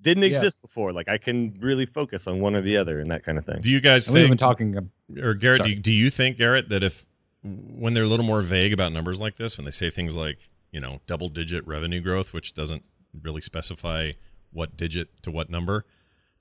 didn't 0.00 0.24
Yeah. 0.24 0.30
exist 0.30 0.60
before. 0.60 0.92
Like 0.92 1.08
I 1.08 1.18
can 1.18 1.56
really 1.60 1.86
focus 1.86 2.26
on 2.26 2.40
one 2.40 2.54
or 2.54 2.62
the 2.62 2.76
other 2.76 3.00
and 3.00 3.10
that 3.10 3.24
kind 3.24 3.38
of 3.38 3.44
thing. 3.46 3.58
Do 3.60 3.70
you 3.70 3.80
guys 3.80 4.06
And 4.08 4.14
we've 4.14 4.22
been 4.24 4.30
think, 4.30 4.40
talking. 4.40 4.76
ab- 4.76 4.90
or 5.22 5.34
Garrett, 5.34 5.62
do 5.62 5.70
you, 5.70 5.76
do 5.76 5.92
you 5.92 6.10
think, 6.10 6.36
Garrett, 6.38 6.68
that 6.68 6.82
if 6.82 7.06
when 7.42 7.94
they're 7.94 8.04
a 8.04 8.08
little 8.08 8.26
more 8.26 8.42
vague 8.42 8.72
about 8.72 8.92
numbers 8.92 9.20
like 9.20 9.36
this, 9.36 9.56
when 9.56 9.64
they 9.64 9.70
say 9.70 9.88
things 9.88 10.14
like, 10.14 10.50
you 10.72 10.80
know, 10.80 11.00
double 11.06 11.28
digit 11.28 11.66
revenue 11.66 12.00
growth, 12.00 12.32
which 12.32 12.52
doesn't 12.54 12.82
really 13.22 13.40
specify 13.40 14.12
what 14.52 14.76
digit 14.76 15.08
to 15.22 15.30
what 15.30 15.48
number, 15.48 15.86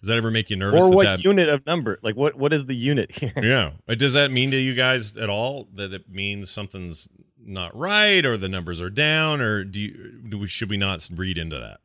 does 0.06 0.10
that 0.10 0.18
ever 0.18 0.30
make 0.30 0.52
you 0.52 0.56
nervous? 0.56 0.86
Or 0.86 0.92
what 0.92 1.06
that, 1.06 1.24
unit 1.24 1.50
of 1.50 1.66
number? 1.66 1.98
Like 2.04 2.16
what 2.16 2.36
what 2.36 2.54
is 2.54 2.68
the 2.68 2.76
unit 2.76 3.12
here? 3.12 3.34
Yeah. 3.42 3.72
Does 3.96 4.14
that 4.14 4.30
mean 4.30 4.52
to 4.52 4.58
you 4.58 4.76
guys 4.76 5.18
at 5.18 5.30
all 5.30 5.68
that 5.74 5.94
it 5.94 6.08
means 6.08 6.52
something's 6.52 7.10
not 7.44 7.76
right 7.76 8.24
or 8.24 8.38
the 8.38 8.48
numbers 8.48 8.80
are 8.82 8.92
down 8.92 9.42
or 9.42 9.64
do 9.64 9.80
you 9.80 10.12
do 10.30 10.38
we, 10.38 10.48
should 10.48 10.70
we 10.70 10.78
not 10.78 11.10
read 11.16 11.40
into 11.40 11.58
that? 11.58 11.80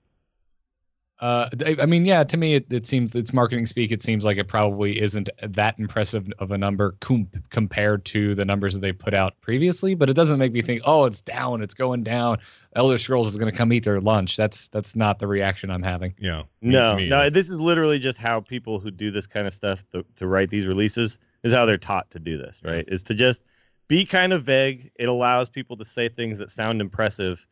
Uh, 1.21 1.51
I 1.67 1.77
I 1.83 1.87
mean, 1.87 2.07
yeah. 2.07 2.25
To 2.25 2.37
me, 2.39 2.55
it, 2.55 2.67
it 2.73 2.87
seems 2.87 3.15
it's 3.15 3.35
marketing 3.35 3.67
speak. 3.67 3.93
It 3.93 4.03
seems 4.03 4.25
like 4.25 4.39
it 4.39 4.49
probably 4.49 4.99
isn't 5.01 5.29
that 5.43 5.79
impressive 5.79 6.27
of 6.39 6.51
a 6.51 6.57
number 6.57 6.97
com- 7.01 7.29
compared 7.51 8.07
to 8.07 8.35
the 8.35 8.47
numbers 8.47 8.73
that 8.73 8.81
they 8.81 8.93
put 8.93 9.13
out 9.13 9.39
previously. 9.43 9.95
But 9.95 10.09
it 10.09 10.15
doesn't 10.15 10.39
make 10.39 10.53
me 10.53 10.63
think, 10.63 10.81
oh, 10.87 11.05
it's 11.05 11.21
down, 11.21 11.63
it's 11.63 11.75
going 11.75 12.05
down. 12.05 12.39
Elder 12.75 12.97
Scrolls 12.97 13.29
is 13.29 13.37
going 13.37 13.51
to 13.51 13.57
come 13.57 13.71
eat 13.73 13.85
their 13.85 14.01
lunch. 14.01 14.39
That's 14.39 14.69
that's 14.69 14.97
not 14.97 15.19
the 15.19 15.27
reaction 15.27 15.71
I'm 15.71 15.83
having. 15.83 16.15
Yeah. 16.19 16.45
Me- 16.63 16.73
No, 16.73 16.97
me 16.97 17.09
no. 17.11 17.19
either. 17.19 17.31
This 17.31 17.51
is 17.51 17.61
literally 17.61 17.99
just 17.99 18.17
how 18.17 18.41
people 18.41 18.81
who 18.81 18.91
do 18.91 19.11
this 19.11 19.27
kind 19.27 19.47
of 19.47 19.53
stuff 19.53 19.85
to, 19.93 20.07
to 20.17 20.27
write 20.27 20.49
these 20.49 20.67
releases 20.67 21.19
is 21.43 21.53
how 21.53 21.67
they're 21.67 21.77
taught 21.77 22.11
to 22.13 22.19
do 22.19 22.39
this, 22.39 22.61
right? 22.65 22.87
Is 22.89 23.03
to 23.05 23.15
just 23.15 23.43
be 23.89 24.07
kind 24.07 24.33
of 24.33 24.45
vague. 24.45 24.91
It 24.95 25.11
allows 25.11 25.51
people 25.51 25.77
to 25.77 25.85
say 25.85 26.09
things 26.09 26.39
that 26.39 26.51
sound 26.51 26.81
impressive 26.81 27.45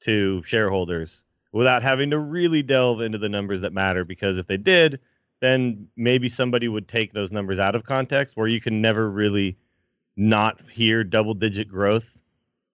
to 0.00 0.42
shareholders 0.44 1.24
without 1.52 1.82
having 1.82 2.10
to 2.10 2.18
really 2.18 2.62
delve 2.62 3.00
into 3.00 3.18
the 3.18 3.28
numbers 3.28 3.60
that 3.60 3.72
matter. 3.72 4.04
Because 4.04 4.38
if 4.38 4.46
they 4.46 4.56
did, 4.56 5.00
then 5.40 5.88
maybe 5.96 6.28
somebody 6.28 6.68
would 6.68 6.88
take 6.88 7.12
those 7.12 7.30
numbers 7.32 7.58
out 7.58 7.74
of 7.74 7.84
context, 7.84 8.36
where 8.36 8.46
you 8.48 8.60
can 8.60 8.80
never 8.80 9.10
really 9.10 9.56
not 10.16 10.60
hear 10.70 11.04
double 11.04 11.34
digit 11.34 11.68
growth 11.68 12.08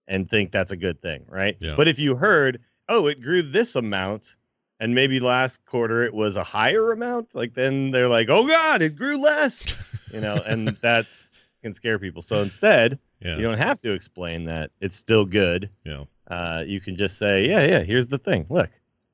and 0.06 0.28
think 0.28 0.50
that's 0.52 0.72
a 0.72 0.76
good 0.76 1.00
thing, 1.02 1.24
right? 1.28 1.56
Yeah. 1.60 1.74
But 1.76 1.88
if 1.88 1.98
you 1.98 2.14
heard, 2.16 2.60
oh, 2.88 3.06
it 3.06 3.20
grew 3.20 3.42
this 3.42 3.76
amount, 3.76 4.36
and 4.80 4.94
maybe 4.94 5.18
last 5.20 5.64
quarter 5.66 6.04
it 6.04 6.14
was 6.14 6.36
a 6.36 6.44
higher 6.44 6.92
amount, 6.92 7.34
like 7.34 7.54
then 7.54 7.90
they're 7.90 8.08
like, 8.08 8.28
oh 8.28 8.46
God, 8.46 8.80
it 8.82 8.96
grew 8.96 9.20
less, 9.20 9.74
you 10.12 10.20
know, 10.20 10.36
and 10.36 10.68
that's 10.80 11.32
can 11.62 11.74
scare 11.74 11.98
people. 11.98 12.22
So 12.22 12.40
instead, 12.42 12.98
Yeah. 13.20 13.36
you 13.36 13.42
don't 13.42 13.58
have 13.58 13.80
to 13.82 13.92
explain 13.92 14.44
that 14.44 14.70
it's 14.80 14.94
still 14.96 15.24
good. 15.24 15.68
yeah. 15.84 16.04
Uh, 16.28 16.62
you 16.66 16.80
can 16.80 16.96
just 16.96 17.18
say, 17.18 17.46
yeah, 17.48 17.64
yeah, 17.66 17.82
here's 17.82 18.06
the 18.08 18.18
thing. 18.18 18.46
Look, 18.48 18.70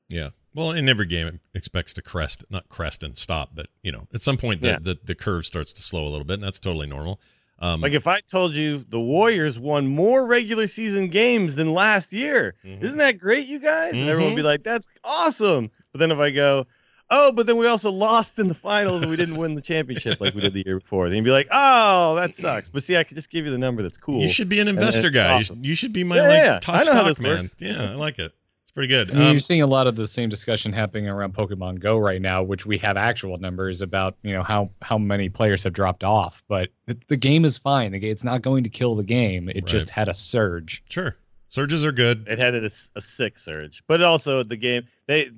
Yeah. 0.09 0.29
Well, 0.53 0.71
in 0.71 0.87
every 0.87 1.05
game, 1.05 1.27
it 1.27 1.39
expects 1.53 1.93
to 1.95 2.01
crest, 2.01 2.45
not 2.49 2.69
crest 2.69 3.03
and 3.03 3.17
stop, 3.17 3.49
but 3.53 3.65
you 3.83 3.91
know, 3.91 4.07
at 4.13 4.21
some 4.21 4.37
point, 4.37 4.61
the, 4.61 4.67
Yeah. 4.69 4.77
the 4.81 4.97
the 5.03 5.15
curve 5.15 5.45
starts 5.45 5.73
to 5.73 5.81
slow 5.81 6.07
a 6.07 6.09
little 6.09 6.23
bit, 6.25 6.35
and 6.35 6.43
that's 6.43 6.59
totally 6.61 6.87
normal. 6.87 7.19
Um, 7.59 7.81
like 7.81 7.93
if 7.93 8.05
I 8.07 8.19
told 8.21 8.53
you 8.53 8.85
the 8.89 8.99
Warriors 8.99 9.57
won 9.59 9.87
more 9.87 10.25
regular 10.25 10.67
season 10.67 11.07
games 11.09 11.55
than 11.55 11.73
last 11.73 12.11
year, 12.13 12.55
Mhm. 12.65 12.83
isn't 12.83 12.97
that 12.99 13.17
great, 13.17 13.47
you 13.47 13.59
guys? 13.59 13.93
And 13.93 14.07
everyone 14.09 14.31
would 14.33 14.35
be 14.37 14.41
Mhm. 14.41 14.45
like, 14.45 14.63
that's 14.63 14.87
awesome. 15.03 15.71
But 15.91 15.99
then 15.99 16.11
if 16.11 16.19
I 16.19 16.31
go, 16.31 16.67
oh, 17.09 17.31
but 17.31 17.47
then 17.47 17.57
we 17.57 17.67
also 17.67 17.91
lost 17.91 18.39
in 18.39 18.47
the 18.47 18.53
finals 18.55 19.01
and 19.01 19.09
we 19.11 19.17
didn't 19.17 19.37
win 19.37 19.55
the 19.55 19.61
championship 19.61 20.19
like 20.19 20.33
we 20.35 20.41
did 20.41 20.53
the 20.53 20.63
year 20.65 20.79
before, 20.79 21.07
then 21.09 21.17
you'd 21.17 21.25
be 21.25 21.31
like, 21.31 21.47
oh, 21.51 22.15
that 22.15 22.33
sucks. 22.33 22.69
But 22.69 22.83
see, 22.83 22.97
I 22.97 23.03
could 23.03 23.15
just 23.15 23.29
give 23.29 23.45
you 23.45 23.51
the 23.51 23.57
number 23.57 23.81
that's 23.83 23.97
cool. 23.97 24.21
you 24.21 24.29
should 24.29 24.49
be 24.49 24.59
an 24.59 24.67
investor 24.67 25.09
guy. 25.09 25.27
You 25.35 25.39
awesome. 25.41 25.57
should, 25.57 25.65
you 25.65 25.75
should 25.75 25.93
be 25.93 26.03
my 26.03 26.15
Yeah, 26.17 26.21
like 26.27 26.37
yeah. 26.37 26.59
top 26.59 26.75
I 26.75 26.77
know 26.79 26.83
how 26.83 26.83
stock 27.01 27.07
this 27.07 27.19
man. 27.19 27.37
works. 27.39 27.55
Yeah, 27.59 27.91
I 27.91 27.95
like 27.95 28.19
it. 28.19 28.31
It's 28.63 28.71
pretty 28.71 28.87
good. 28.87 29.11
I 29.11 29.13
mean, 29.13 29.21
Um, 29.23 29.31
you're 29.33 29.39
seeing 29.39 29.61
a 29.61 29.67
lot 29.67 29.85
of 29.85 29.95
the 29.95 30.07
same 30.07 30.27
discussion 30.27 30.73
happening 30.73 31.07
around 31.07 31.33
Pokemon 31.35 31.79
Go 31.79 31.97
right 31.99 32.19
now, 32.21 32.41
which 32.41 32.65
we 32.65 32.77
have 32.79 32.97
actual 32.97 33.37
numbers 33.37 33.81
about, 33.83 34.15
you 34.23 34.33
know, 34.33 34.41
how 34.41 34.71
how 34.81 34.97
many 34.97 35.29
players 35.29 35.63
have 35.63 35.73
dropped 35.73 36.03
off. 36.03 36.43
But 36.47 36.69
the, 36.87 36.97
the 37.07 37.15
game 37.17 37.45
is 37.45 37.57
fine. 37.59 37.91
The 37.91 37.99
ga- 37.99 38.09
It's 38.09 38.23
not 38.23 38.41
going 38.41 38.63
to 38.63 38.69
kill 38.69 38.95
the 38.95 39.03
game. 39.03 39.47
It 39.49 39.65
just 39.65 39.91
had 39.91 40.09
a 40.09 40.13
surge. 40.15 40.83
sure, 40.89 41.15
surges 41.49 41.85
are 41.85 41.91
good. 41.91 42.25
it 42.27 42.39
had 42.39 42.55
a, 42.55 42.69
a 42.95 43.01
sick 43.01 43.37
surge. 43.37 43.83
But 43.87 44.01
also 44.01 44.41
the 44.41 44.57
game, 44.57 44.87
they, 45.05 45.29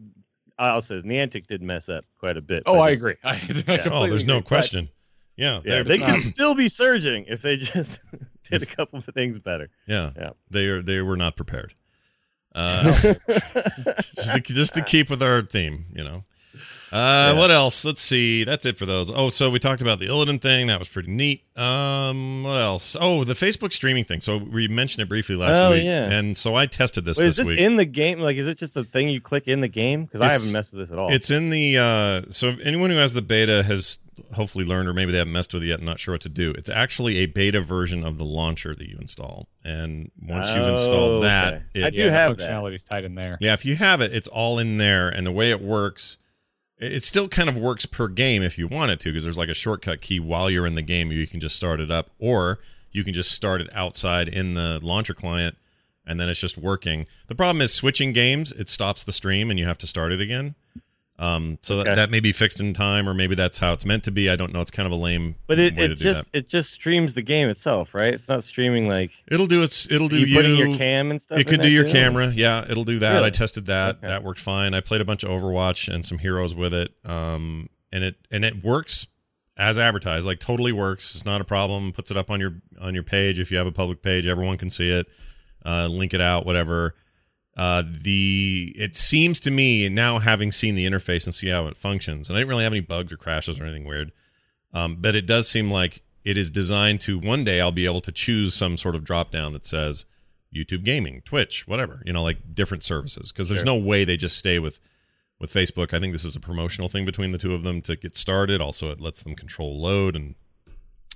I'll 0.60 0.82
say, 0.82 0.96
Niantic 1.02 1.48
did 1.48 1.62
mess 1.62 1.88
up 1.90 2.06
quite 2.20 2.38
a 2.38 2.42
bit. 2.42 2.64
Oh, 2.66 2.80
I 2.80 2.90
agree. 2.92 3.16
I, 3.24 3.36
I 3.68 3.82
Oh, 3.92 4.08
there's 4.08 4.26
no 4.26 4.38
agree. 4.38 4.48
question. 4.48 4.90
Yeah, 5.36 5.58
Yeah, 5.58 5.62
they're- 5.76 5.84
they 5.84 6.00
could 6.00 6.22
still 6.22 6.56
be 6.56 6.68
surging 6.68 7.26
if 7.28 7.42
they 7.42 7.58
just 7.58 8.00
did 8.50 8.64
a 8.64 8.66
couple 8.66 9.00
of 9.00 9.06
things 9.14 9.38
better. 9.40 9.70
yeah, 9.88 10.12
Yeah. 10.18 10.30
They 10.50 10.66
are 10.68 10.82
they 10.82 11.02
were 11.02 11.18
not 11.18 11.36
prepared. 11.36 11.74
Uh, 12.56 12.84
just 12.92 14.34
to, 14.34 14.40
just 14.42 14.74
to 14.76 14.82
keep 14.84 15.10
with 15.12 15.22
our 15.22 15.44
theme, 15.44 15.86
you 15.94 16.04
know. 16.04 16.24
Uh, 16.92 17.34
What 17.36 17.52
else? 17.52 17.84
Let's 17.84 18.02
see. 18.02 18.44
That's 18.44 18.66
it 18.66 18.78
for 18.78 18.86
those. 18.86 19.12
Oh, 19.12 19.30
so 19.30 19.50
we 19.50 19.60
talked 19.60 19.82
about 19.82 20.00
the 20.00 20.08
Illidan 20.08 20.42
thing. 20.42 20.68
That 20.68 20.80
was 20.80 20.88
pretty 20.88 21.12
neat. 21.12 21.44
Um, 21.58 22.44
what 22.44 22.60
else? 22.60 22.96
Oh, 23.00 23.24
the 23.24 23.34
Facebook 23.34 23.74
streaming 23.74 24.04
thing. 24.06 24.22
So 24.22 24.38
we 24.38 24.68
mentioned 24.68 25.04
it 25.04 25.10
briefly 25.10 25.36
last 25.36 25.60
Oh, 25.60 25.72
week, 25.72 25.84
yeah. 25.84 26.10
and 26.12 26.38
so 26.38 26.56
I 26.56 26.66
tested 26.66 27.04
this 27.06 27.18
Wait, 27.18 27.26
this 27.26 27.40
is 27.40 27.46
this 27.46 27.48
week. 27.48 27.60
in 27.60 27.76
the 27.76 27.86
game? 27.86 28.20
Like, 28.20 28.38
is 28.38 28.48
it 28.48 28.58
just 28.58 28.74
the 28.74 28.84
thing 28.84 29.10
you 29.10 29.20
click 29.20 29.48
in 29.48 29.60
the 29.62 29.68
game? 29.68 30.06
Because 30.06 30.22
I 30.22 30.32
haven't 30.32 30.52
messed 30.52 30.72
with 30.72 30.80
this 30.82 30.92
at 30.92 30.98
all. 30.98 31.12
It's 31.12 31.30
in 31.32 31.50
the 31.50 31.78
uh, 31.78 32.22
so 32.32 32.56
anyone 32.64 32.90
who 32.90 32.98
has 32.98 33.14
the 33.14 33.22
beta 33.22 33.64
has 33.64 34.00
hopefully 34.36 34.66
learned, 34.66 34.88
or 34.88 34.94
maybe 34.94 35.12
they 35.12 35.18
haven't 35.20 35.34
messed 35.34 35.54
with 35.54 35.64
it 35.64 35.68
yet 35.68 35.80
and 35.80 35.86
not 35.86 36.00
sure 36.00 36.14
what 36.14 36.22
to 36.22 36.30
do. 36.30 36.52
It's 36.52 36.70
actually 36.70 37.18
a 37.18 37.26
beta 37.26 37.60
version 37.62 38.04
of 38.04 38.18
the 38.18 38.24
launcher 38.26 38.74
that 38.76 38.88
you 38.88 38.98
install, 39.02 39.48
and 39.64 40.10
once 40.22 40.50
you've 40.54 40.64
Oh, 40.64 40.72
installed 40.72 41.24
that, 41.24 41.54
okay. 41.54 41.64
it, 41.76 41.84
I 41.86 41.90
do 41.90 41.98
yeah, 41.98 42.06
the 42.06 42.12
have 42.12 42.32
that. 42.38 42.44
functionality's 42.44 42.84
tied 42.84 43.04
in 43.04 43.16
there. 43.16 43.38
yeah, 43.42 43.54
if 43.54 43.66
you 43.66 43.76
have 43.76 44.00
it, 44.02 44.14
it's 44.14 44.28
all 44.28 44.58
in 44.60 44.78
there, 44.78 45.10
and 45.10 45.26
the 45.28 45.32
way 45.32 45.50
it 45.52 45.62
works. 45.62 46.18
It 46.80 47.04
still 47.04 47.28
kind 47.28 47.50
of 47.50 47.58
works 47.58 47.86
per 47.88 48.08
game 48.08 48.44
if 48.44 48.58
you 48.58 48.68
want 48.68 48.92
it 48.92 49.00
to, 49.02 49.10
because 49.10 49.24
there's 49.24 49.38
like 49.38 49.50
a 49.50 49.56
shortcut 49.56 50.02
key 50.02 50.20
while 50.20 50.50
you're 50.50 50.68
in 50.68 50.76
the 50.76 50.84
game. 50.84 51.12
You 51.12 51.26
can 51.26 51.40
just 51.40 51.56
start 51.56 51.80
it 51.80 51.90
up, 51.90 52.12
or 52.20 52.60
you 52.92 53.04
can 53.04 53.14
just 53.14 53.32
start 53.32 53.62
it 53.62 53.70
outside 53.74 54.28
in 54.28 54.54
the 54.54 54.80
launcher 54.84 55.16
client, 55.16 55.58
and 56.06 56.20
then 56.20 56.30
it's 56.30 56.40
just 56.40 56.58
working. 56.58 57.08
The 57.28 57.36
problem 57.36 57.62
is 57.62 57.74
switching 57.74 58.14
games; 58.14 58.52
it 58.52 58.70
stops 58.70 59.04
the 59.04 59.12
stream, 59.12 59.50
and 59.50 59.58
you 59.60 59.66
have 59.66 59.80
to 59.80 59.88
start 59.88 60.12
it 60.12 60.22
again. 60.22 60.54
Um, 61.20 61.58
so 61.64 61.78
that, 61.78 61.88
Okay. 61.88 61.96
that 61.96 62.12
may 62.12 62.20
be 62.20 62.32
fixed 62.32 62.60
in 62.60 62.74
time, 62.74 63.10
or 63.10 63.14
maybe 63.16 63.34
that's 63.34 63.58
how 63.58 63.74
it's 63.74 63.86
meant 63.86 64.04
to 64.04 64.12
be. 64.12 64.30
I 64.30 64.36
don't 64.36 64.54
know. 64.54 64.62
It's 64.62 64.70
kind 64.70 64.86
of 64.86 64.92
a 64.92 65.02
lame 65.02 65.34
but 65.48 65.58
it, 65.58 65.76
it 65.78 65.96
just 65.96 66.32
that. 66.32 66.38
it 66.38 66.48
just 66.48 66.72
streams 66.72 67.16
the 67.16 67.24
game 67.24 67.50
itself, 67.50 67.96
right? 67.96 68.14
It's 68.14 68.30
not 68.30 68.44
streaming 68.44 68.88
like 68.88 69.12
It'll 69.28 69.48
do 69.48 69.64
its. 69.64 69.90
It'll 69.92 70.10
do 70.10 70.20
you, 70.20 70.42
you. 70.42 70.66
your 70.68 70.78
cam 70.78 71.10
and 71.10 71.20
stuff. 71.20 71.40
It 71.40 71.48
could 71.48 71.62
do 71.62 71.70
your 71.70 71.86
too? 71.86 71.92
camera. 71.92 72.28
Yeah, 72.28 72.66
it'll 72.70 72.84
do 72.84 73.00
that. 73.00 73.24
I 73.24 73.32
tested 73.32 73.66
that. 73.66 73.98
Okay. 73.98 74.08
That 74.08 74.24
worked 74.24 74.40
fine. 74.40 74.76
I 74.76 74.82
played 74.82 75.02
a 75.02 75.06
bunch 75.06 75.24
of 75.24 75.30
Overwatch 75.30 75.92
and 75.92 76.06
some 76.06 76.20
heroes 76.20 76.54
with 76.54 76.74
it. 76.74 76.92
Um, 77.04 77.70
and 77.92 78.04
it 78.04 78.16
and 78.30 78.46
it 78.46 78.64
works 78.64 79.08
as 79.58 79.80
advertised. 79.80 80.28
Like 80.28 80.40
totally 80.40 80.72
works. 80.72 81.16
It's 81.16 81.26
not 81.26 81.42
a 81.42 81.46
problem. 81.46 81.94
Puts 81.94 82.12
it 82.12 82.18
up 82.18 82.30
on 82.30 82.40
your 82.40 82.62
on 82.80 82.94
your 82.94 83.04
page 83.04 83.40
if 83.40 83.50
you 83.52 83.58
have 83.58 83.66
a 83.66 83.72
public 83.72 84.04
page. 84.04 84.28
Everyone 84.28 84.58
can 84.60 84.70
see 84.70 84.92
it. 84.92 85.08
Uh, 85.66 85.88
link 85.88 86.14
it 86.14 86.22
out. 86.22 86.46
Whatever. 86.46 86.94
Uh, 87.58 87.82
the 87.84 88.72
it 88.78 88.96
seems 88.96 89.40
to 89.40 89.50
me 89.52 89.90
now 89.90 90.20
having 90.20 90.52
seen 90.52 90.76
the 90.76 90.86
interface 90.86 91.26
and 91.26 91.34
see 91.34 91.50
how 91.50 91.66
it 91.66 91.76
functions, 91.76 92.30
and 92.30 92.38
I 92.38 92.42
didn't 92.42 92.50
really 92.50 92.64
have 92.64 92.72
any 92.74 92.82
bugs 92.82 93.12
or 93.12 93.18
crashes 93.18 93.60
or 93.60 93.64
anything 93.64 93.84
weird. 93.86 94.12
Um, 94.74 94.98
but 95.00 95.16
it 95.16 95.26
does 95.26 95.50
seem 95.50 95.72
like 95.72 96.04
it 96.24 96.38
is 96.38 96.52
designed 96.52 97.02
to 97.02 97.18
one 97.18 97.44
day 97.44 97.60
I'll 97.60 97.72
be 97.72 97.86
able 97.86 98.02
to 98.02 98.12
choose 98.12 98.54
some 98.54 98.78
sort 98.78 98.94
of 98.94 99.04
drop 99.04 99.32
down 99.32 99.54
that 99.54 99.66
says 99.66 100.06
YouTube 100.54 100.84
Gaming, 100.84 101.22
Twitch, 101.26 101.68
whatever, 101.68 102.04
you 102.06 102.14
know, 102.14 102.22
like 102.22 102.54
different 102.54 102.84
services. 102.84 103.32
Because 103.32 103.50
there's 103.50 103.62
Sure. 103.62 103.66
no 103.66 103.76
way 103.78 104.04
they 104.04 104.18
just 104.18 104.38
stay 104.38 104.60
with 104.60 104.80
with 105.40 105.52
Facebook. 105.52 105.94
I 105.96 106.00
think 106.00 106.14
this 106.14 106.26
is 106.26 106.36
a 106.36 106.40
promotional 106.40 106.90
thing 106.90 107.06
between 107.06 107.32
the 107.32 107.38
two 107.40 107.56
of 107.56 107.64
them 107.64 107.82
to 107.84 107.96
get 107.96 108.16
started. 108.16 108.62
Also, 108.62 108.92
it 108.92 109.02
lets 109.02 109.24
them 109.24 109.36
control 109.36 109.82
load 109.82 110.16
and 110.16 110.36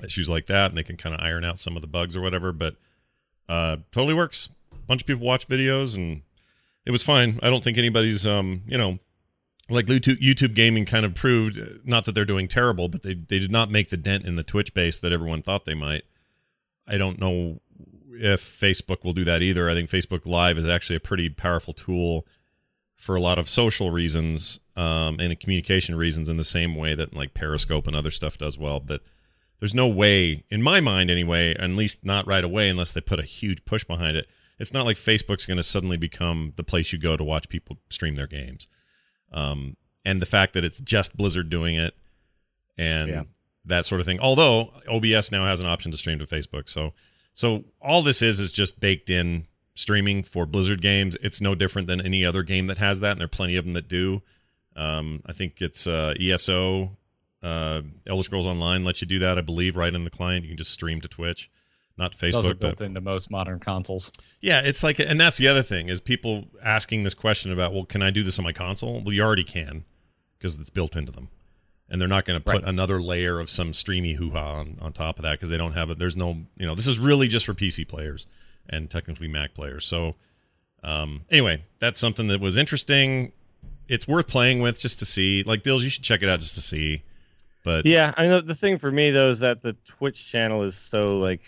issues 0.03 0.27
like 0.29 0.47
that, 0.47 0.71
and 0.71 0.77
they 0.77 0.83
can 0.83 0.97
kind 0.97 1.13
of 1.13 1.21
iron 1.21 1.43
out 1.45 1.59
some 1.59 1.75
of 1.75 1.81
the 1.83 1.87
bugs 1.87 2.15
or 2.15 2.21
whatever. 2.21 2.51
But 2.51 2.77
uh, 3.47 3.77
totally 3.91 4.13
works. 4.15 4.49
A 4.71 4.75
bunch 4.87 5.01
of 5.01 5.07
people 5.07 5.25
watch 5.25 5.47
videos, 5.47 5.95
and 5.97 6.21
it 6.85 6.91
was 6.91 7.03
fine. 7.03 7.39
I 7.41 7.49
don't 7.49 7.63
think 7.63 7.77
anybody's, 7.77 8.25
um, 8.25 8.63
you 8.67 8.77
know, 8.77 8.99
like 9.69 9.85
YouTube, 9.85 10.19
YouTube 10.19 10.53
gaming 10.53 10.85
kind 10.85 11.05
of 11.05 11.15
proved. 11.15 11.59
uh, 11.59 11.77
Not 11.85 12.05
that 12.05 12.13
they're 12.13 12.25
doing 12.25 12.47
terrible, 12.47 12.87
but 12.89 13.03
they 13.03 13.13
they 13.13 13.39
did 13.39 13.51
not 13.51 13.71
make 13.71 13.89
the 13.89 13.97
dent 13.97 14.25
in 14.25 14.35
the 14.35 14.43
Twitch 14.43 14.73
base 14.73 14.99
that 14.99 15.11
everyone 15.11 15.41
thought 15.41 15.65
they 15.65 15.75
might. 15.75 16.03
I 16.87 16.97
don't 16.97 17.19
know 17.19 17.61
if 18.13 18.41
Facebook 18.41 19.03
will 19.03 19.13
do 19.13 19.23
that 19.23 19.41
either. 19.41 19.69
I 19.69 19.73
think 19.73 19.89
Facebook 19.89 20.25
Live 20.25 20.57
is 20.57 20.67
actually 20.67 20.97
a 20.97 21.01
pretty 21.01 21.29
powerful 21.29 21.73
tool 21.73 22.27
for 22.95 23.15
a 23.15 23.21
lot 23.21 23.39
of 23.39 23.49
social 23.49 23.89
reasons 23.89 24.59
um, 24.75 25.19
and 25.19 25.39
communication 25.39 25.95
reasons 25.95 26.29
in 26.29 26.37
the 26.37 26.43
same 26.43 26.75
way 26.75 26.93
that 26.93 27.15
like 27.15 27.33
Periscope 27.33 27.87
and 27.87 27.95
other 27.95 28.11
stuff 28.11 28.37
does 28.37 28.59
well. 28.59 28.79
But 28.79 29.01
there's 29.59 29.73
no 29.73 29.87
way, 29.87 30.43
in 30.49 30.61
my 30.61 30.81
mind 30.81 31.09
anyway, 31.09 31.55
at 31.55 31.69
least 31.71 32.05
not 32.05 32.27
right 32.27 32.43
away, 32.43 32.67
unless 32.69 32.93
they 32.93 33.01
put 33.01 33.19
a 33.19 33.23
huge 33.23 33.63
push 33.63 33.83
behind 33.83 34.17
it. 34.17 34.27
It's 34.61 34.73
not 34.73 34.85
like 34.85 34.95
Facebook's 34.95 35.45
going 35.45 35.57
to 35.57 35.63
suddenly 35.63 35.97
become 35.97 36.53
the 36.55 36.63
place 36.63 36.93
you 36.93 36.99
go 36.99 37.17
to 37.17 37.23
watch 37.23 37.49
people 37.49 37.77
stream 37.89 38.15
their 38.15 38.27
games. 38.27 38.67
Um, 39.33 39.75
and 40.05 40.19
the 40.19 40.25
fact 40.25 40.53
that 40.53 40.63
it's 40.63 40.79
just 40.79 41.17
Blizzard 41.17 41.49
doing 41.49 41.75
it 41.75 41.93
and 42.77 43.09
Yeah. 43.09 43.23
that 43.65 43.85
sort 43.85 44.01
of 44.01 44.05
thing. 44.07 44.19
Although 44.19 44.73
OBS 44.87 45.31
now 45.31 45.45
has 45.45 45.59
an 45.59 45.65
option 45.67 45.91
to 45.91 45.97
stream 45.97 46.19
to 46.19 46.25
Facebook, 46.25 46.69
so 46.69 46.93
so 47.33 47.63
all 47.81 48.01
this 48.01 48.21
is 48.21 48.39
is 48.39 48.51
just 48.51 48.79
baked 48.79 49.09
in 49.09 49.47
streaming 49.73 50.21
for 50.23 50.45
Blizzard 50.45 50.81
games. 50.81 51.15
It's 51.21 51.39
no 51.41 51.55
different 51.55 51.87
than 51.87 52.01
any 52.01 52.25
other 52.25 52.43
game 52.43 52.67
that 52.67 52.77
has 52.77 52.99
that, 52.99 53.11
and 53.13 53.19
there 53.21 53.25
are 53.25 53.29
plenty 53.29 53.55
of 53.55 53.63
them 53.65 53.73
that 53.73 53.87
do. 53.87 54.21
Um, 54.75 55.21
I 55.25 55.33
think 55.33 55.61
it's 55.61 55.87
uh, 55.87 56.13
ESO, 56.19 56.97
uh, 57.41 57.81
Elder 58.07 58.23
Scrolls 58.23 58.45
Online 58.45 58.83
lets 58.83 59.01
you 59.01 59.07
do 59.07 59.19
that. 59.19 59.37
I 59.37 59.41
believe 59.41 59.75
right 59.75 59.93
in 59.93 60.03
the 60.03 60.09
client, 60.09 60.43
you 60.43 60.49
can 60.49 60.57
just 60.57 60.71
stream 60.71 60.99
to 61.01 61.07
Twitch, 61.07 61.49
not 62.01 62.11
to 62.13 62.25
It's 62.25 62.35
also 62.35 62.49
Facebook. 62.49 62.59
But 62.59 62.77
built 62.77 62.81
into 62.81 62.99
most 63.01 63.31
modern 63.31 63.59
consoles. 63.59 64.11
yeah, 64.41 64.61
it's 64.63 64.83
like, 64.83 64.99
and 64.99 65.19
that's 65.19 65.37
the 65.37 65.47
other 65.47 65.61
thing 65.63 65.87
is 65.89 66.01
people 66.01 66.45
asking 66.63 67.03
this 67.03 67.13
question 67.13 67.51
about, 67.51 67.73
well, 67.73 67.85
can 67.85 68.01
I 68.01 68.09
do 68.11 68.23
this 68.23 68.37
on 68.39 68.43
my 68.43 68.51
console? 68.53 69.01
Well, 69.01 69.13
you 69.13 69.21
already 69.23 69.43
can 69.45 69.85
because 70.37 70.59
it's 70.59 70.69
built 70.69 70.95
into 70.95 71.11
them, 71.11 71.29
and 71.89 72.01
they're 72.01 72.07
not 72.07 72.25
going 72.25 72.39
to 72.39 72.43
put 72.43 72.55
Right. 72.61 72.63
another 72.69 73.01
layer 73.01 73.39
of 73.39 73.49
some 73.49 73.71
streamy 73.73 74.13
hoo 74.15 74.31
ha 74.31 74.59
on, 74.59 74.77
on 74.81 74.91
top 74.91 75.17
of 75.19 75.23
that 75.23 75.33
because 75.33 75.49
they 75.49 75.57
don't 75.57 75.73
have 75.73 75.89
it. 75.89 75.99
There's 75.99 76.17
no, 76.17 76.45
you 76.57 76.65
know, 76.65 76.75
this 76.75 76.87
is 76.87 76.99
really 76.99 77.27
just 77.27 77.45
for 77.45 77.53
PC 77.53 77.87
players 77.87 78.27
and 78.69 78.89
technically 78.89 79.27
Mac 79.27 79.53
players. 79.53 79.85
So, 79.85 80.15
um, 80.83 81.25
anyway, 81.29 81.63
that's 81.79 81.99
something 81.99 82.27
that 82.29 82.41
was 82.41 82.57
interesting. 82.57 83.31
It's 83.87 84.07
worth 84.07 84.27
playing 84.27 84.61
with 84.61 84.79
just 84.79 84.99
to 84.99 85.05
see. 85.05 85.43
Like 85.43 85.63
Dills, 85.63 85.83
you 85.83 85.89
should 85.89 86.03
check 86.03 86.23
it 86.23 86.29
out 86.29 86.39
just 86.39 86.55
to 86.55 86.61
see. 86.61 87.03
But 87.63 87.85
Yeah, 87.85 88.13
I 88.17 88.23
mean 88.23 88.31
the, 88.31 88.41
the 88.41 88.55
thing 88.55 88.79
for 88.79 88.91
me 88.91 89.11
though 89.11 89.29
is 89.29 89.39
that 89.39 89.61
the 89.61 89.73
Twitch 89.85 90.27
channel 90.27 90.63
is 90.63 90.75
so 90.75 91.19
like 91.19 91.41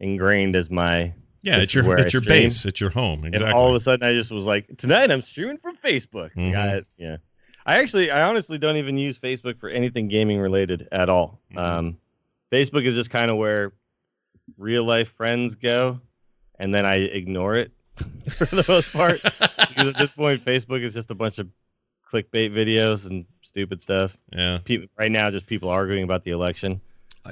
ingrained 0.00 0.56
as 0.56 0.70
my 0.70 1.14
yeah, 1.42 1.58
it's 1.58 1.74
your 1.74 1.96
I 1.96 2.02
it's 2.02 2.12
your 2.12 2.22
stream. 2.22 2.44
base, 2.44 2.64
it's 2.64 2.80
your 2.80 2.90
home. 2.90 3.24
Exactly. 3.24 3.46
And 3.48 3.54
all 3.54 3.68
of 3.68 3.74
a 3.74 3.80
sudden, 3.80 4.06
I 4.06 4.12
just 4.14 4.30
was 4.32 4.46
like, 4.46 4.76
tonight 4.78 5.10
I'm 5.10 5.22
streaming 5.22 5.58
from 5.58 5.76
Facebook. 5.76 6.34
Mhm. 6.34 6.56
I, 6.56 6.82
yeah. 6.96 7.18
I 7.64 7.78
actually, 7.78 8.10
I 8.10 8.28
honestly 8.28 8.58
don't 8.58 8.76
even 8.76 8.96
use 8.98 9.18
Facebook 9.18 9.58
for 9.60 9.68
anything 9.68 10.08
gaming 10.08 10.38
related 10.40 10.88
at 10.92 11.08
all. 11.08 11.40
Mhm. 11.52 11.58
Um, 11.58 11.98
Facebook 12.52 12.84
is 12.84 12.94
just 12.94 13.10
kind 13.10 13.30
of 13.30 13.36
where 13.36 13.72
real 14.58 14.84
life 14.84 15.12
friends 15.16 15.54
go, 15.54 16.00
and 16.58 16.74
then 16.74 16.84
I 16.84 16.96
ignore 16.96 17.56
it 17.56 17.70
for 18.30 18.46
the 18.46 18.64
most 18.68 18.92
part. 18.92 19.20
because 19.68 19.88
at 19.88 19.96
this 19.98 20.12
point, 20.12 20.44
Facebook 20.44 20.80
is 20.82 20.94
just 20.94 21.10
a 21.10 21.14
bunch 21.14 21.38
of 21.38 21.48
clickbait 22.12 22.52
videos 22.52 23.08
and 23.08 23.26
stupid 23.42 23.82
stuff. 23.82 24.16
yeah. 24.32 24.58
People, 24.64 24.86
right 24.98 25.10
now, 25.10 25.30
just 25.30 25.46
people 25.46 25.68
arguing 25.68 26.04
about 26.04 26.22
the 26.24 26.30
election. 26.30 26.80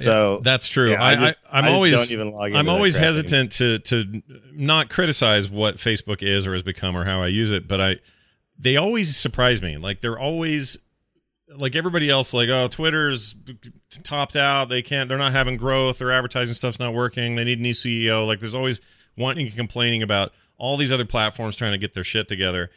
So 0.01 0.39
That's 0.43 0.67
true. 0.67 0.91
yeah, 0.91 1.03
I, 1.03 1.11
I, 1.11 1.15
just- 1.27 1.41
I'm 1.51 1.65
I 1.65 1.69
always 1.71 1.93
don't 1.93 2.11
even 2.11 2.31
log 2.31 2.53
I'm 2.53 2.69
always 2.69 2.95
hesitant 2.95 3.51
to 3.53 3.79
to 3.79 4.21
not 4.53 4.89
criticize 4.89 5.49
what 5.49 5.77
Facebook 5.77 6.21
is 6.23 6.45
or 6.47 6.53
has 6.53 6.63
become 6.63 6.95
or 6.95 7.05
how 7.05 7.21
I 7.21 7.27
use 7.27 7.51
it, 7.51 7.67
but 7.67 7.79
I 7.81 7.95
they 8.57 8.77
always 8.77 9.15
surprise 9.15 9.61
me. 9.61 9.77
Like 9.77 10.01
they're 10.01 10.19
always 10.19 10.77
like 11.55 11.75
everybody 11.75 12.09
else 12.09 12.33
like 12.33 12.49
oh 12.49 12.67
Twitter's 12.67 13.35
topped 14.03 14.35
out, 14.35 14.69
they 14.69 14.81
can't 14.81 15.07
they're 15.09 15.17
not 15.17 15.31
having 15.31 15.57
growth, 15.57 15.99
their 15.99 16.11
advertising 16.11 16.53
stuff's 16.53 16.79
not 16.79 16.93
working, 16.93 17.35
they 17.35 17.43
need 17.43 17.59
a 17.59 17.61
new 17.61 17.73
CEO. 17.73 18.25
Like 18.25 18.39
there's 18.39 18.55
always 18.55 18.81
wanting 19.17 19.47
and 19.47 19.55
complaining 19.55 20.03
about 20.03 20.31
all 20.57 20.77
these 20.77 20.91
other 20.93 21.05
platforms 21.05 21.55
trying 21.55 21.73
to 21.73 21.77
get 21.77 21.93
their 21.93 22.03
shit 22.03 22.27
together. 22.27 22.69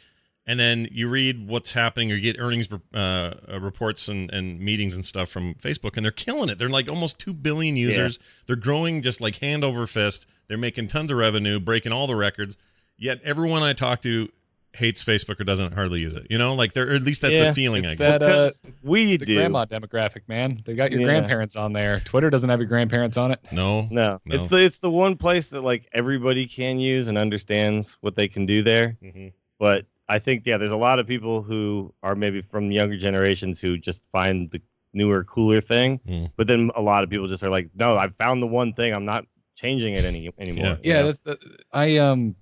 And 0.49 0.59
then 0.59 0.87
you 0.91 1.07
read 1.07 1.47
what's 1.47 1.73
happening 1.73 2.11
or 2.11 2.15
you 2.15 2.21
get 2.33 2.41
earnings 2.41 2.67
uh, 2.73 2.97
uh, 2.97 3.59
reports 3.61 4.07
and, 4.07 4.31
and 4.33 4.59
meetings 4.59 4.95
and 4.95 5.05
stuff 5.05 5.29
from 5.29 5.53
Facebook, 5.53 5.95
and 5.95 6.03
they're 6.03 6.11
killing 6.11 6.49
it. 6.49 6.57
They're 6.57 6.69
like 6.69 6.89
almost 6.89 7.19
2 7.19 7.33
billion 7.35 7.75
users. 7.75 8.17
They're 8.47 8.55
growing 8.55 9.03
just 9.03 9.21
like 9.21 9.35
hand 9.35 9.63
over 9.63 9.85
fist. 9.85 10.25
They're 10.47 10.57
making 10.57 10.87
tons 10.87 11.11
of 11.11 11.17
revenue, 11.19 11.59
breaking 11.59 11.91
all 11.91 12.07
the 12.07 12.15
records. 12.15 12.57
Yet 12.97 13.21
everyone 13.23 13.61
I 13.61 13.73
talk 13.73 14.01
to 14.01 14.29
hates 14.73 15.03
Facebook 15.03 15.39
or 15.39 15.43
doesn't 15.43 15.73
hardly 15.73 15.99
use 15.99 16.13
it. 16.13 16.25
You 16.31 16.39
know, 16.39 16.55
like 16.55 16.73
they're, 16.73 16.93
at 16.93 17.03
least 17.03 17.21
that's 17.21 17.35
Yeah, 17.35 17.49
the 17.49 17.53
feeling 17.53 17.85
I 17.85 17.93
get. 17.93 18.19
that- 18.19 18.21
uh, 18.23 18.49
we 18.81 19.17
The 19.17 19.25
do. 19.27 19.35
grandma 19.35 19.65
demographic, 19.65 20.21
man. 20.27 20.63
They 20.65 20.73
got 20.73 20.91
your 20.91 21.01
Yeah. 21.01 21.05
grandparents 21.07 21.55
on 21.57 21.73
there. 21.73 21.99
Twitter 22.05 22.31
doesn't 22.31 22.49
have 22.49 22.59
your 22.59 22.67
grandparents 22.67 23.17
on 23.17 23.31
it. 23.31 23.39
No. 23.51 23.87
No, 23.91 24.19
No. 24.25 24.35
it's 24.35 24.47
the 24.47 24.57
it's 24.63 24.79
the 24.79 24.89
one 24.89 25.15
place 25.15 25.49
that 25.49 25.61
like 25.61 25.87
everybody 25.93 26.47
can 26.47 26.79
use 26.79 27.07
and 27.07 27.19
understands 27.19 27.97
what 28.01 28.15
they 28.15 28.27
can 28.27 28.47
do 28.47 28.63
there. 28.63 28.97
Mhm. 29.03 29.33
But 29.59 29.85
I 30.09 30.19
think 30.19 30.45
yeah, 30.45 30.57
there's 30.57 30.71
a 30.71 30.75
lot 30.77 30.99
of 30.99 31.07
people 31.07 31.41
who 31.43 31.93
are 32.03 32.15
maybe 32.15 32.41
from 32.41 32.71
younger 32.71 32.97
generations 32.97 33.59
who 33.59 33.77
just 33.77 34.03
find 34.11 34.49
the 34.51 34.61
newer, 34.93 35.23
cooler 35.23 35.61
thing. 35.61 35.99
Mm. 36.07 36.31
But 36.35 36.47
then 36.47 36.71
a 36.75 36.81
lot 36.81 37.03
of 37.03 37.09
people 37.09 37.27
just 37.27 37.43
are 37.43 37.49
like, 37.49 37.69
no, 37.75 37.95
I 37.95 38.09
found 38.09 38.41
the 38.41 38.47
one 38.47 38.73
thing. 38.73 38.93
I'm 38.93 39.05
not 39.05 39.25
changing 39.55 39.93
it 39.93 40.03
any 40.05 40.31
anymore. 40.39 40.79
Yeah. 40.81 40.95
Yeah, 40.97 41.01
that's 41.03 41.21
the, 41.21 41.37
I 41.71 41.97
um 41.97 42.35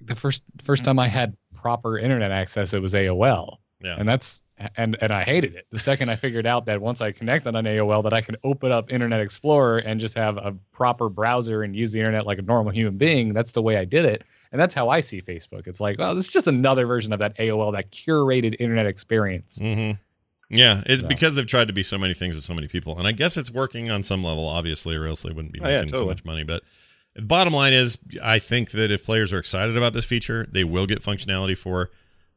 the 0.00 0.14
first 0.16 0.42
first 0.62 0.84
time 0.84 0.98
I 0.98 1.08
had 1.08 1.36
proper 1.54 1.98
internet 1.98 2.30
access, 2.32 2.74
it 2.74 2.82
was 2.82 2.92
AOL, 2.92 3.58
Yeah. 3.80 3.96
and 3.98 4.08
that's 4.08 4.42
and 4.76 4.96
and 5.00 5.12
I 5.12 5.22
hated 5.22 5.54
it. 5.54 5.66
The 5.70 5.78
second 5.78 6.10
I 6.10 6.16
figured 6.16 6.46
out 6.46 6.66
that 6.66 6.80
once 6.80 7.00
I 7.00 7.12
connected 7.12 7.54
on 7.54 7.64
AOL, 7.64 8.02
that 8.02 8.12
I 8.12 8.20
can 8.20 8.36
open 8.44 8.72
up 8.72 8.90
Internet 8.92 9.20
Explorer 9.20 9.78
and 9.78 10.00
just 10.00 10.14
have 10.14 10.36
a 10.38 10.54
proper 10.72 11.08
browser 11.08 11.62
and 11.62 11.74
use 11.74 11.92
the 11.92 12.00
internet 12.00 12.26
like 12.26 12.38
a 12.38 12.42
normal 12.42 12.72
human 12.72 12.96
being, 12.98 13.32
that's 13.32 13.52
the 13.52 13.62
way 13.62 13.76
I 13.76 13.84
did 13.84 14.04
it. 14.04 14.22
And 14.52 14.60
that's 14.60 14.74
how 14.74 14.88
I 14.88 15.00
see 15.00 15.20
Facebook. 15.22 15.66
It's 15.66 15.80
like, 15.80 15.98
well, 15.98 16.14
this 16.14 16.26
is 16.26 16.30
just 16.30 16.46
another 16.46 16.86
version 16.86 17.12
of 17.12 17.18
that 17.18 17.36
AOL, 17.38 17.72
that 17.72 17.90
curated 17.90 18.56
internet 18.60 18.86
experience. 18.86 19.58
hmm 19.58 19.92
Yeah, 20.48 20.82
it's 20.86 21.02
So. 21.02 21.08
because 21.08 21.34
they've 21.34 21.46
tried 21.46 21.68
to 21.68 21.74
be 21.74 21.82
so 21.82 21.98
many 21.98 22.14
things 22.14 22.36
to 22.36 22.42
so 22.42 22.54
many 22.54 22.68
people, 22.68 22.98
and 22.98 23.06
I 23.06 23.12
guess 23.12 23.36
it's 23.36 23.50
working 23.50 23.90
on 23.90 24.02
some 24.02 24.22
level, 24.22 24.46
obviously, 24.46 24.94
or 24.96 25.06
else 25.06 25.22
they 25.22 25.30
wouldn't 25.32 25.52
be 25.52 25.60
Oh, 25.60 25.68
yeah, 25.68 25.82
making 25.82 25.96
so 25.96 26.06
much 26.06 26.24
money. 26.24 26.44
But 26.44 26.62
the 27.14 27.22
bottom 27.22 27.52
line 27.52 27.72
is, 27.72 27.98
I 28.22 28.38
think 28.38 28.70
that 28.72 28.90
if 28.92 29.04
players 29.04 29.32
are 29.32 29.38
excited 29.38 29.76
about 29.76 29.92
this 29.92 30.04
feature, 30.04 30.46
they 30.50 30.64
will 30.64 30.86
get 30.86 31.02
functionality 31.02 31.56
for 31.56 31.90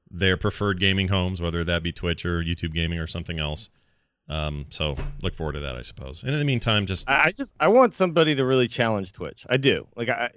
their 0.09 0.37
preferred 0.37 0.79
gaming 0.79 1.09
homes, 1.09 1.39
whether 1.41 1.63
that 1.63 1.83
be 1.83 1.91
Twitch 1.91 2.25
or 2.25 2.41
YouTube 2.41 2.73
gaming 2.73 2.97
or 2.97 3.05
something 3.05 3.37
else. 3.39 3.69
Um, 4.27 4.65
so 4.69 4.95
look 5.21 5.35
forward 5.35 5.53
to 5.53 5.59
that, 5.59 5.75
I 5.75 5.81
suppose. 5.81 6.23
And 6.23 6.31
in 6.33 6.39
the 6.39 6.45
meantime, 6.45 6.85
just 6.85 7.09
I, 7.09 7.25
I 7.25 7.31
just 7.31 7.53
I 7.59 7.67
want 7.67 7.93
somebody 7.95 8.35
to 8.35 8.45
really 8.45 8.67
challenge 8.67 9.13
Twitch. 9.13 9.45
I 9.49 9.57
do. 9.57 9.87
Like 9.95 10.09
I 10.09 10.31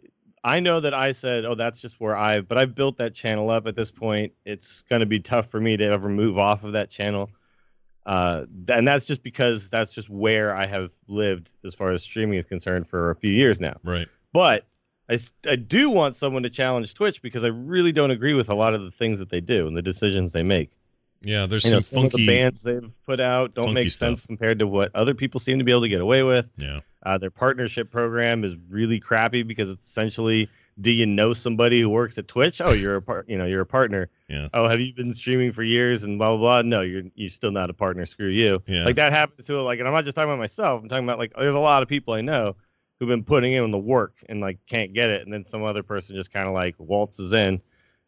I 0.45 0.61
know 0.61 0.81
that 0.81 0.93
I 0.95 1.13
said, 1.13 1.45
oh, 1.45 1.55
that's 1.55 1.81
just 1.81 2.01
where 2.01 2.17
I, 2.17 2.41
but 2.41 2.59
I've 2.59 2.75
built 2.75 2.99
that 2.99 3.15
channel 3.15 3.51
up 3.51 3.67
at 3.67 3.77
this 3.77 3.91
point. 3.91 4.33
It's 4.45 4.83
going 4.83 5.01
to 5.01 5.07
be 5.07 5.21
tough 5.21 5.47
for 5.51 5.61
me 5.61 5.77
to 5.77 5.85
ever 5.85 6.09
move 6.09 6.39
off 6.39 6.65
of 6.65 6.73
that 6.73 6.91
channel. 6.91 7.31
Uh, 8.05 8.47
and 8.69 8.87
that's 8.87 9.07
just 9.07 9.23
because 9.23 9.71
that's 9.71 9.93
just 9.93 10.11
where 10.11 10.55
I 10.55 10.67
have 10.67 10.91
lived 11.07 11.53
as 11.65 11.75
far 11.75 11.93
as 11.93 12.03
streaming 12.03 12.39
is 12.39 12.45
concerned 12.45 12.89
for 12.89 13.11
a 13.11 13.15
few 13.15 13.31
years 13.31 13.61
now. 13.61 13.77
right. 13.85 14.09
But 14.33 14.67
I, 15.09 15.19
I 15.47 15.57
do 15.57 15.91
want 15.91 16.17
someone 16.17 16.43
to 16.43 16.51
challenge 16.51 16.95
Twitch 16.95 17.23
because 17.23 17.45
I 17.45 17.49
really 17.49 17.93
don't 17.93 18.11
agree 18.11 18.35
with 18.35 18.49
a 18.49 18.55
lot 18.55 18.75
of 18.75 18.83
the 18.83 18.91
things 18.91 19.19
that 19.19 19.29
they 19.29 19.41
do 19.41 19.67
and 19.69 19.77
the 19.77 19.83
decisions 19.83 20.33
they 20.33 20.43
make. 20.43 20.71
Yeah, 21.25 21.47
there's 21.47 21.65
You 21.65 21.73
know, 21.73 21.81
some 21.81 21.97
some 21.97 22.05
of 22.07 22.13
funky. 22.13 22.27
the 22.27 22.33
bands 22.35 22.63
they've 22.63 22.93
put 23.07 23.21
out 23.21 23.53
don't 23.53 23.75
make 23.75 23.91
sense 23.91 24.21
stuff. 24.21 24.27
compared 24.27 24.59
to 24.61 24.67
what 24.67 24.91
other 24.95 25.15
people 25.15 25.41
seem 25.41 25.59
to 25.59 25.65
be 25.65 25.71
able 25.71 25.83
to 25.83 25.89
get 25.89 26.01
away 26.01 26.23
with. 26.23 26.49
Yeah, 26.57 26.81
Uh, 27.03 27.19
their 27.19 27.31
partnership 27.31 27.91
program 27.91 28.45
is 28.45 28.57
really 28.69 28.99
crappy 29.01 29.43
because 29.43 29.71
it's 29.71 29.85
essentially, 29.87 30.49
do 30.81 30.91
you 30.91 31.07
know 31.07 31.33
somebody 31.35 31.81
who 31.81 31.89
works 31.89 32.19
at 32.19 32.27
Twitch? 32.29 32.61
Oh, 32.61 32.73
you're 32.73 32.97
a 32.97 33.03
part, 33.03 33.29
you 33.29 33.37
know, 33.39 33.45
you're 33.47 33.61
a 33.61 33.67
partner. 33.67 34.09
yeah, 34.29 34.49
Oh, 34.55 34.69
have 34.69 34.81
you 34.81 34.93
been 34.95 35.13
streaming 35.13 35.53
for 35.53 35.63
years 35.63 36.03
and 36.03 36.19
blah 36.19 36.31
blah 36.37 36.39
blah? 36.39 36.69
No, 36.69 36.81
you're 36.81 37.03
you're 37.15 37.31
still 37.31 37.51
not 37.53 37.71
a 37.71 37.75
partner. 37.75 38.05
Screw 38.07 38.29
you. 38.29 38.63
Yeah. 38.67 38.85
Like 38.85 38.97
that 38.97 39.13
happens 39.13 39.47
to 39.47 39.61
like, 39.63 39.79
and 39.79 39.87
I'm 39.89 39.95
not 39.95 40.05
just 40.05 40.15
talking 40.17 40.31
about 40.31 40.39
myself. 40.41 40.83
I'm 40.83 40.89
talking 40.89 41.05
about 41.05 41.19
like, 41.19 41.33
there's 41.39 41.55
a 41.55 41.59
lot 41.61 41.83
of 41.83 41.89
people 41.89 42.15
I 42.15 42.21
know 42.23 42.57
who've 42.99 43.09
been 43.09 43.25
putting 43.25 43.53
in 43.53 43.71
the 43.71 43.79
work 43.79 44.15
and 44.29 44.41
like 44.41 44.59
can't 44.69 44.93
get 44.93 45.11
it, 45.11 45.23
and 45.23 45.33
then 45.33 45.45
some 45.45 45.63
other 45.65 45.83
person 45.83 46.17
just 46.17 46.33
kind 46.33 46.49
of 46.49 46.55
like 46.55 46.75
waltzes 46.79 47.33
in. 47.33 47.61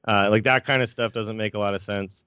Uh, 0.07 0.29
like 0.31 0.43
that 0.45 0.65
kind 0.67 0.83
of 0.83 0.89
stuff 0.89 1.13
doesn't 1.13 1.37
make 1.37 1.55
a 1.55 1.59
lot 1.59 1.75
of 1.75 1.81
sense. 1.81 2.25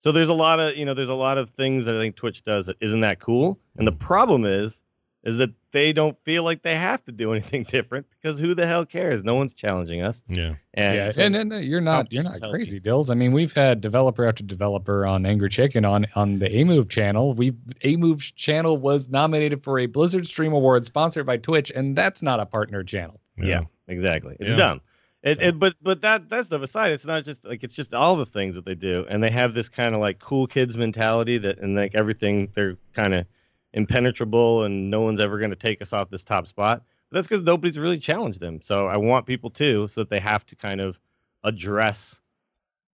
So 0.00 0.12
there's 0.12 0.28
a 0.28 0.34
lot 0.34 0.60
of 0.60 0.76
you 0.76 0.84
know 0.84 0.94
there's 0.94 1.08
a 1.08 1.14
lot 1.14 1.38
of 1.38 1.50
things 1.50 1.84
that 1.86 1.94
I 1.94 1.98
think 1.98 2.16
Twitch 2.16 2.44
does 2.44 2.66
that 2.66 2.76
isn't 2.80 3.00
that 3.00 3.20
cool. 3.20 3.58
And 3.76 3.86
the 3.86 3.92
problem 3.92 4.44
is 4.44 4.82
is 5.24 5.38
that 5.38 5.50
they 5.72 5.92
don't 5.92 6.16
feel 6.24 6.44
like 6.44 6.62
they 6.62 6.76
have 6.76 7.04
to 7.04 7.12
do 7.12 7.32
anything 7.34 7.64
different 7.64 8.06
because 8.10 8.38
who 8.38 8.54
the 8.54 8.66
hell 8.66 8.86
cares? 8.86 9.24
No 9.24 9.34
one's 9.34 9.52
challenging 9.52 10.00
us. 10.00 10.22
yeah. 10.28 10.54
And 10.74 10.96
yeah, 10.96 11.10
so- 11.10 11.22
and, 11.22 11.34
and 11.36 11.52
uh, 11.52 11.56
you're 11.56 11.80
not 11.80 12.12
you're 12.12 12.22
not 12.22 12.34
competition's 12.40 12.52
crazy, 12.52 12.80
Dills. 12.80 13.10
I 13.10 13.14
mean, 13.14 13.32
we've 13.32 13.52
had 13.52 13.80
developer 13.80 14.24
after 14.26 14.44
developer 14.44 15.04
on 15.04 15.26
Angry 15.26 15.48
Chicken 15.50 15.84
on 15.84 16.06
on 16.14 16.38
the 16.38 16.48
AMove 16.48 16.88
channel. 16.88 17.34
We 17.34 17.50
AMove's 17.82 18.30
channel 18.30 18.76
was 18.76 19.08
nominated 19.08 19.64
for 19.64 19.80
a 19.80 19.86
Blizzard 19.86 20.26
Stream 20.28 20.52
Award 20.52 20.86
sponsored 20.86 21.26
by 21.26 21.36
Twitch, 21.38 21.72
and 21.74 21.96
that's 21.96 22.22
not 22.22 22.38
a 22.38 22.46
partner 22.46 22.84
channel. 22.84 23.20
Yeah, 23.36 23.62
exactly. 23.88 24.36
It's 24.38 24.50
Yeah. 24.50 24.56
dumb. 24.56 24.80
It, 25.22 25.42
it, 25.42 25.58
but 25.58 25.74
but 25.82 26.02
that 26.02 26.28
that 26.30 26.46
stuff 26.46 26.62
aside, 26.62 26.92
it's 26.92 27.04
not 27.04 27.24
just 27.24 27.44
like 27.44 27.64
it's 27.64 27.74
just 27.74 27.92
all 27.92 28.14
the 28.14 28.26
things 28.26 28.54
that 28.54 28.64
they 28.64 28.76
do, 28.76 29.04
and 29.10 29.22
they 29.22 29.30
have 29.30 29.52
this 29.52 29.68
kind 29.68 29.94
of 29.94 30.00
like 30.00 30.20
cool 30.20 30.46
kids 30.46 30.76
mentality 30.76 31.38
that, 31.38 31.58
and 31.58 31.74
like 31.74 31.94
everything, 31.96 32.48
they're 32.54 32.76
kind 32.94 33.14
of 33.14 33.26
impenetrable, 33.72 34.62
and 34.62 34.90
no 34.90 35.00
one's 35.00 35.20
ever 35.20 35.38
going 35.38 35.50
to 35.50 35.56
take 35.56 35.82
us 35.82 35.92
off 35.92 36.08
this 36.08 36.24
top 36.24 36.46
spot. 36.46 36.82
But 37.10 37.16
that's 37.16 37.26
because 37.26 37.42
nobody's 37.42 37.78
really 37.78 37.98
challenged 37.98 38.38
them. 38.38 38.60
So 38.62 38.86
I 38.86 38.96
want 38.96 39.26
people 39.26 39.50
to, 39.50 39.88
so 39.88 40.02
that 40.02 40.10
they 40.10 40.20
have 40.20 40.46
to 40.46 40.56
kind 40.56 40.80
of 40.80 40.98
address 41.42 42.20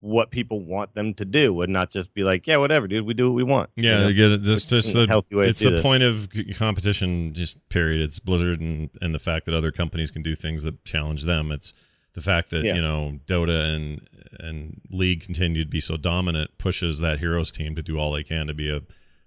what 0.01 0.32
people 0.32 0.59
want 0.59 0.93
them 0.93 1.13
to 1.15 1.26
do, 1.26 1.61
and 1.61 1.74
not 1.74 1.89
just 1.91 2.13
be 2.13 2.24
like, 2.24 2.45
yeah, 2.45 2.57
whatever, 2.57 2.88
dude, 2.88 3.05
we 3.05 3.13
do 3.13 3.30
what 3.30 3.36
we 3.36 3.43
want. 3.43 3.69
you 3.76 3.89
Yeah, 3.89 4.01
know? 4.03 4.13
get 4.13 4.32
it. 4.32 4.43
This 4.43 4.65
just 4.65 4.93
the 4.93 5.24
it's 5.32 5.59
the 5.59 5.72
this. 5.72 5.82
point 5.82 6.03
of 6.03 6.30
competition. 6.55 7.34
Just 7.34 7.67
period. 7.69 8.01
It's 8.01 8.19
Blizzard 8.19 8.59
and 8.59 8.89
and 9.01 9.15
the 9.15 9.19
fact 9.19 9.45
that 9.45 9.55
other 9.55 9.72
companies 9.72 10.11
can 10.11 10.22
do 10.22 10.36
things 10.36 10.63
that 10.63 10.84
challenge 10.86 11.24
them. 11.24 11.51
It's 11.51 11.74
the 12.14 12.22
fact 12.22 12.49
that 12.51 12.64
Yeah. 12.64 12.76
you 12.76 12.82
know 12.82 13.20
Dota 13.28 13.74
and 13.76 14.07
and 14.39 14.82
League 14.89 15.24
continue 15.24 15.64
to 15.64 15.70
be 15.70 15.80
so 15.80 15.97
dominant 15.97 16.57
pushes 16.57 16.99
that 16.99 17.20
Heroes 17.20 17.51
team 17.51 17.76
to 17.76 17.82
do 17.82 17.97
all 17.97 18.12
they 18.12 18.24
can 18.24 18.47
to 18.47 18.53
be 18.53 18.70
a 18.70 18.82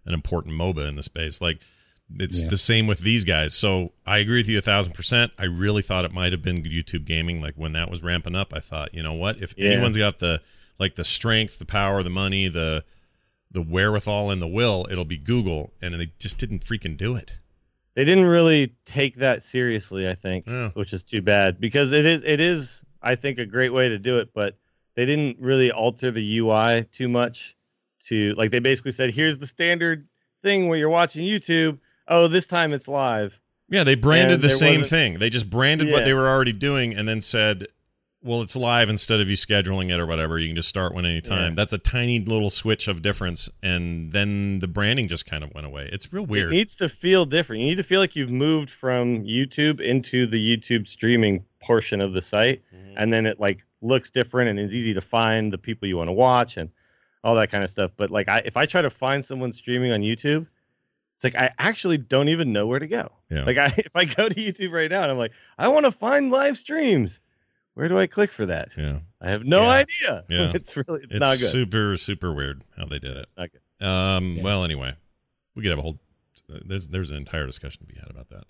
an 0.06 0.12
important 0.14 0.54
MOBA 0.54 0.86
in 0.88 0.96
the 0.96 1.02
space. 1.02 1.40
Like 1.40 1.60
it's 2.18 2.42
Yeah. 2.42 2.48
the 2.50 2.56
same 2.58 2.86
with 2.86 2.98
these 3.00 3.24
guys. 3.24 3.54
So 3.54 3.92
I 4.06 4.18
agree 4.18 4.38
with 4.40 4.48
you 4.48 4.58
a 4.58 4.62
thousand 4.62 4.92
percent. 4.92 5.32
I 5.38 5.44
really 5.44 5.80
thought 5.82 6.04
it 6.04 6.12
might 6.12 6.32
have 6.32 6.42
been 6.42 6.62
YouTube 6.62 7.06
gaming. 7.06 7.40
Like 7.40 7.54
when 7.54 7.72
that 7.72 7.90
was 7.90 8.02
ramping 8.02 8.34
up, 8.34 8.52
I 8.52 8.60
thought, 8.60 8.92
you 8.92 9.02
know 9.02 9.14
what? 9.14 9.40
If 9.42 9.54
Yeah. 9.56 9.70
anyone's 9.70 9.96
got 9.96 10.18
the 10.18 10.40
like 10.78 10.96
the 10.96 11.04
strength, 11.04 11.58
the 11.58 11.64
power, 11.64 12.02
the 12.02 12.10
money, 12.10 12.48
the 12.48 12.84
the 13.50 13.62
wherewithal 13.62 14.30
and 14.32 14.42
the 14.42 14.48
will, 14.48 14.86
it'll 14.90 15.04
be 15.04 15.16
Google, 15.16 15.72
and 15.80 15.94
they 15.94 16.10
just 16.18 16.36
didn't 16.38 16.64
freaking 16.64 16.96
do 16.96 17.14
it. 17.14 17.34
They 17.94 18.04
didn't 18.04 18.26
really 18.26 18.74
take 18.84 19.16
that 19.16 19.42
seriously 19.42 20.08
i 20.08 20.14
think 20.14 20.46
Yeah. 20.46 20.70
which 20.70 20.92
is 20.92 21.02
too 21.04 21.22
bad 21.22 21.60
because 21.60 21.92
it 21.92 22.04
is 22.04 22.22
it 22.24 22.40
is 22.40 22.84
i 23.02 23.14
think 23.14 23.38
a 23.38 23.46
great 23.46 23.72
way 23.72 23.88
to 23.88 23.98
do 23.98 24.18
it 24.18 24.30
but 24.34 24.56
they 24.94 25.06
didn't 25.06 25.38
really 25.40 25.70
alter 25.72 26.10
the 26.10 26.38
ui 26.38 26.84
too 26.92 27.08
much 27.08 27.56
to 28.06 28.34
like 28.34 28.50
they 28.50 28.58
basically 28.58 28.92
said 28.92 29.12
here's 29.14 29.38
the 29.38 29.46
standard 29.46 30.06
thing 30.42 30.68
where 30.68 30.78
you're 30.78 30.88
watching 30.90 31.24
youtube 31.24 31.78
oh 32.08 32.28
this 32.28 32.46
time 32.46 32.72
it's 32.72 32.88
live 32.88 33.38
Yeah, 33.70 33.82
they 33.84 33.94
branded 33.94 34.34
And 34.34 34.42
the 34.42 34.50
same 34.50 34.82
thing. 34.84 35.18
They 35.18 35.30
just 35.30 35.48
branded 35.48 35.90
what 35.90 36.04
they 36.04 36.12
were 36.12 36.28
already 36.28 36.52
doing, 36.52 36.94
and 36.94 37.08
then 37.08 37.20
said, 37.22 37.66
"Well, 38.24 38.42
it's 38.42 38.56
live 38.56 38.88
instead 38.88 39.20
of 39.20 39.28
you 39.28 39.36
scheduling 39.36 39.92
it 39.92 40.00
or 40.00 40.06
whatever. 40.06 40.38
You 40.38 40.48
can 40.48 40.56
just 40.56 40.68
start 40.68 40.94
when 40.94 41.04
any 41.04 41.20
time." 41.20 41.52
Yeah. 41.52 41.54
That's 41.54 41.72
a 41.72 41.78
tiny 41.78 42.20
little 42.20 42.50
switch 42.50 42.88
of 42.88 43.02
difference, 43.02 43.50
and 43.62 44.12
then 44.12 44.58
the 44.58 44.68
branding 44.68 45.06
just 45.06 45.26
kind 45.26 45.44
of 45.44 45.54
went 45.54 45.66
away. 45.66 45.88
It's 45.92 46.12
real 46.12 46.26
weird. 46.26 46.52
it 46.52 46.56
needs 46.56 46.76
to 46.76 46.88
feel 46.88 47.24
different 47.26 47.60
you 47.62 47.68
need 47.68 47.76
to 47.76 47.82
feel 47.82 48.00
like 48.00 48.16
you've 48.16 48.30
moved 48.30 48.70
from 48.70 49.22
youtube 49.24 49.80
into 49.80 50.26
the 50.26 50.56
youtube 50.56 50.88
streaming 50.88 51.44
portion 51.60 52.00
of 52.00 52.12
the 52.12 52.20
site 52.20 52.62
mm-hmm. 52.74 52.94
and 52.96 53.12
then 53.12 53.26
it 53.26 53.38
like 53.38 53.64
looks 53.84 54.10
different 54.10 54.50
and 54.50 54.58
is 54.58 54.74
easy 54.74 54.94
to 54.94 55.00
find 55.00 55.52
the 55.52 55.58
people 55.58 55.86
you 55.86 55.96
want 55.96 56.08
to 56.08 56.12
watch 56.12 56.56
and 56.56 56.70
all 57.22 57.34
that 57.36 57.50
kind 57.50 57.62
of 57.62 57.70
stuff. 57.70 57.92
But 57.96 58.10
like, 58.10 58.28
I 58.28 58.38
if 58.44 58.56
I 58.56 58.66
try 58.66 58.82
to 58.82 58.90
find 58.90 59.24
someone 59.24 59.52
streaming 59.52 59.92
on 59.92 60.00
YouTube, 60.00 60.46
it's 61.16 61.24
like 61.24 61.36
I 61.36 61.50
actually 61.58 61.98
don't 61.98 62.28
even 62.28 62.52
know 62.52 62.66
where 62.66 62.78
to 62.78 62.86
go. 62.86 63.10
Yeah. 63.30 63.44
Like, 63.44 63.58
I 63.58 63.66
if 63.78 63.94
I 63.94 64.04
go 64.04 64.28
to 64.28 64.34
YouTube 64.34 64.72
right 64.72 64.90
now 64.90 65.02
and 65.02 65.12
I'm 65.12 65.18
like, 65.18 65.32
I 65.58 65.68
want 65.68 65.86
to 65.86 65.92
find 65.92 66.30
live 66.30 66.58
streams, 66.58 67.20
where 67.74 67.88
do 67.88 67.98
I 67.98 68.06
click 68.06 68.32
for 68.32 68.46
that? 68.46 68.70
yeah, 68.76 69.00
I 69.20 69.30
have 69.30 69.44
no 69.44 69.62
Yeah. 69.62 69.68
idea. 69.68 70.24
Yeah. 70.30 70.52
it's 70.54 70.76
really 70.76 71.02
it's, 71.02 71.12
it's, 71.12 71.20
not 71.20 71.30
good. 71.30 71.38
super 71.38 71.96
super 71.96 72.32
weird 72.32 72.64
how 72.76 72.86
they 72.86 72.98
did 72.98 73.16
it. 73.16 73.22
It's 73.24 73.36
not 73.36 73.50
good. 73.52 73.86
Um, 73.86 74.36
Yeah. 74.36 74.42
Well, 74.42 74.64
anyway, 74.64 74.94
we 75.54 75.62
could 75.62 75.70
have 75.70 75.78
a 75.78 75.82
whole. 75.82 75.98
There's 76.48 76.88
there's 76.88 77.10
an 77.10 77.16
entire 77.16 77.46
discussion 77.46 77.86
to 77.86 77.92
be 77.92 77.98
had 77.98 78.10
about 78.10 78.28
that. 78.30 78.44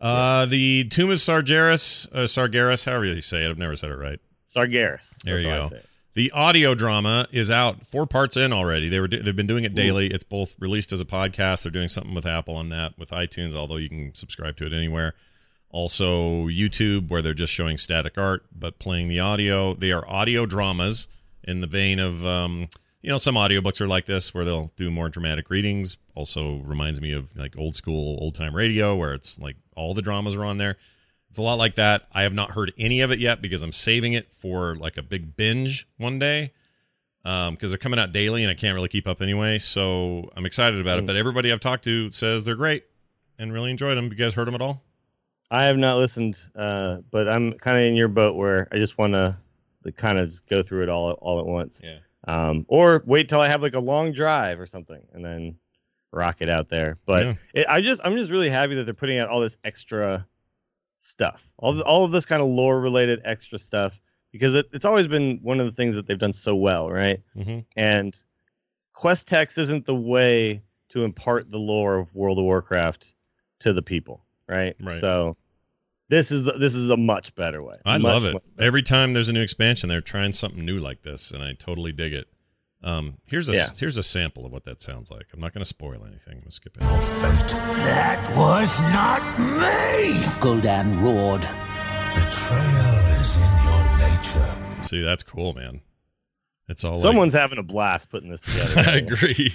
Uh, 0.00 0.44
the 0.46 0.84
Tomb 0.90 1.10
of 1.10 1.18
Sargeras, 1.18 2.06
uh, 2.12 2.24
Sargeras, 2.26 2.84
however 2.84 3.06
you 3.06 3.22
say 3.22 3.44
it, 3.44 3.48
I've 3.50 3.56
never 3.58 3.76
said 3.76 3.90
it 3.90 3.96
right. 3.96 4.20
Sargeras. 4.48 5.00
There 5.24 5.38
you 5.38 5.44
go. 5.44 5.70
The 6.14 6.30
audio 6.32 6.74
drama 6.74 7.26
is 7.30 7.50
out, 7.50 7.86
four 7.86 8.06
parts 8.06 8.36
in 8.38 8.50
already. 8.52 8.88
They 8.88 9.00
were 9.00 9.08
do- 9.08 9.22
they've 9.22 9.36
been 9.36 9.46
doing 9.46 9.64
it 9.64 9.74
daily. 9.74 10.06
It's 10.08 10.24
both 10.24 10.56
released 10.58 10.92
as 10.92 11.00
a 11.00 11.04
podcast. 11.04 11.62
They're 11.64 11.72
doing 11.72 11.88
something 11.88 12.14
with 12.14 12.24
Apple 12.24 12.54
on 12.56 12.70
that 12.70 12.98
with 12.98 13.10
iTunes, 13.10 13.54
although 13.54 13.76
you 13.76 13.88
can 13.90 14.14
subscribe 14.14 14.56
to 14.58 14.66
it 14.66 14.72
anywhere. 14.72 15.14
Also 15.76 16.46
YouTube, 16.46 17.10
where 17.10 17.20
they're 17.20 17.34
just 17.34 17.52
showing 17.52 17.76
static 17.76 18.16
art 18.16 18.46
but 18.50 18.78
playing 18.78 19.08
the 19.08 19.20
audio. 19.20 19.74
They 19.74 19.92
are 19.92 20.08
audio 20.08 20.46
dramas 20.46 21.06
in 21.44 21.60
the 21.60 21.66
vein 21.66 21.98
of 21.98 22.24
um, 22.24 22.68
you 23.02 23.10
know 23.10 23.18
some 23.18 23.34
audiobooks 23.34 23.82
are 23.82 23.86
like 23.86 24.06
this, 24.06 24.32
where 24.32 24.42
they'll 24.42 24.72
do 24.76 24.90
more 24.90 25.10
dramatic 25.10 25.50
readings. 25.50 25.98
Also 26.14 26.62
reminds 26.64 27.02
me 27.02 27.12
of 27.12 27.36
like 27.36 27.58
old 27.58 27.76
school 27.76 28.16
old 28.22 28.34
time 28.34 28.56
radio, 28.56 28.96
where 28.96 29.12
it's 29.12 29.38
like 29.38 29.56
all 29.76 29.92
the 29.92 30.00
dramas 30.00 30.34
are 30.34 30.46
on 30.46 30.56
there. 30.56 30.78
It's 31.28 31.36
a 31.36 31.42
lot 31.42 31.58
like 31.58 31.74
that. 31.74 32.08
I 32.10 32.22
have 32.22 32.32
not 32.32 32.52
heard 32.52 32.72
any 32.78 33.02
of 33.02 33.10
it 33.10 33.18
yet 33.18 33.42
because 33.42 33.62
I'm 33.62 33.70
saving 33.70 34.14
it 34.14 34.32
for 34.32 34.76
like 34.76 34.96
a 34.96 35.02
big 35.02 35.36
binge 35.36 35.86
one 35.98 36.18
day. 36.18 36.54
Um, 37.22 37.52
because 37.52 37.70
they're 37.70 37.76
coming 37.76 37.98
out 37.98 38.12
daily 38.12 38.42
and 38.42 38.50
I 38.50 38.54
can't 38.54 38.74
really 38.74 38.88
keep 38.88 39.06
up 39.06 39.20
anyway. 39.20 39.58
So 39.58 40.30
I'm 40.36 40.46
excited 40.46 40.80
about 40.80 41.00
it. 41.00 41.06
But 41.06 41.16
everybody 41.16 41.52
I've 41.52 41.60
talked 41.60 41.84
to 41.84 42.10
says 42.12 42.46
they're 42.46 42.54
great 42.54 42.84
and 43.38 43.52
really 43.52 43.70
enjoyed 43.70 43.98
them. 43.98 44.06
You 44.06 44.14
guys 44.14 44.32
heard 44.32 44.48
them 44.48 44.54
at 44.54 44.62
all? 44.62 44.85
I 45.50 45.64
have 45.64 45.76
not 45.76 45.96
listened, 45.98 46.38
uh, 46.56 46.98
but 47.10 47.28
I'm 47.28 47.52
kind 47.54 47.76
of 47.76 47.84
in 47.84 47.94
your 47.94 48.08
boat 48.08 48.34
where 48.34 48.68
I 48.72 48.78
just 48.78 48.98
want 48.98 49.12
to 49.12 49.36
kind 49.96 50.18
of 50.18 50.44
go 50.48 50.62
through 50.62 50.82
it 50.82 50.88
all 50.88 51.12
all 51.12 51.38
at 51.38 51.46
once. 51.46 51.80
Yeah. 51.82 51.98
um, 52.26 52.64
or 52.68 53.02
wait 53.06 53.28
till 53.28 53.40
I 53.40 53.48
have 53.48 53.62
like 53.62 53.74
a 53.74 53.80
long 53.80 54.12
drive 54.12 54.58
or 54.58 54.66
something, 54.66 55.00
and 55.12 55.24
then 55.24 55.56
rock 56.12 56.38
it 56.40 56.48
out 56.50 56.68
there. 56.68 56.98
But 57.06 57.20
Yeah. 57.20 57.34
it, 57.54 57.66
I 57.68 57.80
just 57.80 58.00
I'm 58.04 58.16
just 58.16 58.30
really 58.30 58.48
happy 58.48 58.74
that 58.74 58.84
they're 58.84 58.94
putting 58.94 59.18
out 59.18 59.28
all 59.28 59.40
this 59.40 59.56
extra 59.62 60.26
stuff, 61.00 61.46
all 61.58 61.72
the, 61.74 61.84
all 61.84 62.04
of 62.04 62.10
this 62.10 62.26
kind 62.26 62.42
of 62.42 62.48
lore 62.48 62.80
related 62.80 63.20
extra 63.24 63.58
stuff, 63.60 64.00
because 64.32 64.56
it, 64.56 64.66
it's 64.72 64.84
always 64.84 65.06
been 65.06 65.38
one 65.42 65.60
of 65.60 65.66
the 65.66 65.72
things 65.72 65.94
that 65.94 66.06
they've 66.08 66.18
done 66.18 66.32
so 66.32 66.56
well, 66.56 66.90
right? 66.90 67.20
Mm-hmm. 67.36 67.60
And 67.76 68.20
quest 68.92 69.28
text 69.28 69.56
isn't 69.58 69.86
the 69.86 69.94
way 69.94 70.62
to 70.88 71.04
impart 71.04 71.48
the 71.50 71.58
lore 71.58 71.98
of 71.98 72.12
World 72.12 72.38
of 72.38 72.44
Warcraft 72.44 73.14
to 73.60 73.72
the 73.72 73.82
people, 73.82 74.24
right? 74.48 74.74
Right. 74.80 75.00
So 75.00 75.36
This 76.08 76.30
is 76.30 76.44
this 76.58 76.74
is 76.74 76.90
a 76.90 76.96
much 76.96 77.34
better 77.34 77.62
way. 77.62 77.76
I 77.84 77.98
Much, 77.98 78.22
love 78.22 78.24
it. 78.24 78.42
Every 78.58 78.82
time 78.82 79.12
there's 79.12 79.28
a 79.28 79.32
new 79.32 79.42
expansion, 79.42 79.88
they're 79.88 80.00
trying 80.00 80.32
something 80.32 80.64
new 80.64 80.78
like 80.78 81.02
this, 81.02 81.30
and 81.32 81.42
I 81.42 81.52
totally 81.54 81.92
dig 81.92 82.12
it. 82.12 82.28
Um, 82.82 83.14
here's 83.28 83.48
a 83.48 83.54
Yeah. 83.54 83.66
here's 83.76 83.96
a 83.96 84.02
sample 84.02 84.46
of 84.46 84.52
what 84.52 84.64
that 84.64 84.80
sounds 84.80 85.10
like. 85.10 85.26
I'm 85.34 85.40
not 85.40 85.52
going 85.52 85.62
to 85.62 85.68
spoil 85.68 86.04
anything. 86.06 86.34
I'm 86.34 86.38
going 86.40 86.44
to 86.44 86.50
skip 86.52 86.76
it. 86.76 86.82
Fate. 86.84 87.48
That 87.86 88.36
was 88.36 88.78
not 88.80 89.38
me! 89.40 90.14
Gul'dan 90.40 91.00
roared. 91.00 91.40
Betrayal 92.14 93.20
is 93.20 93.36
in 93.36 93.52
your 93.64 93.98
nature. 93.98 94.82
See, 94.82 95.00
that's 95.02 95.22
cool, 95.24 95.54
man. 95.54 95.80
It's 96.68 96.84
all 96.84 96.92
like- 96.94 97.02
Someone's 97.02 97.32
having 97.32 97.58
a 97.58 97.62
blast 97.62 98.10
putting 98.10 98.28
this 98.30 98.40
together. 98.40 98.90
I 98.90 98.96
agree. 98.96 99.52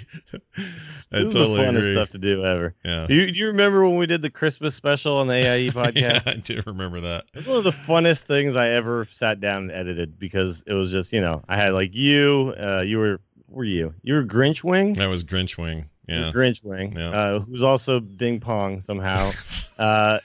I 1.12 1.18
This 1.18 1.24
is 1.26 1.34
totally 1.34 1.56
the 1.58 1.62
funnest 1.62 1.78
agree. 1.78 1.92
stuff 1.94 2.10
to 2.10 2.18
do 2.18 2.44
ever. 2.44 2.74
Yeah. 2.84 3.06
Do 3.06 3.14
you, 3.14 3.26
do 3.32 3.38
you 3.38 3.46
remember 3.48 3.86
when 3.86 3.98
we 3.98 4.06
did 4.06 4.22
the 4.22 4.30
Christmas 4.30 4.74
special 4.74 5.16
on 5.18 5.26
the 5.26 5.34
AIE 5.34 5.68
podcast? 5.72 5.96
yeah, 5.96 6.20
I 6.24 6.34
do 6.36 6.62
remember 6.66 7.00
that. 7.02 7.24
It 7.34 7.38
was 7.38 7.46
one 7.48 7.56
of 7.58 7.64
the 7.64 7.70
funnest 7.70 8.22
things 8.22 8.56
I 8.56 8.70
ever 8.70 9.06
sat 9.12 9.40
down 9.40 9.64
and 9.64 9.72
edited 9.72 10.18
because 10.18 10.64
it 10.66 10.72
was 10.72 10.90
just, 10.90 11.12
you 11.12 11.20
know, 11.20 11.42
I 11.48 11.56
had 11.56 11.74
like 11.74 11.94
you, 11.94 12.54
uh, 12.58 12.80
you 12.80 12.96
were, 12.98 13.20
were 13.48 13.64
you? 13.64 13.92
You 14.02 14.14
were 14.14 14.24
Grinch 14.24 14.64
Wing? 14.64 14.94
That 14.94 15.08
was 15.08 15.22
Grinch 15.22 15.58
Wing. 15.58 15.90
Yeah. 16.08 16.32
Grinch 16.34 16.64
Wing, 16.64 16.94
Yeah. 16.96 17.10
uh, 17.10 17.40
who's 17.40 17.62
also 17.62 18.00
Ding 18.00 18.40
Pong 18.40 18.80
somehow. 18.80 19.30
uh, 19.78 20.18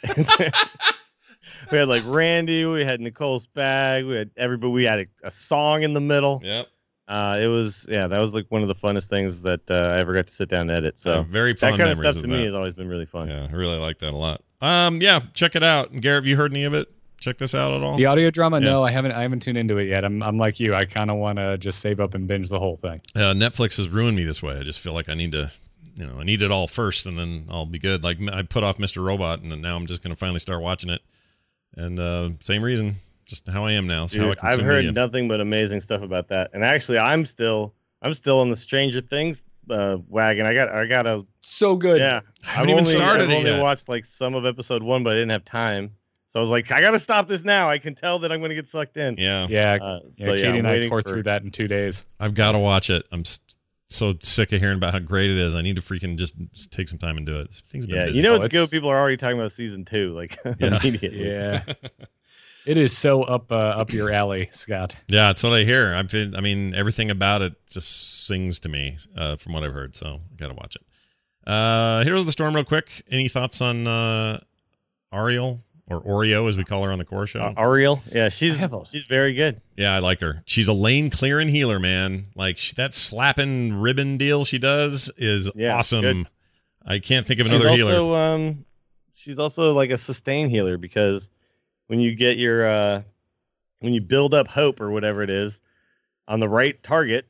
we 1.72 1.78
had 1.78 1.88
like 1.88 2.04
Randy, 2.06 2.66
we 2.66 2.86
had 2.86 3.02
Nicole 3.02 3.40
Spag, 3.42 4.08
we 4.08 4.16
had 4.16 4.32
everybody, 4.38 4.72
we 4.72 4.84
had 4.86 5.00
a, 5.00 5.06
a 5.24 5.32
song 5.32 5.84
in 5.84 5.94
the 5.94 6.00
middle. 6.02 6.40
yep. 6.44 6.68
Uh, 7.08 7.40
it 7.42 7.48
was, 7.48 7.86
yeah, 7.90 8.08
that 8.08 8.20
was 8.20 8.34
like 8.34 8.46
one 8.50 8.62
of 8.64 8.68
the 8.68 8.76
funnest 8.76 9.08
things 9.08 9.42
that 9.44 9.62
uh, 9.72 9.74
I 9.74 10.00
ever 10.00 10.14
got 10.14 10.28
to 10.28 10.34
sit 10.34 10.50
down 10.50 10.70
and 10.70 10.72
edit. 10.72 11.00
So 11.00 11.24
very 11.24 11.54
that 11.54 11.60
fond 11.60 11.78
kind 11.78 11.90
of 11.90 11.98
stuff 11.98 12.16
to 12.16 12.20
of 12.22 12.30
me 12.30 12.44
has 12.46 12.54
always 12.54 12.74
been 12.74 12.90
really 12.90 13.06
fun. 13.06 13.30
Yeah, 13.30 13.48
I 13.50 13.54
really 13.54 13.78
like 13.78 14.00
that 14.00 14.14
a 14.14 14.18
lot. 14.18 14.42
Um, 14.62 15.02
yeah, 15.02 15.22
check 15.34 15.56
it 15.56 15.64
out. 15.64 15.92
Garrett, 16.02 16.24
have 16.24 16.28
you 16.28 16.36
heard 16.36 16.52
any 16.52 16.66
of 16.66 16.74
it? 16.74 16.90
Check 17.20 17.38
this 17.38 17.56
out 17.56 17.74
at 17.74 17.82
all? 17.82 17.96
The 17.98 18.06
audio 18.08 18.30
drama, 18.30 18.60
Yeah. 18.60 18.66
no, 18.72 18.84
I 18.84 18.92
haven't. 18.92 19.12
I 19.14 19.22
haven't 19.24 19.40
tuned 19.40 19.58
into 19.58 19.78
it 19.78 19.86
yet. 19.86 20.04
I'm, 20.06 20.22
I'm 20.22 20.38
like 20.38 20.60
you. 20.60 20.76
I 20.76 20.86
kind 20.86 21.10
of 21.10 21.18
want 21.18 21.38
to 21.40 21.58
just 21.58 21.80
save 21.80 22.00
up 22.00 22.14
and 22.14 22.28
binge 22.28 22.50
the 22.50 22.60
whole 22.60 22.76
thing. 22.76 23.02
uh, 23.16 23.34
Netflix 23.34 23.78
has 23.78 23.88
ruined 23.90 24.16
me 24.18 24.24
this 24.24 24.44
way. 24.44 24.58
I 24.58 24.64
just 24.64 24.80
feel 24.80 24.94
like 24.94 25.08
I 25.10 25.14
need 25.16 25.32
to, 25.32 25.52
you 25.96 26.06
know, 26.06 26.20
I 26.20 26.24
need 26.24 26.42
it 26.44 26.52
all 26.52 26.68
first, 26.68 27.06
and 27.08 27.18
then 27.18 27.46
I'll 27.50 27.66
be 27.66 27.80
good. 27.80 28.04
Like 28.04 28.18
I 28.32 28.44
put 28.44 28.64
off 28.64 28.78
Mr. 28.78 29.04
Robot, 29.04 29.42
and 29.42 29.62
now 29.62 29.76
I'm 29.76 29.88
just 29.88 30.04
going 30.04 30.14
to 30.14 30.20
finally 30.20 30.40
start 30.40 30.62
watching 30.62 30.90
it. 30.92 31.02
And 31.76 32.00
uh, 32.00 32.30
same 32.40 32.62
reason, 32.62 32.96
just 33.28 33.48
how 33.48 33.66
I 33.66 33.74
am 33.74 33.86
now. 33.88 34.06
It's 34.06 34.16
how 34.16 34.24
I 34.26 34.28
Dude, 34.30 34.38
I've 34.44 34.60
heard 34.62 34.86
media. 34.86 34.92
nothing 34.94 35.28
but 35.28 35.42
amazing 35.42 35.82
stuff 35.82 36.02
about 36.02 36.30
that. 36.30 36.52
And 36.54 36.64
actually, 36.64 36.98
I'm 36.98 37.26
still 37.26 37.74
I'm 38.02 38.14
still 38.14 38.40
on 38.40 38.50
the 38.50 38.56
Stranger 38.56 39.02
Things 39.02 39.44
uh, 39.70 39.98
wagon. 40.08 40.46
I 40.46 40.54
got 40.54 40.70
I 40.70 40.86
got 40.86 41.06
a 41.08 41.26
So 41.42 41.76
good. 41.76 42.00
yeah. 42.00 42.22
I 42.46 42.50
haven't 42.50 42.62
I've 42.62 42.64
even 42.70 42.80
only, 42.80 42.92
started 42.92 43.24
I've 43.26 43.30
it 43.32 43.36
only 43.38 43.52
yet. 43.52 43.62
watched 43.62 43.90
like 43.90 44.06
some 44.06 44.34
of 44.36 44.46
episode 44.46 44.82
one, 44.84 45.04
but 45.04 45.12
I 45.12 45.16
didn't 45.16 45.32
have 45.32 45.46
time. 45.46 45.92
So 46.30 46.40
I 46.40 46.42
was 46.42 46.50
like, 46.52 46.72
I 46.72 46.82
got 46.82 46.92
to 46.92 47.00
stop 47.00 47.28
this 47.30 47.44
now. 47.46 47.70
I 47.70 47.78
can 47.78 47.96
tell 47.96 48.20
that 48.20 48.32
I'm 48.34 48.40
going 48.40 48.50
to 48.50 48.56
get 48.56 48.68
sucked 48.68 48.98
in. 48.98 49.16
Yeah, 49.18 49.48
Yeah. 49.50 49.78
Uh, 49.82 50.00
yeah 50.18 50.26
Katie 50.26 50.42
yeah, 50.42 50.54
and 50.56 50.68
I 50.68 50.88
tore 50.88 51.02
for- 51.02 51.10
through 51.10 51.24
that 51.24 51.42
in 51.44 51.52
two 51.52 51.68
days. 51.70 52.06
I've 52.20 52.34
got 52.34 52.52
to 52.52 52.60
watch 52.60 52.90
it. 52.90 53.06
I'm 53.14 53.22
s- 53.22 53.40
so 53.90 54.14
sick 54.22 54.52
of 54.52 54.60
hearing 54.60 54.76
about 54.76 54.92
how 54.92 55.00
great 55.00 55.30
it 55.32 55.38
is. 55.38 55.56
I 55.56 55.62
need 55.62 55.78
to 55.78 55.82
freaking 55.82 56.18
just 56.18 56.36
s- 56.54 56.68
take 56.68 56.90
some 56.90 57.00
time 57.00 57.16
and 57.16 57.26
do 57.26 57.40
it. 57.40 57.54
Things 57.70 57.86
have 57.86 57.90
been 57.90 57.98
Yeah, 57.98 58.06
busy. 58.08 58.18
you 58.18 58.24
know 58.24 58.34
Oh, 58.34 58.36
it's 58.36 58.48
good. 58.50 58.70
People 58.70 58.90
are 58.90 59.00
already 59.00 59.16
talking 59.16 59.38
about 59.40 59.54
season 59.54 59.86
two, 59.86 60.14
like 60.14 60.38
Yeah. 60.60 60.80
immediately. 60.82 61.30
Yeah. 61.30 61.64
it 62.68 62.78
is 62.78 62.96
so 62.98 63.24
up 63.24 63.52
uh, 63.52 63.56
up 63.56 63.92
your 63.94 64.12
alley, 64.12 64.50
Scott. 64.52 64.96
Yeah, 65.08 65.28
that's 65.28 65.42
what 65.44 65.54
I 65.54 65.64
hear. 65.64 65.94
I've 65.96 66.10
been, 66.12 66.36
I 66.36 66.42
mean, 66.42 66.74
everything 66.76 67.10
about 67.10 67.42
it 67.42 67.54
just 67.68 68.26
sings 68.28 68.60
to 68.62 68.70
me 68.70 68.98
uh, 69.16 69.36
from 69.38 69.54
what 69.54 69.64
I've 69.64 69.74
heard. 69.74 69.96
So 69.96 70.20
I 70.32 70.36
got 70.36 70.48
to 70.50 70.54
watch 70.54 70.76
it. 70.76 70.82
Uh, 71.50 72.04
Heroes 72.04 72.24
of 72.24 72.26
the 72.28 72.32
Storm, 72.34 72.54
real 72.54 72.64
quick. 72.66 73.04
Any 73.10 73.28
thoughts 73.30 73.62
on 73.62 73.88
uh, 73.88 74.40
Auriel 75.14 75.62
or 75.90 76.02
Oreo, 76.02 76.50
as 76.50 76.58
we 76.58 76.66
call 76.66 76.84
her 76.84 76.92
on 76.92 77.00
the 77.00 77.06
core 77.06 77.26
show? 77.26 77.40
Uh, 77.40 77.54
Auriel, 77.54 78.02
yeah, 78.14 78.28
she's 78.30 78.56
I 78.56 78.58
have 78.58 78.74
a- 78.74 78.86
she's 78.86 79.04
very 79.04 79.34
good. 79.34 79.62
yeah, 79.78 79.96
I 79.96 80.00
like 80.00 80.20
her. 80.20 80.44
She's 80.46 80.68
a 80.68 80.74
lane 80.74 81.10
clearing 81.10 81.48
healer, 81.48 81.80
man. 81.80 82.28
Like 82.36 82.58
sh- 82.58 82.74
that 82.74 82.94
slapping 82.94 83.74
ribbon 83.74 84.18
deal 84.18 84.44
she 84.44 84.60
does 84.60 85.10
is 85.18 85.50
Yeah, 85.56 85.78
awesome. 85.78 86.02
good. 86.02 86.28
I 86.86 87.00
can't 87.00 87.26
think 87.26 87.40
of 87.40 87.48
She's 87.48 87.62
another 87.62 87.76
healer. 87.76 87.92
also 87.94 88.14
um, 88.16 88.66
she's 89.14 89.40
also 89.40 89.74
like 89.74 89.90
a 89.92 89.98
sustain 89.98 90.50
healer 90.50 90.78
because 90.78 91.30
when 91.88 92.00
you 92.00 92.16
get 92.16 92.38
your 92.38 92.68
uh, 92.68 93.02
when 93.80 93.94
you 93.94 94.02
build 94.02 94.34
up 94.34 94.48
hope 94.48 94.80
or 94.82 94.92
whatever 94.92 95.24
it 95.24 95.30
is 95.30 95.60
on 96.28 96.40
the 96.40 96.50
right 96.50 96.82
target, 96.84 97.28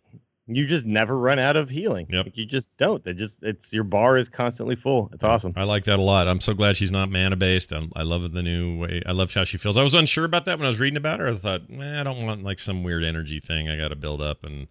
you 0.47 0.65
just 0.65 0.85
never 0.85 1.17
run 1.17 1.39
out 1.39 1.55
of 1.57 1.69
healing. 1.69 2.07
Yep. 2.09 2.25
Like, 2.25 2.37
you 2.37 2.45
just 2.45 2.69
don't. 2.77 3.05
It 3.05 3.15
just 3.15 3.43
it's 3.43 3.73
your 3.73 3.83
bar 3.83 4.17
is 4.17 4.29
constantly 4.29 4.75
full. 4.75 5.09
It's 5.13 5.23
awesome. 5.23 5.53
I 5.55 5.63
like 5.63 5.83
that 5.85 5.99
a 5.99 6.01
lot. 6.01 6.27
I'm 6.27 6.39
so 6.39 6.53
glad 6.53 6.77
she's 6.77 6.91
not 6.91 7.09
mana 7.11 7.35
based. 7.35 7.73
I, 7.73 7.87
I 7.95 8.03
love 8.03 8.31
the 8.31 8.41
new 8.41 8.79
way. 8.79 9.01
I 9.05 9.11
love 9.11 9.33
how 9.33 9.43
she 9.43 9.57
feels. 9.57 9.77
I 9.77 9.83
was 9.83 9.93
unsure 9.93 10.25
about 10.25 10.45
that 10.45 10.57
when 10.57 10.65
I 10.65 10.69
was 10.69 10.79
reading 10.79 10.97
about 10.97 11.19
her. 11.19 11.25
I 11.25 11.29
was 11.29 11.41
thought, 11.41 11.61
eh, 11.69 11.99
I 11.99 12.03
don't 12.03 12.25
want 12.25 12.43
like 12.43 12.59
some 12.59 12.83
weird 12.83 13.03
energy 13.03 13.39
thing. 13.39 13.69
I 13.69 13.77
got 13.77 13.89
to 13.89 13.95
build 13.95 14.21
up, 14.21 14.43
and 14.43 14.67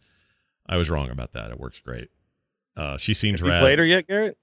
I 0.67 0.77
was 0.77 0.89
wrong 0.91 1.11
about 1.11 1.33
that. 1.33 1.51
It 1.51 1.61
works 1.61 1.79
great. 1.79 2.09
Uh, 2.77 2.97
she 2.97 3.15
seems 3.15 3.41
Have 3.41 3.47
you 3.47 3.53
rad. 3.53 3.61
played 3.61 3.79
her 3.79 3.85
yet, 3.87 4.07
Garrett? 4.07 4.37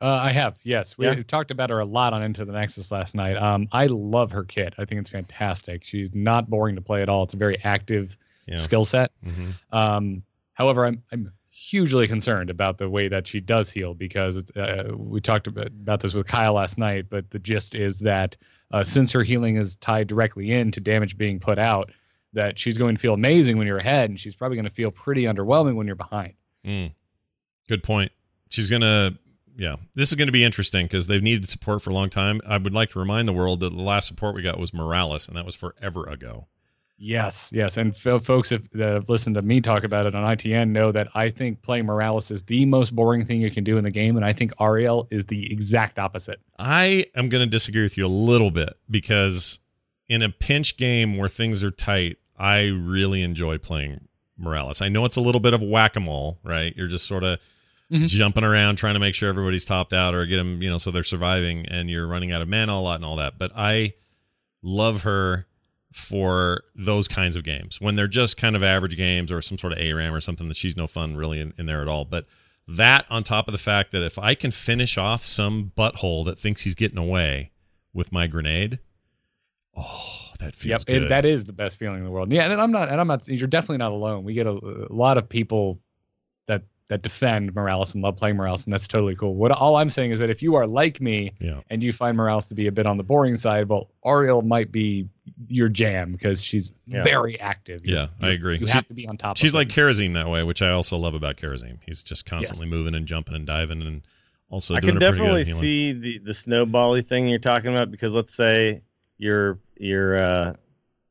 Uh, 0.00 0.06
I 0.22 0.32
have, 0.32 0.58
yes. 0.62 0.98
We 0.98 1.06
Yeah? 1.06 1.22
talked 1.22 1.50
about 1.50 1.70
her 1.70 1.80
a 1.80 1.84
lot 1.86 2.12
on 2.12 2.22
Into 2.22 2.44
the 2.44 2.52
Nexus 2.52 2.90
last 2.90 3.14
night. 3.14 3.36
Um, 3.36 3.66
I 3.72 3.86
love 3.86 4.30
her 4.32 4.44
kit. 4.44 4.74
I 4.76 4.84
think 4.84 5.00
it's 5.00 5.08
fantastic. 5.10 5.84
She's 5.84 6.14
not 6.14 6.50
boring 6.50 6.74
to 6.76 6.82
play 6.82 7.00
at 7.02 7.08
all. 7.08 7.22
It's 7.24 7.34
a 7.34 7.38
very 7.38 7.58
active 7.64 8.16
Yeah. 8.46 8.56
skill 8.56 8.84
set. 8.84 9.10
Mhm. 9.24 9.54
Um, 9.72 10.22
however, 10.52 10.84
I'm 10.86 11.02
I'm 11.12 11.32
hugely 11.50 12.06
concerned 12.06 12.50
about 12.50 12.76
the 12.76 12.88
way 12.90 13.08
that 13.08 13.26
she 13.26 13.40
does 13.40 13.70
heal 13.70 13.94
because 13.94 14.36
it's, 14.36 14.54
uh, 14.54 14.92
we 14.94 15.22
talked 15.22 15.46
about, 15.46 15.68
about 15.68 16.00
this 16.00 16.12
with 16.12 16.26
Kyle 16.26 16.52
last 16.52 16.76
night. 16.76 17.06
But 17.08 17.30
the 17.30 17.38
gist 17.38 17.74
is 17.74 18.00
that 18.00 18.36
uh, 18.72 18.84
since 18.84 19.10
her 19.12 19.22
healing 19.22 19.56
is 19.56 19.76
tied 19.76 20.06
directly 20.06 20.52
into 20.52 20.80
damage 20.80 21.16
being 21.16 21.40
put 21.40 21.58
out, 21.58 21.90
that 22.34 22.58
she's 22.58 22.76
going 22.76 22.94
to 22.96 23.00
feel 23.00 23.14
amazing 23.14 23.56
when 23.56 23.66
you're 23.66 23.78
ahead, 23.78 24.10
and 24.10 24.20
she's 24.20 24.34
probably 24.34 24.56
going 24.56 24.66
to 24.66 24.70
feel 24.74 24.90
pretty 24.90 25.22
underwhelming 25.22 25.74
when 25.76 25.86
you're 25.86 25.96
behind. 25.96 26.34
Mm. 26.66 26.92
Good 27.68 27.82
point. 27.82 28.12
She's 28.50 28.68
gonna. 28.70 29.16
Yeah, 29.56 29.76
this 29.94 30.10
is 30.10 30.14
going 30.14 30.28
to 30.28 30.32
be 30.32 30.44
interesting 30.44 30.84
because 30.84 31.06
they've 31.06 31.22
needed 31.22 31.48
support 31.48 31.80
for 31.80 31.90
a 31.90 31.94
long 31.94 32.10
time. 32.10 32.40
I 32.46 32.58
would 32.58 32.74
like 32.74 32.90
to 32.90 32.98
remind 32.98 33.26
the 33.26 33.32
world 33.32 33.60
that 33.60 33.70
the 33.70 33.82
last 33.82 34.06
support 34.06 34.34
we 34.34 34.42
got 34.42 34.58
was 34.58 34.74
Morales, 34.74 35.28
and 35.28 35.36
that 35.36 35.46
was 35.46 35.54
forever 35.54 36.04
ago. 36.04 36.46
Yes, 36.98 37.50
yes, 37.52 37.76
and 37.76 37.94
f- 37.94 38.24
folks 38.24 38.52
if, 38.52 38.70
that 38.72 38.94
have 38.94 39.08
listened 39.08 39.34
to 39.36 39.42
me 39.42 39.60
talk 39.60 39.84
about 39.84 40.06
it 40.06 40.14
on 40.14 40.24
ITN 40.24 40.70
know 40.70 40.92
that 40.92 41.08
I 41.14 41.30
think 41.30 41.60
playing 41.60 41.84
Morales 41.84 42.30
is 42.30 42.42
the 42.44 42.64
most 42.64 42.94
boring 42.94 43.24
thing 43.24 43.40
you 43.40 43.50
can 43.50 43.64
do 43.64 43.76
in 43.76 43.84
the 43.84 43.90
game, 43.90 44.16
and 44.16 44.24
I 44.24 44.32
think 44.32 44.52
Auriel 44.60 45.06
is 45.10 45.26
the 45.26 45.50
exact 45.52 45.98
opposite. 45.98 46.40
I 46.58 47.06
am 47.14 47.28
going 47.28 47.44
to 47.44 47.50
disagree 47.50 47.82
with 47.82 47.98
you 47.98 48.06
a 48.06 48.08
little 48.08 48.50
bit 48.50 48.78
because 48.90 49.58
in 50.08 50.22
a 50.22 50.30
pinch 50.30 50.76
game 50.78 51.18
where 51.18 51.28
things 51.28 51.62
are 51.62 51.70
tight, 51.70 52.16
I 52.38 52.66
really 52.68 53.22
enjoy 53.22 53.58
playing 53.58 54.08
Morales. 54.38 54.80
I 54.80 54.88
know 54.88 55.04
it's 55.04 55.16
a 55.16 55.22
little 55.22 55.40
bit 55.40 55.52
of 55.52 55.62
whack 55.62 55.96
a 55.96 56.00
mole, 56.00 56.38
right? 56.42 56.74
You're 56.76 56.88
just 56.88 57.06
sort 57.06 57.24
of 57.24 57.38
Mhm. 57.92 58.08
jumping 58.08 58.42
around 58.44 58.76
trying 58.76 58.94
to 58.94 59.00
make 59.00 59.14
sure 59.14 59.28
everybody's 59.28 59.64
topped 59.64 59.92
out 59.92 60.14
or 60.14 60.26
get 60.26 60.36
them, 60.38 60.60
you 60.60 60.68
know, 60.68 60.78
so 60.78 60.90
they're 60.90 61.02
surviving 61.04 61.66
and 61.66 61.88
you're 61.88 62.06
running 62.06 62.32
out 62.32 62.42
of 62.42 62.48
mana 62.48 62.72
a 62.72 62.80
lot 62.80 62.96
and 62.96 63.04
all 63.04 63.16
that. 63.16 63.38
But 63.38 63.52
I 63.54 63.94
love 64.62 65.02
her 65.02 65.46
for 65.92 66.62
those 66.74 67.06
kinds 67.08 67.36
of 67.36 67.44
games 67.44 67.80
when 67.80 67.94
they're 67.94 68.08
just 68.08 68.36
kind 68.36 68.56
of 68.56 68.62
average 68.62 68.96
games 68.96 69.30
or 69.30 69.40
some 69.40 69.56
sort 69.56 69.72
of 69.72 69.78
ARAM 69.78 70.12
or 70.12 70.20
something 70.20 70.48
that 70.48 70.56
she's 70.56 70.76
no 70.76 70.86
fun 70.86 71.16
really 71.16 71.40
in, 71.40 71.54
in 71.56 71.66
there 71.66 71.80
at 71.80 71.88
all. 71.88 72.04
But 72.04 72.26
that 72.68 73.06
on 73.08 73.22
top 73.22 73.46
of 73.46 73.52
the 73.52 73.58
fact 73.58 73.92
that 73.92 74.02
if 74.02 74.18
I 74.18 74.34
can 74.34 74.50
finish 74.50 74.98
off 74.98 75.24
some 75.24 75.72
butthole 75.76 76.24
that 76.24 76.38
thinks 76.38 76.62
he's 76.62 76.74
getting 76.74 76.98
away 76.98 77.52
with 77.94 78.10
my 78.10 78.26
grenade, 78.26 78.80
oh, 79.76 80.30
that 80.40 80.54
feels 80.56 80.80
yep, 80.80 80.86
good. 80.86 81.04
it, 81.04 81.08
that 81.08 81.24
is 81.24 81.44
the 81.44 81.52
best 81.52 81.78
feeling 81.78 81.98
in 81.98 82.04
the 82.04 82.10
world. 82.10 82.32
Yeah, 82.32 82.50
and 82.50 82.60
I'm 82.60 82.72
not, 82.72 82.90
and 82.90 83.00
I'm 83.00 83.06
not. 83.06 83.28
You're 83.28 83.46
definitely 83.46 83.78
not 83.78 83.92
alone. 83.92 84.24
We 84.24 84.34
get 84.34 84.46
a, 84.46 84.50
a 84.50 84.92
lot 84.92 85.16
of 85.16 85.28
people 85.28 85.80
that 86.88 86.96
that 86.96 87.02
defend 87.02 87.54
Morales 87.54 87.94
and 87.94 88.02
love 88.04 88.16
playing 88.16 88.36
Morales, 88.36 88.64
and 88.64 88.72
that's 88.72 88.86
totally 88.86 89.16
cool. 89.16 89.34
What 89.34 89.50
all 89.50 89.76
I'm 89.76 89.90
saying 89.90 90.12
is 90.12 90.18
that 90.20 90.30
if 90.30 90.40
you 90.42 90.54
are 90.54 90.66
like 90.66 91.00
me 91.00 91.32
yeah. 91.40 91.60
and 91.68 91.82
you 91.82 91.92
find 91.92 92.16
Morales 92.16 92.46
to 92.46 92.54
be 92.54 92.68
a 92.68 92.72
bit 92.72 92.86
on 92.86 92.96
the 92.96 93.02
boring 93.02 93.36
side, 93.36 93.68
well, 93.68 93.90
Auriel 94.04 94.42
might 94.42 94.70
be 94.70 95.08
your 95.48 95.68
jam 95.68 96.12
because 96.12 96.44
she's 96.44 96.72
Yeah. 96.86 97.02
very 97.02 97.40
active. 97.40 97.84
You- 97.84 97.94
Yeah, 97.96 98.06
I 98.20 98.28
agree. 98.28 98.54
You 98.54 98.66
She's- 98.66 98.72
have 98.72 98.86
to 98.88 98.94
be 98.94 99.06
on 99.08 99.16
top. 99.16 99.36
She's 99.36 99.52
of 99.52 99.58
like 99.58 99.68
Kharazim 99.68 100.14
that 100.14 100.28
way, 100.28 100.44
which 100.44 100.62
I 100.62 100.70
also 100.70 100.96
love 100.96 101.14
about 101.14 101.36
Kharazim. 101.36 101.78
He's 101.84 102.02
just 102.04 102.24
constantly 102.24 102.68
moving 102.68 102.94
and 102.94 103.04
jumping 103.06 103.34
and 103.34 103.46
diving 103.46 103.82
and 103.82 104.02
also 104.48 104.76
I 104.76 104.80
doing 104.80 104.94
can 104.94 104.96
a 104.98 105.00
pretty 105.00 105.16
definitely 105.18 105.44
good 105.44 105.56
see 105.56 105.92
the 105.92 106.18
the 106.18 106.32
snowbally 106.32 107.04
thing 107.04 107.26
you're 107.26 107.40
talking 107.40 107.72
about 107.74 107.90
because 107.90 108.12
let's 108.12 108.32
say 108.32 108.82
your 109.18 109.58
your 109.76 110.18
uh, 110.22 110.54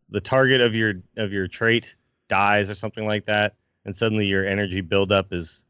the 0.10 0.22
target 0.22 0.62
of 0.62 0.74
your 0.74 0.94
of 1.18 1.34
your 1.34 1.48
trait 1.48 1.96
dies 2.30 2.70
or 2.70 2.76
something 2.76 3.06
like 3.06 3.26
that, 3.26 3.56
and 3.84 3.94
suddenly 3.94 4.26
your 4.26 4.48
energy 4.48 4.80
buildup 4.80 5.34
is 5.34 5.65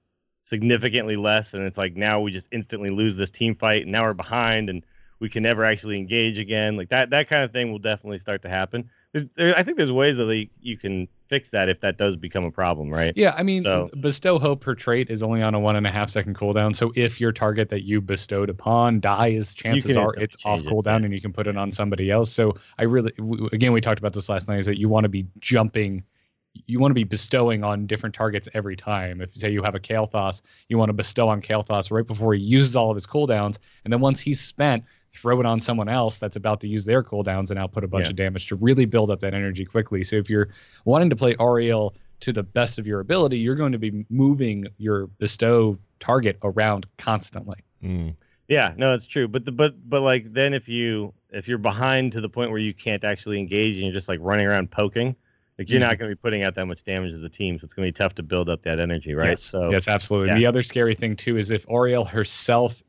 significantly 0.46 1.18
less, 1.18 1.54
and 1.54 1.64
it's 1.64 1.78
like 1.78 1.98
now 1.98 2.22
we 2.22 2.32
just 2.32 2.48
instantly 2.52 2.90
lose 2.90 3.18
this 3.18 3.32
team 3.32 3.56
fight, 3.56 3.82
and 3.84 3.92
now 3.92 4.04
we're 4.04 4.14
behind, 4.14 4.70
and 4.70 4.86
we 5.20 5.28
can 5.28 5.44
never 5.44 5.66
actually 5.66 5.98
engage 5.98 6.38
again. 6.38 6.78
Like 6.78 6.90
that 6.90 7.10
that 7.10 7.28
kind 7.28 7.44
of 7.44 7.52
thing 7.52 7.72
will 7.72 7.80
definitely 7.80 8.20
start 8.20 8.44
to 8.44 8.50
happen. 8.50 8.90
There's, 9.12 9.26
there, 9.36 9.58
I 9.58 9.64
think 9.64 9.78
there's 9.78 9.92
ways 9.92 10.18
that 10.18 10.26
like, 10.26 10.50
you 10.62 10.78
can 10.78 11.08
fix 11.30 11.50
that 11.52 11.70
if 11.70 11.80
that 11.80 11.98
does 11.98 12.16
become 12.16 12.44
a 12.44 12.52
problem, 12.52 12.90
right? 12.90 13.14
Yeah, 13.16 13.34
I 13.36 13.42
mean, 13.42 13.64
So- 13.64 13.90
bestow 14.00 14.38
hope 14.38 14.62
per 14.62 14.76
trait 14.76 15.10
is 15.10 15.24
only 15.24 15.42
on 15.42 15.56
a 15.56 15.60
one 15.60 15.76
and 15.76 15.88
a 15.88 15.92
half 15.92 16.10
second 16.10 16.36
cooldown. 16.36 16.76
So 16.76 16.92
if 16.96 17.20
your 17.20 17.32
target 17.32 17.70
that 17.70 17.84
you 17.84 18.02
bestowed 18.02 18.50
upon 18.50 19.00
dies, 19.00 19.54
chances 19.54 19.98
are 19.98 20.14
it's 20.18 20.36
off 20.46 20.60
it, 20.60 20.66
cooldown 20.66 21.00
yeah. 21.00 21.06
and 21.06 21.14
you 21.14 21.22
can 21.22 21.34
put 21.34 21.48
it 21.48 21.58
on 21.58 21.72
somebody 21.72 22.12
else. 22.12 22.32
So 22.32 22.58
I 22.78 22.84
really, 22.84 23.14
again, 23.52 23.72
we 23.72 23.82
talked 23.82 24.00
about 24.00 24.14
this 24.14 24.30
last 24.30 24.48
night. 24.48 24.60
Is 24.60 24.66
that 24.66 24.78
you 24.78 24.90
want 24.90 25.06
to 25.06 25.10
be 25.10 25.26
jumping, 25.40 26.04
you 26.68 26.80
want 26.80 26.92
to 26.92 26.96
be 26.96 27.04
bestowing 27.04 27.64
on 27.64 27.86
different 27.86 28.16
targets 28.16 28.48
every 28.54 28.76
time. 28.76 29.22
If 29.22 29.34
say 29.36 29.52
you 29.52 29.62
have 29.64 29.76
a 29.76 29.80
Kael'thas, 29.80 30.42
you 30.70 30.78
want 30.78 30.90
to 30.90 30.94
bestow 30.94 31.28
on 31.30 31.42
Kael'thas 31.42 31.92
right 31.92 32.06
before 32.06 32.34
he 32.34 32.42
uses 32.42 32.76
all 32.76 32.90
of 32.90 32.96
his 32.96 33.06
cooldowns, 33.06 33.58
and 33.84 33.92
then 33.94 34.00
once 34.00 34.20
he's 34.20 34.42
spent, 34.42 34.84
throw 35.12 35.40
it 35.40 35.46
on 35.46 35.60
someone 35.60 35.88
else 35.88 36.20
that's 36.20 36.36
about 36.36 36.60
to 36.62 36.68
use 36.68 36.84
their 36.86 37.02
cooldowns 37.04 37.50
and 37.50 37.58
output 37.60 37.84
a 37.84 37.88
bunch 37.88 38.06
Yeah. 38.06 38.12
of 38.12 38.16
damage 38.18 38.48
to 38.48 38.56
really 38.56 38.86
build 38.86 39.10
up 39.12 39.22
that 39.22 39.34
energy 39.34 39.64
quickly. 39.64 40.04
So 40.04 40.18
if 40.18 40.30
you're 40.30 40.50
wanting 40.84 41.10
to 41.10 41.16
play 41.16 41.36
Auriel 41.36 41.94
to 42.22 42.34
the 42.34 42.44
best 42.44 42.80
of 42.80 42.88
your 42.88 43.00
ability, 43.00 43.38
you're 43.40 43.56
going 43.56 43.72
to 43.72 43.78
be 43.80 44.06
moving 44.10 44.68
your 44.78 45.08
bestow 45.08 45.78
target 46.00 46.38
around 46.44 46.86
constantly. 46.98 47.58
Mm. 47.84 48.16
Yeah, 48.48 48.74
no, 48.78 48.94
it's 48.94 49.08
true. 49.08 49.28
But 49.28 49.46
the 49.46 49.52
but 49.52 49.90
but 49.90 50.02
like 50.02 50.32
then 50.34 50.54
if 50.54 50.68
you 50.68 51.14
if 51.32 51.48
you're 51.48 51.58
behind 51.58 52.12
to 52.14 52.22
the 52.22 52.30
point 52.30 52.52
where 52.52 52.60
you 52.60 52.74
can't 52.74 53.04
actually 53.04 53.40
engage 53.40 53.76
and 53.76 53.86
you're 53.86 53.94
just 53.94 54.08
like 54.10 54.20
running 54.22 54.46
around 54.46 54.70
poking, 54.70 55.16
like 55.58 55.70
you're 55.70 55.80
not 55.80 55.94
mm-hmm. 55.94 56.00
going 56.00 56.12
to 56.12 56.16
be 56.16 56.20
putting 56.20 56.44
out 56.44 56.56
that 56.56 56.66
much 56.66 56.84
damage 56.84 57.14
as 57.14 57.24
a 57.24 57.30
team, 57.30 57.58
so 57.58 57.64
it's 57.64 57.74
going 57.74 57.88
to 57.88 57.92
be 57.92 57.96
tough 57.96 58.16
to 58.16 58.24
build 58.24 58.50
up 58.50 58.64
that 58.64 58.80
energy, 58.80 59.14
right? 59.14 59.32
Yes. 59.32 59.44
So 59.44 59.70
yes, 59.70 59.88
absolutely. 59.88 60.30
yeah. 60.30 60.38
The 60.38 60.46
other 60.46 60.62
scary 60.62 60.96
thing 60.96 61.16
too 61.16 61.38
is 61.38 61.52
if 61.52 61.66
Auriel 61.70 62.04
herself 62.04 62.84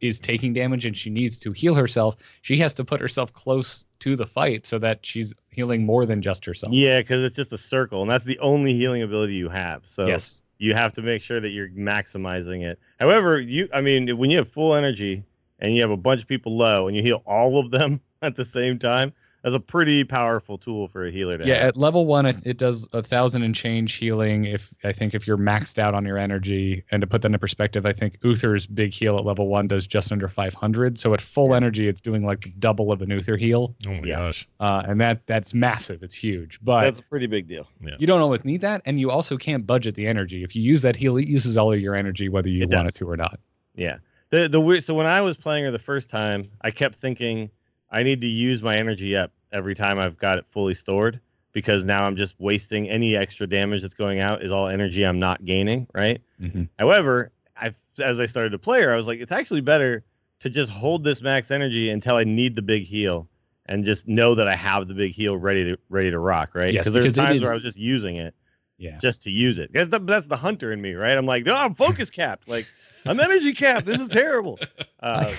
is 0.00 0.18
taking 0.20 0.52
damage 0.52 0.86
and 0.86 0.96
she 0.96 1.10
needs 1.10 1.38
to 1.38 1.52
heal 1.52 1.74
herself, 1.74 2.16
she 2.42 2.56
has 2.58 2.74
to 2.74 2.84
put 2.84 3.00
herself 3.00 3.32
close 3.32 3.84
to 4.00 4.14
the 4.16 4.26
fight 4.26 4.66
so 4.66 4.78
that 4.78 5.04
she's 5.04 5.34
healing 5.50 5.84
more 5.84 6.06
than 6.06 6.22
just 6.22 6.44
herself. 6.44 6.72
yeah, 6.72 7.00
because 7.00 7.22
it's 7.24 7.36
just 7.36 7.52
a 7.52 7.58
circle, 7.58 8.02
and 8.02 8.10
that's 8.10 8.24
the 8.24 8.38
only 8.38 8.74
healing 8.74 9.02
ability 9.02 9.34
you 9.34 9.48
have. 9.48 9.82
So 9.86 10.06
Yes. 10.06 10.42
you 10.58 10.74
have 10.74 10.92
to 10.94 11.02
make 11.02 11.22
sure 11.22 11.40
that 11.40 11.50
you're 11.50 11.70
maximizing 11.70 12.62
it. 12.62 12.78
However, 13.00 13.40
you 13.40 13.68
I 13.72 13.80
mean, 13.80 14.18
when 14.18 14.30
you 14.30 14.38
have 14.38 14.48
full 14.48 14.74
energy 14.74 15.24
and 15.58 15.74
you 15.74 15.82
have 15.82 15.90
a 15.90 15.96
bunch 15.96 16.22
of 16.22 16.28
people 16.28 16.56
low 16.56 16.88
and 16.88 16.96
you 16.96 17.02
heal 17.02 17.22
all 17.24 17.58
of 17.58 17.70
them 17.70 18.00
at 18.22 18.36
the 18.36 18.44
same 18.44 18.78
time, 18.78 19.12
that's 19.42 19.54
a 19.56 19.60
pretty 19.60 20.04
powerful 20.04 20.56
tool 20.58 20.86
for 20.88 21.06
a 21.06 21.10
healer 21.10 21.36
to 21.38 21.44
Yeah, 21.46 21.54
have. 21.56 21.66
at 21.68 21.76
level 21.76 22.06
one, 22.06 22.26
it, 22.26 22.36
it 22.44 22.58
does 22.58 22.86
a 22.92 23.02
thousand 23.02 23.42
and 23.42 23.54
change 23.54 23.94
healing. 23.94 24.44
If 24.44 24.72
I 24.84 24.92
think 24.92 25.14
if 25.14 25.26
you're 25.26 25.36
maxed 25.38 25.78
out 25.78 25.94
on 25.94 26.04
your 26.04 26.16
energy, 26.18 26.84
and 26.90 27.00
to 27.00 27.06
put 27.06 27.22
that 27.22 27.26
into 27.26 27.38
perspective, 27.38 27.84
I 27.84 27.92
think 27.92 28.18
Uther's 28.22 28.66
big 28.66 28.92
heal 28.92 29.18
at 29.18 29.24
level 29.24 29.48
one 29.48 29.66
does 29.66 29.86
just 29.86 30.12
under 30.12 30.28
500. 30.28 30.98
So 30.98 31.12
at 31.14 31.20
full 31.20 31.54
energy, 31.54 31.88
it's 31.88 32.00
doing 32.00 32.24
like 32.24 32.52
double 32.58 32.92
of 32.92 33.02
an 33.02 33.10
Uther 33.10 33.36
heal, 33.36 33.74
Oh 33.86 33.90
my 33.94 33.96
Yeah. 34.06 34.16
gosh. 34.18 34.48
uh, 34.60 34.82
and 34.86 35.00
that 35.00 35.26
that's 35.26 35.54
massive. 35.54 36.02
It's 36.02 36.14
huge, 36.14 36.58
but 36.62 36.82
That's 36.82 37.00
a 37.00 37.04
pretty 37.04 37.26
big 37.26 37.48
deal. 37.48 37.66
yeah. 37.84 37.96
you 37.98 38.06
don't 38.06 38.20
always 38.20 38.44
need 38.44 38.60
that, 38.60 38.82
and 38.86 39.00
you 39.00 39.10
also 39.10 39.36
can't 39.36 39.66
budget 39.66 39.94
the 39.96 40.06
energy. 40.06 40.44
If 40.44 40.54
you 40.54 40.62
use 40.62 40.82
that 40.82 40.94
heal, 40.96 41.16
it 41.16 41.26
uses 41.26 41.56
all 41.56 41.72
of 41.72 41.80
your 41.80 41.94
energy, 41.94 42.28
whether 42.28 42.48
you 42.48 42.62
It 42.62 42.70
want 42.70 42.86
does. 42.86 42.94
it 42.94 42.98
to 42.98 43.10
or 43.10 43.16
not. 43.16 43.40
Yeah. 43.74 43.96
The 44.30 44.48
the 44.48 44.80
so 44.80 44.94
when 44.94 45.06
I 45.06 45.20
was 45.20 45.36
playing 45.36 45.64
her 45.64 45.70
the 45.70 45.78
first 45.78 46.08
time, 46.08 46.48
I 46.62 46.70
kept 46.70 46.96
thinking 46.96 47.50
I 47.92 48.02
need 48.02 48.20
to 48.22 48.26
use 48.26 48.62
my 48.62 48.76
energy 48.76 49.14
up 49.16 49.30
every 49.52 49.74
time 49.76 49.98
I've 49.98 50.16
got 50.18 50.38
it 50.38 50.46
fully 50.48 50.74
stored 50.74 51.20
because 51.52 51.84
now 51.84 52.04
I'm 52.06 52.16
just 52.16 52.34
wasting 52.40 52.88
any 52.88 53.14
extra 53.14 53.46
damage 53.46 53.82
that's 53.82 53.94
going 53.94 54.18
out 54.18 54.42
is 54.42 54.50
all 54.50 54.66
energy 54.66 55.04
I'm 55.04 55.18
not 55.20 55.44
gaining, 55.44 55.86
right? 55.94 56.20
Mhm. 56.40 56.68
However, 56.78 57.30
I 57.56 57.74
as 58.00 58.18
I 58.18 58.26
started 58.26 58.50
to 58.50 58.58
play 58.58 58.82
her, 58.82 58.92
I 58.92 58.96
was 58.96 59.06
like 59.06 59.20
it's 59.20 59.30
actually 59.32 59.60
better 59.60 60.02
to 60.40 60.50
just 60.50 60.70
hold 60.72 61.04
this 61.04 61.22
max 61.22 61.50
energy 61.52 61.90
until 61.90 62.16
I 62.16 62.24
need 62.24 62.56
the 62.56 62.62
big 62.62 62.84
heal 62.84 63.28
and 63.66 63.84
just 63.84 64.08
know 64.08 64.34
that 64.34 64.48
I 64.48 64.56
have 64.56 64.88
the 64.88 64.94
big 64.94 65.12
heal 65.12 65.36
ready 65.36 65.62
to 65.64 65.78
ready 65.90 66.10
to 66.10 66.18
rock, 66.18 66.54
right? 66.54 66.72
Yes, 66.72 66.88
there's 66.88 67.04
because 67.04 67.18
it 67.18 67.20
times 67.20 67.36
is- 67.36 67.42
where 67.42 67.50
I 67.52 67.54
was 67.54 67.62
just 67.62 67.76
using 67.78 68.16
it 68.16 68.34
Yeah. 68.78 68.98
just 69.00 69.22
to 69.24 69.30
use 69.30 69.58
it. 69.60 69.70
That's 69.72 69.90
the, 69.90 70.00
that's 70.00 70.26
the 70.26 70.36
hunter 70.36 70.72
in 70.72 70.80
me, 70.80 70.94
right? 70.94 71.16
I'm 71.16 71.26
like, 71.26 71.44
no, 71.44 71.54
I'm 71.54 71.74
focus 71.76 72.10
capped. 72.10 72.48
Like, 72.48 72.66
I'm 73.06 73.20
energy 73.20 73.52
capped. 73.52 73.84
This 73.86 74.00
is 74.00 74.08
terrible. 74.08 74.58
Uh, 75.02 75.34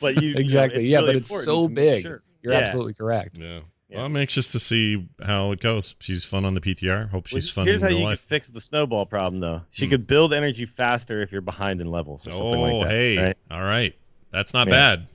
but 0.00 0.14
you 0.22 0.28
you 0.28 0.34
know, 0.34 0.40
Exactly. 0.40 0.78
it's 0.80 0.86
Yeah, 0.88 0.98
really 0.98 1.12
but 1.14 1.16
it's 1.16 1.44
so 1.44 1.68
big. 1.68 2.02
sure. 2.02 2.22
You're 2.42 2.52
Yeah. 2.54 2.60
absolutely 2.60 2.94
correct. 2.94 3.38
Yeah. 3.38 3.60
Yeah. 3.88 3.98
Well, 3.98 4.06
I'm 4.06 4.16
anxious 4.16 4.50
to 4.52 4.58
see 4.58 5.06
how 5.24 5.52
it 5.52 5.60
goes. 5.60 5.94
She's 6.00 6.24
fun 6.24 6.44
on 6.44 6.54
the 6.54 6.60
PTR. 6.60 7.08
Hope 7.10 7.26
she's 7.28 7.46
Well, 7.48 7.62
fun 7.62 7.66
Here's 7.68 7.82
in 7.84 7.90
how 7.92 7.96
you 7.96 8.04
life. 8.04 8.18
could 8.20 8.28
fix 8.28 8.48
the 8.48 8.60
snowball 8.60 9.06
problem, 9.06 9.40
though. 9.40 9.62
She 9.70 9.84
Hmm. 9.86 9.90
could 9.90 10.06
build 10.08 10.34
energy 10.34 10.66
faster 10.66 11.22
if 11.22 11.30
you're 11.30 11.40
behind 11.40 11.80
in 11.80 11.86
levels 11.88 12.26
or 12.26 12.32
something 12.32 12.46
Oh, 12.46 12.78
like 12.78 12.88
that. 12.88 12.90
hey. 12.90 13.18
right? 13.18 13.36
All 13.50 13.62
right. 13.62 13.94
That's 14.32 14.52
not 14.52 14.66
Yeah. 14.66 14.72
bad, 14.72 15.06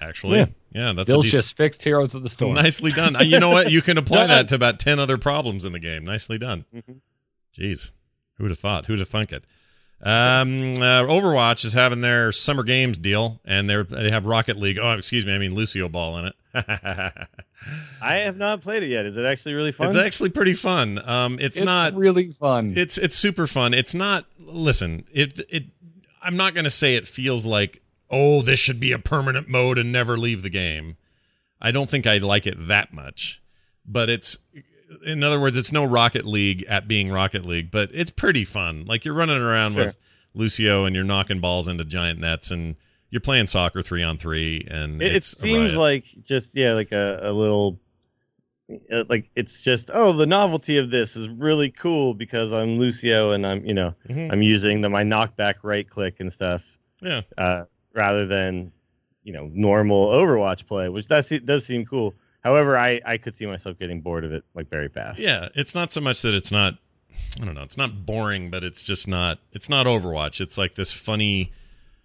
actually. 0.00 0.38
Yeah. 0.38 0.46
Yeah, 0.72 0.92
that's 0.94 1.10
Bill's 1.10 1.26
a 1.28 1.30
just 1.32 1.56
fixed 1.56 1.82
Heroes 1.82 2.14
of 2.14 2.22
the 2.22 2.28
Storm. 2.30 2.54
nicely 2.54 2.92
done. 2.92 3.16
Uh, 3.16 3.22
You 3.22 3.38
know 3.40 3.50
what? 3.50 3.70
You 3.72 3.82
can 3.82 3.98
apply 3.98 4.26
that 4.28 4.48
to 4.48 4.54
about 4.54 4.78
10 4.78 4.98
other 5.00 5.18
problems 5.18 5.64
in 5.64 5.72
the 5.72 5.80
game. 5.80 6.04
Nicely 6.04 6.38
done. 6.38 6.64
Mhm. 6.74 7.00
Jeez. 7.58 7.90
Who'd 8.38 8.50
have 8.50 8.58
thought? 8.58 8.86
Who'd 8.86 9.00
have 9.00 9.08
thunk 9.08 9.32
it? 9.32 9.44
Um, 10.04 10.72
uh, 10.72 11.06
Overwatch 11.06 11.64
is 11.64 11.74
having 11.74 12.00
their 12.00 12.32
summer 12.32 12.64
games 12.64 12.98
deal, 12.98 13.40
and 13.44 13.70
they're 13.70 13.84
they 13.84 14.10
have 14.10 14.26
Rocket 14.26 14.56
League. 14.56 14.78
Oh, 14.78 14.92
excuse 14.92 15.24
me, 15.24 15.32
I 15.32 15.38
mean 15.38 15.54
Lucio 15.54 15.88
Ball 15.88 16.18
in 16.18 16.24
it. 16.26 16.34
I 18.02 18.14
have 18.14 18.36
not 18.36 18.62
played 18.62 18.82
it 18.82 18.88
yet. 18.88 19.06
Is 19.06 19.16
it 19.16 19.24
actually 19.24 19.54
really 19.54 19.70
fun? 19.70 19.88
It's 19.88 19.96
actually 19.96 20.30
pretty 20.30 20.54
fun. 20.54 21.00
Um, 21.08 21.34
it's, 21.38 21.56
It's 21.56 21.64
not 21.64 21.94
really 21.94 22.32
fun. 22.32 22.74
It's 22.76 22.98
it's 22.98 23.14
super 23.16 23.46
fun. 23.46 23.74
It's 23.74 23.94
not. 23.94 24.26
Listen, 24.40 25.04
it 25.12 25.40
it. 25.48 25.64
I'm 26.20 26.36
not 26.36 26.54
going 26.54 26.64
to 26.64 26.70
say 26.70 26.96
it 26.96 27.06
feels 27.06 27.46
like 27.46 27.80
oh 28.10 28.42
this 28.42 28.58
should 28.58 28.80
be 28.80 28.90
a 28.92 28.98
permanent 28.98 29.48
mode 29.48 29.78
and 29.78 29.92
never 29.92 30.18
leave 30.18 30.42
the 30.42 30.50
game. 30.50 30.96
I 31.60 31.70
don't 31.70 31.88
think 31.88 32.08
I 32.08 32.18
like 32.18 32.44
it 32.46 32.56
that 32.66 32.92
much, 32.92 33.40
but 33.86 34.08
it's. 34.08 34.38
In 35.04 35.22
other 35.22 35.40
words, 35.40 35.56
it's 35.56 35.72
no 35.72 35.84
Rocket 35.84 36.24
League 36.26 36.64
at 36.68 36.86
being 36.88 37.10
Rocket 37.10 37.44
League, 37.46 37.70
but 37.70 37.90
it's 37.92 38.10
pretty 38.10 38.44
fun. 38.44 38.84
Like 38.86 39.04
you're 39.04 39.14
running 39.14 39.40
around 39.40 39.72
Sure. 39.72 39.86
with 39.86 39.96
Lucio 40.34 40.84
and 40.84 40.94
you're 40.94 41.04
knocking 41.04 41.40
balls 41.40 41.68
into 41.68 41.84
giant 41.84 42.18
nets 42.20 42.50
and 42.50 42.76
you're 43.10 43.20
playing 43.20 43.46
soccer 43.46 43.82
three 43.82 44.02
on 44.02 44.16
three 44.18 44.66
and 44.70 45.02
It, 45.02 45.16
it 45.16 45.22
seems 45.22 45.76
like 45.76 46.04
just 46.24 46.54
yeah, 46.54 46.72
like 46.72 46.92
a, 46.92 47.20
a 47.22 47.32
little, 47.32 47.78
uh, 48.90 49.04
like 49.08 49.28
it's 49.36 49.62
just 49.62 49.90
oh 49.92 50.12
the 50.12 50.24
novelty 50.26 50.78
of 50.78 50.90
this 50.90 51.14
is 51.16 51.28
really 51.28 51.70
cool 51.70 52.14
because 52.14 52.52
I'm 52.52 52.78
Lucio 52.78 53.32
and 53.32 53.46
I'm 53.46 53.66
you 53.66 53.74
know 53.74 53.94
Mhm. 54.08 54.32
I'm 54.32 54.40
using 54.42 54.80
the 54.80 54.88
my 54.88 55.02
knockback 55.04 55.56
right 55.62 55.88
click 55.88 56.20
and 56.20 56.32
stuff. 56.32 56.64
yeah. 57.02 57.20
uh, 57.36 57.64
rather 57.94 58.26
than 58.26 58.72
you 59.24 59.32
know 59.34 59.50
normal 59.52 60.08
Overwatch 60.08 60.66
play, 60.66 60.88
which 60.88 61.06
does 61.08 61.28
does 61.44 61.66
seem 61.66 61.84
cool. 61.84 62.14
However, 62.42 62.76
I 62.76 63.00
I 63.04 63.16
could 63.18 63.34
see 63.34 63.46
myself 63.46 63.78
getting 63.78 64.00
bored 64.00 64.24
of 64.24 64.32
it 64.32 64.44
like 64.54 64.68
very 64.68 64.88
fast. 64.88 65.20
Yeah, 65.20 65.48
it's 65.54 65.74
not 65.74 65.92
so 65.92 66.00
much 66.00 66.22
that 66.22 66.34
it's 66.34 66.52
not 66.52 66.74
I 67.40 67.44
don't 67.44 67.54
know, 67.54 67.62
it's 67.62 67.76
not 67.78 68.04
boring, 68.06 68.50
but 68.50 68.64
it's 68.64 68.82
just 68.82 69.06
not 69.08 69.38
it's 69.52 69.68
not 69.68 69.86
Overwatch. 69.86 70.40
It's 70.40 70.58
like 70.58 70.74
this 70.74 70.92
funny 70.92 71.52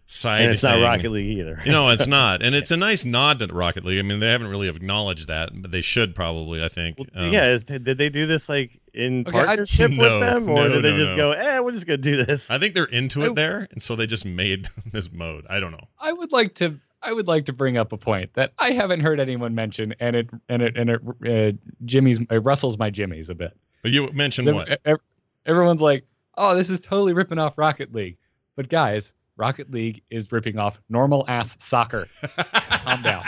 side 0.05 0.41
and 0.43 0.53
it's 0.53 0.61
thing. 0.61 0.79
not 0.79 0.87
Rocket 0.87 1.09
League 1.11 1.37
either. 1.37 1.61
You 1.65 1.71
know, 1.71 1.89
it's 1.89 2.07
not. 2.07 2.41
And 2.41 2.55
it's 2.59 2.71
a 2.71 2.77
nice 2.77 3.03
nod 3.03 3.39
to 3.39 3.47
Rocket 3.47 3.83
League. 3.83 3.99
I 3.99 4.03
mean, 4.03 4.19
they 4.21 4.27
haven't 4.31 4.47
really 4.47 4.69
acknowledged 4.69 5.27
that, 5.27 5.49
but 5.53 5.71
they 5.71 5.81
should 5.81 6.15
probably, 6.15 6.63
I 6.63 6.69
think. 6.69 6.97
Well, 6.97 7.07
Um, 7.25 7.33
yeah, 7.33 7.57
did 7.65 7.97
they 7.97 8.09
do 8.09 8.25
this 8.25 8.47
like 8.47 8.79
in 8.93 9.25
Okay, 9.27 9.37
I- 9.37 9.45
partnership 9.45 9.91
No, 9.91 10.03
with 10.19 10.21
them, 10.21 10.49
or 10.49 10.67
no, 10.69 10.75
did 10.75 10.83
they 10.85 10.91
no, 10.91 10.97
just 10.97 11.11
no. 11.11 11.17
go, 11.17 11.31
"Eh, 11.31 11.59
we're 11.59 11.71
just 11.73 11.85
gonna 11.87 11.97
do 11.97 12.23
this"? 12.23 12.49
I 12.49 12.57
think 12.57 12.73
they're 12.73 12.85
into 12.85 13.21
I- 13.23 13.27
it 13.27 13.35
there, 13.35 13.67
and 13.71 13.81
so 13.81 13.95
they 13.97 14.07
just 14.07 14.25
made 14.25 14.67
this 14.91 15.11
mode. 15.11 15.45
I 15.49 15.59
don't 15.59 15.71
know. 15.71 15.87
I 15.99 16.13
would 16.13 16.31
like 16.31 16.55
to 16.55 16.79
I 17.07 17.13
would 17.13 17.27
like 17.27 17.45
to 17.45 17.53
bring 17.53 17.77
up 17.77 17.93
a 17.93 17.97
point 17.97 18.33
that 18.33 18.51
I 18.59 18.71
haven't 18.71 18.99
heard 18.99 19.21
anyone 19.21 19.55
mention, 19.55 19.95
and 20.01 20.13
it 20.13 20.29
and 20.49 20.61
it 20.61 20.75
and 20.75 20.89
it 20.89 21.01
uh, 21.25 21.57
Jimmy's 21.85 22.19
it 22.29 22.43
rustles 22.43 22.77
my 22.77 22.89
jimmies 22.89 23.29
a 23.29 23.35
bit. 23.35 23.57
But 23.81 23.91
you 23.91 24.11
mentioned 24.11 24.49
Ev- 24.49 24.55
what? 24.55 25.01
Everyone's 25.45 25.81
like, 25.81 26.03
"Oh, 26.37 26.53
this 26.53 26.69
is 26.69 26.81
totally 26.81 27.13
ripping 27.13 27.39
off 27.39 27.57
Rocket 27.57 27.95
League," 27.95 28.17
but 28.57 28.67
guys, 28.67 29.13
Rocket 29.37 29.71
League 29.71 30.01
is 30.09 30.29
ripping 30.33 30.59
off 30.59 30.81
normal 30.89 31.23
ass 31.29 31.55
soccer. 31.61 32.09
Calm 32.53 33.01
down. 33.01 33.23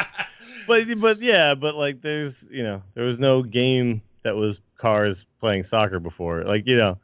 But 0.68 1.00
but 1.00 1.22
yeah, 1.22 1.56
but 1.56 1.76
like 1.76 2.02
there's 2.02 2.46
you 2.52 2.64
know 2.64 2.84
there 2.96 3.06
was 3.06 3.18
no 3.18 3.44
game 3.44 4.02
that 4.24 4.36
was 4.36 4.60
cars 4.78 5.26
playing 5.40 5.64
soccer 5.64 6.02
before. 6.02 6.44
Like 6.44 6.68
you 6.68 6.76
know, 6.76 6.98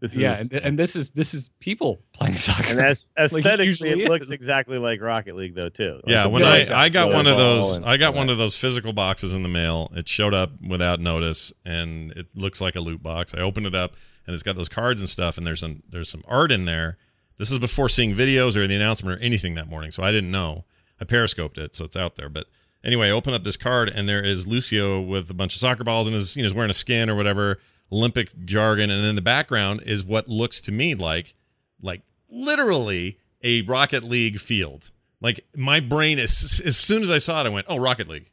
this 0.00 0.16
yeah, 0.16 0.38
is 0.40 0.50
and, 0.50 0.60
and 0.60 0.78
this 0.78 0.96
is 0.96 1.10
this 1.10 1.34
is 1.34 1.50
people 1.60 2.02
playing 2.14 2.36
soccer. 2.36 2.70
and 2.70 2.80
as, 2.80 3.06
Like 3.16 3.32
it 3.32 3.38
aesthetically 3.46 3.90
it 3.90 4.08
looks 4.08 4.30
exactly 4.30 4.78
like 4.78 5.00
Rocket 5.00 5.36
League 5.36 5.54
though 5.54 5.68
too. 5.68 5.94
Like, 5.96 6.04
Yeah, 6.06 6.26
when 6.26 6.42
I, 6.42 6.84
I 6.84 6.88
got 6.88 7.12
one 7.12 7.26
of 7.26 7.36
those 7.36 7.76
and 7.76 7.84
I 7.84 7.98
got 7.98 8.14
one 8.14 8.30
of 8.30 8.38
those 8.38 8.56
physical 8.56 8.92
boxes 8.92 9.34
in 9.34 9.42
the 9.42 9.48
mail. 9.48 9.92
It 9.94 10.08
showed 10.08 10.32
up 10.32 10.52
without 10.66 11.00
notice 11.00 11.52
and 11.64 12.12
it 12.12 12.28
looks 12.34 12.60
like 12.60 12.76
a 12.76 12.80
loot 12.80 13.02
box. 13.02 13.34
I 13.34 13.40
opened 13.40 13.66
it 13.66 13.74
up 13.74 13.94
and 14.26 14.32
it's 14.32 14.42
got 14.42 14.56
those 14.56 14.70
cards 14.70 15.00
and 15.00 15.08
stuff 15.08 15.36
and 15.36 15.46
there's 15.46 15.60
some 15.60 15.82
there's 15.88 16.08
some 16.08 16.22
art 16.26 16.50
in 16.50 16.64
there. 16.64 16.96
This 17.36 17.50
is 17.50 17.58
before 17.58 17.88
seeing 17.88 18.14
videos 18.14 18.56
or 18.56 18.66
the 18.66 18.76
announcement 18.76 19.18
or 19.18 19.22
anything 19.22 19.54
that 19.56 19.68
morning, 19.68 19.90
so 19.90 20.02
I 20.02 20.12
didn't 20.12 20.30
know. 20.30 20.64
I 21.00 21.04
periscoped 21.04 21.58
it, 21.58 21.74
so 21.74 21.84
it's 21.84 21.96
out 21.96 22.14
there. 22.14 22.28
But 22.28 22.46
anyway, 22.84 23.08
I 23.08 23.10
open 23.10 23.34
up 23.34 23.44
this 23.44 23.56
card 23.56 23.88
and 23.88 24.08
there 24.08 24.24
is 24.24 24.46
Lucio 24.46 25.00
with 25.00 25.28
a 25.30 25.34
bunch 25.34 25.54
of 25.54 25.60
soccer 25.60 25.84
balls 25.84 26.06
and 26.06 26.16
is 26.16 26.36
you 26.36 26.42
know 26.42 26.46
is 26.46 26.54
wearing 26.54 26.70
a 26.70 26.74
skin 26.74 27.10
or 27.10 27.16
whatever, 27.16 27.58
Olympic 27.92 28.44
jargon, 28.44 28.90
and 28.90 29.04
in 29.04 29.14
the 29.14 29.22
background 29.22 29.82
is 29.86 30.04
what 30.04 30.28
looks 30.28 30.60
to 30.62 30.72
me 30.72 30.94
like 30.94 31.34
like 31.82 32.02
literally 32.30 33.18
a 33.42 33.62
Rocket 33.62 34.02
League 34.04 34.40
field 34.40 34.90
Like 35.20 35.40
my 35.54 35.80
brain, 35.80 36.18
as 36.18 36.62
as 36.64 36.76
soon 36.76 37.02
as 37.02 37.10
I 37.10 37.18
saw 37.18 37.40
it, 37.40 37.46
I 37.46 37.50
went, 37.50 37.66
"Oh, 37.68 37.76
Rocket 37.76 38.08
League. 38.08 38.30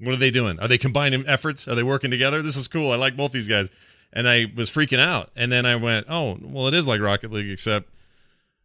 What 0.00 0.12
are 0.12 0.16
they 0.16 0.30
doing? 0.30 0.58
Are 0.60 0.68
they 0.68 0.78
combining 0.78 1.26
efforts? 1.26 1.66
Are 1.68 1.74
they 1.74 1.82
working 1.82 2.10
together? 2.10 2.40
This 2.40 2.56
is 2.56 2.68
cool. 2.68 2.92
I 2.92 2.96
like 2.96 3.16
both 3.16 3.32
these 3.32 3.48
guys." 3.48 3.70
And 4.10 4.26
I 4.26 4.46
was 4.56 4.70
freaking 4.70 5.00
out, 5.00 5.30
and 5.36 5.52
then 5.52 5.66
I 5.66 5.76
went, 5.76 6.06
"Oh, 6.08 6.38
well, 6.40 6.66
it 6.66 6.72
is 6.74 6.88
like 6.88 7.00
Rocket 7.00 7.30
League, 7.30 7.50
except." 7.50 7.90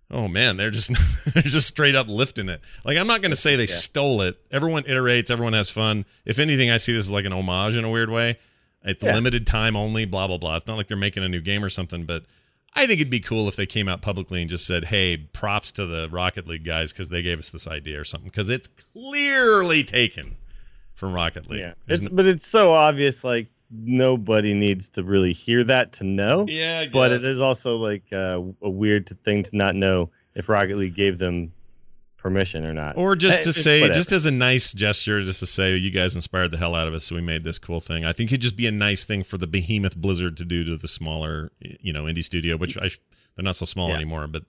Oh 0.10 0.27
man, 0.27 0.57
they're 0.57 0.69
just 0.69 0.91
they're 1.34 1.44
just 1.44 1.68
straight 1.68 1.95
up 1.95 2.07
lifting 2.07 2.48
it. 2.49 2.61
Like 2.85 2.98
I'm 2.98 3.07
not 3.07 3.22
going 3.22 3.31
to 3.31 3.38
say 3.38 3.56
they 3.56 3.65
stole 3.65 4.22
it. 4.22 4.38
Everyone 4.52 4.84
iterates, 4.84 5.31
everyone 5.31 5.53
has 5.53 5.69
fun. 5.69 6.06
If 6.23 6.40
anything, 6.40 6.69
I 6.69 6.77
see 6.77 6.94
this 6.94 7.07
as 7.07 7.11
like 7.11 7.26
an 7.26 7.34
homage 7.34 7.76
in 7.76 7.84
a 7.84 7.90
weird 7.90 8.10
way. 8.10 8.38
It's 8.84 9.03
Yeah. 9.03 9.14
limited 9.15 9.47
time 9.47 9.76
only, 9.76 10.05
blah 10.05 10.27
blah 10.27 10.38
blah. 10.38 10.55
It's 10.55 10.68
not 10.68 10.76
like 10.77 10.88
they're 10.88 10.97
making 10.97 11.23
a 11.23 11.30
new 11.30 11.41
game 11.41 11.64
or 11.64 11.69
something, 11.69 12.05
but 12.05 12.23
I 12.76 12.88
think 12.88 12.99
it'd 12.99 13.11
be 13.11 13.19
cool 13.19 13.47
if 13.47 13.55
they 13.55 13.65
came 13.68 13.88
out 13.88 14.01
publicly 14.01 14.41
and 14.41 14.49
just 14.49 14.65
said, 14.65 14.85
"Hey, 14.85 15.15
props 15.18 15.72
to 15.73 15.85
the 15.85 16.10
Rocket 16.10 16.47
League 16.47 16.64
guys 16.64 16.91
because 16.91 17.10
they 17.10 17.22
gave 17.22 17.39
us 17.39 17.49
this 17.49 17.68
idea 17.68 17.99
or 17.99 18.03
something." 18.03 18.30
Because 18.30 18.49
it's 18.49 18.68
clearly 18.68 19.84
taken 19.84 20.35
from 20.95 21.14
Rocket 21.14 21.49
League. 21.49 21.60
Yeah, 21.61 21.73
it's, 21.88 22.01
no- 22.01 22.10
but 22.11 22.26
it's 22.26 22.47
so 22.47 22.72
obvious. 22.72 23.23
Like 23.23 23.47
nobody 23.72 24.53
needs 24.53 24.89
to 24.89 25.03
really 25.03 25.34
hear 25.34 25.64
that 25.64 25.93
to 25.93 26.03
know. 26.03 26.45
yeah, 26.47 26.85
but 26.91 27.11
it 27.11 27.23
is 27.23 27.41
also 27.41 27.77
like 27.77 28.03
uh, 28.11 28.39
a 28.61 28.69
weird 28.69 29.07
thing 29.23 29.43
to 29.43 29.55
not 29.55 29.76
know 29.76 30.10
if 30.35 30.49
Rocket 30.49 30.77
League 30.77 30.95
gave 30.95 31.18
them 31.19 31.51
permission 32.23 32.65
or 32.65 32.73
not. 32.73 32.97
Or 32.97 33.15
just 33.15 33.41
Eh, 33.41 33.43
to 33.43 33.49
it's 33.49 33.61
say, 33.61 33.81
whatever. 33.81 33.93
just 33.99 34.11
as 34.11 34.25
a 34.25 34.31
nice 34.31 34.73
gesture, 34.73 35.21
just 35.21 35.41
to 35.41 35.45
say, 35.45 35.75
you 35.75 35.91
guys 35.91 36.15
inspired 36.15 36.49
the 36.51 36.57
hell 36.57 36.73
out 36.73 36.87
of 36.87 36.93
us, 36.95 37.03
so 37.03 37.15
we 37.15 37.21
made 37.21 37.43
this 37.43 37.59
cool 37.59 37.79
thing. 37.79 38.03
I 38.05 38.13
think 38.13 38.31
it'd 38.31 38.41
just 38.41 38.55
be 38.55 38.65
a 38.65 38.71
nice 38.71 39.05
thing 39.05 39.21
for 39.23 39.37
the 39.37 39.45
behemoth 39.45 39.95
Blizzard 39.95 40.37
to 40.37 40.45
do 40.45 40.63
to 40.63 40.75
the 40.77 40.87
smaller, 40.87 41.51
you 41.59 41.93
know, 41.93 42.05
indie 42.05 42.23
studio, 42.23 42.55
which 42.57 42.77
I, 42.77 42.89
they're 43.35 43.43
not 43.43 43.55
so 43.57 43.65
small 43.65 43.89
Yeah. 43.89 43.95
anymore, 43.95 44.25
but, 44.27 44.43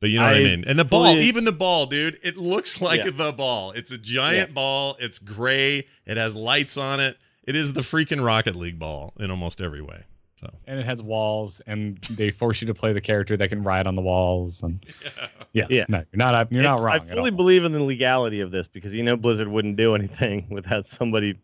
but 0.00 0.10
you 0.10 0.18
know 0.18 0.26
what 0.26 0.34
I 0.34 0.40
I 0.40 0.44
mean. 0.44 0.64
And 0.66 0.78
the 0.78 0.84
ball, 0.84 1.06
fully- 1.06 1.24
even 1.24 1.44
the 1.44 1.52
ball, 1.52 1.86
dude, 1.86 2.20
it 2.22 2.36
looks 2.36 2.80
like 2.88 3.04
Yeah. 3.04 3.10
the 3.10 3.32
ball. 3.32 3.72
It's 3.72 3.90
a 3.90 3.98
giant 3.98 4.50
Yeah. 4.50 4.54
ball. 4.54 4.96
It's 5.00 5.18
gray. 5.18 5.86
It 6.06 6.16
has 6.16 6.36
lights 6.36 6.76
on 6.76 7.00
it. 7.00 7.16
It 7.46 7.56
is 7.56 7.72
the 7.72 7.80
freaking 7.82 8.24
Rocket 8.24 8.54
League 8.54 8.78
ball 8.78 9.12
in 9.18 9.30
almost 9.30 9.60
every 9.60 9.82
way. 9.82 10.04
So 10.36 10.52
and 10.66 10.80
it 10.80 10.86
has 10.86 11.02
walls, 11.02 11.60
and 11.66 11.98
they 12.10 12.30
force 12.30 12.60
you 12.60 12.66
to 12.66 12.74
play 12.74 12.92
the 12.92 13.00
character 13.00 13.36
that 13.36 13.48
can 13.48 13.62
ride 13.62 13.86
on 13.86 13.94
the 13.94 14.02
walls. 14.02 14.62
And 14.62 14.84
yes, 15.52 15.68
Yeah. 15.70 15.84
no, 15.88 15.98
you're 16.12 16.18
not 16.18 16.50
you're 16.52 16.62
not 16.62 16.80
wrong. 16.80 16.94
I 16.94 16.98
fully 16.98 17.30
believe 17.30 17.64
in 17.64 17.72
the 17.72 17.82
legality 17.82 18.40
of 18.40 18.50
this 18.50 18.66
because 18.66 18.92
you 18.92 19.02
know 19.04 19.16
Blizzard 19.16 19.48
wouldn't 19.48 19.76
do 19.76 19.94
anything 19.94 20.46
without 20.50 20.86
somebody 20.86 21.38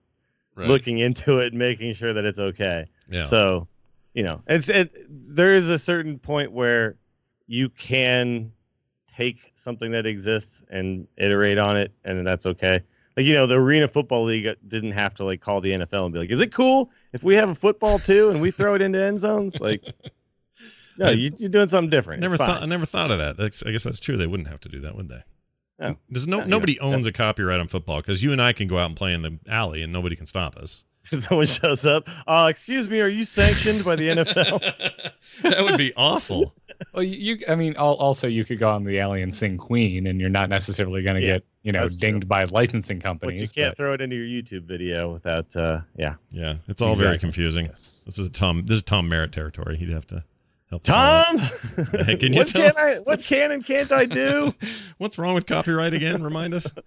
right. 0.57 0.67
looking 0.69 0.99
into 0.99 1.39
it 1.39 1.53
and 1.53 1.59
making 1.59 1.95
sure 1.95 2.13
that 2.13 2.25
it's 2.25 2.39
okay. 2.41 2.87
yeah. 3.09 3.25
So, 3.25 3.69
you 4.13 4.25
know, 4.25 4.43
it's 4.49 4.69
it. 4.69 4.93
There 5.09 5.55
is 5.55 5.69
a 5.69 5.79
certain 5.79 6.19
point 6.19 6.51
where 6.51 6.97
you 7.47 7.69
can 7.69 8.53
take 9.17 9.53
something 9.55 9.93
that 9.93 10.07
exists 10.07 10.65
and 10.71 11.07
iterate 11.17 11.59
on 11.59 11.77
it, 11.77 11.93
and 12.05 12.27
that's 12.27 12.47
okay. 12.47 12.81
Like 13.21 13.27
you 13.27 13.35
know, 13.35 13.47
the 13.47 13.57
Arena 13.57 13.87
Football 13.87 14.25
League 14.25 14.49
didn't 14.67 14.93
have 14.93 15.13
to 15.17 15.25
like 15.25 15.43
call 15.43 15.61
the 15.61 15.73
NFL 15.73 16.07
and 16.07 16.15
be 16.15 16.21
like, 16.21 16.31
"Is 16.31 16.41
it 16.41 16.55
cool 16.55 16.91
if 17.13 17.23
we 17.23 17.37
have 17.37 17.51
a 17.51 17.55
football 17.55 17.99
too 17.99 18.31
and 18.31 18.41
we 18.41 18.51
throw 18.51 18.75
it 18.75 18.81
into 18.81 18.99
end 18.99 19.21
zones?" 19.21 19.61
Like, 19.61 19.85
no, 20.99 21.11
you, 21.11 21.31
you're 21.37 21.51
doing 21.51 21.69
something 21.69 21.91
different. 21.91 22.23
Never 22.23 22.39
thought. 22.39 22.63
I 22.63 22.65
never 22.65 22.87
thought 22.87 23.11
of 23.11 23.19
that. 23.19 23.37
That's, 23.37 23.63
I 23.63 23.73
guess 23.73 23.85
that's 23.85 24.01
true. 24.01 24.17
They 24.17 24.27
wouldn't 24.27 24.49
have 24.49 24.61
to 24.61 24.71
do 24.71 24.81
that, 24.81 24.97
would 24.97 25.11
they? 25.11 25.23
No. 25.79 25.97
There's 26.09 26.27
no 26.27 26.39
No, 26.39 26.45
you 26.45 26.49
nobody 26.49 26.79
know, 26.81 26.95
owns 26.95 27.07
a 27.07 27.13
copyright 27.13 27.61
on 27.61 27.69
football 27.69 27.99
because 27.99 28.23
you 28.23 28.33
and 28.33 28.41
I 28.41 28.55
can 28.55 28.69
go 28.69 28.79
out 28.79 28.87
and 28.87 28.97
play 28.97 29.13
in 29.13 29.21
the 29.21 29.39
alley 29.47 29.83
and 29.83 29.93
nobody 29.93 30.17
can 30.17 30.25
stop 30.25 30.57
us. 30.57 30.85
Someone 31.21 31.45
shows 31.45 31.85
up. 31.85 32.09
Uh, 32.27 32.47
excuse 32.49 32.89
me, 32.89 33.01
are 33.01 33.09
you 33.09 33.25
sanctioned 33.25 33.85
by 33.85 33.97
the 33.97 34.09
NFL? 34.09 35.13
that 35.43 35.63
would 35.63 35.77
be 35.77 35.93
awful. 35.95 36.55
Well, 36.93 37.03
you, 37.03 37.37
you 37.37 37.45
I 37.49 37.55
mean, 37.55 37.77
also 37.77 38.27
you 38.27 38.45
could 38.45 38.59
go 38.59 38.69
on 38.71 38.85
the 38.85 38.99
alley 39.01 39.23
and 39.23 39.35
sing 39.35 39.57
Queen, 39.57 40.07
and 40.07 40.21
you're 40.21 40.29
not 40.31 40.49
necessarily 40.49 41.03
going 41.03 41.17
to 41.17 41.23
Yeah, 41.23 41.33
get 41.35 41.45
you 41.63 41.73
know 41.73 41.83
that's 41.83 41.95
true. 41.97 42.11
dinged 42.13 42.29
by 42.29 42.45
licensing 42.45 43.01
companies. 43.01 43.41
but 43.41 43.45
companies. 43.45 43.57
you 43.57 43.63
can't 43.65 43.77
throw 43.77 43.93
it 43.95 44.01
into 44.01 44.17
your 44.17 44.27
YouTube 44.27 44.65
video 44.65 45.13
without. 45.13 45.55
Uh, 45.55 45.81
yeah, 45.97 46.15
Yeah, 46.31 46.57
it's 46.69 46.83
all 46.83 46.95
very 46.95 47.19
confusing. 47.19 47.67
Yes. 47.67 48.03
This 48.07 48.19
is 48.19 48.31
Tom. 48.31 48.65
This 48.67 48.79
is 48.79 48.83
Tom 48.83 49.09
Merritt 49.09 49.33
territory. 49.33 49.77
He'd 49.77 49.91
have 49.91 50.07
to 50.09 50.25
help. 50.71 50.89
us 50.89 50.95
all 50.95 51.01
out. 51.01 51.27
Tom. 51.27 51.87
Hey, 52.07 52.17
can 52.17 52.33
you 52.33 52.39
what 52.41 52.49
tell- 52.49 52.73
can 52.73 52.79
I? 52.79 52.99
What 52.99 53.21
can 53.27 53.53
and 53.53 53.65
can't 53.65 53.93
I 53.93 54.05
do? 54.07 54.55
What's 54.99 55.19
wrong 55.19 55.35
with 55.35 55.47
copyright 55.47 55.95
again? 55.95 56.23
Remind 56.23 56.55
us. 56.55 56.73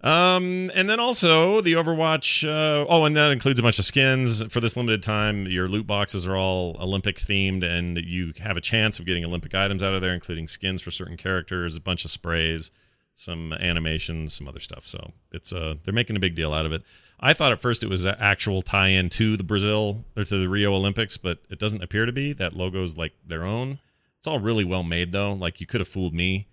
Um, 0.00 0.70
and 0.74 0.88
then 0.88 1.00
also 1.00 1.60
the 1.60 1.72
Overwatch. 1.72 2.48
Uh, 2.48 2.86
oh, 2.88 3.04
and 3.04 3.16
that 3.16 3.30
includes 3.32 3.58
a 3.58 3.62
bunch 3.62 3.78
of 3.78 3.84
skins 3.84 4.44
for 4.44 4.60
this 4.60 4.76
limited 4.76 5.02
time. 5.02 5.46
Your 5.46 5.68
loot 5.68 5.86
boxes 5.86 6.26
are 6.26 6.36
all 6.36 6.76
Olympic 6.80 7.16
themed, 7.16 7.64
and 7.64 7.98
you 7.98 8.32
have 8.40 8.56
a 8.56 8.60
chance 8.60 8.98
of 9.00 9.06
getting 9.06 9.24
Olympic 9.24 9.54
items 9.54 9.82
out 9.82 9.94
of 9.94 10.00
there, 10.00 10.14
including 10.14 10.46
skins 10.46 10.80
for 10.80 10.90
certain 10.90 11.16
characters, 11.16 11.76
a 11.76 11.80
bunch 11.80 12.04
of 12.04 12.12
sprays, 12.12 12.70
some 13.16 13.52
animations, 13.54 14.34
some 14.34 14.46
other 14.46 14.60
stuff. 14.60 14.86
So 14.86 15.12
it's 15.32 15.52
uh, 15.52 15.74
they're 15.84 15.94
making 15.94 16.14
a 16.14 16.20
big 16.20 16.36
deal 16.36 16.54
out 16.54 16.66
of 16.66 16.72
it. 16.72 16.82
I 17.20 17.32
thought 17.32 17.50
at 17.50 17.60
first 17.60 17.82
it 17.82 17.88
was 17.88 18.04
an 18.04 18.14
actual 18.20 18.62
tie-in 18.62 19.08
to 19.10 19.36
the 19.36 19.42
Brazil 19.42 20.04
or 20.16 20.22
to 20.22 20.38
the 20.38 20.48
Rio 20.48 20.72
Olympics, 20.72 21.16
but 21.16 21.38
it 21.50 21.58
doesn't 21.58 21.82
appear 21.82 22.06
to 22.06 22.12
be. 22.12 22.32
That 22.32 22.52
logo's 22.52 22.96
like 22.96 23.14
their 23.26 23.42
own. 23.42 23.80
It's 24.18 24.28
all 24.28 24.38
really 24.38 24.64
well 24.64 24.84
made 24.84 25.10
though. 25.10 25.32
Like 25.32 25.60
you 25.60 25.66
could 25.66 25.80
have 25.80 25.88
fooled 25.88 26.14
me 26.14 26.46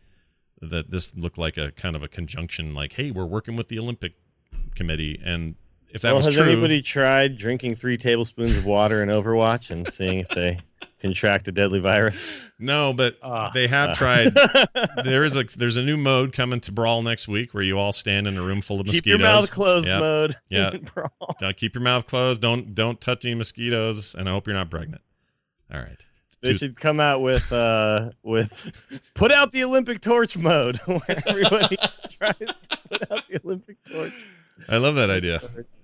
that 0.69 0.91
this 0.91 1.15
looked 1.15 1.37
like 1.37 1.57
a 1.57 1.71
kind 1.71 1.95
of 1.95 2.03
a 2.03 2.07
conjunction 2.07 2.73
like 2.73 2.93
hey 2.93 3.11
we're 3.11 3.25
working 3.25 3.55
with 3.55 3.67
the 3.69 3.79
olympic 3.79 4.13
committee 4.75 5.19
and 5.23 5.55
if 5.89 6.01
that 6.01 6.09
well, 6.09 6.17
was 6.17 6.25
has 6.25 6.35
true 6.35 6.45
anybody 6.45 6.81
tried 6.81 7.37
drinking 7.37 7.73
three 7.75 7.97
tablespoons 7.97 8.57
of 8.57 8.65
water 8.65 9.01
in 9.01 9.07
Overwatch 9.07 9.71
and 9.71 9.87
seeing 9.87 10.19
if 10.19 10.27
they 10.29 10.59
contract 10.99 11.47
a 11.47 11.53
deadly 11.53 11.79
virus? 11.79 12.29
no 12.59 12.91
but 12.91 13.17
Ah, 13.23 13.49
they 13.53 13.67
have 13.67 13.91
Uh. 13.91 13.93
tried 13.93 14.33
there 15.05 15.23
is 15.23 15.37
a 15.37 15.43
there's 15.57 15.77
a 15.77 15.81
new 15.83 15.95
mode 15.95 16.33
coming 16.33 16.59
to 16.61 16.71
brawl 16.73 17.01
next 17.01 17.29
week 17.29 17.53
where 17.53 17.63
you 17.63 17.79
all 17.79 17.93
stand 17.93 18.27
in 18.27 18.37
a 18.37 18.41
room 18.41 18.59
full 18.59 18.81
of 18.81 18.87
mosquitoes. 18.87 19.03
Keep 19.03 19.09
your 19.09 19.19
mouth 19.19 19.51
closed 19.51 19.87
Yep. 19.87 19.99
mode. 20.01 20.35
Yeah. 20.49 20.71
Brawl. 20.93 21.35
Don't 21.39 21.55
keep 21.55 21.73
your 21.75 21.81
mouth 21.83 22.05
closed 22.07 22.41
don't 22.41 22.75
don't 22.75 22.99
touch 22.99 23.23
any 23.25 23.35
mosquitoes 23.35 24.15
and 24.15 24.27
i 24.27 24.33
hope 24.33 24.47
you're 24.47 24.55
not 24.55 24.69
pregnant 24.69 25.01
all 25.73 25.79
right 25.79 26.03
They 26.41 26.51
Two- 26.51 26.57
should 26.57 26.79
come 26.79 26.99
out 26.99 27.21
with 27.21 27.51
uh 27.51 28.11
with 28.23 28.71
put 29.13 29.31
out 29.31 29.51
the 29.51 29.63
Olympic 29.63 30.01
torch 30.01 30.37
mode 30.37 30.77
where 30.85 31.23
everybody 31.27 31.77
tries 32.09 32.35
to 32.37 32.55
put 32.89 33.11
out 33.11 33.23
the 33.29 33.39
Olympic 33.43 33.77
torch. 33.83 34.13
i 34.69 34.77
love 34.77 34.95
that 34.95 35.09
idea 35.09 35.41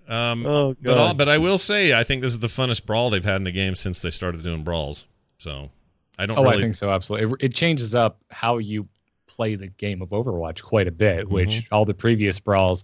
um 0.08 0.46
Oh 0.46 0.76
but 0.82 0.98
all, 0.98 1.08
god. 1.10 1.18
but 1.18 1.30
i 1.30 1.38
will 1.38 1.58
say 1.58 1.94
i 1.94 2.04
think 2.04 2.22
this 2.22 2.32
is 2.32 2.40
the 2.40 2.48
funnest 2.48 2.86
brawl 2.86 3.10
they've 3.10 3.24
had 3.24 3.36
in 3.38 3.44
the 3.44 3.52
game 3.52 3.76
since 3.76 4.02
they 4.02 4.10
started 4.12 4.44
doing 4.44 4.64
brawls 4.64 5.08
so 5.38 5.70
i 6.18 6.26
don't 6.26 6.38
Oh, 6.38 6.44
really 6.44 6.58
I 6.58 6.62
think 6.62 6.76
so. 6.76 6.90
Absolutely, 6.92 7.32
it, 7.42 7.52
it 7.52 7.54
changes 7.56 7.96
up 7.96 8.20
how 8.30 8.58
you 8.60 8.88
play 9.28 9.56
the 9.56 9.68
game 9.68 10.02
of 10.02 10.10
Overwatch 10.10 10.62
quite 10.62 10.88
a 10.88 10.92
bit. 10.92 11.30
Which 11.30 11.50
Mm-hmm. 11.64 11.74
all 11.74 11.86
the 11.86 11.94
previous 11.94 12.40
brawls, 12.40 12.84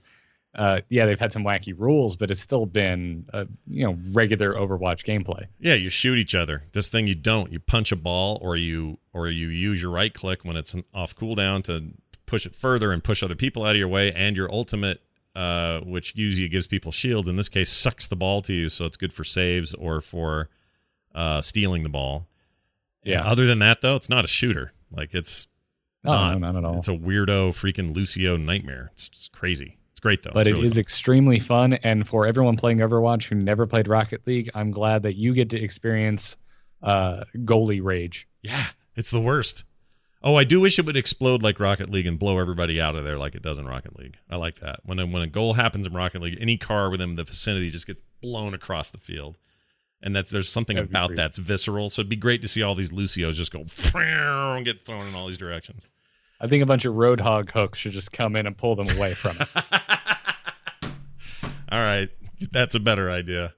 uh, 0.58 0.82
yeah, 0.90 1.06
they've 1.06 1.20
had 1.20 1.32
some 1.32 1.44
wacky 1.44 1.74
rules, 1.78 2.16
but 2.16 2.32
it's 2.32 2.42
still 2.42 2.66
been 2.66 3.26
uh, 3.34 3.46
you 3.68 3.86
know 3.86 3.98
regular 4.12 4.54
Overwatch 4.54 5.04
gameplay. 5.06 5.46
Yeah, 5.60 5.76
you 5.76 5.90
shoot 5.90 6.18
each 6.18 6.34
other. 6.36 6.64
This 6.74 6.88
thing 6.90 7.08
you 7.08 7.16
don't. 7.16 7.52
You 7.52 7.60
punch 7.60 7.92
a 7.92 7.96
ball, 7.96 8.40
or 8.42 8.56
you 8.58 8.98
or 9.14 9.28
you 9.28 9.48
use 9.50 9.82
your 9.82 9.92
right 9.92 10.14
click 10.14 10.44
when 10.44 10.56
it's 10.58 10.76
off 10.94 11.16
cooldown 11.16 11.64
to 11.66 11.92
push 12.26 12.46
it 12.46 12.56
further 12.56 12.92
and 12.92 13.04
push 13.04 13.24
other 13.24 13.36
people 13.36 13.64
out 13.64 13.72
of 13.72 13.78
your 13.78 13.88
way. 13.88 14.12
And 14.12 14.36
your 14.36 14.52
ultimate, 14.52 15.02
uh, 15.36 15.80
which 15.82 16.16
usually 16.16 16.50
gives 16.50 16.68
people 16.68 16.92
shields, 16.92 17.28
in 17.30 17.36
this 17.36 17.50
case 17.50 17.70
sucks 17.72 18.08
the 18.08 18.16
ball 18.16 18.42
to 18.42 18.54
you, 18.54 18.68
so 18.70 18.86
it's 18.86 18.98
good 18.98 19.14
for 19.14 19.24
saves 19.24 19.74
or 19.76 20.02
for 20.02 20.50
uh, 21.16 21.42
stealing 21.42 21.84
the 21.84 21.90
ball. 21.90 22.28
Yeah. 23.04 23.24
Other 23.26 23.46
than 23.46 23.60
that, 23.60 23.82
though, 23.82 23.96
it's 23.96 24.10
not 24.10 24.26
a 24.26 24.28
shooter. 24.28 24.74
Like 24.92 25.14
it's 25.14 25.48
Oh, 26.06 26.12
not. 26.12 26.32
no, 26.34 26.52
not 26.52 26.56
at 26.58 26.64
all. 26.66 26.78
It's 26.78 26.88
a 26.88 26.92
weirdo 26.92 27.50
freaking 27.52 27.94
Lucio 27.96 28.38
nightmare. 28.38 28.92
It's, 28.94 29.08
it's 29.08 29.28
crazy. 29.30 29.77
It's 29.98 30.04
great 30.04 30.22
though. 30.22 30.30
but 30.32 30.42
It's 30.42 30.50
it 30.50 30.54
really 30.54 30.66
is 30.68 30.74
fun. 30.74 30.80
extremely 30.80 31.40
fun 31.40 31.74
and 31.74 32.08
for 32.08 32.28
everyone 32.28 32.56
playing 32.56 32.78
overwatch 32.78 33.24
who 33.28 33.34
never 33.34 33.66
played 33.66 33.88
rocket 33.88 34.22
league 34.28 34.48
i'm 34.54 34.70
glad 34.70 35.02
that 35.02 35.16
you 35.16 35.34
get 35.34 35.50
to 35.50 35.60
experience 35.60 36.38
uh 36.84 37.24
goalie 37.38 37.84
rage 37.84 38.28
Yeah, 38.44 38.66
it's 38.96 39.10
the 39.10 39.20
worst. 39.20 39.64
Oh, 40.22 40.36
I 40.36 40.44
do 40.44 40.60
wish 40.60 40.78
it 40.78 40.86
would 40.86 40.96
explode 40.96 41.42
like 41.44 41.60
Rocket 41.60 41.90
League 41.90 42.06
and 42.08 42.18
blow 42.20 42.38
everybody 42.40 42.80
out 42.82 42.96
of 42.96 43.04
there 43.04 43.18
like 43.18 43.34
it 43.36 43.42
does 43.44 43.58
in 43.60 43.66
Rocket 43.68 43.98
League. 43.98 44.18
I 44.30 44.36
like 44.36 44.60
that. 44.60 44.80
When 44.84 45.00
a, 45.00 45.06
when 45.06 45.22
a 45.22 45.28
goal 45.28 45.54
happens 45.54 45.86
in 45.88 45.94
Rocket 45.94 46.22
League, 46.22 46.38
any 46.42 46.58
car 46.58 46.90
within 46.90 47.14
the 47.14 47.24
vicinity 47.24 47.70
just 47.70 47.86
gets 47.88 48.02
blown 48.22 48.54
across 48.56 48.90
the 48.90 48.98
field. 48.98 49.38
And 50.02 50.16
that's 50.16 50.30
there's 50.32 50.50
something 50.50 50.78
about 50.78 51.10
great. 51.10 51.18
that's 51.18 51.38
visceral. 51.38 51.90
So 51.90 52.02
it'd 52.02 52.10
be 52.10 52.16
great 52.16 52.42
to 52.42 52.48
see 52.48 52.62
all 52.64 52.74
these 52.76 52.92
Lucios 52.92 53.38
just 53.38 53.52
go 53.52 53.64
and 53.96 54.66
get 54.66 54.82
thrown 54.82 55.08
in 55.08 55.16
all 55.16 55.28
these 55.28 55.38
directions. 55.38 55.88
I 56.40 56.48
think 56.48 56.62
a 56.64 56.66
bunch 56.66 56.86
of 56.86 56.94
roadhog 56.96 57.52
hooks 57.52 57.80
should 57.80 57.92
just 57.92 58.12
come 58.12 58.36
in 58.36 58.46
and 58.48 58.58
pull 58.58 58.76
them 58.76 58.88
away 58.98 59.14
from 59.14 59.38
it 59.40 59.48
All 61.70 61.80
right, 61.80 62.10
that's 62.52 62.76
a 62.76 62.80
better 62.80 63.12
idea. 63.12 63.54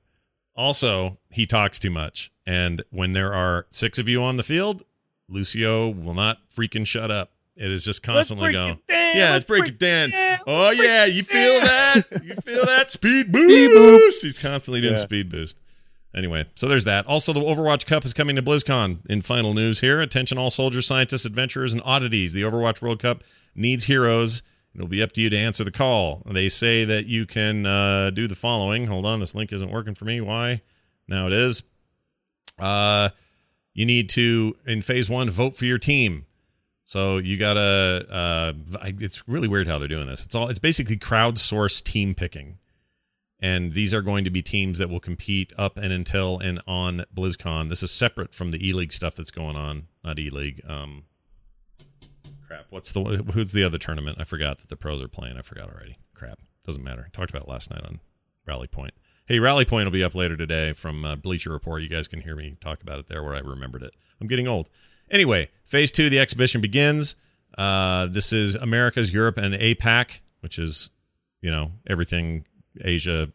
Also, 0.56 1.20
he 1.30 1.46
talks 1.46 1.78
too 1.78 1.92
much, 1.92 2.32
and 2.46 2.84
when 2.90 3.12
there 3.12 3.34
are 3.36 3.68
six 3.70 4.00
of 4.00 4.10
you 4.10 4.24
on 4.24 4.36
the 4.36 4.42
field, 4.44 4.82
Lucio 5.28 5.90
will 5.90 6.16
not 6.16 6.40
freaking 6.50 6.88
shut 6.88 7.12
up. 7.12 7.32
It 7.56 7.72
is 7.72 7.86
just 7.86 8.02
constantly 8.02 8.46
break 8.48 8.56
going. 8.56 8.70
it 8.74 8.88
down, 8.88 9.16
Yeah, 9.16 9.24
let's 9.26 9.32
let's 9.34 9.46
break 9.46 9.60
break 9.62 9.72
it 9.74 9.80
down. 9.80 10.10
down, 10.10 10.40
Oh 10.48 10.70
yeah, 10.72 11.06
you 11.06 11.22
feel 11.24 11.60
down. 11.60 11.68
that? 12.10 12.24
You 12.26 12.36
feel 12.38 12.66
that 12.66 12.90
speed 12.92 13.32
boost? 13.32 14.24
He's 14.24 14.40
constantly 14.40 14.82
doing 14.82 14.94
Yeah. 14.94 15.00
speed 15.00 15.30
boost. 15.30 15.62
Anyway, 16.16 16.46
so 16.56 16.68
there's 16.68 16.86
that. 16.86 17.06
Also, 17.06 17.32
the 17.34 17.40
Overwatch 17.40 17.86
Cup 17.86 18.04
is 18.04 18.14
coming 18.14 18.36
to 18.36 18.42
BlizzCon. 18.42 19.00
In 19.10 19.22
final 19.22 19.54
news 19.54 19.82
here, 19.82 20.02
attention 20.02 20.38
all 20.38 20.50
soldiers, 20.50 20.88
scientists, 20.88 21.26
adventurers, 21.26 21.72
and 21.72 21.82
oddities. 21.86 22.34
The 22.34 22.42
Overwatch 22.42 22.82
World 22.82 23.00
Cup 23.00 23.24
needs 23.56 23.86
heroes, 23.86 24.42
It'll 24.76 24.88
be 24.88 25.02
up 25.02 25.12
to 25.14 25.22
you 25.22 25.30
to 25.30 25.38
answer 25.38 25.64
the 25.64 25.72
call. 25.72 26.22
They 26.26 26.48
say 26.48 26.86
that 26.86 27.06
you 27.06 27.26
can 27.26 27.66
uh, 27.66 28.12
do 28.12 28.28
the 28.28 28.36
following. 28.36 28.88
Hold 28.88 29.06
on, 29.06 29.20
this 29.20 29.34
link 29.34 29.52
isn't 29.52 29.72
working 29.72 29.96
for 29.96 30.06
me. 30.06 30.22
Why? 30.22 30.62
Now 31.08 31.28
it 31.28 31.34
is. 31.34 31.64
Uh, 32.60 33.10
you 33.74 33.86
need 33.86 34.10
to 34.10 34.56
in 34.66 34.82
phase 34.82 35.10
one 35.10 35.30
vote 35.30 35.56
for 35.56 35.66
your 35.66 35.80
team. 35.80 36.26
So 36.86 37.18
you 37.18 37.38
gotta. 37.38 38.06
Uh, 38.10 38.54
it's 39.00 39.28
really 39.28 39.48
weird 39.48 39.68
how 39.68 39.80
they're 39.80 39.88
doing 39.88 40.08
this. 40.08 40.24
It's 40.24 40.36
all. 40.36 40.50
It's 40.50 40.60
basically 40.60 40.98
crowdsourced 40.98 41.84
team 41.84 42.14
picking, 42.14 42.58
and 43.40 43.74
these 43.74 43.94
are 43.94 44.02
going 44.02 44.24
to 44.24 44.30
be 44.30 44.42
teams 44.42 44.78
that 44.80 44.90
will 44.90 45.00
compete 45.00 45.54
up 45.58 45.78
and 45.78 45.94
until 45.94 46.40
and 46.40 46.62
on 46.68 47.06
BlizzCon. 47.16 47.70
This 47.70 47.84
is 47.84 47.92
separate 47.92 48.34
from 48.34 48.52
the 48.52 48.68
E 48.68 48.74
League 48.74 48.92
stuff 48.92 49.16
that's 49.16 49.32
going 49.32 49.56
on. 49.56 49.88
Not 50.04 50.20
E 50.20 50.30
League. 50.30 50.62
Um, 50.68 51.04
crap. 52.48 52.66
What's 52.70 52.92
the 52.92 53.02
who's 53.34 53.52
the 53.52 53.64
other 53.64 53.78
tournament? 53.78 54.18
I 54.20 54.24
forgot 54.24 54.60
that 54.60 54.70
the 54.70 54.76
pros 54.76 55.02
are 55.02 55.08
playing. 55.08 55.38
I 55.38 55.42
forgot 55.42 55.70
already. 55.70 55.98
Crap. 56.14 56.40
Doesn't 56.66 56.84
matter. 56.84 57.08
Talked 57.14 57.32
about 57.32 57.48
last 57.48 57.72
night 57.72 57.84
on 57.84 58.00
Rally 58.46 58.68
Point. 58.68 58.94
Hey, 59.26 59.40
Rally 59.40 59.64
Point 59.64 59.86
will 59.86 59.92
be 59.92 60.04
up 60.04 60.16
later 60.16 60.36
today 60.36 60.74
from 60.74 61.06
uh, 61.06 61.16
Bleacher 61.16 61.52
Report. 61.52 61.84
You 61.84 61.90
guys 61.90 62.08
can 62.08 62.22
hear 62.22 62.36
me 62.36 62.58
talk 62.60 62.82
about 62.82 63.00
it 63.00 63.08
there 63.08 63.24
where 63.24 63.36
I 63.36 63.40
remembered 63.40 63.84
it. 63.84 63.94
I'm 64.20 64.28
getting 64.28 64.48
old. 64.48 64.70
Anyway, 65.12 65.50
phase 65.66 65.92
two, 65.92 66.10
the 66.10 66.20
exhibition 66.20 66.62
begins. 66.62 67.16
Uh, 67.58 68.08
this 68.08 68.34
is 68.34 68.56
America's 68.56 69.14
Europe 69.14 69.38
and 69.38 69.54
APAC, 69.54 70.20
which 70.42 70.58
is, 70.60 70.90
you 71.42 71.52
know, 71.52 71.72
everything 71.88 72.46
Asia, 72.82 73.32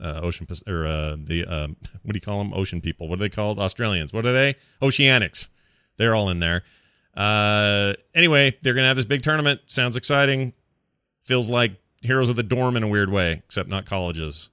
uh, 0.00 0.20
Ocean, 0.22 0.46
or 0.66 0.86
uh, 0.86 1.16
the, 1.18 1.44
um, 1.46 1.76
what 2.02 2.12
do 2.12 2.16
you 2.16 2.20
call 2.20 2.38
them? 2.38 2.52
Ocean 2.54 2.80
people. 2.80 3.08
What 3.08 3.18
are 3.18 3.22
they 3.22 3.28
called? 3.28 3.58
Australians. 3.58 4.12
What 4.12 4.26
are 4.26 4.32
they? 4.32 4.54
Oceanics. 4.82 5.48
They're 5.96 6.14
all 6.14 6.28
in 6.28 6.40
there. 6.40 6.62
Uh, 7.16 7.94
anyway, 8.14 8.56
they're 8.62 8.74
to 8.84 8.88
have 8.88 8.96
this 8.96 9.06
big 9.06 9.22
tournament. 9.22 9.60
Sounds 9.66 9.96
exciting. 9.96 10.52
Feels 11.22 11.48
like 11.48 11.80
Heroes 12.02 12.28
of 12.28 12.36
the 12.36 12.42
Dorm 12.42 12.76
in 12.76 12.82
a 12.82 12.88
weird 12.88 13.10
way, 13.10 13.42
except 13.46 13.68
not 13.68 13.86
colleges. 13.86 14.50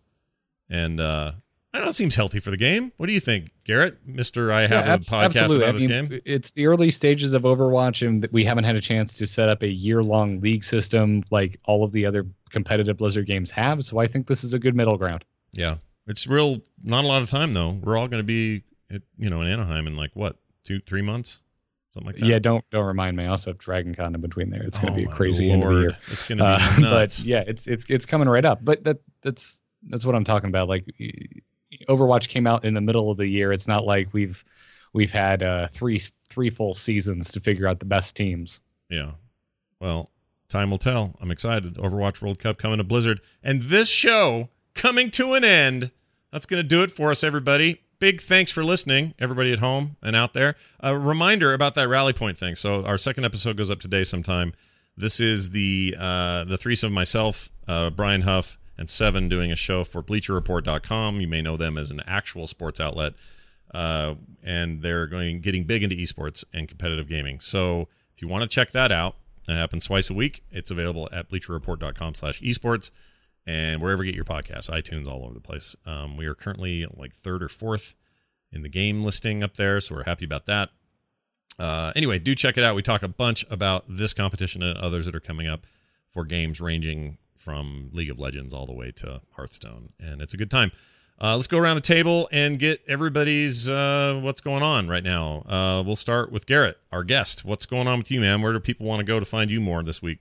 And 0.70 1.00
uh, 1.00 1.34
I 1.74 1.80
don't 1.80 1.86
know, 1.86 1.90
it 1.90 1.94
seems 1.94 2.16
healthy 2.16 2.40
for 2.40 2.52
the 2.52 2.58
game. 2.58 2.92
What 2.98 3.08
do 3.08 3.14
you 3.14 3.20
think, 3.20 3.50
Garrett? 3.64 3.98
Mister, 4.06 4.52
I 4.52 4.62
have 4.68 4.86
Yeah, 4.86 4.94
a 4.94 4.98
podcast 5.00 5.24
absolutely. 5.24 5.56
about 5.58 5.70
I 5.70 5.72
this 5.72 5.82
mean, 5.84 5.90
game. 6.10 6.22
It's 6.24 6.52
the 6.52 6.68
early 6.68 6.92
stages 6.92 7.34
of 7.34 7.42
Overwatch, 7.44 8.08
and 8.08 8.28
we 8.32 8.46
haven't 8.46 8.66
had 8.66 8.76
a 8.76 8.82
chance 8.82 9.14
to 9.14 9.26
set 9.26 9.50
up 9.50 9.64
a 9.64 9.68
year-long 9.68 10.40
league 10.40 10.64
system 10.64 11.24
like 11.32 11.60
all 11.66 11.84
of 11.84 11.92
the 11.92 12.06
other 12.06 12.28
competitive 12.52 12.98
Blizzard 12.98 13.26
games 13.26 13.50
have. 13.52 13.84
So 13.84 13.98
I 13.98 14.06
think 14.06 14.28
this 14.28 14.44
is 14.44 14.54
a 14.54 14.60
good 14.60 14.76
middle 14.76 14.98
ground. 14.98 15.26
Yeah, 15.52 15.78
it's 16.06 16.28
real. 16.28 16.62
Not 16.84 17.06
a 17.06 17.08
lot 17.08 17.24
of 17.24 17.30
time 17.30 17.54
though. 17.56 17.72
We're 17.72 17.98
all 17.98 18.08
going 18.08 18.20
to 18.22 18.24
be, 18.28 18.64
at, 18.92 19.02
you 19.18 19.32
know, 19.32 19.42
in 19.42 19.48
Anaheim 19.48 19.88
in 19.88 19.96
like 19.98 20.12
what 20.16 20.38
two, 20.64 20.80
three 20.82 21.02
months, 21.02 21.42
something 21.90 22.06
like 22.12 22.18
that. 22.18 22.26
Yeah, 22.28 22.38
don't 22.38 22.64
don't 22.70 22.86
remind 22.86 23.18
me. 23.18 23.24
I 23.24 23.28
also 23.30 23.50
have 23.50 23.58
Dragon 23.58 23.96
Con 23.96 24.14
in 24.14 24.22
between 24.22 24.52
there. 24.52 24.62
It's 24.62 24.78
going 24.78 24.94
Oh 24.94 24.96
to 24.96 25.02
be 25.02 25.06
a 25.06 25.10
my 25.10 25.16
crazy 25.16 25.50
end 25.50 25.64
of 25.64 25.74
the 25.74 25.80
year. 25.82 25.98
It's 26.12 26.24
going 26.24 26.38
to 26.38 26.44
be 26.44 26.48
Uh, 26.48 26.80
nuts. 26.92 27.22
but 27.22 27.26
yeah, 27.28 27.44
it's 27.48 27.66
it's 27.66 27.86
it's 27.90 28.06
coming 28.06 28.30
right 28.30 28.46
up. 28.46 28.64
But 28.64 28.84
that 28.84 29.00
that's 29.24 29.60
that's 29.90 30.06
what 30.06 30.14
I'm 30.14 30.24
talking 30.24 30.50
about. 30.50 30.70
Like 30.70 30.86
Overwatch 31.88 32.28
came 32.28 32.48
out 32.48 32.66
in 32.66 32.74
the 32.74 32.82
middle 32.82 33.12
of 33.12 33.18
the 33.18 33.28
year. 33.28 33.52
It's 33.52 33.68
not 33.68 33.86
like 33.86 34.14
we've 34.14 34.44
we've 34.94 35.12
had 35.12 35.44
uh, 35.44 35.68
three 35.68 36.02
three 36.30 36.50
full 36.50 36.74
seasons 36.74 37.32
to 37.32 37.40
figure 37.40 37.68
out 37.68 37.80
the 37.80 37.86
best 37.86 38.16
teams. 38.16 38.62
Yeah. 38.90 39.12
Well, 39.80 40.12
time 40.50 40.72
will 40.72 40.78
tell. 40.78 41.16
I'm 41.20 41.32
excited. 41.32 41.76
Overwatch 41.76 42.22
World 42.22 42.40
Cup 42.40 42.58
coming 42.58 42.78
to 42.78 42.84
Blizzard. 42.84 43.22
And 43.44 43.64
this 43.64 43.90
show 43.90 44.50
coming 44.76 45.12
to 45.12 45.34
an 45.34 45.44
end. 45.44 45.92
That's 46.32 46.46
going 46.46 46.62
to 46.62 46.68
do 46.68 46.82
it 46.82 46.92
for 46.92 47.12
us, 47.12 47.24
everybody. 47.24 47.82
Big 48.00 48.20
thanks 48.20 48.52
for 48.52 48.64
listening, 48.64 49.14
everybody 49.20 49.54
at 49.54 49.60
home 49.60 49.96
and 50.02 50.16
out 50.16 50.34
there. 50.34 50.56
A 50.80 50.98
reminder 50.98 51.54
about 51.54 51.76
that 51.76 51.88
rally 51.88 52.12
point 52.12 52.38
thing. 52.38 52.56
So 52.56 52.84
our 52.86 52.98
second 52.98 53.24
episode 53.24 53.56
goes 53.56 53.72
up 53.72 53.80
today 53.80 54.04
sometime. 54.04 54.54
This 54.98 55.20
is 55.20 55.52
the 55.52 55.96
uh, 55.98 56.44
the 56.44 56.58
threesome 56.58 56.88
of 56.88 56.94
myself, 56.94 57.50
uh, 57.68 57.90
Brian 57.92 58.22
Huff, 58.22 58.58
and 58.78 58.90
Seven 58.90 59.30
doing 59.30 59.52
a 59.52 59.56
show 59.56 59.84
for 59.84 60.02
BleacherReport.com. 60.02 61.22
You 61.22 61.28
may 61.28 61.42
know 61.42 61.58
them 61.58 61.78
as 61.78 61.92
an 61.92 62.02
actual 62.08 62.48
sports 62.48 62.80
outlet, 62.80 63.14
uh, 63.74 64.16
and 64.44 64.82
they're 64.82 65.08
going 65.08 65.42
getting 65.42 65.64
big 65.64 65.84
into 65.84 65.96
esports 65.96 66.44
and 66.54 66.68
competitive 66.68 67.08
gaming. 67.08 67.40
So 67.40 67.88
if 68.16 68.22
you 68.22 68.28
want 68.28 68.50
to 68.50 68.54
check 68.54 68.72
that 68.72 68.92
out, 68.92 69.16
it 69.48 69.56
happens 69.56 69.86
twice 69.86 70.10
a 70.10 70.14
week. 70.14 70.44
It's 70.52 70.72
available 70.72 71.10
at 71.12 71.30
BleacherReport.com/esports 71.30 72.92
and 73.46 73.82
wherever 73.82 74.04
you 74.04 74.12
get 74.12 74.16
your 74.16 74.26
podcasts, 74.26 74.70
iTunes, 74.70 75.08
all 75.08 75.26
over 75.26 75.34
the 75.34 75.42
place. 75.42 75.76
Um, 75.86 76.16
we 76.18 76.26
are 76.26 76.36
currently 76.36 76.88
like 76.96 77.14
third 77.14 77.44
or 77.44 77.50
fourth 77.50 77.96
in 78.52 78.62
the 78.62 78.70
game 78.70 79.04
listing 79.04 79.44
up 79.44 79.56
there, 79.56 79.82
so 79.82 79.96
we're 79.96 80.04
happy 80.04 80.26
about 80.26 80.46
that. 80.46 80.70
Uh, 81.60 81.92
anyway, 81.96 82.20
do 82.20 82.34
check 82.36 82.58
it 82.58 82.64
out. 82.64 82.76
We 82.76 82.82
talk 82.82 83.04
a 83.04 83.08
bunch 83.08 83.46
about 83.50 83.86
this 83.88 84.14
competition 84.14 84.64
and 84.64 84.78
others 84.78 85.06
that 85.06 85.16
are 85.16 85.20
coming 85.20 85.48
up 85.48 85.68
for 86.10 86.24
games 86.24 86.62
ranging 86.62 87.18
from 87.36 87.90
League 87.94 88.10
of 88.10 88.20
Legends 88.20 88.54
all 88.54 88.66
the 88.66 88.74
way 88.74 88.92
to 88.98 89.22
Hearthstone, 89.32 89.90
and 90.00 90.22
it's 90.22 90.34
a 90.34 90.38
good 90.38 90.52
time. 90.52 90.72
Uh, 91.22 91.36
let's 91.36 91.48
go 91.48 91.58
around 91.58 91.76
the 91.76 91.82
table 91.82 92.28
and 92.32 92.60
get 92.60 92.82
everybody's 92.88 93.70
uh, 93.70 94.20
what's 94.22 94.42
going 94.42 94.64
on 94.64 94.88
right 94.90 95.04
now. 95.04 95.44
Uh, 95.48 95.84
we'll 95.86 95.96
start 95.96 96.32
with 96.32 96.46
Garrett, 96.46 96.78
our 96.92 97.04
guest. 97.04 97.46
What's 97.46 97.66
going 97.66 97.88
on 97.88 98.00
with 98.00 98.12
you, 98.12 98.20
man? 98.20 98.42
Where 98.42 98.52
do 98.52 98.60
people 98.60 98.86
want 98.86 99.00
to 99.00 99.06
go 99.06 99.20
to 99.20 99.26
find 99.26 99.52
you 99.52 99.62
more 99.62 99.84
this 99.84 100.02
week? 100.02 100.20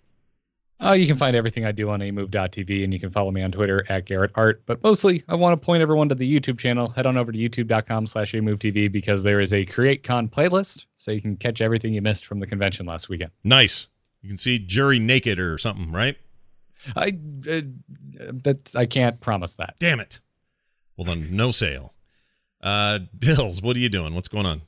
Uh, 0.83 0.93
you 0.93 1.07
can 1.07 1.17
find 1.17 1.37
everything 1.37 1.65
I 1.65 1.71
do 1.71 1.91
on 1.91 2.03
amove.tv 2.03 2.83
and 2.83 2.93
you 2.93 2.99
can 2.99 3.11
follow 3.11 3.31
me 3.31 3.43
on 3.43 3.53
Twitter 3.53 3.87
at 3.89 4.05
Garrett 4.05 4.33
Art. 4.35 4.63
But 4.67 4.83
mostly, 4.83 5.23
I 5.29 5.37
want 5.37 5.61
to 5.61 5.65
point 5.65 5.81
everyone 5.81 6.09
to 6.09 6.15
the 6.17 6.41
YouTube 6.41 6.59
channel. 6.59 6.89
Head 6.89 7.07
on 7.07 7.17
over 7.17 7.31
to 7.31 7.39
youtube.com 7.39 8.09
slash 8.09 8.33
amovetv 8.33 8.91
because 8.91 9.23
there 9.23 9.39
is 9.39 9.53
a 9.53 9.65
CreateCon 9.65 10.29
playlist 10.31 10.87
so 10.97 11.13
you 11.13 11.21
can 11.21 11.37
catch 11.37 11.61
everything 11.61 11.95
you 11.95 12.03
missed 12.03 12.27
from 12.27 12.41
the 12.41 12.49
convention 12.49 12.85
last 12.85 13.09
weekend. 13.09 13.31
Nice. 13.45 13.87
You 14.23 14.29
can 14.29 14.39
see 14.39 14.59
Jury 14.59 14.99
naked 14.99 15.39
or 15.39 15.57
something, 15.57 15.93
right? 15.93 16.17
I 16.97 17.19
uh, 17.49 17.61
that 18.45 18.71
I 18.75 18.87
can't 18.87 19.21
promise 19.21 19.55
that. 19.57 19.75
Damn 19.79 20.01
it. 20.01 20.21
Well, 20.97 21.07
then, 21.07 21.35
no 21.35 21.51
sale. 21.51 21.95
Uh, 22.63 23.01
Dills, 23.19 23.63
what 23.63 23.77
are 23.77 23.81
you 23.81 23.89
doing? 23.89 24.15
What's 24.15 24.29
going 24.29 24.47
on? 24.47 24.63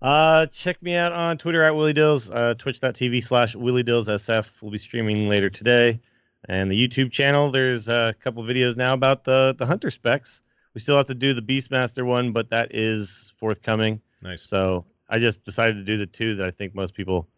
Uh, 0.00 0.46
check 0.46 0.80
me 0.82 0.94
out 0.94 1.12
on 1.12 1.38
Twitter 1.38 1.62
at 1.62 1.74
Willie 1.74 1.94
Dills, 1.94 2.30
uh, 2.30 2.54
twitch.tv 2.58 3.24
slash 3.24 3.56
Willie 3.56 3.82
Dills 3.82 4.06
SF. 4.06 4.52
We'll 4.60 4.70
be 4.70 4.78
streaming 4.78 5.28
later 5.28 5.48
today. 5.48 6.00
And 6.46 6.70
the 6.70 6.76
YouTube 6.88 7.10
channel, 7.10 7.50
there's 7.50 7.88
a 7.88 8.14
couple 8.22 8.42
videos 8.42 8.76
now 8.76 8.92
about 8.92 9.24
the, 9.24 9.54
the 9.56 9.64
Hunter 9.64 9.90
specs. 9.90 10.42
We 10.74 10.80
still 10.82 10.96
have 10.96 11.06
to 11.06 11.14
do 11.14 11.32
the 11.32 11.40
Beastmaster 11.40 12.04
one, 12.04 12.32
but 12.32 12.50
that 12.50 12.74
is 12.74 13.32
forthcoming. 13.38 14.02
Nice. 14.20 14.42
So 14.42 14.84
I 15.08 15.18
just 15.18 15.42
decided 15.44 15.76
to 15.76 15.84
do 15.84 15.96
the 15.96 16.06
two 16.06 16.36
that 16.36 16.46
I 16.46 16.50
think 16.50 16.74
most 16.74 16.94
people 16.94 17.28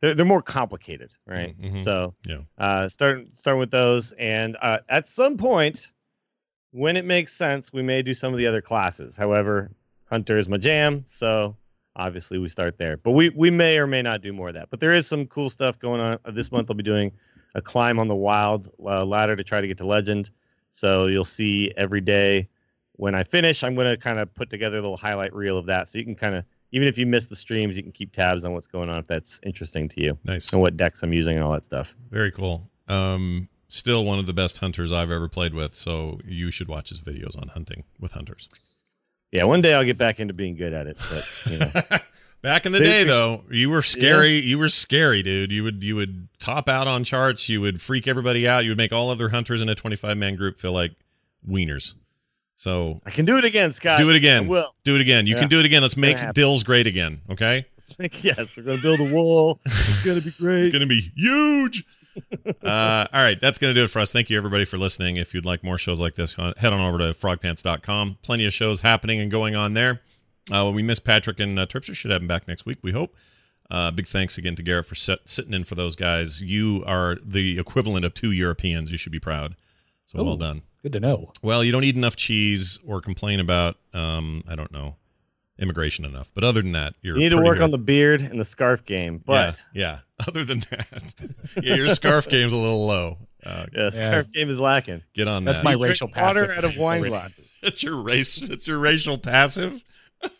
they're, 0.00 0.14
they're 0.14 0.26
more 0.26 0.42
complicated, 0.42 1.10
right? 1.26 1.60
Mhm. 1.60 1.82
So 1.84 2.14
Yeah. 2.26 2.38
uh, 2.58 2.88
start 2.88 3.26
start 3.34 3.58
with 3.58 3.70
those, 3.70 4.12
and 4.12 4.56
uh, 4.60 4.78
at 4.88 5.08
some 5.08 5.36
point, 5.36 5.92
when 6.72 6.96
it 6.96 7.04
makes 7.04 7.32
sense, 7.32 7.72
we 7.72 7.82
may 7.82 8.02
do 8.02 8.14
some 8.14 8.32
of 8.32 8.38
the 8.38 8.46
other 8.46 8.60
classes. 8.60 9.16
However, 9.16 9.70
Hunter 10.04 10.36
is 10.36 10.48
my 10.48 10.58
jam, 10.58 11.04
so 11.06 11.56
obviously 11.96 12.38
we 12.38 12.48
start 12.48 12.76
there. 12.78 12.96
But 12.96 13.12
we 13.12 13.30
we 13.30 13.50
may 13.50 13.78
or 13.78 13.86
may 13.86 14.02
not 14.02 14.20
do 14.22 14.32
more 14.32 14.48
of 14.48 14.54
that. 14.54 14.70
But 14.70 14.80
there 14.80 14.92
is 14.92 15.06
some 15.06 15.26
cool 15.26 15.50
stuff 15.50 15.78
going 15.78 16.00
on 16.00 16.18
Uh, 16.24 16.30
this 16.30 16.52
month. 16.52 16.70
I'll 16.70 16.76
be 16.76 16.82
doing 16.82 17.12
a 17.54 17.62
climb 17.62 17.98
on 17.98 18.08
the 18.08 18.14
wild 18.14 18.70
uh, 18.84 19.04
ladder 19.04 19.34
to 19.34 19.42
try 19.44 19.60
to 19.62 19.66
get 19.66 19.78
to 19.78 19.86
legend. 19.86 20.30
So 20.70 21.06
you'll 21.06 21.24
see 21.24 21.72
every 21.76 22.02
day 22.02 22.48
when 22.92 23.14
I 23.14 23.24
finish, 23.24 23.64
I'm 23.64 23.74
going 23.74 23.88
to 23.88 23.96
kind 23.96 24.18
of 24.18 24.34
put 24.34 24.50
together 24.50 24.76
a 24.76 24.80
little 24.80 24.96
highlight 24.96 25.34
reel 25.34 25.56
of 25.56 25.66
that, 25.66 25.88
so 25.88 25.98
you 25.98 26.04
can 26.04 26.14
kind 26.16 26.34
of 26.34 26.44
even 26.72 26.88
if 26.88 26.98
you 26.98 27.06
miss 27.06 27.26
the 27.26 27.36
streams, 27.36 27.76
you 27.76 27.82
can 27.82 27.92
keep 27.92 28.12
tabs 28.12 28.44
on 28.44 28.52
what's 28.52 28.66
going 28.66 28.88
on 28.90 28.98
if 28.98 29.06
that's 29.06 29.40
interesting 29.44 29.88
to 29.90 30.02
you 30.02 30.18
Nice. 30.24 30.52
and 30.52 30.60
what 30.60 30.76
decks 30.76 31.02
I'm 31.02 31.12
using 31.12 31.36
and 31.36 31.44
all 31.44 31.52
that 31.52 31.64
stuff. 31.64 31.94
Very 32.10 32.30
cool. 32.30 32.68
Um, 32.88 33.48
still 33.68 34.04
one 34.04 34.18
of 34.18 34.26
the 34.26 34.32
best 34.32 34.58
hunters 34.58 34.92
I've 34.92 35.10
ever 35.10 35.28
played 35.28 35.54
with, 35.54 35.74
so 35.74 36.20
you 36.24 36.50
should 36.50 36.68
watch 36.68 36.88
his 36.90 37.00
videos 37.00 37.40
on 37.40 37.48
hunting 37.48 37.84
with 37.98 38.12
hunters. 38.12 38.48
Yeah, 39.32 39.44
one 39.44 39.60
day 39.60 39.74
I'll 39.74 39.84
get 39.84 39.98
back 39.98 40.20
into 40.20 40.34
being 40.34 40.56
good 40.56 40.72
at 40.72 40.86
it, 40.86 40.96
but 41.10 41.24
you 41.50 41.58
know. 41.58 41.70
Back 42.42 42.64
in 42.64 42.70
the 42.70 42.78
day, 42.78 43.02
though, 43.02 43.42
you 43.50 43.70
were 43.70 43.82
scary. 43.82 44.34
You 44.38 44.58
were 44.58 44.68
scary, 44.68 45.20
dude. 45.22 45.50
You 45.50 45.64
would 45.64 45.82
you 45.82 45.96
would 45.96 46.28
top 46.38 46.68
out 46.68 46.86
on 46.86 47.02
charts. 47.02 47.48
You 47.48 47.60
would 47.62 47.80
freak 47.82 48.06
everybody 48.06 48.46
out. 48.46 48.62
You 48.62 48.70
would 48.70 48.76
make 48.78 48.92
all 48.92 49.10
other 49.10 49.30
hunters 49.30 49.62
in 49.62 49.68
a 49.68 49.74
25 49.74 50.16
man 50.16 50.36
group 50.36 50.56
feel 50.58 50.70
like 50.72 50.92
wieners. 51.48 51.94
So 52.56 53.00
I 53.06 53.10
can 53.10 53.24
do 53.26 53.36
it 53.38 53.44
again, 53.44 53.70
Scott. 53.72 53.98
do 53.98 54.08
it 54.10 54.16
again. 54.16 54.44
I 54.44 54.48
will. 54.48 54.74
Do 54.84 54.94
it 54.96 55.00
again. 55.00 55.26
You 55.26 55.34
Yeah. 55.34 55.40
can 55.40 55.48
do 55.48 55.60
it 55.60 55.66
again. 55.66 55.82
Let's 55.82 55.96
make. 55.96 56.16
Dills 56.32 56.64
great 56.64 56.86
again. 56.86 57.20
Okay. 57.30 57.66
yes, 58.22 58.56
we're 58.56 58.62
gonna 58.64 58.80
build 58.82 59.00
a 59.00 59.04
wall. 59.04 59.60
It's 59.66 60.04
gonna 60.04 60.20
be 60.20 60.30
great. 60.38 60.64
It's 60.66 60.68
going 60.68 60.80
to 60.80 60.86
be 60.88 61.12
huge. 61.14 61.84
uh, 62.62 63.06
all 63.12 63.22
right, 63.22 63.38
that's 63.40 63.58
going 63.58 63.72
to 63.74 63.78
do 63.78 63.84
it 63.84 63.88
for 63.90 63.98
us. 64.00 64.10
Thank 64.10 64.30
you, 64.30 64.36
everybody, 64.38 64.64
for 64.64 64.78
listening. 64.78 65.16
If 65.16 65.34
you'd 65.34 65.44
like 65.44 65.62
more 65.62 65.76
shows 65.76 66.00
like 66.00 66.14
this, 66.14 66.34
head 66.34 66.72
on 66.72 66.80
over 66.80 66.96
to 66.98 67.04
frogpants.com. 67.12 68.18
Plenty 68.22 68.46
of 68.46 68.54
shows 68.54 68.80
happening 68.80 69.20
and 69.20 69.30
going 69.30 69.54
on 69.54 69.74
there. 69.74 70.00
Uh, 70.50 70.70
we 70.74 70.82
miss 70.82 70.98
Patrick 70.98 71.38
and 71.40 71.58
uh, 71.58 71.66
Tripster. 71.66 71.94
Should 71.94 72.10
have 72.10 72.22
him 72.22 72.28
back 72.28 72.48
next 72.48 72.64
week, 72.64 72.78
we 72.82 72.92
hope. 72.92 73.14
Uh, 73.70 73.90
big 73.90 74.06
thanks 74.06 74.38
again 74.38 74.54
to 74.56 74.62
Garrett 74.62 74.86
for 74.86 74.94
sit, 74.94 75.18
sitting 75.26 75.52
in 75.52 75.64
for 75.64 75.74
those 75.74 75.94
guys. 75.96 76.40
You 76.42 76.82
are 76.86 77.16
the 77.22 77.58
equivalent 77.58 78.04
of 78.06 78.14
two 78.14 78.30
Europeans. 78.32 78.90
You 78.92 78.96
should 78.98 79.12
be 79.12 79.20
proud. 79.20 79.54
So 80.06 80.22
well 80.24 80.36
done. 80.36 80.62
Good 80.86 80.92
to 80.92 81.00
know. 81.00 81.32
Well, 81.42 81.64
you 81.64 81.72
don't 81.72 81.82
eat 81.82 81.96
enough 81.96 82.14
cheese 82.14 82.78
or 82.86 83.00
complain 83.00 83.40
about, 83.40 83.74
um, 83.92 84.44
I 84.46 84.54
don't 84.54 84.70
know, 84.70 84.94
immigration 85.58 86.04
enough. 86.04 86.30
But 86.32 86.44
other 86.44 86.62
than 86.62 86.70
that, 86.72 86.94
you're 87.02 87.16
You 87.16 87.24
need 87.24 87.30
to 87.30 87.42
work 87.42 87.56
good. 87.56 87.64
on 87.64 87.70
the 87.72 87.78
beard 87.78 88.20
and 88.20 88.38
the 88.38 88.44
scarf 88.44 88.84
game. 88.84 89.20
But 89.26 89.60
yeah, 89.74 89.98
yeah. 90.20 90.26
Other 90.28 90.44
than 90.44 90.60
that, 90.70 91.14
yeah, 91.60 91.74
your 91.74 91.88
scarf 91.88 92.28
game's 92.28 92.52
a 92.52 92.56
little 92.56 92.86
low. 92.86 93.18
Uh, 93.44 93.66
yeah, 93.72 93.90
scarf 93.90 94.30
game 94.30 94.48
is 94.48 94.60
lacking. 94.60 95.02
get 95.12 95.26
on 95.26 95.44
That's 95.44 95.58
that. 95.58 95.64
That's 95.64 95.64
my 95.64 95.72
You 95.72 95.78
drink 95.78 95.90
racial 95.90 96.10
water 96.16 96.52
out 96.52 96.62
of 96.62 96.76
wine 96.76 97.02
glasses. 97.02 97.50
It's 97.64 97.82
your 97.82 98.00
race. 98.00 98.40
It's 98.40 98.68
your 98.68 98.78
racial 98.78 99.18
passive. 99.18 99.82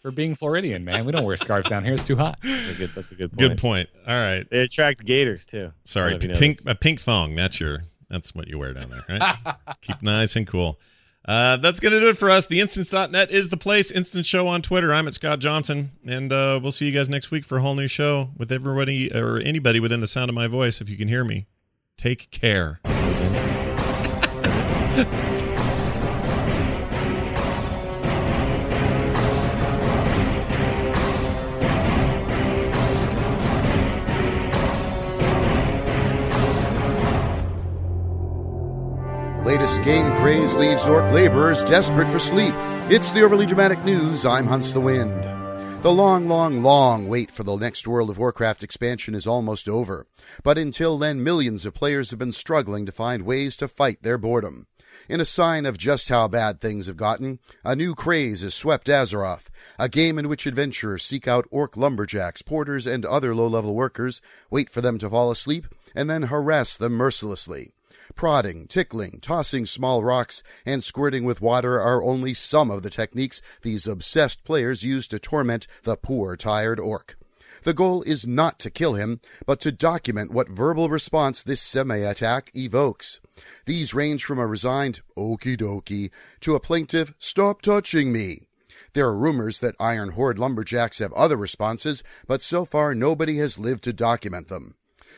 For 0.00 0.12
being 0.12 0.36
Floridian, 0.36 0.84
man, 0.84 1.04
we 1.06 1.10
don't 1.10 1.24
wear 1.24 1.36
scarves 1.36 1.68
down 1.68 1.84
here. 1.84 1.94
It's 1.94 2.04
too 2.04 2.16
hot. 2.16 2.38
That's 2.40 2.70
a 2.70 2.74
good, 2.74 2.90
that's 2.94 3.10
a 3.10 3.16
good 3.16 3.30
point. 3.32 3.40
Good 3.40 3.58
point. 3.58 3.88
All 4.06 4.14
right. 4.14 4.48
They 4.48 4.60
attract 4.60 5.04
gators 5.04 5.44
too. 5.44 5.72
Sorry, 5.82 6.12
know 6.12 6.18
you 6.22 6.28
know 6.28 6.38
pink 6.38 6.58
this. 6.58 6.66
a 6.66 6.76
pink 6.76 7.00
thong. 7.00 7.34
That's 7.34 7.58
your. 7.58 7.80
That's 8.08 8.34
what 8.34 8.48
you 8.48 8.58
wear 8.58 8.72
down 8.72 8.90
there, 8.90 9.04
right? 9.08 9.56
Keep 9.80 10.02
nice 10.02 10.36
and 10.36 10.46
cool. 10.46 10.78
Uh, 11.26 11.56
that's 11.56 11.80
gonna 11.80 11.98
do 11.98 12.08
it 12.08 12.16
for 12.16 12.30
us. 12.30 12.46
The 12.46 12.60
instance.net 12.60 13.32
is 13.32 13.48
the 13.48 13.56
place. 13.56 13.90
Instant 13.90 14.24
show 14.24 14.46
on 14.46 14.62
Twitter. 14.62 14.94
I'm 14.94 15.08
at 15.08 15.14
Scott 15.14 15.40
Johnson, 15.40 15.90
and 16.06 16.32
uh, 16.32 16.60
we'll 16.62 16.70
see 16.70 16.86
you 16.86 16.92
guys 16.92 17.08
next 17.08 17.32
week 17.32 17.44
for 17.44 17.58
a 17.58 17.62
whole 17.62 17.74
new 17.74 17.88
show 17.88 18.30
with 18.36 18.52
everybody 18.52 19.12
or 19.12 19.38
anybody 19.38 19.80
within 19.80 20.00
the 20.00 20.06
sound 20.06 20.28
of 20.28 20.36
my 20.36 20.46
voice. 20.46 20.80
If 20.80 20.88
you 20.88 20.96
can 20.96 21.08
hear 21.08 21.24
me, 21.24 21.46
take 21.96 22.30
care. 22.30 22.80
Latest 39.46 39.80
game 39.84 40.12
craze 40.16 40.56
leaves 40.56 40.88
orc 40.88 41.08
laborers 41.12 41.62
desperate 41.62 42.10
for 42.10 42.18
sleep. 42.18 42.52
It's 42.90 43.12
the 43.12 43.22
overly 43.22 43.46
dramatic 43.46 43.84
news. 43.84 44.26
I'm 44.26 44.48
Hunts 44.48 44.72
the 44.72 44.80
Wind. 44.80 45.22
The 45.84 45.92
long, 45.92 46.26
long, 46.26 46.64
long 46.64 47.06
wait 47.06 47.30
for 47.30 47.44
the 47.44 47.54
next 47.54 47.86
World 47.86 48.10
of 48.10 48.18
Warcraft 48.18 48.64
expansion 48.64 49.14
is 49.14 49.24
almost 49.24 49.68
over. 49.68 50.08
But 50.42 50.58
until 50.58 50.98
then, 50.98 51.22
millions 51.22 51.64
of 51.64 51.74
players 51.74 52.10
have 52.10 52.18
been 52.18 52.32
struggling 52.32 52.86
to 52.86 52.92
find 52.92 53.22
ways 53.22 53.56
to 53.58 53.68
fight 53.68 54.02
their 54.02 54.18
boredom. 54.18 54.66
In 55.08 55.20
a 55.20 55.24
sign 55.24 55.64
of 55.64 55.78
just 55.78 56.08
how 56.08 56.26
bad 56.26 56.60
things 56.60 56.88
have 56.88 56.96
gotten, 56.96 57.38
a 57.64 57.76
new 57.76 57.94
craze 57.94 58.42
has 58.42 58.52
swept 58.52 58.88
Azeroth, 58.88 59.46
a 59.78 59.88
game 59.88 60.18
in 60.18 60.28
which 60.28 60.46
adventurers 60.46 61.04
seek 61.04 61.28
out 61.28 61.46
orc 61.52 61.76
lumberjacks, 61.76 62.42
porters, 62.42 62.84
and 62.84 63.06
other 63.06 63.32
low 63.32 63.46
level 63.46 63.76
workers, 63.76 64.20
wait 64.50 64.68
for 64.68 64.80
them 64.80 64.98
to 64.98 65.08
fall 65.08 65.30
asleep, 65.30 65.66
and 65.94 66.10
then 66.10 66.22
harass 66.22 66.76
them 66.76 66.94
mercilessly. 66.94 67.75
Prodding, 68.14 68.66
tickling, 68.66 69.18
tossing 69.20 69.66
small 69.66 70.04
rocks, 70.04 70.42
and 70.64 70.84
squirting 70.84 71.24
with 71.24 71.40
water 71.40 71.80
are 71.80 72.02
only 72.02 72.34
some 72.34 72.70
of 72.70 72.82
the 72.82 72.90
techniques 72.90 73.42
these 73.62 73.86
obsessed 73.86 74.44
players 74.44 74.84
use 74.84 75.08
to 75.08 75.18
torment 75.18 75.66
the 75.82 75.96
poor, 75.96 76.36
tired 76.36 76.78
orc. 76.78 77.16
The 77.62 77.74
goal 77.74 78.02
is 78.02 78.26
not 78.26 78.58
to 78.60 78.70
kill 78.70 78.94
him, 78.94 79.20
but 79.44 79.60
to 79.60 79.72
document 79.72 80.30
what 80.30 80.48
verbal 80.48 80.88
response 80.88 81.42
this 81.42 81.60
semi 81.60 81.96
attack 81.96 82.50
evokes. 82.54 83.20
These 83.64 83.94
range 83.94 84.24
from 84.24 84.38
a 84.38 84.46
resigned 84.46 85.00
okie 85.16 85.56
dokie 85.56 86.10
to 86.40 86.54
a 86.54 86.60
plaintive 86.60 87.14
stop 87.18 87.62
touching 87.62 88.12
me. 88.12 88.46
There 88.92 89.06
are 89.06 89.16
rumors 89.16 89.58
that 89.60 89.74
Iron 89.80 90.10
Horde 90.10 90.38
lumberjacks 90.38 91.00
have 91.00 91.12
other 91.14 91.36
responses, 91.36 92.02
but 92.26 92.40
so 92.42 92.64
far 92.64 92.94
nobody 92.94 93.38
has 93.38 93.58
lived 93.58 93.84
to 93.84 93.92
document 93.92 94.48
them. 94.48 94.74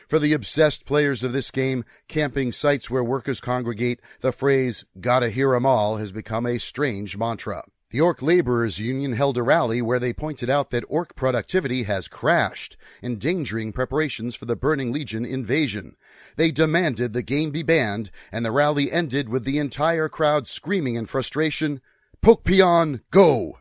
For 0.09 0.17
the 0.17 0.33
obsessed 0.33 0.85
players 0.85 1.21
of 1.21 1.33
this 1.33 1.51
game, 1.51 1.85
camping 2.07 2.51
sites 2.51 2.89
where 2.89 3.03
workers 3.03 3.39
congregate, 3.39 4.01
the 4.21 4.31
phrase, 4.31 4.83
gotta 4.99 5.29
hear 5.29 5.53
'em 5.53 5.67
all, 5.67 5.97
has 5.97 6.11
become 6.11 6.47
a 6.47 6.57
strange 6.57 7.15
mantra. 7.15 7.63
The 7.91 8.01
Orc 8.01 8.23
Laborers 8.23 8.79
Union 8.79 9.13
held 9.13 9.37
a 9.37 9.43
rally 9.43 9.83
where 9.83 9.99
they 9.99 10.11
pointed 10.11 10.49
out 10.49 10.71
that 10.71 10.83
orc 10.87 11.15
productivity 11.15 11.83
has 11.83 12.07
crashed, 12.07 12.75
endangering 13.03 13.71
preparations 13.71 14.33
for 14.33 14.45
the 14.45 14.55
Burning 14.55 14.91
Legion 14.91 15.25
invasion. 15.25 15.95
They 16.37 16.49
demanded 16.49 17.13
the 17.13 17.21
game 17.21 17.51
be 17.51 17.61
banned, 17.61 18.09
and 18.31 18.43
the 18.43 18.51
rally 18.51 18.91
ended 18.91 19.29
with 19.29 19.43
the 19.43 19.59
entire 19.59 20.09
crowd 20.09 20.47
screaming 20.47 20.95
in 20.95 21.05
frustration, 21.05 21.81
Pokepion, 22.23 23.01
go! 23.11 23.59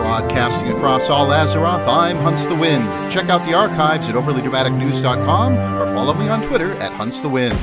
Broadcasting 0.00 0.72
across 0.72 1.10
all 1.10 1.26
Azeroth, 1.28 1.86
I'm 1.86 2.16
Hunts 2.16 2.46
the 2.46 2.54
Wind. 2.54 2.82
Check 3.12 3.28
out 3.28 3.46
the 3.46 3.52
archives 3.52 4.08
at 4.08 4.14
overlydramaticnews.com 4.14 5.52
or 5.78 5.94
follow 5.94 6.14
me 6.14 6.26
on 6.26 6.40
Twitter 6.40 6.72
at 6.76 6.90
Hunts 6.92 7.20
the 7.20 7.28
Wind. 7.28 7.58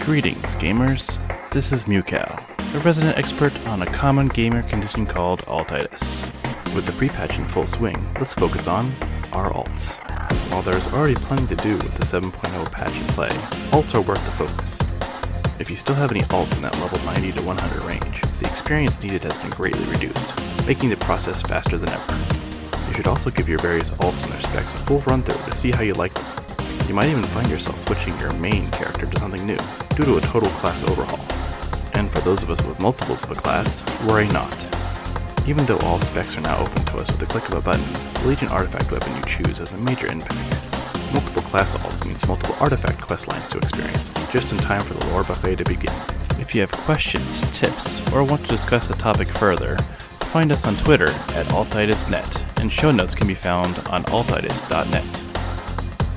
Greetings, 0.00 0.54
gamers. 0.56 1.18
This 1.50 1.72
is 1.72 1.86
Mewcow, 1.86 2.38
a 2.74 2.78
resident 2.80 3.16
expert 3.16 3.58
on 3.66 3.80
a 3.80 3.86
common 3.86 4.28
gamer 4.28 4.62
condition 4.64 5.06
called 5.06 5.40
altitis. 5.46 6.22
With 6.74 6.84
the 6.84 6.92
pre-patch 6.92 7.38
in 7.38 7.46
full 7.46 7.66
swing, 7.66 7.96
let's 8.16 8.34
focus 8.34 8.68
on 8.68 8.92
our 9.32 9.50
alts. 9.52 9.96
While 10.52 10.60
there's 10.60 10.86
already 10.92 11.14
plenty 11.14 11.46
to 11.46 11.56
do 11.56 11.72
with 11.78 11.94
the 11.94 12.04
7.0 12.04 12.70
patch 12.72 12.94
in 12.94 13.06
play, 13.08 13.30
alts 13.70 13.94
are 13.94 14.02
worth 14.02 14.22
the 14.26 14.46
focus. 14.46 14.77
If 15.60 15.68
you 15.70 15.76
still 15.76 15.96
have 15.96 16.12
any 16.12 16.20
alts 16.20 16.54
in 16.54 16.62
that 16.62 16.78
level 16.78 17.04
90 17.04 17.32
to 17.32 17.42
100 17.42 17.82
range, 17.82 18.22
the 18.38 18.46
experience 18.46 19.02
needed 19.02 19.24
has 19.24 19.36
been 19.42 19.50
greatly 19.50 19.84
reduced, 19.90 20.30
making 20.68 20.90
the 20.90 20.96
process 20.98 21.42
faster 21.42 21.76
than 21.76 21.88
ever. 21.88 22.16
You 22.86 22.94
should 22.94 23.08
also 23.08 23.28
give 23.30 23.48
your 23.48 23.58
various 23.58 23.90
alts 23.90 24.22
and 24.22 24.32
their 24.32 24.40
specs 24.40 24.74
a 24.74 24.78
full 24.78 25.00
run 25.00 25.22
through 25.22 25.34
to 25.50 25.56
see 25.56 25.72
how 25.72 25.82
you 25.82 25.94
like 25.94 26.14
them. 26.14 26.24
You 26.86 26.94
might 26.94 27.08
even 27.08 27.24
find 27.24 27.50
yourself 27.50 27.80
switching 27.80 28.16
your 28.20 28.32
main 28.34 28.70
character 28.70 29.06
to 29.06 29.18
something 29.18 29.44
new, 29.44 29.58
due 29.96 30.04
to 30.04 30.18
a 30.18 30.20
total 30.20 30.48
class 30.60 30.80
overhaul. 30.84 31.18
And 31.94 32.08
for 32.12 32.20
those 32.20 32.40
of 32.44 32.50
us 32.50 32.64
with 32.64 32.80
multiples 32.80 33.24
of 33.24 33.32
a 33.32 33.34
class, 33.34 33.82
worry 34.06 34.28
not. 34.28 34.54
Even 35.48 35.66
though 35.66 35.78
all 35.78 35.98
specs 35.98 36.36
are 36.36 36.42
now 36.42 36.60
open 36.60 36.84
to 36.84 36.98
us 36.98 37.10
with 37.10 37.18
the 37.18 37.26
click 37.26 37.48
of 37.48 37.54
a 37.54 37.60
button, 37.60 37.84
the 38.22 38.28
Legion 38.28 38.48
artifact 38.48 38.92
weapon 38.92 39.12
you 39.16 39.22
choose 39.22 39.58
has 39.58 39.72
a 39.72 39.78
major 39.78 40.06
impact. 40.06 40.67
Multiple 41.12 41.42
class 41.42 41.74
alts 41.74 42.04
means 42.04 42.28
multiple 42.28 42.54
artifact 42.60 43.00
quest 43.00 43.28
lines 43.28 43.48
to 43.48 43.56
experience, 43.58 44.10
just 44.30 44.52
in 44.52 44.58
time 44.58 44.82
for 44.82 44.92
the 44.92 45.06
lore 45.06 45.24
buffet 45.24 45.56
to 45.56 45.64
begin. 45.64 45.94
If 46.38 46.54
you 46.54 46.60
have 46.60 46.70
questions, 46.70 47.40
tips, 47.58 48.06
or 48.12 48.22
want 48.24 48.42
to 48.42 48.48
discuss 48.48 48.90
a 48.90 48.92
topic 48.92 49.28
further, 49.28 49.78
find 50.32 50.52
us 50.52 50.66
on 50.66 50.76
Twitter 50.76 51.08
at 51.08 51.46
altitisnet, 51.46 52.60
and 52.60 52.70
show 52.70 52.90
notes 52.90 53.14
can 53.14 53.26
be 53.26 53.34
found 53.34 53.78
on 53.88 54.04
altitis.net. 54.04 55.04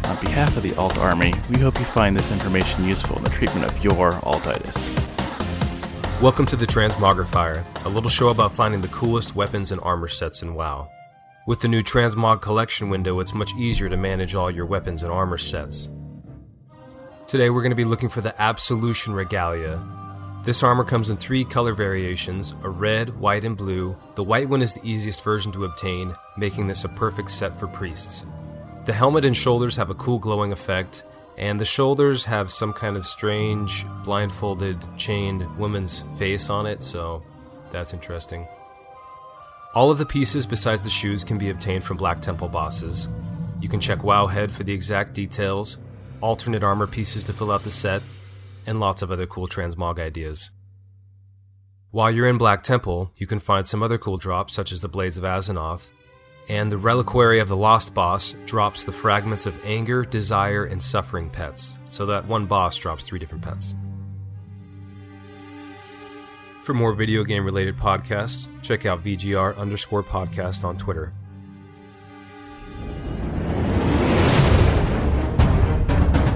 On 0.09 0.25
behalf 0.25 0.57
of 0.57 0.63
the 0.63 0.75
Alt 0.75 0.97
Army, 0.97 1.33
we 1.49 1.57
hope 1.57 1.79
you 1.79 1.85
find 1.85 2.13
this 2.13 2.29
information 2.29 2.83
useful 2.83 3.15
in 3.15 3.23
the 3.23 3.29
treatment 3.29 3.71
of 3.71 3.81
your 3.81 4.11
altitis. 4.11 4.97
Welcome 6.21 6.45
to 6.47 6.57
the 6.57 6.67
Transmogrifier, 6.67 7.63
a 7.85 7.89
little 7.89 8.09
show 8.09 8.27
about 8.27 8.51
finding 8.51 8.81
the 8.81 8.89
coolest 8.89 9.37
weapons 9.37 9.71
and 9.71 9.79
armor 9.81 10.09
sets 10.09 10.41
in 10.41 10.53
WoW. 10.53 10.89
With 11.47 11.61
the 11.61 11.67
new 11.67 11.81
Transmog 11.81 12.39
collection 12.39 12.91
window, 12.91 13.19
it's 13.19 13.33
much 13.33 13.51
easier 13.55 13.89
to 13.89 13.97
manage 13.97 14.35
all 14.35 14.51
your 14.51 14.67
weapons 14.67 15.01
and 15.01 15.11
armor 15.11 15.39
sets. 15.39 15.89
Today 17.27 17.49
we're 17.49 17.63
going 17.63 17.71
to 17.71 17.75
be 17.75 17.83
looking 17.83 18.09
for 18.09 18.21
the 18.21 18.39
Absolution 18.39 19.11
Regalia. 19.13 19.81
This 20.43 20.61
armor 20.61 20.83
comes 20.83 21.09
in 21.09 21.17
three 21.17 21.43
color 21.43 21.73
variations 21.73 22.53
a 22.63 22.69
red, 22.69 23.19
white, 23.19 23.43
and 23.43 23.57
blue. 23.57 23.95
The 24.13 24.23
white 24.23 24.49
one 24.49 24.61
is 24.61 24.73
the 24.73 24.87
easiest 24.87 25.23
version 25.23 25.51
to 25.53 25.65
obtain, 25.65 26.13
making 26.37 26.67
this 26.67 26.83
a 26.83 26.89
perfect 26.89 27.31
set 27.31 27.59
for 27.59 27.65
priests. 27.65 28.23
The 28.85 28.93
helmet 28.93 29.25
and 29.25 29.35
shoulders 29.35 29.75
have 29.77 29.89
a 29.89 29.95
cool 29.95 30.19
glowing 30.19 30.51
effect, 30.51 31.01
and 31.39 31.59
the 31.59 31.65
shoulders 31.65 32.23
have 32.25 32.51
some 32.51 32.71
kind 32.71 32.95
of 32.95 33.07
strange, 33.07 33.83
blindfolded, 34.03 34.77
chained 34.95 35.57
woman's 35.57 36.01
face 36.19 36.51
on 36.51 36.67
it, 36.67 36.83
so 36.83 37.23
that's 37.71 37.95
interesting. 37.95 38.45
All 39.73 39.89
of 39.89 39.97
the 39.97 40.05
pieces 40.05 40.45
besides 40.45 40.83
the 40.83 40.89
shoes 40.89 41.23
can 41.23 41.37
be 41.37 41.49
obtained 41.49 41.85
from 41.85 41.95
Black 41.95 42.21
Temple 42.21 42.49
bosses. 42.49 43.07
You 43.61 43.69
can 43.69 43.79
check 43.79 43.99
Wowhead 43.99 44.51
for 44.51 44.65
the 44.65 44.73
exact 44.73 45.13
details, 45.13 45.77
alternate 46.19 46.61
armor 46.61 46.87
pieces 46.87 47.23
to 47.25 47.33
fill 47.33 47.53
out 47.53 47.63
the 47.63 47.71
set, 47.71 48.01
and 48.65 48.81
lots 48.81 49.01
of 49.01 49.11
other 49.11 49.25
cool 49.25 49.47
transmog 49.47 49.97
ideas. 49.97 50.49
While 51.91 52.11
you're 52.11 52.27
in 52.27 52.37
Black 52.37 52.63
Temple, 52.63 53.13
you 53.15 53.27
can 53.27 53.39
find 53.39 53.65
some 53.65 53.81
other 53.81 53.97
cool 53.97 54.17
drops 54.17 54.53
such 54.53 54.73
as 54.73 54.81
the 54.81 54.89
Blades 54.89 55.17
of 55.17 55.23
Azzinoth, 55.23 55.89
and 56.49 56.69
the 56.69 56.77
Reliquary 56.77 57.39
of 57.39 57.47
the 57.47 57.55
Lost 57.55 57.93
Boss 57.93 58.35
drops 58.45 58.83
the 58.83 58.91
fragments 58.91 59.45
of 59.45 59.57
anger, 59.65 60.03
desire, 60.03 60.65
and 60.65 60.83
suffering 60.83 61.29
pets. 61.29 61.79
So 61.89 62.05
that 62.07 62.25
one 62.25 62.45
boss 62.45 62.75
drops 62.75 63.05
three 63.05 63.19
different 63.19 63.45
pets. 63.45 63.73
For 66.61 66.75
more 66.75 66.93
video 66.93 67.23
game 67.23 67.43
related 67.43 67.75
podcasts, 67.75 68.47
check 68.61 68.85
out 68.85 69.03
VGR 69.03 69.57
underscore 69.57 70.03
podcast 70.03 70.63
on 70.63 70.77
Twitter. 70.77 71.11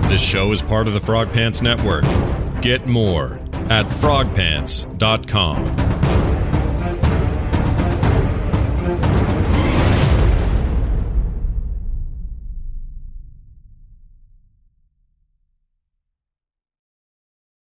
This 0.10 0.22
show 0.22 0.52
is 0.52 0.64
part 0.64 0.88
of 0.88 0.94
the 0.94 1.00
Frog 1.00 1.32
Pants 1.32 1.62
Network. 1.62 2.04
Get 2.62 2.88
more 2.88 3.34
at 3.70 3.86
frogpants.com. 3.86 5.85